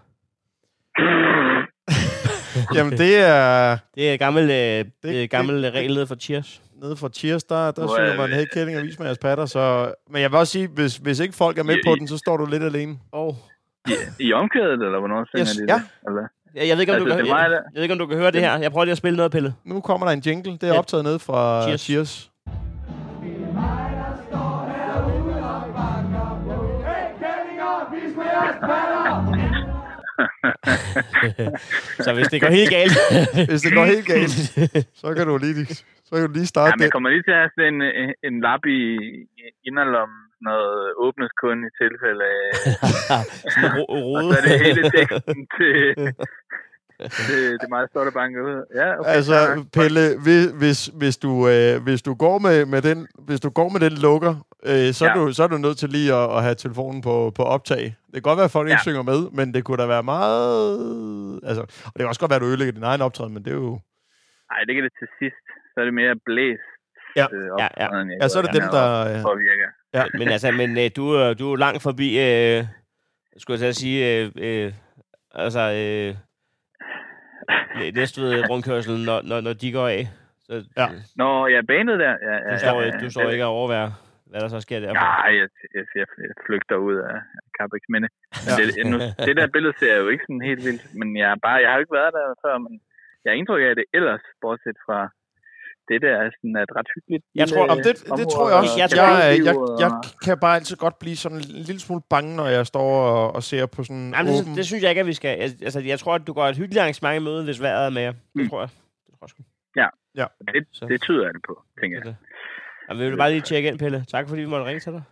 Jamen, 2.76 2.92
det 2.92 3.16
er 3.18 3.78
Det 3.94 4.12
er 4.12 4.16
gammel, 4.16 4.42
øh, 4.42 4.48
det, 4.50 4.92
det- 5.02 5.22
er 5.22 5.26
gammel 5.26 5.70
regel 5.70 5.94
nede 5.94 6.06
for 6.06 6.14
Cheers. 6.14 6.62
Nede 6.84 6.96
fra 6.96 7.08
Cheers, 7.08 7.44
der, 7.44 7.70
der 7.70 7.82
Hvor 7.86 7.94
synger 7.96 8.12
er 8.12 8.16
man 8.16 8.32
helt 8.32 8.50
kælling 8.54 8.78
og 8.78 8.84
vis 8.84 8.98
med 8.98 9.06
jeres 9.06 9.18
patter. 9.18 9.46
Så, 9.46 9.92
men 10.10 10.22
jeg 10.22 10.30
vil 10.30 10.38
også 10.38 10.52
sige, 10.52 10.68
hvis, 10.68 10.96
hvis 10.96 11.20
ikke 11.20 11.34
folk 11.34 11.58
er 11.58 11.62
med 11.62 11.74
I- 11.76 11.80
på 11.86 11.94
I- 11.94 11.98
den, 11.98 12.08
så 12.08 12.18
står 12.18 12.36
du 12.36 12.46
lidt 12.46 12.62
alene. 12.62 12.98
Oh. 13.12 13.34
I, 13.88 13.92
i 14.26 14.32
omkvædet, 14.32 14.72
eller 14.86 14.98
hvornår 14.98 15.24
synger 15.28 15.40
Yes, 15.44 15.52
de 15.56 15.64
ja. 15.68 15.74
det? 15.74 15.82
Eller? 16.08 16.22
Jeg, 16.54 16.68
jeg, 16.68 16.76
ved 16.76 16.80
ikke, 16.80 16.92
om 16.92 16.94
Altså, 16.96 17.08
du 17.18 17.24
kan, 17.24 17.26
jeg, 17.26 17.50
der- 17.50 17.56
jeg 17.56 17.62
ved 17.74 17.82
ikke, 17.82 17.92
om 17.92 17.98
du 17.98 18.06
kan 18.06 18.16
høre 18.18 18.30
det 18.30 18.40
her. 18.40 18.58
Jeg 18.58 18.72
prøver 18.72 18.84
lige 18.84 18.92
at 18.92 18.98
spille 18.98 19.16
noget, 19.16 19.32
Pelle. 19.32 19.54
Nu 19.64 19.80
kommer 19.80 20.06
der 20.06 20.12
en 20.12 20.20
jingle. 20.26 20.52
Det 20.52 20.62
er 20.62 20.66
Ja. 20.72 20.78
optaget 20.78 21.04
ned 21.04 21.18
fra 21.18 21.62
Cheers. 21.62 21.80
Cheers. 21.80 22.08
Cheers. 22.08 22.30
Så 32.04 32.10
hvis 32.16 32.28
det 32.32 32.38
går 32.42 32.52
helt 32.58 32.70
galt... 32.76 32.96
Hvis 33.50 33.62
det 33.66 33.72
går 33.78 33.84
helt 33.94 34.06
galt, 34.12 34.36
så 35.00 35.06
kan 35.16 35.24
du 35.26 35.34
lige, 35.44 35.66
så 36.06 36.10
kan 36.16 36.26
du 36.26 36.32
lige 36.38 36.46
starte 36.54 36.70
Ja, 36.70 36.76
men 36.76 36.82
jeg 36.86 36.92
kommer 36.92 37.10
lige 37.10 37.22
til 37.28 37.34
at 37.36 37.40
have 37.42 37.68
en, 37.72 37.78
en, 38.02 38.10
en 38.28 38.34
lap 38.46 38.62
i, 38.78 38.80
inderlommen, 39.68 40.20
noget 40.48 40.76
åbnes 41.04 41.32
kun 41.44 41.58
i 41.68 41.70
tilfælde 41.80 42.24
af... 42.38 42.48
Sådan 43.52 43.72
ro- 43.78 43.88
Og 44.16 44.22
så 44.28 44.34
er 44.38 44.42
det 44.46 44.54
hele 44.66 44.82
teksten 44.96 45.40
til... 45.58 45.76
det, 47.02 47.60
det 47.60 47.62
er 47.62 47.68
meget 47.68 47.90
stort 47.90 48.06
at 48.06 48.14
banke 48.14 48.42
ud. 48.44 48.64
Ja, 48.74 49.00
okay. 49.00 49.10
Altså, 49.10 49.64
Pelle, 49.72 50.18
hvis, 50.22 50.46
hvis, 50.46 50.86
hvis, 50.86 51.16
du, 51.16 51.48
øh, 51.48 51.82
hvis, 51.82 52.02
du 52.02 52.14
går 52.14 52.38
med, 52.38 52.66
med 52.66 52.82
den, 52.82 53.06
hvis 53.18 53.40
du 53.40 53.50
går 53.50 53.68
med 53.68 53.80
den 53.80 53.92
lukker, 53.92 54.34
øh, 54.64 54.92
så, 54.92 55.04
ja. 55.04 55.10
er 55.10 55.14
du, 55.14 55.32
så 55.32 55.42
er 55.42 55.46
du 55.46 55.58
nødt 55.58 55.78
til 55.78 55.88
lige 55.88 56.14
at, 56.14 56.36
at 56.36 56.42
have 56.42 56.54
telefonen 56.54 57.02
på, 57.02 57.32
på 57.34 57.42
optag. 57.42 57.82
Det 58.06 58.12
kan 58.14 58.22
godt 58.22 58.36
være, 58.36 58.44
at 58.44 58.50
folk 58.50 58.68
ja. 58.68 58.72
ikke 58.74 58.82
synger 58.82 59.02
med, 59.02 59.30
men 59.32 59.54
det 59.54 59.64
kunne 59.64 59.76
da 59.82 59.86
være 59.86 60.02
meget... 60.02 61.40
Altså, 61.48 61.62
og 61.62 61.92
det 61.92 61.98
kan 61.98 62.06
også 62.06 62.20
godt 62.20 62.30
være, 62.30 62.36
at 62.36 62.42
du 62.42 62.46
ødelægger 62.46 62.72
din 62.72 62.82
egen 62.82 63.00
optræden, 63.00 63.34
men 63.34 63.44
det 63.44 63.50
er 63.50 63.54
jo... 63.56 63.80
Nej, 64.50 64.60
det 64.66 64.74
kan 64.74 64.84
det 64.84 64.92
til 64.98 65.08
sidst. 65.18 65.44
Så 65.74 65.80
er 65.80 65.84
det 65.84 65.94
mere 65.94 66.14
blæst. 66.26 66.68
Ja. 67.16 67.26
øh, 67.32 67.48
Ja, 67.58 67.68
ja. 67.82 67.88
Ja, 68.22 68.28
så 68.28 68.38
er 68.38 68.42
det 68.42 68.52
dem, 68.54 68.68
der... 68.72 68.86
Øh, 69.16 69.22
Påvirker. 69.22 69.68
ja. 69.94 70.04
Men 70.18 70.28
altså, 70.28 70.50
men 70.50 70.78
øh, 70.78 70.90
du, 70.96 71.10
er- 71.10 71.34
du 71.34 71.46
er 71.46 71.50
jo 71.50 71.54
langt 71.54 71.82
forbi, 71.82 72.08
øh, 72.20 72.64
skulle 73.38 73.64
jeg 73.64 73.74
sige, 73.74 73.98
øh, 74.20 74.30
øh, 74.36 74.72
altså, 75.34 75.60
øh, 75.60 76.14
næste 77.94 78.22
ved 78.22 78.50
rundkørselen, 78.50 79.04
når, 79.04 79.18
når, 79.30 79.40
når 79.40 79.52
de 79.52 79.72
går 79.72 79.88
af. 79.88 80.02
Så, 80.46 80.54
Ja. 80.76 80.86
Nå, 81.16 81.46
ja, 81.46 81.60
banet 81.72 81.98
der. 82.04 82.14
Ja, 82.28 82.34
ja, 82.46 82.52
Du 82.52 82.58
står, 82.58 82.80
ja, 82.80 82.86
ikke, 82.86 82.98
ja. 82.98 83.04
du 83.04 83.10
står 83.10 83.30
ikke 83.30 83.44
og 83.44 83.50
overværer, 83.60 83.90
hvad 84.30 84.40
der 84.40 84.48
så 84.48 84.60
sker 84.60 84.80
der. 84.80 84.88
Ja, 85.00 85.10
jeg, 85.40 85.48
jeg, 85.74 85.84
jeg, 86.00 86.06
jeg 86.26 86.34
flygter 86.46 86.76
ud 86.76 86.96
af 87.10 87.16
Carbex 87.56 87.82
Minde. 87.88 88.08
Men 88.44 88.52
det, 88.58 88.86
nu, 88.92 88.96
det 89.26 89.34
der 89.40 89.46
billede 89.54 89.74
ser 89.78 89.94
jo 90.02 90.08
ikke 90.08 90.24
sådan 90.28 90.46
helt 90.50 90.62
vildt, 90.68 90.84
men 91.00 91.08
jeg, 91.16 91.28
bare, 91.42 91.58
jeg 91.62 91.68
har 91.70 91.76
jo 91.76 91.84
ikke 91.84 91.98
været 92.00 92.12
der 92.18 92.26
før, 92.44 92.58
men 92.58 92.72
jeg 93.24 93.28
har 93.30 93.36
indtryk 93.40 93.62
af, 93.68 93.74
det 93.80 93.84
ellers, 93.98 94.24
bortset 94.42 94.76
fra 94.86 94.98
det 95.90 95.98
der, 96.06 96.14
er 96.24 96.30
sådan 96.36 96.56
et 96.66 96.72
ret 96.78 96.88
hyggeligt. 96.94 97.24
Jeg 97.40 97.46
tror- 97.48 97.66
Jamen, 97.70 97.84
det, 97.88 97.94
det 98.20 98.26
tror 98.34 98.46
jeg 98.50 98.56
også. 98.62 98.74
Jeg 98.82 98.82
Jeg, 98.82 98.90
tror 98.90 99.18
jeg, 99.24 99.38
jeg, 99.48 99.54
det 99.54 99.80
jeg 99.84 99.90
kan 100.24 100.36
bare 100.44 100.54
altid 100.58 100.76
godt 100.84 100.96
blive 101.02 101.16
sådan 101.16 101.38
en 101.38 101.44
lille 101.68 101.80
smule 101.86 102.02
bange, 102.14 102.30
når 102.40 102.46
jeg 102.56 102.66
står 102.72 102.88
og, 103.16 103.34
og 103.36 103.42
ser 103.50 103.66
på 103.76 103.80
sådan 103.88 103.96
Nej, 104.14 104.22
men 104.22 104.32
åben... 104.32 104.48
det, 104.48 104.56
det, 104.58 104.64
synes 104.70 104.82
jeg 104.82 104.90
ikke, 104.92 105.04
at 105.06 105.10
vi 105.12 105.16
skal. 105.20 105.32
Altså, 105.66 105.80
jeg 105.92 105.98
tror, 105.98 106.14
at 106.14 106.26
du 106.28 106.32
går 106.38 106.44
et 106.52 106.56
hyggeligt 106.60 106.80
arrangement 106.84 107.16
i 107.20 107.24
møde, 107.28 107.44
hvis 107.48 107.60
vejret 107.66 107.86
er 107.86 107.90
med 107.96 108.02
jer. 108.02 108.12
Det 108.12 108.20
Mm. 108.34 108.48
tror 108.48 108.60
jeg. 108.64 108.70
Det 109.06 109.12
tror 109.18 109.24
jeg 109.26 109.30
sgu. 109.34 109.42
Det, 110.54 110.62
Så. 110.72 110.84
det 110.92 110.98
tyder 111.06 111.32
det 111.36 111.42
på, 111.48 111.54
tænker 111.80 111.96
jeg. 111.98 112.04
Det. 112.08 112.16
Jamen, 112.88 113.00
vi 113.02 113.06
vil 113.10 113.16
bare 113.22 113.30
lige 113.30 113.40
tjekke 113.50 113.68
ind, 113.68 113.78
Pelle. 113.78 113.98
Tak, 114.14 114.24
fordi 114.28 114.40
vi 114.40 114.48
måtte 114.52 114.66
ringe 114.66 114.80
til 114.80 114.92
dig. 114.92 115.02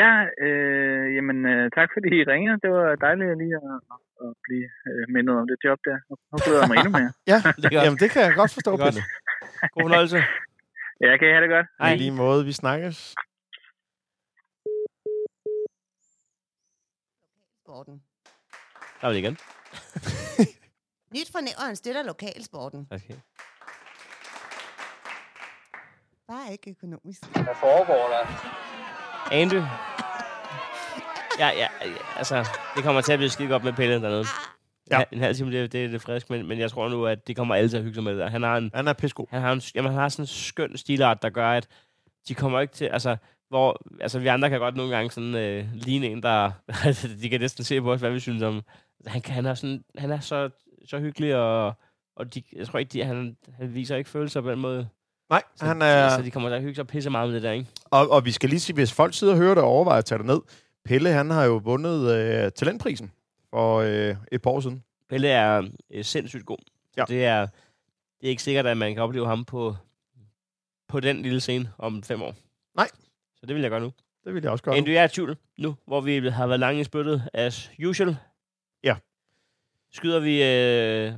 Ja, 0.00 0.12
øh, 0.46 1.04
jamen 1.16 1.38
øh, 1.52 1.64
tak 1.78 1.88
fordi 1.94 2.08
I 2.20 2.24
ringer. 2.32 2.52
Det 2.64 2.70
var 2.78 2.86
dejligt 3.06 3.38
lige 3.42 3.54
at, 3.68 3.76
at 4.24 4.30
blive 4.44 4.68
øh, 4.88 5.04
mindet 5.14 5.34
om 5.40 5.46
det 5.50 5.58
job 5.66 5.78
der. 5.88 5.96
Nu 6.30 6.36
glæder 6.44 6.60
jeg 6.62 6.68
mig 6.70 6.76
endnu 6.80 6.92
mere. 7.00 7.12
Ja, 7.32 7.38
Det 7.62 7.72
jamen 7.84 7.98
det 8.02 8.08
kan 8.12 8.20
jeg 8.26 8.32
godt 8.40 8.52
forstå, 8.58 8.72
Det. 8.76 8.80
Pelle. 8.84 9.02
God 9.72 9.82
fornøjelse. 9.82 10.22
Ja, 11.00 11.16
kan 11.16 11.28
I 11.28 11.30
have 11.30 11.42
det 11.42 11.50
godt? 11.50 11.66
Hej. 11.80 11.92
I 11.92 11.96
lige 11.96 12.10
måde, 12.10 12.44
vi 12.44 12.52
snakkes. 12.52 13.14
Sporten. 17.64 18.02
Der 19.00 19.08
er 19.08 19.12
vi 19.12 19.18
igen. 19.18 19.38
Nyt 21.16 21.32
fra 21.32 21.40
Nævren 21.40 21.76
støtter 21.76 22.02
lokalsporten. 22.02 22.88
Okay. 22.90 23.14
Bare 26.28 26.52
ikke 26.52 26.70
økonomisk. 26.70 27.26
Hvad 27.26 27.54
foregår 27.60 28.08
der? 28.08 28.26
Andy. 29.32 29.62
Ja, 31.38 31.48
ja, 31.48 31.68
ja, 31.82 31.96
altså, 32.16 32.48
det 32.76 32.84
kommer 32.84 33.00
til 33.00 33.12
at 33.12 33.18
blive 33.18 33.30
skide 33.30 33.48
godt 33.48 33.64
med 33.64 33.72
Pelle 33.72 33.94
dernede. 34.02 34.24
Ja. 34.90 35.02
En 35.12 35.18
halv 35.18 35.34
time, 35.36 35.52
det, 35.52 35.72
det 35.72 35.84
er 35.84 35.88
det 35.88 36.02
frisk, 36.02 36.30
men, 36.30 36.48
men 36.48 36.58
jeg 36.58 36.70
tror 36.70 36.88
nu, 36.88 37.06
at 37.06 37.28
de 37.28 37.34
kommer 37.34 37.54
alle 37.54 37.70
til 37.70 37.76
at 37.76 37.82
hygge 37.82 37.94
sig 37.94 38.04
med 38.04 38.12
det 38.12 38.20
der. 38.20 38.28
Han 38.28 38.42
har 38.42 38.56
en, 38.56 38.70
Han 38.74 38.88
er 38.88 38.92
pissegod. 38.92 39.26
han 39.30 39.42
har, 39.42 39.52
en, 39.52 39.62
jamen, 39.74 39.90
han 39.90 40.00
har 40.00 40.08
sådan 40.08 40.22
en 40.22 40.26
skøn 40.26 40.76
stilart, 40.76 41.22
der 41.22 41.30
gør, 41.30 41.50
at 41.50 41.68
de 42.28 42.34
kommer 42.34 42.60
ikke 42.60 42.74
til, 42.74 42.84
altså, 42.84 43.16
hvor, 43.48 43.82
altså, 44.00 44.18
vi 44.18 44.26
andre 44.26 44.50
kan 44.50 44.58
godt 44.60 44.76
nogle 44.76 44.96
gange 44.96 45.10
sådan 45.10 45.34
øh, 45.34 45.64
ligne 45.74 46.06
en, 46.06 46.22
der, 46.22 46.50
de 47.22 47.28
kan 47.28 47.40
næsten 47.40 47.64
se 47.64 47.80
på 47.80 47.92
os, 47.92 48.00
hvad 48.00 48.10
vi 48.10 48.20
synes 48.20 48.42
om. 48.42 48.62
Han, 49.06 49.20
kan, 49.20 49.34
han 49.34 49.46
er 49.46 49.54
sådan, 49.54 49.84
han 49.98 50.10
er 50.10 50.20
så, 50.20 50.50
så 50.86 50.98
hyggelig, 50.98 51.36
og, 51.36 51.72
og 52.16 52.34
de, 52.34 52.42
jeg 52.56 52.66
tror 52.66 52.78
ikke, 52.78 52.92
de, 52.92 53.04
han, 53.04 53.36
han 53.58 53.74
viser 53.74 53.96
ikke 53.96 54.10
følelser 54.10 54.40
på 54.40 54.50
den 54.50 54.58
måde. 54.58 54.88
Nej, 55.30 55.42
Så, 55.56 55.64
han 55.64 55.82
er... 55.82 56.08
så 56.08 56.22
de 56.22 56.30
kommer 56.30 56.48
til 56.48 56.56
at 56.56 56.62
hygge 56.62 56.74
sig 56.74 56.86
pisse 56.86 57.10
meget 57.10 57.28
med 57.28 57.34
det 57.34 57.42
der, 57.42 57.52
ikke? 57.52 57.66
Og, 57.84 58.10
og 58.10 58.24
vi 58.24 58.30
skal 58.30 58.48
lige 58.48 58.60
sige, 58.60 58.74
hvis 58.74 58.92
folk 58.92 59.14
sidder 59.14 59.32
og 59.32 59.38
hører 59.38 59.54
det 59.54 59.62
og 59.64 59.68
overvejer 59.70 59.98
at 59.98 60.04
tage 60.04 60.18
det 60.18 60.26
ned, 60.26 60.40
Pelle, 60.84 61.10
han 61.10 61.30
har 61.30 61.44
jo 61.44 61.56
vundet 61.64 62.14
øh, 62.14 62.52
talentprisen 62.52 63.12
for 63.50 63.76
øh, 63.78 64.16
et 64.32 64.42
par 64.42 64.50
år 64.50 64.60
siden. 64.60 64.84
Pelle 65.08 65.28
er 65.28 65.68
øh, 65.90 66.04
sindssygt 66.04 66.46
god. 66.46 66.58
Ja. 66.96 67.04
Det, 67.08 67.24
er, 67.24 67.40
det 68.20 68.26
er 68.26 68.28
ikke 68.28 68.42
sikkert, 68.42 68.66
at 68.66 68.76
man 68.76 68.94
kan 68.94 69.02
opleve 69.02 69.26
ham 69.26 69.44
på, 69.44 69.76
på 70.88 71.00
den 71.00 71.22
lille 71.22 71.40
scene 71.40 71.72
om 71.78 72.02
fem 72.02 72.22
år. 72.22 72.34
Nej. 72.76 72.88
Så 73.34 73.46
det 73.46 73.54
vil 73.54 73.62
jeg 73.62 73.70
gøre 73.70 73.80
nu. 73.80 73.92
Det 74.24 74.34
vil 74.34 74.42
jeg 74.42 74.52
også 74.52 74.64
gøre. 74.64 74.76
Andy, 74.76 74.88
jeg 74.88 75.00
er 75.00 75.04
i 75.04 75.08
tvivl 75.08 75.36
nu, 75.58 75.76
hvor 75.86 76.00
vi 76.00 76.28
har 76.28 76.46
været 76.46 76.60
lange 76.60 76.80
i 76.80 76.84
spyttet, 76.84 77.28
as 77.32 77.70
usual. 77.86 78.16
Ja. 78.84 78.96
Skyder 79.92 80.20
vi... 80.20 80.42
Øh, 80.42 81.12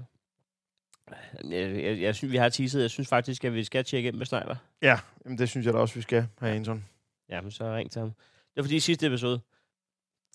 jeg, 1.51 1.85
jeg, 1.85 2.01
jeg, 2.01 2.15
synes, 2.15 2.33
vi 2.33 2.37
har 2.37 2.49
teaset. 2.49 2.83
Jeg 2.83 2.91
synes 2.91 3.09
faktisk, 3.09 3.45
at 3.45 3.55
vi 3.55 3.65
skal 3.65 3.85
tjekke 3.85 4.09
ind 4.09 4.17
med 4.17 4.27
Snyder. 4.27 4.57
Ja, 4.83 4.99
jamen, 5.25 5.39
det 5.39 5.49
synes 5.49 5.67
jeg 5.67 5.75
da 5.75 5.79
også, 5.79 5.95
vi 5.95 6.03
skal 6.03 6.27
have 6.39 6.65
sådan. 6.65 6.85
Ja, 7.29 7.41
men 7.41 7.51
så 7.51 7.75
ring 7.75 7.91
til 7.91 8.01
ham. 8.01 8.11
Det 8.55 8.61
er 8.61 8.63
fordi 8.63 8.81
sidste 8.81 9.07
episode, 9.07 9.41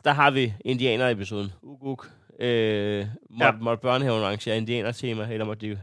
der 0.05 0.11
har 0.11 0.31
vi 0.31 0.53
indianer-episoden. 0.65 1.51
Uguk. 1.63 2.09
Øh, 2.39 2.99
måtte, 2.99 3.11
Ja. 3.39 3.45
ja. 3.45 3.51
måtte 3.51 3.81
børnehaven 3.81 4.23
arrangere 4.23 4.57
indianer-tema, 4.57 5.27
eller 5.31 5.45
måtte 5.45 5.67
de... 5.69 5.79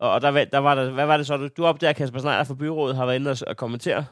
Og, 0.00 0.10
og 0.10 0.20
der, 0.20 0.28
var- 0.28 0.44
der 0.44 0.58
var 0.58 0.74
der, 0.74 0.90
hvad 0.90 1.06
var 1.06 1.16
det 1.16 1.26
så? 1.26 1.36
Du, 1.36 1.48
du 1.56 1.66
opdager, 1.66 1.90
at 1.90 1.96
Kasper 1.96 2.18
Snyder 2.18 2.44
fra 2.44 2.54
byrådet 2.54 2.96
har 2.96 3.06
været 3.06 3.16
inde 3.16 3.30
og, 3.30 3.56
kommentere. 3.56 4.04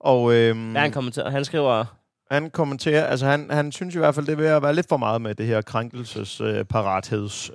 Og 0.00 0.34
øhm, 0.34 0.70
Hvad 0.70 0.80
han 0.80 0.92
kommenteret? 0.92 1.32
Han 1.32 1.44
skriver, 1.44 1.84
han 2.30 2.50
kommenterer, 2.50 3.04
altså 3.06 3.26
han, 3.26 3.50
han 3.50 3.72
synes 3.72 3.94
i 3.94 3.98
hvert 3.98 4.14
fald, 4.14 4.26
det 4.26 4.32
er 4.32 4.36
ved 4.36 4.46
at 4.46 4.62
være 4.62 4.74
lidt 4.74 4.88
for 4.88 4.96
meget 4.96 5.22
med 5.22 5.34
det 5.34 5.46
her 5.46 5.62
krænkelses 5.62 6.40
øh, 6.40 6.64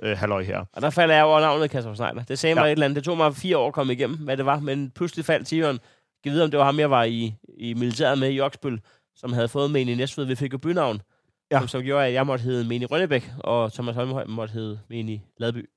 øh, 0.02 0.20
her. 0.46 0.64
og 0.72 0.82
der 0.82 0.90
falder 0.90 1.14
jeg 1.14 1.24
over 1.24 1.40
navnet 1.40 1.70
Kasper 1.70 1.94
Snyder. 1.94 2.24
Det 2.28 2.38
sagde 2.38 2.54
mig 2.54 2.60
Ja. 2.62 2.66
et 2.66 2.72
eller 2.72 2.84
andet. 2.84 2.96
Det 2.96 3.04
tog 3.04 3.16
mig 3.16 3.34
fire 3.36 3.58
år 3.58 3.66
at 3.66 3.72
komme 3.74 3.92
igennem, 3.92 4.16
hvad 4.18 4.36
det 4.36 4.46
var, 4.46 4.58
men 4.58 4.90
pludselig 4.90 5.24
faldt 5.24 5.46
tiveren. 5.46 5.78
Jeg 6.24 6.32
vide, 6.32 6.44
om 6.44 6.50
det 6.50 6.58
var 6.58 6.64
ham, 6.64 6.78
jeg 6.78 6.90
var 6.90 7.04
i, 7.04 7.34
i 7.58 7.74
militæret 7.74 8.18
med 8.18 8.32
i 8.32 8.40
Oksbøl, 8.40 8.80
som 9.16 9.32
havde 9.32 9.48
fået 9.48 9.70
med 9.70 9.80
i 9.80 9.94
Næstved. 9.94 10.24
Vi 10.24 10.34
fik 10.34 10.52
jo 10.52 10.58
bynavn, 10.58 11.02
Ja. 11.50 11.58
som, 11.58 11.68
som 11.68 11.82
gjorde, 11.82 12.06
at 12.06 12.12
jeg 12.12 12.26
måtte 12.26 12.42
hedde 12.44 12.68
Meni 12.68 12.84
Rønnebæk, 12.86 13.30
og 13.38 13.72
Thomas 13.72 13.94
Holmhøj 13.94 14.24
måtte 14.24 14.52
hedde 14.52 14.80
Meni 14.88 15.20
Ladby. 15.38 15.70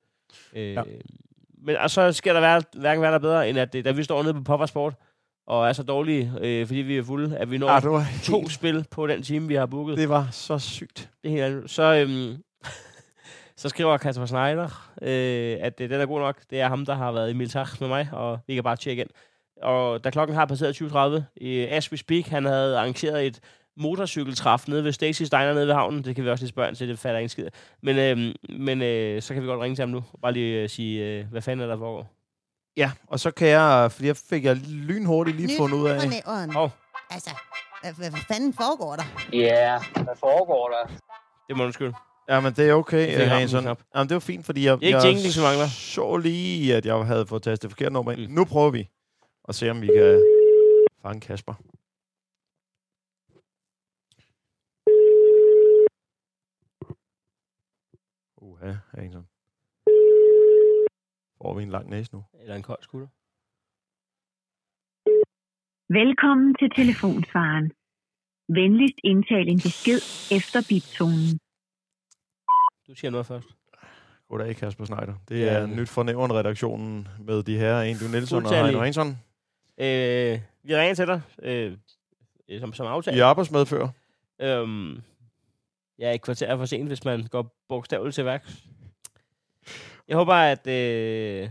Øh, 0.54 0.74
Ja. 0.74 0.84
Men 1.64 1.78
og 1.78 1.90
så 1.92 2.12
skal 2.12 2.36
der 2.36 2.42
være, 2.42 2.62
hverken 2.78 3.02
være 3.02 3.12
der 3.12 3.20
bedre, 3.20 3.50
end 3.50 3.60
at 3.60 3.74
det, 3.74 3.86
da 3.86 3.92
vi 3.92 4.04
står 4.04 4.24
nede 4.24 4.44
på 4.44 4.66
Sport, 4.66 4.94
og 5.48 5.68
er 5.68 5.74
så 5.74 5.84
dårlige, 5.84 6.32
øh, 6.42 6.68
fordi 6.68 6.80
vi 6.80 6.98
er 6.98 7.04
fulde, 7.04 7.38
at 7.38 7.52
vi 7.52 7.58
når 7.58 7.68
Ah, 7.70 7.82
det, 7.82 7.92
var 7.92 8.06
to 8.24 8.40
helt, 8.40 8.52
spil 8.52 8.86
på 8.92 9.08
den 9.08 9.24
time, 9.24 9.48
vi 9.48 9.56
har 9.56 9.66
booket. 9.66 9.98
det 9.98 10.10
var 10.10 10.28
så 10.32 10.60
sygt. 10.60 11.10
Det 11.24 11.30
er 11.30 11.32
helt 11.32 11.44
andet. 11.44 11.70
Så, 11.70 11.84
øhm, 11.96 12.44
så 13.58 13.70
skriver 13.70 13.98
Kasper 13.98 14.26
Schneider, 14.26 14.92
øh, 15.02 15.58
at 15.62 15.82
øh, 15.82 15.90
den 15.90 16.02
er 16.02 16.06
god 16.06 16.20
nok. 16.20 16.42
Det 16.50 16.60
er 16.62 16.68
ham, 16.68 16.86
der 16.86 16.96
har 16.96 17.12
været 17.12 17.30
i 17.30 17.34
militær 17.34 17.76
med 17.80 17.88
mig, 17.88 18.10
og 18.12 18.40
vi 18.48 18.54
kan 18.56 18.64
bare 18.64 18.76
tjekke 18.76 19.02
ind. 19.02 19.10
Og 19.62 20.04
da 20.04 20.10
klokken 20.10 20.36
har 20.36 20.46
passeret 20.46 20.82
20.30, 20.82 21.22
i 21.36 21.60
as 21.60 21.92
we 21.92 21.98
speak, 21.98 22.28
han 22.28 22.46
havde 22.46 22.78
arrangeret 22.78 23.28
et 23.28 23.40
motorcykeltræf 23.78 24.68
nede 24.68 24.84
ved 24.84 24.92
Stacy 24.92 25.24
Steiner 25.24 25.54
nede 25.54 25.68
ved 25.68 25.74
havnen. 25.74 26.04
Det 26.04 26.16
kan 26.16 26.26
vi 26.26 26.30
også 26.30 26.44
lige 26.44 26.50
spørge 26.50 26.74
til, 26.74 26.90
det 26.90 27.00
falder 27.00 27.20
ingen 27.20 27.30
skid. 27.30 27.48
Men, 27.84 27.98
øhm, 27.98 28.34
men 28.60 28.82
øh, 28.82 29.22
så 29.22 29.34
kan 29.34 29.44
vi 29.44 29.48
godt 29.48 29.62
ringe 29.62 29.76
til 29.76 29.82
ham 29.82 29.90
nu, 29.90 30.04
og 30.14 30.20
bare 30.22 30.32
lige 30.34 30.62
øh, 30.62 30.70
sige, 30.70 31.06
øh, 31.06 31.26
hvad 31.32 31.42
fanden 31.42 31.64
er 31.64 31.68
der 31.68 31.78
foregår. 31.78 32.14
Ja, 32.78 32.92
og 33.08 33.20
så 33.20 33.32
kan 33.32 33.48
jeg, 33.48 33.92
fordi 33.92 34.08
jeg 34.08 34.18
fik 34.18 34.44
jeg 34.44 34.56
lynhurtigt 34.68 35.38
lige 35.38 35.58
fundet 35.58 35.78
ud 35.78 35.90
af... 35.90 36.54
Hov. 36.54 36.72
Altså, 37.10 37.30
hvad, 37.82 37.94
hvad, 37.94 38.20
fanden 38.28 38.54
foregår 38.54 38.96
der? 38.96 39.04
Ja, 39.34 39.80
hvad 39.94 40.16
foregår 40.20 40.70
der? 40.70 40.94
Det 41.48 41.58
må 41.58 41.64
du 41.64 41.66
undskylde. 41.68 41.94
Ja, 42.30 42.40
men 42.40 42.54
det 42.54 42.70
er 42.70 42.74
okay, 42.74 43.22
øh, 43.22 43.30
Hansen. 43.30 43.58
den 43.58 43.64
knap. 43.64 43.80
Jamen, 43.96 44.10
det 44.10 44.14
var 44.14 44.20
fint, 44.20 44.46
fordi 44.46 44.66
jeg, 44.66 44.78
Ikke 44.82 44.98
jeg 44.98 45.06
jingling, 45.06 45.34
som 45.34 45.44
mangler. 45.44 45.68
så 45.68 46.18
lige, 46.18 46.76
at 46.76 46.86
jeg 46.86 46.96
havde 46.96 47.26
fået 47.26 47.44
tastet 47.44 47.62
det 47.62 47.72
forkerte 47.72 47.94
nummer 47.94 48.12
ind. 48.12 48.28
Mm. 48.28 48.34
Nu 48.34 48.46
prøver 48.46 48.70
vi 48.70 48.90
at 49.48 49.56
se, 49.56 49.70
om 49.70 49.82
vi 49.82 49.88
kan 49.88 50.24
fange 51.02 51.22
Kasper. 51.22 51.54
Uha, 58.42 58.74
Hansen. 58.96 59.26
Får 61.38 61.54
vi 61.58 61.64
en 61.64 61.70
lang 61.70 61.90
næse 61.90 62.14
nu? 62.14 62.24
Eller 62.42 62.56
en 62.56 62.64
kold 62.64 62.84
skulder. 62.84 63.08
Velkommen 66.00 66.56
til 66.60 66.70
telefonsvaren. 66.76 67.72
Venligst 68.50 69.00
indtal 69.04 69.48
en 69.50 69.60
besked 69.68 70.00
efter 70.38 70.60
biptonen. 70.70 71.40
Du 72.88 72.96
siger 72.96 73.12
noget 73.12 73.26
først. 73.26 73.48
Goddag, 74.30 74.56
Kasper 74.56 74.86
Schneider. 74.86 75.16
Det 75.30 75.40
Ja, 75.40 75.54
er 75.54 75.68
men- 75.68 75.76
nyt 75.78 75.90
fra 75.90 76.04
Nævren-redaktionen 76.04 77.08
med 77.20 77.44
de 77.44 77.58
her 77.58 77.76
Andrew 77.82 78.10
Nielsen 78.12 78.46
og. 78.46 78.66
Heino 78.66 78.80
Hansen. 78.80 79.18
Øh, 79.78 80.40
vi 80.64 80.76
ringer 80.76 80.96
til 80.96 81.08
dig, 81.08 81.22
øh, 81.44 81.78
øh, 82.50 82.60
som, 82.60 82.74
som 82.74 82.88
aftalt. 82.88 83.18
I 83.18 83.20
arbejdsmedfører. 83.20 83.90
Øhm, 84.42 85.02
ja, 86.00 86.14
et 86.14 86.22
kvarter 86.22 86.58
for 86.58 86.66
sent, 86.66 86.88
hvis 86.88 87.06
man 87.06 87.28
går 87.32 87.56
bogstaveligt 87.70 88.16
til 88.16 88.26
værks. 88.26 88.64
Jeg 90.08 90.18
håber, 90.18 90.34
at... 90.34 90.68
Øh, 90.68 91.50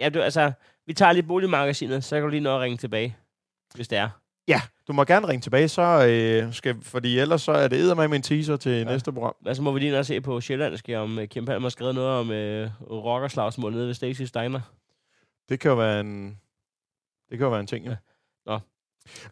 ja, 0.00 0.08
du, 0.08 0.20
altså, 0.20 0.52
vi 0.86 0.92
tager 0.92 1.12
lige 1.12 1.22
boligmagasinet, 1.22 2.04
så 2.04 2.16
kan 2.16 2.22
du 2.22 2.28
lige 2.28 2.40
nå 2.40 2.54
at 2.54 2.60
ringe 2.60 2.76
tilbage, 2.76 3.16
hvis 3.74 3.88
det 3.88 3.98
er. 3.98 4.08
Ja, 4.48 4.60
du 4.88 4.92
må 4.92 5.04
gerne 5.04 5.28
ringe 5.28 5.40
tilbage, 5.40 5.68
så 5.68 6.06
øh, 6.08 6.54
skal, 6.54 6.76
fordi 6.82 7.18
ellers 7.18 7.42
så 7.42 7.52
er 7.52 7.68
det 7.68 7.96
med 7.96 8.08
min 8.08 8.22
teaser 8.22 8.56
til 8.56 8.72
ja. 8.72 8.84
næste 8.84 9.12
program. 9.12 9.34
Altså 9.46 9.62
må 9.62 9.72
vi 9.72 9.80
lige 9.80 9.92
nå 9.92 9.98
at 9.98 10.06
se 10.06 10.20
på 10.20 10.40
Sjællandske, 10.40 10.98
om 10.98 11.18
uh, 11.18 11.24
Kim 11.24 11.44
Palm 11.44 11.62
har 11.62 11.70
skrevet 11.70 11.94
noget 11.94 12.10
om 12.10 12.28
uh, 12.28 13.04
rockerslagsmål 13.04 13.72
nede 13.72 13.86
ved 13.86 13.94
Stacy 13.94 14.22
Steiner. 14.22 14.60
Det 15.48 15.60
kan 15.60 15.68
jo 15.70 15.76
være 15.76 16.00
en, 16.00 16.38
det 17.32 17.38
kan 17.38 17.44
jo 17.44 17.50
være 17.50 17.60
en 17.60 17.66
ting, 17.66 17.86
ja. 17.86 17.96
Nå. 18.46 18.60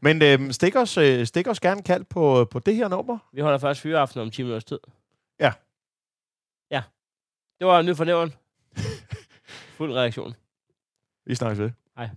Men 0.00 0.22
øh, 0.22 0.50
stik, 0.50 0.76
os, 0.76 0.96
øh, 0.96 1.26
stik 1.26 1.46
os 1.46 1.60
gerne 1.60 1.82
kald 1.82 2.04
på, 2.04 2.44
på 2.44 2.58
det 2.58 2.76
her 2.76 2.88
nummer. 2.88 3.18
Vi 3.32 3.40
holder 3.40 3.58
først 3.58 3.80
fyreaften 3.80 4.20
om 4.20 4.30
10 4.30 4.42
minutters 4.42 4.64
tid. 4.64 4.78
Ja. 5.40 5.52
Ja. 6.70 6.82
Det 7.58 7.66
var 7.66 7.82
nyt 7.82 7.96
for 7.96 8.04
nævren. 8.04 8.34
Fuld 9.78 9.92
reaktion. 9.92 10.34
Vi 11.26 11.34
snakkes 11.34 11.58
ved. 11.58 11.70
Hej. 11.96 12.08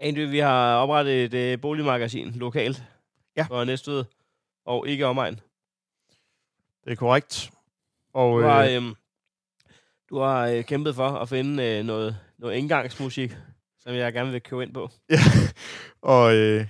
Andy, 0.00 0.30
vi 0.30 0.38
har 0.38 0.76
oprettet 0.76 1.34
et 1.34 1.54
uh, 1.54 1.60
boligmagasin 1.60 2.30
lokalt 2.30 2.82
Ja. 3.36 3.42
for 3.42 3.64
Næstved 3.64 4.04
og 4.64 4.88
ikke 4.88 5.06
omegn. 5.06 5.40
Det 6.84 6.92
er 6.92 6.96
korrekt. 6.96 7.50
Og 8.14 8.40
Du 8.40 8.46
har, 8.46 8.64
øh, 8.64 8.74
øhm, 8.76 8.94
du 10.10 10.18
har 10.18 10.46
øh, 10.46 10.64
kæmpet 10.64 10.94
for 10.94 11.08
at 11.08 11.28
finde 11.28 11.64
øh, 11.64 11.84
noget, 11.84 12.16
noget 12.38 12.54
indgangsmusik, 12.54 13.36
som 13.80 13.94
jeg 13.94 14.12
gerne 14.12 14.30
vil 14.30 14.42
købe 14.42 14.62
ind 14.62 14.74
på. 14.74 14.90
og, 16.02 16.34
øh, 16.34 16.66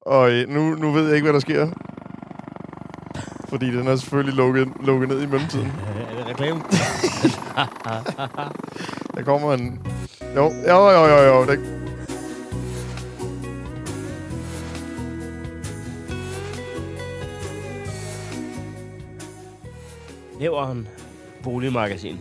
og 0.00 0.32
øh, 0.32 0.48
nu, 0.48 0.74
nu 0.74 0.92
ved 0.92 1.06
jeg 1.06 1.14
ikke, 1.14 1.24
hvad 1.24 1.32
der 1.32 1.40
sker. 1.40 1.70
Fordi 3.48 3.66
den 3.66 3.86
er 3.86 3.96
selvfølgelig 3.96 4.34
lukket, 4.34 4.68
lukket 4.80 5.08
ned 5.08 5.22
i 5.22 5.26
mellemtiden. 5.26 5.72
er 6.10 6.16
det 6.16 6.26
reklame? 6.26 6.60
Der 9.14 9.22
kommer 9.24 9.54
en... 9.54 9.86
Jo, 10.36 10.52
jo, 10.68 10.90
jo, 10.90 11.06
jo, 11.06 11.22
jo. 11.22 11.46
Det... 11.46 11.87
Nævren 20.38 20.88
Boligmagasin. 21.42 22.18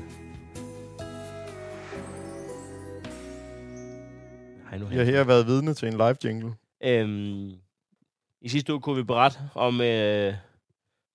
Hej 4.69 4.77
nu, 4.77 4.87
Jeg 4.91 4.97
har 4.97 5.03
her 5.03 5.23
været 5.23 5.47
vidne 5.47 5.73
til 5.73 5.87
en 5.87 5.93
live 5.93 6.15
jingle. 6.23 6.53
Øhm, 6.83 7.51
I 8.41 8.49
sidste 8.49 8.73
uge 8.73 8.81
kunne 8.81 8.95
vi 8.95 9.03
berette 9.03 9.39
om, 9.55 9.81
øh, 9.81 10.33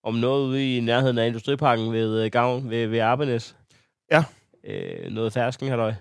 om 0.04 0.14
noget 0.14 0.46
ude 0.46 0.76
i 0.76 0.80
nærheden 0.80 1.18
af 1.18 1.26
Industriparken 1.26 1.92
ved 1.92 2.24
øh, 2.24 2.30
Gavn 2.30 2.70
ved, 2.70 2.86
ved 2.86 2.98
Arbenes. 2.98 3.56
Ja. 4.10 4.24
Øh, 4.64 5.10
noget 5.10 5.32
fersken, 5.32 5.68
halløj. 5.68 5.94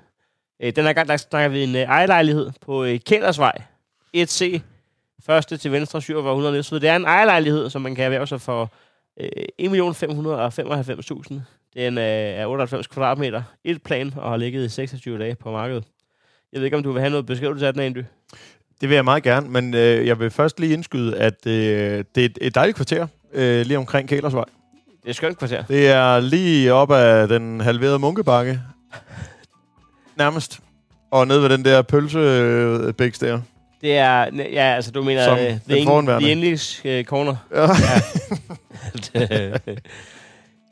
Øh, 0.63 0.75
den 0.75 0.85
her 0.85 0.93
gang, 0.93 1.07
der 1.07 1.17
snakker 1.17 1.49
vi 1.49 1.63
en 1.63 1.75
øh, 1.75 1.81
ejerlejlighed 1.81 2.51
på 2.61 2.83
øh, 2.83 2.99
Kældersvej 2.99 3.61
1C. 4.17 4.59
Første 5.23 5.57
til 5.57 5.71
venstre, 5.71 6.01
syr 6.01 6.21
var 6.21 6.31
100 6.31 6.53
næstved. 6.53 6.79
Det 6.79 6.89
er 6.89 6.95
en 6.95 7.05
ejerlejlighed, 7.05 7.69
som 7.69 7.81
man 7.81 7.95
kan 7.95 8.03
erhverve 8.03 8.27
sig 8.27 8.41
for 8.41 8.71
1.595.000. 9.61 11.34
Den 11.76 11.98
øh, 11.98 12.03
er 12.03 12.45
98 12.45 12.88
kvadratmeter. 12.88 13.41
Et 13.64 13.84
plan 13.84 14.14
og 14.18 14.30
har 14.30 14.38
ligget 14.38 14.65
i 14.65 14.69
26 14.69 15.19
dage 15.19 15.35
på 15.35 15.52
markedet. 15.52 15.84
Jeg 16.53 16.60
ved 16.60 16.65
ikke, 16.65 16.77
om 16.77 16.84
du 16.84 16.91
vil 16.91 16.99
have 17.02 17.10
noget 17.10 17.26
beskrivelse 17.26 17.68
af 17.68 17.73
den, 17.73 17.81
Andy? 17.81 18.03
Det 18.81 18.89
vil 18.89 18.95
jeg 18.95 19.03
meget 19.03 19.23
gerne, 19.23 19.49
men 19.49 19.73
øh, 19.73 20.07
jeg 20.07 20.19
vil 20.19 20.30
først 20.30 20.60
lige 20.60 20.73
indskyde, 20.73 21.18
at 21.18 21.48
øh, 21.48 22.03
det 22.15 22.22
er 22.22 22.26
et, 22.26 22.38
et 22.41 22.56
dejligt 22.56 22.76
kvarter 22.76 23.07
øh, 23.34 23.65
lige 23.65 23.77
omkring 23.77 24.10
Kælersvej. 24.10 24.45
Det 25.02 25.06
er 25.06 25.10
et 25.10 25.15
skønt 25.15 25.38
kvarter. 25.38 25.64
Det 25.64 25.88
er 25.88 26.19
lige 26.19 26.73
op 26.73 26.91
ad 26.91 27.27
den 27.27 27.61
halverede 27.61 27.99
munkebakke. 27.99 28.61
Nærmest. 30.15 30.60
Og 31.11 31.27
ned 31.27 31.39
ved 31.39 31.49
den 31.49 31.65
der 31.65 31.81
pølsebæks 31.81 33.19
der. 33.19 33.41
Det 33.81 33.97
er, 33.97 34.25
ja, 34.51 34.75
altså 34.75 34.91
du 34.91 35.03
mener, 35.03 35.25
Som 35.25 35.33
uh, 35.33 35.39
the, 35.39 35.83
foranværende. 35.85 36.25
the 36.25 36.31
English 36.31 36.85
uh, 36.85 37.03
corner. 37.03 37.35
Ja. 37.55 37.67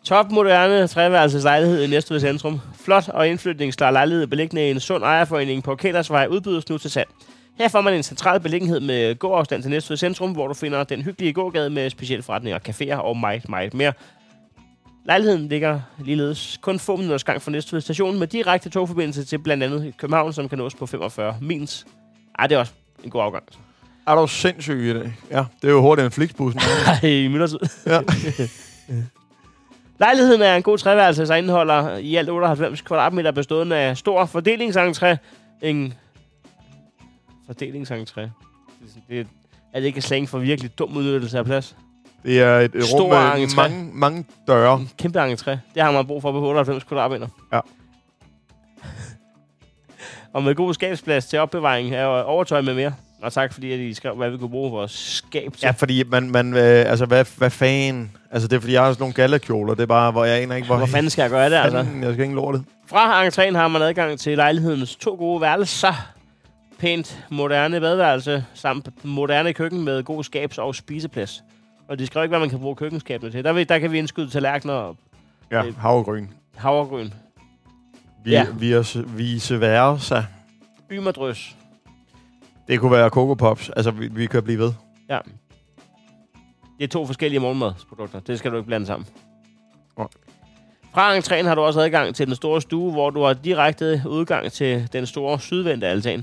Top 0.05 0.31
moderne 0.31 0.87
treværelseslejlighed 0.87 1.83
i 1.83 1.87
Næstved 1.87 2.19
Centrum. 2.19 2.59
Flot 2.85 3.09
og 3.09 3.27
indflytningsklar 3.27 3.91
lejlighed 3.91 4.27
beliggende 4.27 4.67
i 4.67 4.71
en 4.71 4.79
sund 4.79 5.03
ejerforening 5.03 5.63
på 5.63 5.75
Kældersvej 5.75 6.27
udbydes 6.27 6.69
nu 6.69 6.77
til 6.77 6.91
salg. 6.91 7.09
Her 7.57 7.67
får 7.67 7.81
man 7.81 7.93
en 7.93 8.03
central 8.03 8.39
beliggenhed 8.39 8.79
med 8.79 9.15
gåafstand 9.15 9.61
til 9.61 9.71
Næstved 9.71 9.97
Centrum, 9.97 10.31
hvor 10.31 10.47
du 10.47 10.53
finder 10.53 10.83
den 10.83 11.01
hyggelige 11.01 11.33
gågade 11.33 11.69
med 11.69 11.89
specielle 11.89 12.23
forretninger, 12.23 12.59
caféer 12.69 12.95
og 12.95 13.17
meget, 13.17 13.49
meget 13.49 13.73
mere. 13.73 13.93
Lejligheden 15.05 15.47
ligger 15.47 15.79
ligeledes 16.05 16.59
kun 16.61 16.79
få 16.79 16.95
minutters 16.95 17.23
gang 17.23 17.41
fra 17.41 17.51
Næstved 17.51 17.81
station 17.81 18.19
med 18.19 18.27
direkte 18.27 18.69
togforbindelse 18.69 19.25
til 19.25 19.37
blandt 19.37 19.63
andet 19.63 19.93
København, 19.97 20.33
som 20.33 20.49
kan 20.49 20.57
nås 20.57 20.75
på 20.75 20.85
45 20.85 21.37
mils. 21.41 21.85
Ej, 22.39 22.47
det 22.47 22.55
er 22.55 22.59
også 22.59 22.73
en 23.03 23.09
god 23.09 23.21
afgang. 23.21 23.43
Er 24.07 24.15
du 24.15 24.27
sindssyg 24.27 24.79
i 24.79 24.93
det? 24.93 25.13
Ja, 25.31 25.45
det 25.61 25.67
er 25.67 25.71
jo 25.71 25.81
hurtigere 25.81 26.05
end 26.05 26.13
Flixbussen. 26.13 26.61
Ej, 27.03 27.09
i 27.09 27.27
myldretid. 27.27 27.59
ja. 27.85 28.01
Lejligheden 29.99 30.41
er 30.41 30.55
en 30.55 30.63
god 30.63 30.77
treværelse, 30.77 31.25
der 31.25 31.35
indeholder 31.35 31.97
i 31.97 32.15
alt 32.15 32.29
98 32.29 32.81
kvadratmeter 32.81 33.31
bestående 33.31 33.75
af 33.75 33.97
stor 33.97 34.25
fordelingsentré. 34.25 35.15
En 35.61 35.93
fordelingsentré. 37.49 38.21
Det 39.09 39.19
er, 39.19 39.23
er 39.73 39.79
det 39.79 39.87
ikke 39.87 40.01
slang 40.01 40.29
for 40.29 40.39
virkelig 40.39 40.79
dum 40.79 40.97
udnyttelse 40.97 41.37
af 41.37 41.45
plads? 41.45 41.75
Det 42.23 42.41
er 42.41 42.59
et, 42.59 42.65
et 42.65 42.73
rum 42.75 42.81
Stor 42.83 43.09
med 43.09 43.47
entré. 43.47 43.55
mange, 43.55 43.89
mange 43.93 44.25
døre. 44.47 44.87
Kæmpe 44.97 45.19
entré. 45.19 45.51
Det 45.73 45.83
har 45.83 45.91
man 45.91 46.07
brug 46.07 46.21
for 46.21 46.31
på 46.31 46.47
98 46.47 46.83
kvadratmeter. 46.83 47.27
Ja. 47.53 47.59
Og 50.33 50.43
med 50.43 50.55
god 50.55 50.73
skabsplads 50.73 51.25
til 51.25 51.39
opbevaring 51.39 51.95
af 51.95 52.23
overtøj 52.25 52.61
med 52.61 52.73
mere. 52.73 52.93
Og 53.21 53.33
tak 53.33 53.53
fordi, 53.53 53.71
at 53.71 53.79
I 53.79 53.93
skrev, 53.93 54.15
hvad 54.15 54.29
vi 54.29 54.37
kunne 54.37 54.49
bruge 54.49 54.71
vores 54.71 54.91
skab 54.91 55.53
til. 55.53 55.61
Ja, 55.63 55.71
fordi 55.71 56.03
man, 56.03 56.29
man 56.31 56.53
øh, 56.53 56.59
altså, 56.91 57.05
hvad, 57.05 57.25
hvad 57.37 57.49
fanden? 57.49 58.11
Altså, 58.31 58.47
det 58.47 58.55
er, 58.55 58.59
fordi 58.59 58.73
jeg 58.73 58.81
har 58.83 58.91
sådan 58.91 59.01
nogle 59.01 59.13
galakjoler. 59.13 59.73
Det 59.73 59.81
er 59.81 59.87
bare, 59.87 60.11
hvor 60.11 60.25
jeg 60.25 60.41
aner 60.41 60.55
ikke, 60.55 60.65
hvor... 60.65 60.77
Hvor 60.77 60.85
fanden 60.85 61.09
skal 61.09 61.21
jeg 61.21 61.29
gøre 61.31 61.49
det, 61.49 61.55
altså? 61.55 61.77
Jeg 62.01 62.13
skal 62.13 62.19
ikke 62.23 62.35
lortet. 62.35 62.63
Fra 62.87 63.27
entréen 63.27 63.55
har 63.57 63.67
man 63.67 63.81
adgang 63.81 64.19
til 64.19 64.37
lejlighedens 64.37 64.95
to 64.95 65.15
gode 65.15 65.41
værelser. 65.41 65.93
Pænt 66.79 67.25
moderne 67.29 67.79
badeværelse, 67.79 68.45
samt 68.53 68.89
moderne 69.05 69.53
køkken 69.53 69.83
med 69.85 70.03
god 70.03 70.23
skabs- 70.23 70.57
og 70.57 70.75
spiseplads. 70.75 71.43
Og 71.87 71.99
de 71.99 72.05
skriver 72.07 72.23
ikke, 72.23 72.31
hvad 72.31 72.39
man 72.39 72.49
kan 72.49 72.59
bruge 72.59 72.75
køkkenskabene 72.75 73.31
til. 73.31 73.43
Der, 73.43 73.63
der 73.63 73.79
kan 73.79 73.91
vi 73.91 73.97
indskyde 73.97 74.29
tallerkener 74.29 74.73
og 74.73 74.95
Ja, 75.51 75.63
havregryn. 75.79 76.27
havregryn. 76.57 77.09
Vi, 78.23 78.31
Ja. 78.31 78.45
ja. 78.65 78.81
vi 78.83 79.03
vice 79.15 79.59
versa. 79.59 80.23
Bymadrøs. 80.89 81.55
Det 82.67 82.79
kunne 82.79 82.91
være 82.91 83.09
Coco 83.09 83.33
Pops. 83.33 83.69
Altså, 83.69 83.91
vi, 83.91 84.07
vi 84.07 84.25
kan 84.25 84.43
blive 84.43 84.59
ved. 84.59 84.73
Ja. 85.09 85.19
Det 86.77 86.83
er 86.83 86.87
to 86.87 87.05
forskellige 87.05 87.39
morgenmadsprodukter. 87.39 88.19
Det 88.19 88.39
skal 88.39 88.51
du 88.51 88.55
ikke 88.57 88.67
blande 88.67 88.85
sammen. 88.85 89.07
Nej. 89.97 90.07
Fra 90.93 91.17
entréen 91.17 91.47
har 91.47 91.55
du 91.55 91.61
også 91.61 91.79
adgang 91.81 92.15
til 92.15 92.27
den 92.27 92.35
store 92.35 92.61
stue, 92.61 92.91
hvor 92.91 93.09
du 93.09 93.21
har 93.23 93.33
direkte 93.33 94.03
udgang 94.07 94.51
til 94.51 94.89
den 94.93 95.05
store 95.05 95.39
sydvendte 95.39 95.87
altan. 95.87 96.19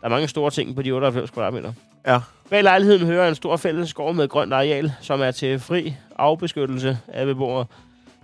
Der 0.00 0.06
er 0.06 0.08
mange 0.08 0.28
store 0.28 0.50
ting 0.50 0.76
på 0.76 0.82
de 0.82 0.90
98 0.90 1.30
kvadratmeter. 1.30 1.72
Ja. 2.06 2.20
Bag 2.50 2.62
lejligheden 2.62 3.06
hører 3.06 3.28
en 3.28 3.34
stor 3.34 3.56
fælles 3.56 3.94
gård 3.94 4.14
med 4.14 4.28
grønt 4.28 4.52
areal, 4.52 4.92
som 5.00 5.20
er 5.20 5.30
til 5.30 5.60
fri 5.60 5.94
afbeskyttelse 6.16 6.98
af 7.08 7.26
beboere. 7.26 7.66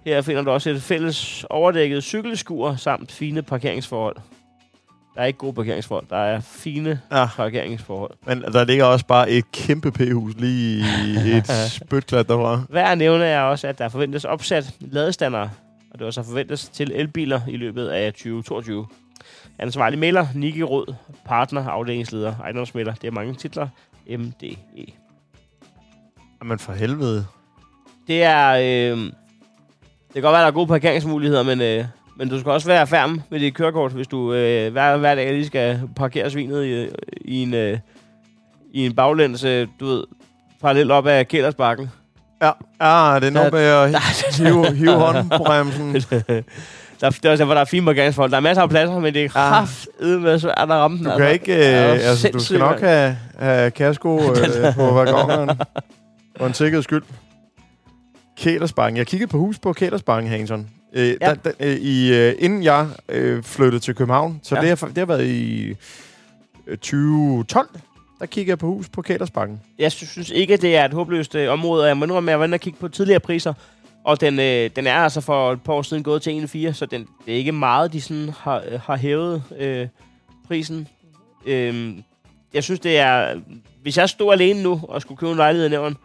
Her 0.06 0.22
finder 0.22 0.42
du 0.42 0.50
også 0.50 0.70
et 0.70 0.82
fælles 0.82 1.44
overdækket 1.50 2.02
cykelskur 2.04 2.74
samt 2.76 3.12
fine 3.12 3.42
parkeringsforhold. 3.42 4.16
Der 5.14 5.20
er 5.22 5.26
ikke 5.26 5.38
gode 5.38 5.52
parkeringsforhold, 5.52 6.06
der 6.10 6.16
er 6.16 6.40
fine 6.40 7.00
Ja. 7.12 7.26
parkeringsforhold. 7.36 8.10
Men 8.26 8.42
der 8.42 8.64
ligger 8.64 8.84
også 8.84 9.06
bare 9.06 9.30
et 9.30 9.52
kæmpe 9.52 9.90
p-hus 9.92 10.34
lige 10.36 10.84
i 11.06 11.30
et 11.36 11.46
spytklat 11.82 12.28
derfra. 12.28 12.62
Værd 12.68 12.90
at 12.92 12.98
nævne 12.98 13.24
er 13.24 13.40
også, 13.40 13.68
at 13.68 13.78
der 13.78 13.88
forventes 13.88 14.24
opsat 14.24 14.74
ladestandere, 14.80 15.50
og 15.90 15.98
det 15.98 16.06
også 16.06 16.22
forventes 16.22 16.68
til 16.68 16.92
elbiler 16.94 17.40
i 17.48 17.56
løbet 17.56 17.88
af 17.88 18.12
2022. 18.12 18.86
Ansvarlig 19.58 19.98
mailer, 19.98 20.26
Niki 20.34 20.62
Rød, 20.62 20.86
partner, 21.24 21.68
afdelingsleder, 21.68 22.34
ejendomsmæler. 22.42 22.94
Det 22.94 23.06
er 23.06 23.12
mange 23.12 23.34
titler. 23.34 23.68
MDE. 24.18 24.56
Men 26.44 26.58
for 26.58 26.72
helvede. 26.72 27.26
Det 28.06 28.22
er... 28.22 28.92
Øh, 28.94 29.12
kan 30.22 30.22
godt 30.22 30.32
være, 30.32 30.43
der 30.43 30.48
er 30.48 30.52
gode 30.52 30.66
parkeringsmuligheder, 30.66 31.43
men, 31.43 31.60
øh, 31.60 31.84
men 32.16 32.28
du 32.28 32.40
skal 32.40 32.52
også 32.52 32.66
være 32.66 32.86
færm 32.86 33.20
med 33.30 33.40
dit 33.40 33.55
kørekort, 33.55 33.93
hvis 33.93 34.06
du 34.06 34.32
øh, 34.32 34.72
hver, 34.72 34.97
hver 34.97 35.14
dag 35.14 35.32
lige 35.32 35.47
skal 35.47 35.80
parkere 35.97 36.30
svinet 36.30 36.64
i, 36.64 36.88
i 37.24 37.43
en, 37.43 37.55
øh, 37.55 37.78
i 38.72 38.86
en 38.86 38.94
baglæns, 38.94 39.44
øh, 39.44 39.66
du 39.80 39.86
ved, 39.86 40.05
parallelt 40.62 40.90
op 40.90 41.06
ad 41.06 41.24
Kældersbakken. 41.24 41.90
Ja, 42.43 42.51
ja 42.80 43.20
det 43.20 43.26
er 43.26 43.30
nok 43.30 43.52
med 43.52 43.60
at 43.60 44.02
hive, 44.36 44.74
hive 44.74 44.93
hånden 44.94 45.28
på 45.28 45.44
bremsen. 45.44 45.94
der, 47.01 47.10
det 47.10 47.24
er 47.24 47.30
også 47.30 47.36
derfor, 47.36 47.55
der 47.55 47.60
er 47.60 47.64
fine 47.64 47.86
parkeringsforhold. 47.86 48.30
Der 48.30 48.36
er 48.36 48.40
masser 48.40 48.62
af 48.62 48.70
pladser, 48.70 48.98
men 48.98 49.14
det 49.14 49.24
er 49.24 49.28
kraftedeme 49.28 50.22
med 50.22 50.38
svært 50.38 50.55
at 50.59 50.68
ramme 50.68 50.98
den. 50.98 51.06
Du 51.06 51.16
kan 51.16 51.32
ikke... 51.32 51.55
Øh, 51.55 51.93
altså, 51.93 52.30
du 52.32 52.38
skal 52.38 52.59
nok 52.59 52.80
have, 52.80 53.16
have 53.38 53.70
kasko 53.70 54.20
øh, 54.30 54.74
på 54.74 54.90
vagonerne. 54.90 55.56
For 56.36 56.47
en 56.47 56.55
sikkerheds 56.55 56.84
skyld. 56.84 57.02
Kælersbanken. 58.36 58.96
Jeg 58.96 59.06
kiggede 59.06 59.30
på 59.30 59.38
hus 59.38 59.58
på 59.58 59.72
Kælersbanken, 59.72 60.30
Hanson. 60.32 60.70
Øh, 60.92 61.08
Ja. 61.08 61.14
der, 61.20 61.34
der, 61.34 61.52
øh, 61.60 61.76
i, 61.76 62.14
øh, 62.14 62.34
inden 62.38 62.62
jeg 62.62 62.88
øh, 63.08 63.42
flyttede 63.42 63.80
til 63.82 63.94
København, 63.94 64.40
så 64.42 64.54
Ja. 64.54 64.60
det, 64.60 64.68
har, 64.68 64.86
det 64.88 64.98
har 64.98 65.04
været 65.06 65.26
i 65.26 65.74
øh, 66.66 66.76
2012, 66.78 67.68
der 68.20 68.26
kiggede 68.26 68.50
jeg 68.50 68.58
på 68.58 68.66
hus 68.66 68.88
på 68.88 69.02
Kælersbanken. 69.02 69.60
Jeg 69.78 69.92
sy- 69.92 70.04
synes 70.04 70.30
ikke, 70.30 70.54
at 70.54 70.62
det 70.62 70.76
er 70.76 70.84
et 70.84 70.92
håbløst 70.92 71.34
øh, 71.34 71.52
område. 71.52 71.86
Jeg 71.86 71.96
må 71.96 72.04
indrømme, 72.04 72.30
at 72.30 72.32
jeg 72.32 72.38
var 72.38 72.44
inde 72.46 72.54
og 72.56 72.60
kigge 72.60 72.78
på 72.78 72.88
tidligere 72.88 73.20
priser. 73.20 73.52
Og 74.04 74.20
den, 74.20 74.38
øh, 74.40 74.70
den 74.76 74.86
er 74.86 74.94
altså 74.94 75.20
for 75.20 75.52
et 75.52 75.62
par 75.62 75.72
år 75.72 75.82
siden 75.82 76.02
gået 76.02 76.22
til 76.22 76.44
1,4, 76.68 76.72
så 76.72 76.86
den, 76.86 77.06
det 77.26 77.34
er 77.34 77.38
ikke 77.38 77.52
meget, 77.52 77.92
de 77.92 78.00
sådan 78.00 78.28
har, 78.38 78.62
øh, 78.72 78.80
har 78.80 78.96
hævet 78.96 79.42
øh, 79.58 79.86
prisen. 80.48 80.88
Øhm, 81.46 82.02
jeg 82.54 82.64
synes, 82.64 82.80
det 82.80 82.98
er... 82.98 83.40
Hvis 83.82 83.96
jeg 83.98 84.08
stod 84.08 84.32
alene 84.32 84.62
nu 84.62 84.80
og 84.88 85.00
skulle 85.02 85.18
købe 85.18 85.30
en 85.30 85.36
lejlighed 85.36 85.66
i 85.66 85.70
Nævren, 85.70 85.96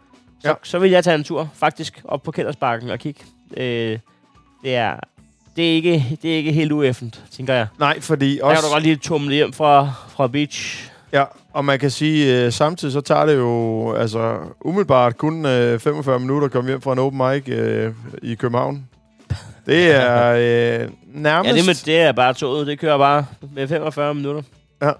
så, 0.42 0.48
ja. 0.48 0.54
Så 0.62 0.78
vil 0.78 0.90
jeg 0.90 1.04
tage 1.04 1.14
en 1.14 1.24
tur 1.24 1.50
faktisk 1.54 2.00
op 2.04 2.22
på 2.22 2.30
Kældersbakken 2.30 2.90
og 2.90 2.98
kigge. 2.98 3.20
Øh, 3.56 3.98
det 4.62 4.74
er... 4.76 4.96
Det 5.56 5.70
er, 5.70 5.74
ikke, 5.74 6.18
det 6.22 6.32
er 6.32 6.36
ikke 6.36 6.52
helt 6.52 6.72
ueffent, 6.72 7.22
tænker 7.36 7.54
jeg. 7.54 7.66
Nej, 7.78 8.00
fordi 8.00 8.34
Der 8.36 8.40
kan 8.40 8.50
også... 8.50 8.62
du 8.66 8.72
godt 8.72 8.82
lige 8.82 8.96
tumle 8.96 9.34
hjem 9.34 9.52
fra, 9.52 9.92
fra 10.08 10.26
beach. 10.26 10.90
Ja, 11.12 11.24
og 11.52 11.64
man 11.64 11.78
kan 11.78 11.90
sige, 11.90 12.44
øh, 12.44 12.52
samtidig 12.52 12.92
så 12.92 13.00
tager 13.00 13.26
det 13.26 13.36
jo 13.36 13.92
altså 13.94 14.38
umiddelbart 14.60 15.18
kun 15.18 15.46
øh, 15.46 15.80
45 15.80 16.20
minutter 16.20 16.46
at 16.46 16.52
komme 16.52 16.70
hjem 16.70 16.80
fra 16.80 16.92
en 16.92 16.98
open 16.98 17.18
mic 17.18 17.48
øh, 17.48 17.92
i 18.22 18.34
København. 18.34 18.88
Det 19.66 19.90
er 20.00 20.28
øh, 20.82 20.88
nærmest... 21.14 21.52
Ja, 21.52 21.58
det, 21.58 21.66
med, 21.66 21.74
det 21.84 22.00
er 22.00 22.12
bare 22.12 22.34
toget. 22.34 22.66
Det 22.66 22.78
kører 22.78 22.98
bare 22.98 23.26
med 23.54 23.68
45 23.68 24.14
minutter. 24.14 24.42
Ja, 24.82 24.90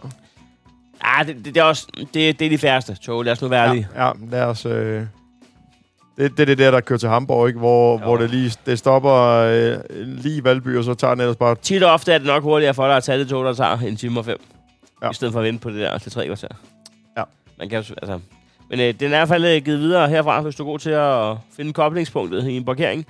Ah, 1.04 1.26
det, 1.26 1.36
det, 1.36 1.44
det, 1.44 1.56
er 1.56 1.62
også 1.64 1.86
det, 2.14 2.38
det 2.38 2.42
er 2.42 2.48
de 2.48 2.58
færreste 2.58 2.94
tog. 2.94 3.24
Lad 3.24 3.32
os 3.32 3.42
nu 3.42 3.48
være 3.48 3.68
ærlige. 3.68 3.88
ja, 3.94 4.06
ja 4.06 4.12
lad 4.30 4.42
os... 4.42 4.66
Øh, 4.66 5.02
det, 6.16 6.30
det 6.36 6.40
er 6.40 6.44
det 6.46 6.58
der, 6.58 6.70
der 6.70 6.80
kører 6.80 6.98
til 6.98 7.08
Hamburg, 7.08 7.48
ikke? 7.48 7.58
Hvor, 7.58 7.92
Jo. 7.92 8.04
hvor 8.04 8.16
det 8.16 8.30
lige 8.30 8.52
det 8.66 8.78
stopper 8.78 9.12
øh, 9.14 9.76
lige 10.06 10.36
i 10.36 10.44
Valby, 10.44 10.76
og 10.76 10.84
så 10.84 10.94
tager 10.94 11.14
den 11.14 11.20
ellers 11.20 11.36
bare... 11.36 11.54
Tit 11.54 11.82
og 11.82 11.92
ofte 11.92 12.12
er 12.12 12.18
det 12.18 12.26
nok 12.26 12.42
hurtigere 12.42 12.74
for 12.74 12.86
dig 12.86 12.96
at 12.96 13.04
tage 13.04 13.18
det 13.18 13.28
tog, 13.28 13.44
der 13.44 13.54
tager 13.54 13.78
en 13.78 13.96
time 13.96 14.20
og 14.20 14.24
fem. 14.24 14.38
Ja. 15.02 15.06
Ja. 15.06 15.10
I 15.10 15.14
stedet 15.14 15.32
for 15.32 15.40
at 15.40 15.46
vente 15.46 15.60
på 15.60 15.70
det 15.70 15.78
der 15.80 15.98
til 15.98 16.12
tre 16.12 16.26
kvarter. 16.26 16.48
Ja. 17.18 17.22
Man 17.58 17.68
kan 17.68 17.76
altså... 17.76 18.18
Men 18.70 18.80
øh, 18.80 18.94
den 19.00 19.02
er 19.02 19.06
i 19.06 19.08
hvert 19.08 19.28
fald 19.28 19.44
øh, 19.44 19.62
givet 19.64 19.78
videre 19.80 20.08
herfra, 20.08 20.40
hvis 20.40 20.54
du 20.54 20.62
er 20.62 20.66
god 20.66 20.78
til 20.78 20.90
at 20.90 21.36
finde 21.56 21.72
koblingspunktet 21.72 22.48
i 22.48 22.56
en 22.56 22.64
parkering. 22.64 23.06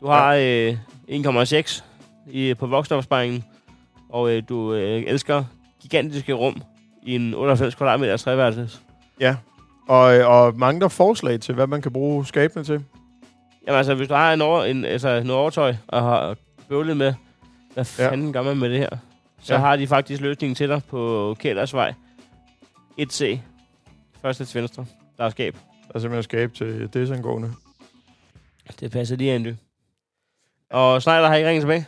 Du 0.00 0.06
har 0.06 0.34
øh, 0.40 0.76
1,6 1.08 1.82
i, 2.30 2.54
på 2.54 2.66
voksstofsparingen, 2.66 3.44
og 4.10 4.30
øh, 4.30 4.42
du 4.48 4.74
øh, 4.74 5.02
elsker 5.06 5.44
gigantiske 5.82 6.32
rum 6.32 6.62
i 7.02 7.14
en 7.14 7.34
98 7.34 7.74
kvadratmeter 7.74 8.16
treværelses. 8.16 8.80
Ja. 9.20 9.36
Og, 9.88 10.04
og 10.04 10.58
mange 10.58 10.80
der 10.80 10.88
forslag 10.88 11.40
til, 11.40 11.54
hvad 11.54 11.66
man 11.66 11.82
kan 11.82 11.92
bruge 11.92 12.26
skabene 12.26 12.64
til. 12.64 12.84
Jamen 13.66 13.78
altså, 13.78 13.94
hvis 13.94 14.08
du 14.08 14.14
har 14.14 14.32
en 14.32 14.40
over, 14.42 14.64
en, 14.64 14.84
altså, 14.84 15.08
noget 15.08 15.30
overtøj 15.40 15.74
og 15.88 16.02
har 16.02 16.36
bøvlet 16.68 16.96
med, 16.96 17.14
hvad 17.74 17.84
Ja. 17.98 18.08
fanden 18.10 18.32
gør 18.32 18.42
man 18.42 18.56
med 18.56 18.70
det 18.70 18.78
her? 18.78 18.88
Så 19.40 19.54
Ja. 19.54 19.60
ja. 19.60 19.66
har 19.66 19.76
de 19.76 19.86
faktisk 19.86 20.20
løsningen 20.22 20.54
til 20.54 20.68
dig 20.68 20.82
på 20.88 21.36
Kældersvej 21.40 21.94
1C. 23.00 23.38
Første 24.22 24.44
til 24.44 24.60
venstre. 24.60 24.86
Der 25.18 25.24
er 25.24 25.30
skab. 25.30 25.54
Der 25.88 25.94
er 25.94 25.98
simpelthen 25.98 26.22
skab 26.22 26.54
til 26.54 26.90
desangående. 26.94 27.52
Det 28.80 28.90
passer 28.90 29.16
lige 29.16 29.34
ind, 29.34 29.44
du. 29.44 29.54
Og 30.70 31.02
Snyder 31.02 31.28
har 31.28 31.34
ikke 31.34 31.48
ringet 31.48 31.62
tilbage? 31.62 31.86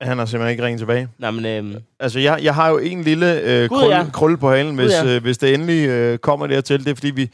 Han 0.00 0.18
har 0.18 0.26
simpelthen 0.26 0.50
ikke 0.50 0.64
ringet 0.64 0.78
tilbage. 0.78 1.08
Nej, 1.18 1.30
men 1.30 1.46
øhm, 1.46 1.76
Altså, 2.00 2.18
jeg, 2.18 2.38
jeg 2.42 2.54
har 2.54 2.68
jo 2.68 2.78
en 2.78 3.02
lille 3.02 3.40
øh, 3.40 3.68
Gud, 3.68 3.78
krølle, 3.78 3.96
ja. 3.96 4.06
krølle 4.12 4.38
på 4.38 4.50
halen, 4.50 4.74
hvis, 4.74 4.92
ja. 4.92 5.14
øh, 5.14 5.22
hvis 5.22 5.38
det 5.38 5.54
endelig 5.54 5.88
øh, 5.88 6.18
kommer 6.18 6.46
dertil. 6.46 6.84
Det 6.84 6.90
er, 6.90 6.94
fordi 6.94 7.10
vi... 7.10 7.30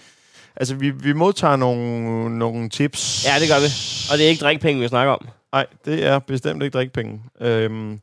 Altså, 0.57 0.75
vi, 0.75 0.91
vi 0.91 1.13
modtager 1.13 1.57
nogle, 1.57 2.39
nogle 2.39 2.69
tips. 2.69 3.27
ja, 3.27 3.41
det 3.41 3.49
gør 3.49 3.61
vi. 3.61 3.67
Og 4.13 4.19
det 4.19 4.27
er 4.27 4.31
ikke 4.31 4.45
drikpenge, 4.45 4.83
vi 4.83 4.89
snakker 4.89 5.13
om. 5.13 5.29
Nej, 5.53 5.67
det 5.85 6.07
er 6.07 6.19
bestemt 6.19 6.63
ikke 6.63 6.75
drikpenge. 6.75 7.21
Øhm, 7.41 8.01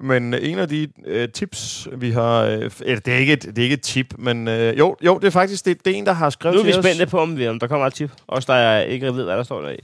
men 0.00 0.34
en 0.34 0.58
af 0.58 0.68
de 0.68 0.88
øh, 1.06 1.28
tips, 1.28 1.88
vi 1.96 2.10
har... 2.10 2.42
Øh, 2.42 2.70
det, 2.86 3.08
er 3.08 3.16
ikke 3.16 3.32
et, 3.32 3.42
det 3.42 3.58
er 3.58 3.62
ikke 3.62 3.74
et 3.74 3.82
tip, 3.82 4.14
men 4.18 4.48
øh, 4.48 4.78
jo, 4.78 4.96
jo, 5.02 5.18
det 5.18 5.26
er 5.26 5.30
faktisk 5.30 5.64
det, 5.64 5.84
det 5.84 5.92
er 5.92 5.96
en, 5.96 6.06
der 6.06 6.12
har 6.12 6.30
skrevet 6.30 6.54
Nu 6.54 6.60
er 6.60 6.66
vi 6.66 6.72
til 6.72 6.82
spændte 6.82 7.06
på, 7.06 7.18
om, 7.18 7.38
vi, 7.38 7.48
om 7.48 7.58
der 7.58 7.66
kommer 7.66 7.86
et 7.86 7.94
tip. 7.94 8.10
Også 8.26 8.52
der 8.52 8.58
jeg 8.58 8.88
ikke 8.88 9.14
ved, 9.14 9.24
hvad 9.24 9.36
der 9.36 9.42
står 9.42 9.60
der 9.62 9.70
i. 9.70 9.78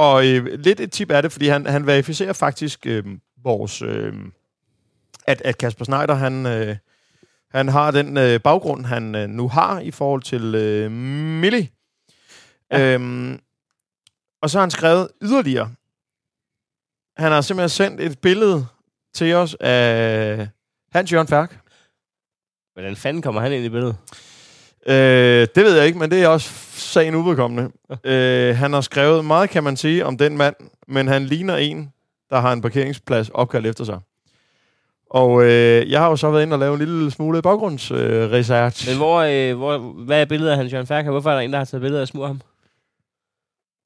Og 0.00 0.26
øh, 0.26 0.46
lidt 0.46 0.80
et 0.80 0.92
tip 0.92 1.10
er 1.10 1.20
det, 1.20 1.32
fordi 1.32 1.48
han, 1.48 1.66
han 1.66 1.86
verificerer 1.86 2.32
faktisk 2.32 2.86
øh, 2.86 3.04
vores... 3.42 3.82
Øh, 3.82 4.14
at, 5.26 5.42
at 5.44 5.58
Kasper 5.58 5.84
Schneider, 5.84 6.14
han, 6.14 6.46
øh, 6.46 6.76
han 7.50 7.68
har 7.68 7.90
den 7.90 8.16
øh, 8.16 8.40
baggrund, 8.40 8.84
han 8.84 9.14
øh, 9.14 9.28
nu 9.28 9.48
har 9.48 9.80
i 9.80 9.90
forhold 9.90 10.22
til 10.22 10.54
øh, 10.54 10.90
Millie. 11.40 11.68
Ja. 12.70 12.94
Øhm, 12.94 13.40
og 14.42 14.50
så 14.50 14.58
har 14.58 14.62
han 14.62 14.70
skrevet 14.70 15.08
yderligere. 15.22 15.74
Han 17.16 17.32
har 17.32 17.40
simpelthen 17.40 17.68
sendt 17.68 18.00
et 18.00 18.18
billede 18.18 18.66
til 19.14 19.34
os 19.34 19.56
af 19.60 20.48
Hans 20.92 21.12
Jørgen 21.12 21.28
Færk. 21.28 21.60
Hvordan 22.72 22.96
fanden 22.96 23.22
kommer 23.22 23.40
han 23.40 23.52
ind 23.52 23.64
i 23.64 23.68
billedet? 23.68 23.96
Øh, 24.90 25.46
det 25.54 25.64
ved 25.64 25.76
jeg 25.76 25.86
ikke, 25.86 25.98
men 25.98 26.10
det 26.10 26.22
er 26.22 26.28
også 26.28 26.50
sagen 26.72 27.14
uvedkommende. 27.14 27.70
øh, 28.04 28.56
han 28.56 28.72
har 28.72 28.80
skrevet 28.80 29.24
meget, 29.24 29.50
kan 29.50 29.64
man 29.64 29.76
sige, 29.76 30.06
om 30.06 30.18
den 30.18 30.36
mand, 30.36 30.54
men 30.88 31.08
han 31.08 31.26
ligner 31.26 31.56
en, 31.56 31.92
der 32.30 32.40
har 32.40 32.52
en 32.52 32.62
parkeringsplads 32.62 33.28
opkaldt 33.28 33.66
efter 33.66 33.84
sig. 33.84 33.98
Og 35.10 35.44
øh, 35.44 35.90
jeg 35.90 36.00
har 36.00 36.08
jo 36.08 36.16
så 36.16 36.30
været 36.30 36.42
inde 36.42 36.54
og 36.54 36.58
lave 36.58 36.72
en 36.72 36.78
lille 36.78 37.10
smule 37.10 37.42
baggrundsresearch. 37.42 38.88
Øh. 38.88 38.92
Men 38.92 38.98
hvor, 38.98 39.20
øh, 39.20 39.56
hvor, 39.56 39.78
hvad 39.78 40.20
er 40.20 40.24
billedet 40.24 40.50
af 40.50 40.56
Hans 40.56 40.72
Jørgen 40.72 40.86
Færk? 40.86 41.06
Hvorfor 41.06 41.30
er 41.30 41.34
der 41.34 41.40
en, 41.40 41.52
der 41.52 41.58
har 41.58 41.64
taget 41.64 41.80
billeder 41.80 42.00
af 42.00 42.08
smur 42.08 42.26
ham? 42.26 42.40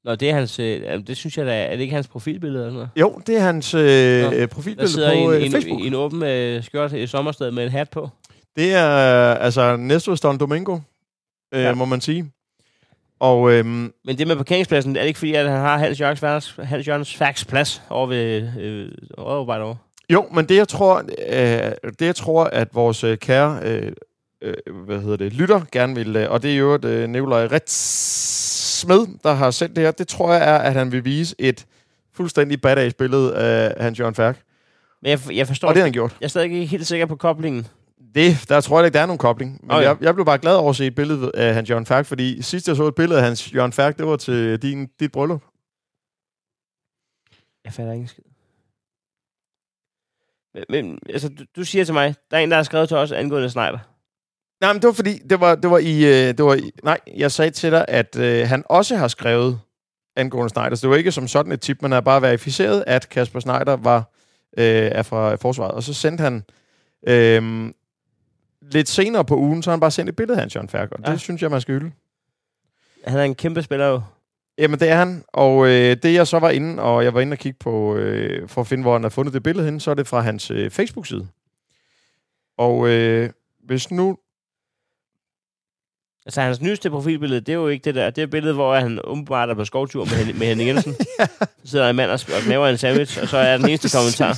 Nå, 0.05 0.15
det 0.15 0.31
er 0.31 0.35
hans... 0.35 0.59
Øh, 0.59 1.07
det 1.07 1.17
synes 1.17 1.39
jeg 1.39 1.47
da... 1.47 1.65
Er 1.65 1.71
det 1.71 1.81
ikke 1.81 1.95
hans 1.95 2.09
profilbillede 2.09 2.65
eller 2.67 2.81
sådan 2.81 2.89
noget? 2.97 3.15
jo, 3.15 3.21
det 3.27 3.37
er 3.37 3.41
hans 3.41 3.75
øh, 3.75 4.23
Nå. 4.23 4.33
øh, 4.33 4.49
profilbillede 4.49 5.11
på 5.15 5.33
en, 5.33 5.43
øh, 5.43 5.51
Facebook. 5.51 5.81
en, 5.81 5.87
en 5.87 5.95
åben 5.95 6.23
øh, 6.23 6.65
skørt 6.65 6.93
i 6.93 7.07
sommersted 7.07 7.51
med 7.51 7.65
en 7.65 7.71
hat 7.71 7.91
på. 7.91 8.09
Det 8.57 8.75
er 8.75 8.87
altså 9.35 9.77
Nestor 9.77 10.15
Don 10.15 10.39
Domingo, 10.39 10.79
øh, 11.53 11.63
ja. 11.63 11.75
Må 11.75 11.85
man 11.85 12.01
sige. 12.01 12.31
Og 13.21 13.53
øhm, 13.53 13.93
Men 14.05 14.19
det 14.19 14.27
med 14.27 14.37
parkeringspladsen, 14.37 14.97
er 14.97 15.01
det 15.01 15.09
ikke 15.09 15.19
fordi, 15.19 15.35
at 15.35 15.51
han 15.51 15.61
har 15.61 15.79
Hans 15.79 16.01
Jørgens, 16.01 16.21
Færks, 16.21 16.59
Hans 16.63 16.89
Jørgens 16.89 17.17
Færks 17.17 17.45
plads 17.45 17.83
over 17.91 18.07
ved 18.07 18.51
øh, 18.61 18.93
Rødovarbejde 19.19 19.65
over? 19.65 19.75
Jo, 20.11 20.27
men 20.33 20.49
det 20.49 20.57
jeg 20.57 20.69
tror, 20.69 21.03
øh, 21.29 21.91
det 21.99 22.07
jeg 22.07 22.17
tror, 22.17 22.45
at 22.45 22.69
vores 22.75 23.05
øh, 23.05 23.19
kære, 23.19 23.61
øh, 23.63 23.93
øh, 24.43 24.55
hvad 24.85 25.01
hedder 25.01 25.17
det, 25.17 25.33
lytter 25.33 25.61
gerne 25.73 25.95
vil, 25.95 26.17
øh, 26.17 26.31
og 26.31 26.43
det 26.43 26.53
er 26.53 26.57
jo 26.57 26.75
et 26.75 26.85
øh, 26.85 27.09
Nikolaj 27.09 27.49
Retsmed, 27.53 29.07
der 29.23 29.33
har 29.33 29.51
sendt 29.51 29.77
det 29.77 29.85
her, 29.85 29.91
det 29.91 30.09
tror 30.09 30.33
jeg 30.33 30.49
er, 30.49 30.59
at 30.59 30.73
han 30.73 30.93
vil 30.93 31.05
vise 31.05 31.37
et 31.39 31.67
fuldstændig 32.13 32.61
badass 32.61 32.95
billede 32.95 33.37
af 33.37 33.83
Hans 33.83 34.01
Jørgen 34.01 34.15
Færk. 34.15 34.41
Men 35.03 35.11
jeg, 35.11 35.21
jeg 35.37 35.47
forstår... 35.47 35.69
Og 35.69 35.75
det 35.75 35.81
har 35.81 35.87
han 35.87 35.93
gjort. 35.93 36.17
Jeg 36.21 36.27
er 36.27 36.29
stadig 36.29 36.53
ikke 36.53 36.67
helt 36.67 36.87
sikker 36.87 37.07
på 37.07 37.17
koblingen. 37.17 37.67
Det, 38.15 38.49
der 38.49 38.61
tror 38.61 38.79
jeg 38.79 38.87
ikke, 38.87 38.95
der 38.95 39.01
er 39.03 39.07
nogen 39.07 39.19
kobling. 39.19 39.59
Men 39.63 39.71
Okay. 39.71 39.83
jeg, 39.83 39.97
jeg 40.01 40.15
blev 40.15 40.27
bare 40.27 40.39
glad 40.39 40.57
over 40.57 40.71
at 40.71 40.77
se 40.77 40.87
et 40.87 40.95
billede 40.95 41.31
af 41.35 41.55
Hans 41.55 41.71
Jørgen 41.71 41.87
Færk, 41.87 42.07
fordi 42.07 42.43
sidst 42.43 42.69
jeg 42.69 42.77
så 42.77 42.87
et 42.87 42.95
billede 42.95 43.19
af 43.19 43.25
Hans 43.25 43.55
Jørgen 43.55 43.73
Færk, 43.73 43.99
det 43.99 44.07
var 44.07 44.17
til 44.17 44.63
din, 44.63 44.87
dit 45.01 45.13
bryllup. 45.13 45.43
Jeg 47.65 47.73
fatter 47.73 47.93
ikke 47.93 48.03
en 48.03 48.09
skid. 48.09 48.25
Men, 50.55 50.65
men 50.69 50.99
altså, 51.09 51.29
du, 51.29 51.45
du 51.57 51.65
siger 51.65 51.85
til 51.85 51.95
mig, 51.95 52.15
der 52.31 52.37
er 52.37 52.41
en, 52.41 52.51
der 52.51 52.57
har 52.57 52.63
skrevet 52.63 52.89
til 52.89 52.97
os 52.97 53.13
angående 53.13 53.51
Snyder. 53.51 53.79
Nej, 54.61 54.73
men 54.73 54.83
det 54.83 54.87
var 54.87 54.93
fordi, 54.93 55.19
det 55.19 55.41
var, 55.41 55.55
det 55.55 55.71
var 55.71 55.79
i... 55.79 56.05
Øh, 56.05 56.29
det 56.39 56.45
var 56.45 56.55
i 56.55 56.71
nej, 56.83 56.99
jeg 57.17 57.33
sagde 57.33 57.51
til 57.51 57.71
dig, 57.73 57.85
at 57.89 58.17
øh, 58.17 58.49
han 58.49 58.63
også 58.67 58.97
har 58.97 59.09
skrevet 59.09 59.61
angående 60.17 60.51
Snyder. 60.51 60.75
Så 60.75 60.81
det 60.81 60.91
var 60.91 60.97
ikke 60.97 61.13
som 61.13 61.29
sådan 61.29 61.53
et 61.53 61.61
tip, 61.61 61.83
man 61.83 61.93
har 61.93 62.01
bare 62.01 62.23
verificeret, 62.23 62.85
at 62.87 63.09
Kasper 63.09 63.41
Snyder 63.41 63.77
var, 63.77 63.99
øh, 64.59 64.65
er 64.93 65.03
fra 65.03 65.35
forsvaret. 65.35 65.73
Og 65.73 65.83
så 65.83 65.95
sendte 65.95 66.23
han... 66.23 66.45
Øh, 67.09 67.73
lidt 68.73 68.89
senere 68.89 69.25
på 69.25 69.37
ugen, 69.37 69.63
så 69.63 69.71
har 69.71 69.73
han 69.77 69.81
bare 69.81 69.91
sendt 69.91 70.09
et 70.09 70.17
billede 70.17 70.43
af 70.43 70.71
Færk, 70.71 70.93
og 70.93 70.99
ja. 71.01 71.09
Ja. 71.09 71.13
det 71.13 71.21
synes 71.21 71.43
jeg, 71.43 71.51
man 71.51 71.61
skal 71.61 71.75
hylde. 71.75 71.93
Han 73.07 73.19
er 73.19 73.23
en 73.23 73.35
kæmpe 73.35 73.63
spiller 73.63 73.87
jo. 73.87 74.01
Jamen, 74.59 74.81
det 74.81 74.89
er 74.89 74.97
han. 74.97 75.25
Og 75.29 75.67
øh, 75.67 75.97
det, 76.03 76.15
jeg 76.15 76.27
så 76.27 76.39
var 76.39 76.51
inde, 76.51 76.83
og 76.83 77.05
jeg 77.05 77.15
var 77.15 77.21
inde 77.21 77.35
og 77.35 77.39
kigge 77.39 77.59
på, 77.61 77.97
øh, 77.97 78.49
for 78.49 78.61
at 78.61 78.67
finde, 78.67 78.83
hvor 78.83 78.93
han 78.93 79.03
har 79.03 79.11
fundet 79.11 79.35
det 79.35 79.43
billede 79.43 79.65
henne, 79.65 79.81
så 79.81 79.91
er 79.91 79.95
det 79.95 80.07
fra 80.07 80.21
hans 80.21 80.51
øh, 80.51 80.71
Facebook-side. 80.71 81.29
Og 82.59 82.89
øh, 82.89 83.31
hvis 83.65 83.91
nu... 83.91 84.19
Altså, 86.27 86.41
hans 86.41 86.61
nyeste 86.61 86.91
profilbillede, 86.91 87.41
det 87.41 87.49
er 87.49 87.57
jo 87.57 87.69
ikke 87.69 87.85
det 87.85 87.95
der. 87.95 88.11
Det 88.11 88.23
er 88.23 88.27
billedet, 88.27 88.55
hvor 88.55 88.75
han 88.75 89.01
umiddelbart 89.05 89.51
er 89.51 89.55
på 89.55 89.65
skovtur 89.65 90.05
med, 90.05 90.13
Hen- 90.13 90.39
med 90.39 90.47
Henning 90.47 90.69
Jensen. 90.69 90.95
Så 91.65 91.71
sidder 91.71 91.91
en 91.91 91.97
mand 91.97 92.11
og, 92.11 92.21
og 92.37 92.43
knæver 92.43 92.67
en 92.69 92.79
sandwich, 92.79 93.23
og 93.23 93.29
så 93.29 93.37
er 93.37 93.57
den 93.57 93.69
eneste 93.69 93.89
kommentar. 93.99 94.33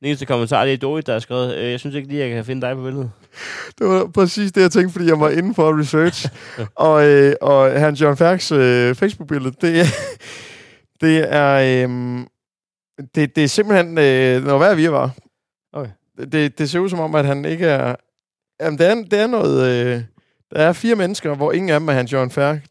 Den 0.00 0.06
eneste 0.08 0.26
kommentar, 0.26 0.64
det 0.64 0.74
er 0.74 0.78
Dorit, 0.78 1.06
der 1.06 1.12
har 1.12 1.20
skrevet, 1.20 1.56
øh, 1.56 1.70
jeg 1.70 1.80
synes 1.80 1.96
ikke 1.96 2.08
lige, 2.08 2.20
jeg 2.20 2.30
kan 2.30 2.44
finde 2.44 2.66
dig 2.66 2.76
på 2.76 2.82
billedet. 2.82 3.10
Det 3.78 3.86
var 3.86 4.06
præcis 4.14 4.52
det, 4.52 4.60
jeg 4.60 4.70
tænkte, 4.70 4.92
fordi 4.92 5.06
jeg 5.06 5.20
var 5.20 5.30
inde 5.30 5.54
for 5.54 5.78
research. 5.78 6.28
og, 6.74 7.06
øh, 7.06 7.34
og 7.40 7.80
Hans 7.80 8.00
Jørgen 8.00 8.16
Færks 8.16 8.52
øh, 8.52 8.94
Facebook-billede, 8.94 9.54
det 9.60 9.86
det 11.02 11.34
er... 11.34 11.86
Øh, 11.88 12.26
det, 13.14 13.36
det 13.36 13.44
er 13.44 13.48
simpelthen 13.48 13.98
øh, 13.98 14.44
noget 14.44 14.60
værd, 14.60 14.76
vi 14.76 14.90
var. 14.90 15.10
Okay. 15.72 15.90
Det, 16.32 16.58
det 16.58 16.70
ser 16.70 16.78
ud 16.78 16.88
som 16.88 17.00
om, 17.00 17.14
at 17.14 17.24
han 17.24 17.44
ikke 17.44 17.66
er... 17.66 17.96
Jamen, 18.60 18.78
det 18.78 18.86
er, 18.86 18.94
det 18.94 19.20
er 19.20 19.26
noget... 19.26 19.86
Øh, 19.86 20.02
der 20.50 20.58
er 20.58 20.72
fire 20.72 20.94
mennesker, 20.94 21.34
hvor 21.34 21.52
ingen 21.52 21.70
af 21.70 21.80
dem 21.80 21.88
er 21.88 21.92
Hans 21.92 22.12
Jørgen 22.12 22.30
Færk. 22.30 22.64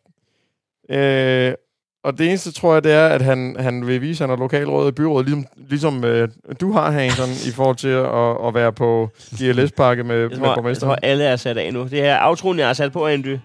Øh, 0.90 1.54
og 2.04 2.18
det 2.18 2.28
eneste, 2.28 2.52
tror 2.52 2.74
jeg, 2.74 2.84
det 2.84 2.92
er, 2.92 3.08
at 3.08 3.22
han, 3.22 3.56
han 3.60 3.88
vil 3.88 4.02
vise, 4.02 4.24
at 4.24 4.30
han 4.30 4.38
er 4.38 4.42
lokalråd 4.42 4.88
i 4.90 4.92
byrådet, 4.92 5.26
ligesom, 5.30 5.46
ligesom 5.70 6.04
øh, 6.04 6.30
du 6.62 6.72
har, 6.72 6.92
Hansen, 6.92 7.50
i 7.50 7.52
forhold 7.56 7.76
til 7.76 7.88
at, 7.88 8.48
at 8.48 8.54
være 8.54 8.74
på 8.74 9.10
GLS-pakke 9.38 10.04
med, 10.04 10.16
Jeg 10.16 10.30
med 10.30 10.40
tror, 10.40 10.68
jeg 10.68 10.78
tror, 10.78 10.96
alle 10.96 11.24
er 11.24 11.36
sat 11.36 11.58
af 11.58 11.74
nu. 11.74 11.82
Det 11.84 11.90
her 11.90 12.18
outroen, 12.22 12.60
jeg 12.60 12.68
har 12.68 12.74
sat 12.74 12.92
på, 12.92 13.08
Andy. 13.08 13.38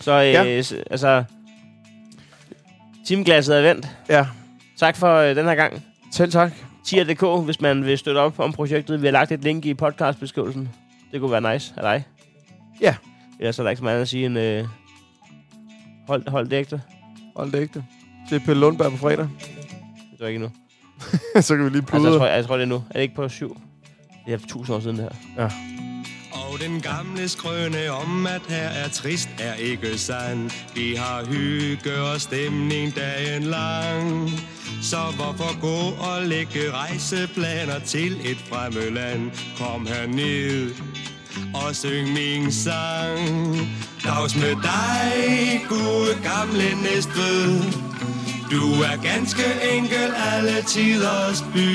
Så 0.00 0.12
øh, 0.12 0.26
Ja. 0.32 0.42
altså... 0.90 1.24
Timeglasset 3.06 3.58
er 3.58 3.62
vendt. 3.62 3.88
Ja, 4.08 4.26
Tak 4.78 4.96
for 4.96 5.16
øh, 5.16 5.36
den 5.36 5.46
her 5.46 5.54
gang. 5.54 5.82
selv 6.12 6.32
tak. 6.32 6.52
Tier.dk, 6.86 7.44
hvis 7.44 7.60
man 7.60 7.84
vil 7.84 7.98
støtte 7.98 8.18
op 8.18 8.38
om 8.38 8.52
projektet. 8.52 9.02
Vi 9.02 9.06
har 9.06 9.12
lagt 9.12 9.32
et 9.32 9.40
link 9.44 9.64
i 9.64 9.74
podcastbeskrivelsen. 9.74 10.68
Det 11.12 11.20
kunne 11.20 11.30
være 11.32 11.52
nice 11.54 11.74
af 11.76 11.82
dig. 11.82 12.04
Ja. 12.80 12.94
Ellers 13.40 13.58
er 13.58 13.62
der 13.62 13.70
ikke 13.70 13.78
så 13.78 13.84
meget 13.84 13.94
andet 13.94 14.02
at 14.02 14.08
sige 14.08 14.26
end... 14.26 14.38
Øh, 14.38 14.64
hold, 16.08 16.28
hold 16.30 16.48
det 16.48 16.56
ægte. 16.56 16.80
Hold 17.36 17.52
det 17.52 17.58
ægte. 17.60 17.84
Til 18.28 18.40
Pelle 18.40 18.60
Lundberg 18.60 18.90
på 18.90 18.96
fredag. 18.96 19.28
Det 20.10 20.18
tror 20.18 20.26
jeg 20.26 20.34
ikke 20.34 20.40
nu. 20.46 20.50
så 21.42 21.56
kan 21.56 21.64
vi 21.64 21.70
lige 21.70 21.78
Altså, 21.82 21.90
pludre. 21.92 22.10
jeg, 22.10 22.18
tror, 22.18 22.26
jeg, 22.26 22.36
jeg 22.36 22.44
tror, 22.46 22.56
det 22.56 22.62
er 22.62 22.66
nu. 22.66 22.74
Er 22.74 22.92
det 22.92 23.00
ikke 23.02 23.14
på 23.14 23.28
syv? 23.28 23.56
Det 24.26 24.34
er 24.34 24.38
tusind 24.48 24.76
år 24.76 24.80
siden, 24.80 24.96
det 24.98 25.08
her. 25.36 25.44
Og 26.32 26.52
Og 26.52 26.58
den 26.60 26.80
gamle 26.80 27.28
skrøne 27.28 27.90
om, 27.90 28.26
at 28.26 28.40
her 28.48 28.68
er 28.68 28.88
trist, 28.88 29.28
er 29.40 29.54
ikke 29.54 29.98
sand. 29.98 30.50
Vi 30.74 30.94
har 30.94 31.24
hygge 31.24 32.02
og 32.02 32.20
stemning 32.20 32.96
dagen 32.96 33.42
lang. 33.42 34.30
Så 34.82 34.96
hvorfor 35.16 35.60
gå 35.60 35.96
og 36.12 36.22
lægge 36.26 36.72
rejseplaner 36.72 37.78
til 37.78 38.12
et 38.12 38.36
fremmed 38.38 38.90
land? 38.90 39.30
Kom 39.58 39.86
herned 39.86 40.70
og 41.54 41.76
syng 41.76 42.12
min 42.12 42.52
sang. 42.52 43.58
Dags 44.04 44.36
med 44.36 44.56
dig, 44.62 45.66
gode 45.68 46.12
gamle 46.22 46.82
Næstved. 46.82 47.62
Du 48.50 48.82
er 48.82 48.96
ganske 49.02 49.44
enkel 49.76 50.14
alle 50.32 50.62
tiders 50.62 51.44
by. 51.54 51.72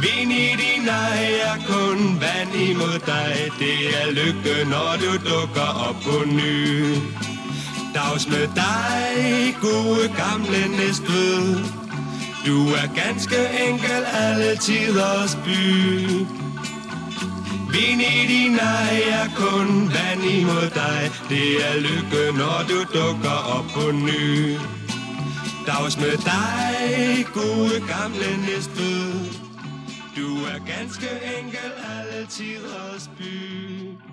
Vin 0.00 0.30
i 0.30 0.48
din 0.62 0.88
ej 0.88 1.32
er 1.42 1.56
kun 1.66 2.20
vand 2.20 2.54
imod 2.70 2.98
dig. 3.06 3.50
Det 3.58 3.78
er 4.00 4.10
lykke, 4.10 4.70
når 4.70 4.90
du 5.02 5.30
dukker 5.30 5.88
op 5.88 5.96
på 6.04 6.24
ny. 6.26 6.94
Dags 7.94 8.28
med 8.28 8.48
dig, 8.54 9.56
gode 9.60 10.12
gamle 10.16 10.76
Næstved. 10.76 11.64
Du 12.46 12.68
er 12.68 12.86
ganske 13.04 13.36
enkel 13.68 14.04
alle 14.12 14.56
tiders 14.56 15.38
by. 15.44 16.47
Vind 17.72 18.00
i 18.00 18.26
din 18.32 18.58
ej 18.58 18.96
er 19.18 19.28
kun 19.36 19.68
vand 19.94 20.22
imod 20.38 20.70
dig. 20.80 21.00
Det 21.28 21.48
er 21.68 21.74
lykke, 21.86 22.38
når 22.38 22.58
du 22.70 22.78
dukker 22.98 23.38
op 23.56 23.64
på 23.74 23.90
ny. 23.92 24.56
Dags 25.66 25.96
med 25.96 26.16
dig, 26.30 27.26
gode 27.34 27.76
gamle 27.92 28.30
Næstved. 28.46 29.12
Du 30.16 30.28
er 30.52 30.58
ganske 30.72 31.10
enkel 31.38 31.70
alle 31.96 32.26
tiders 32.26 33.10
by. 33.18 34.07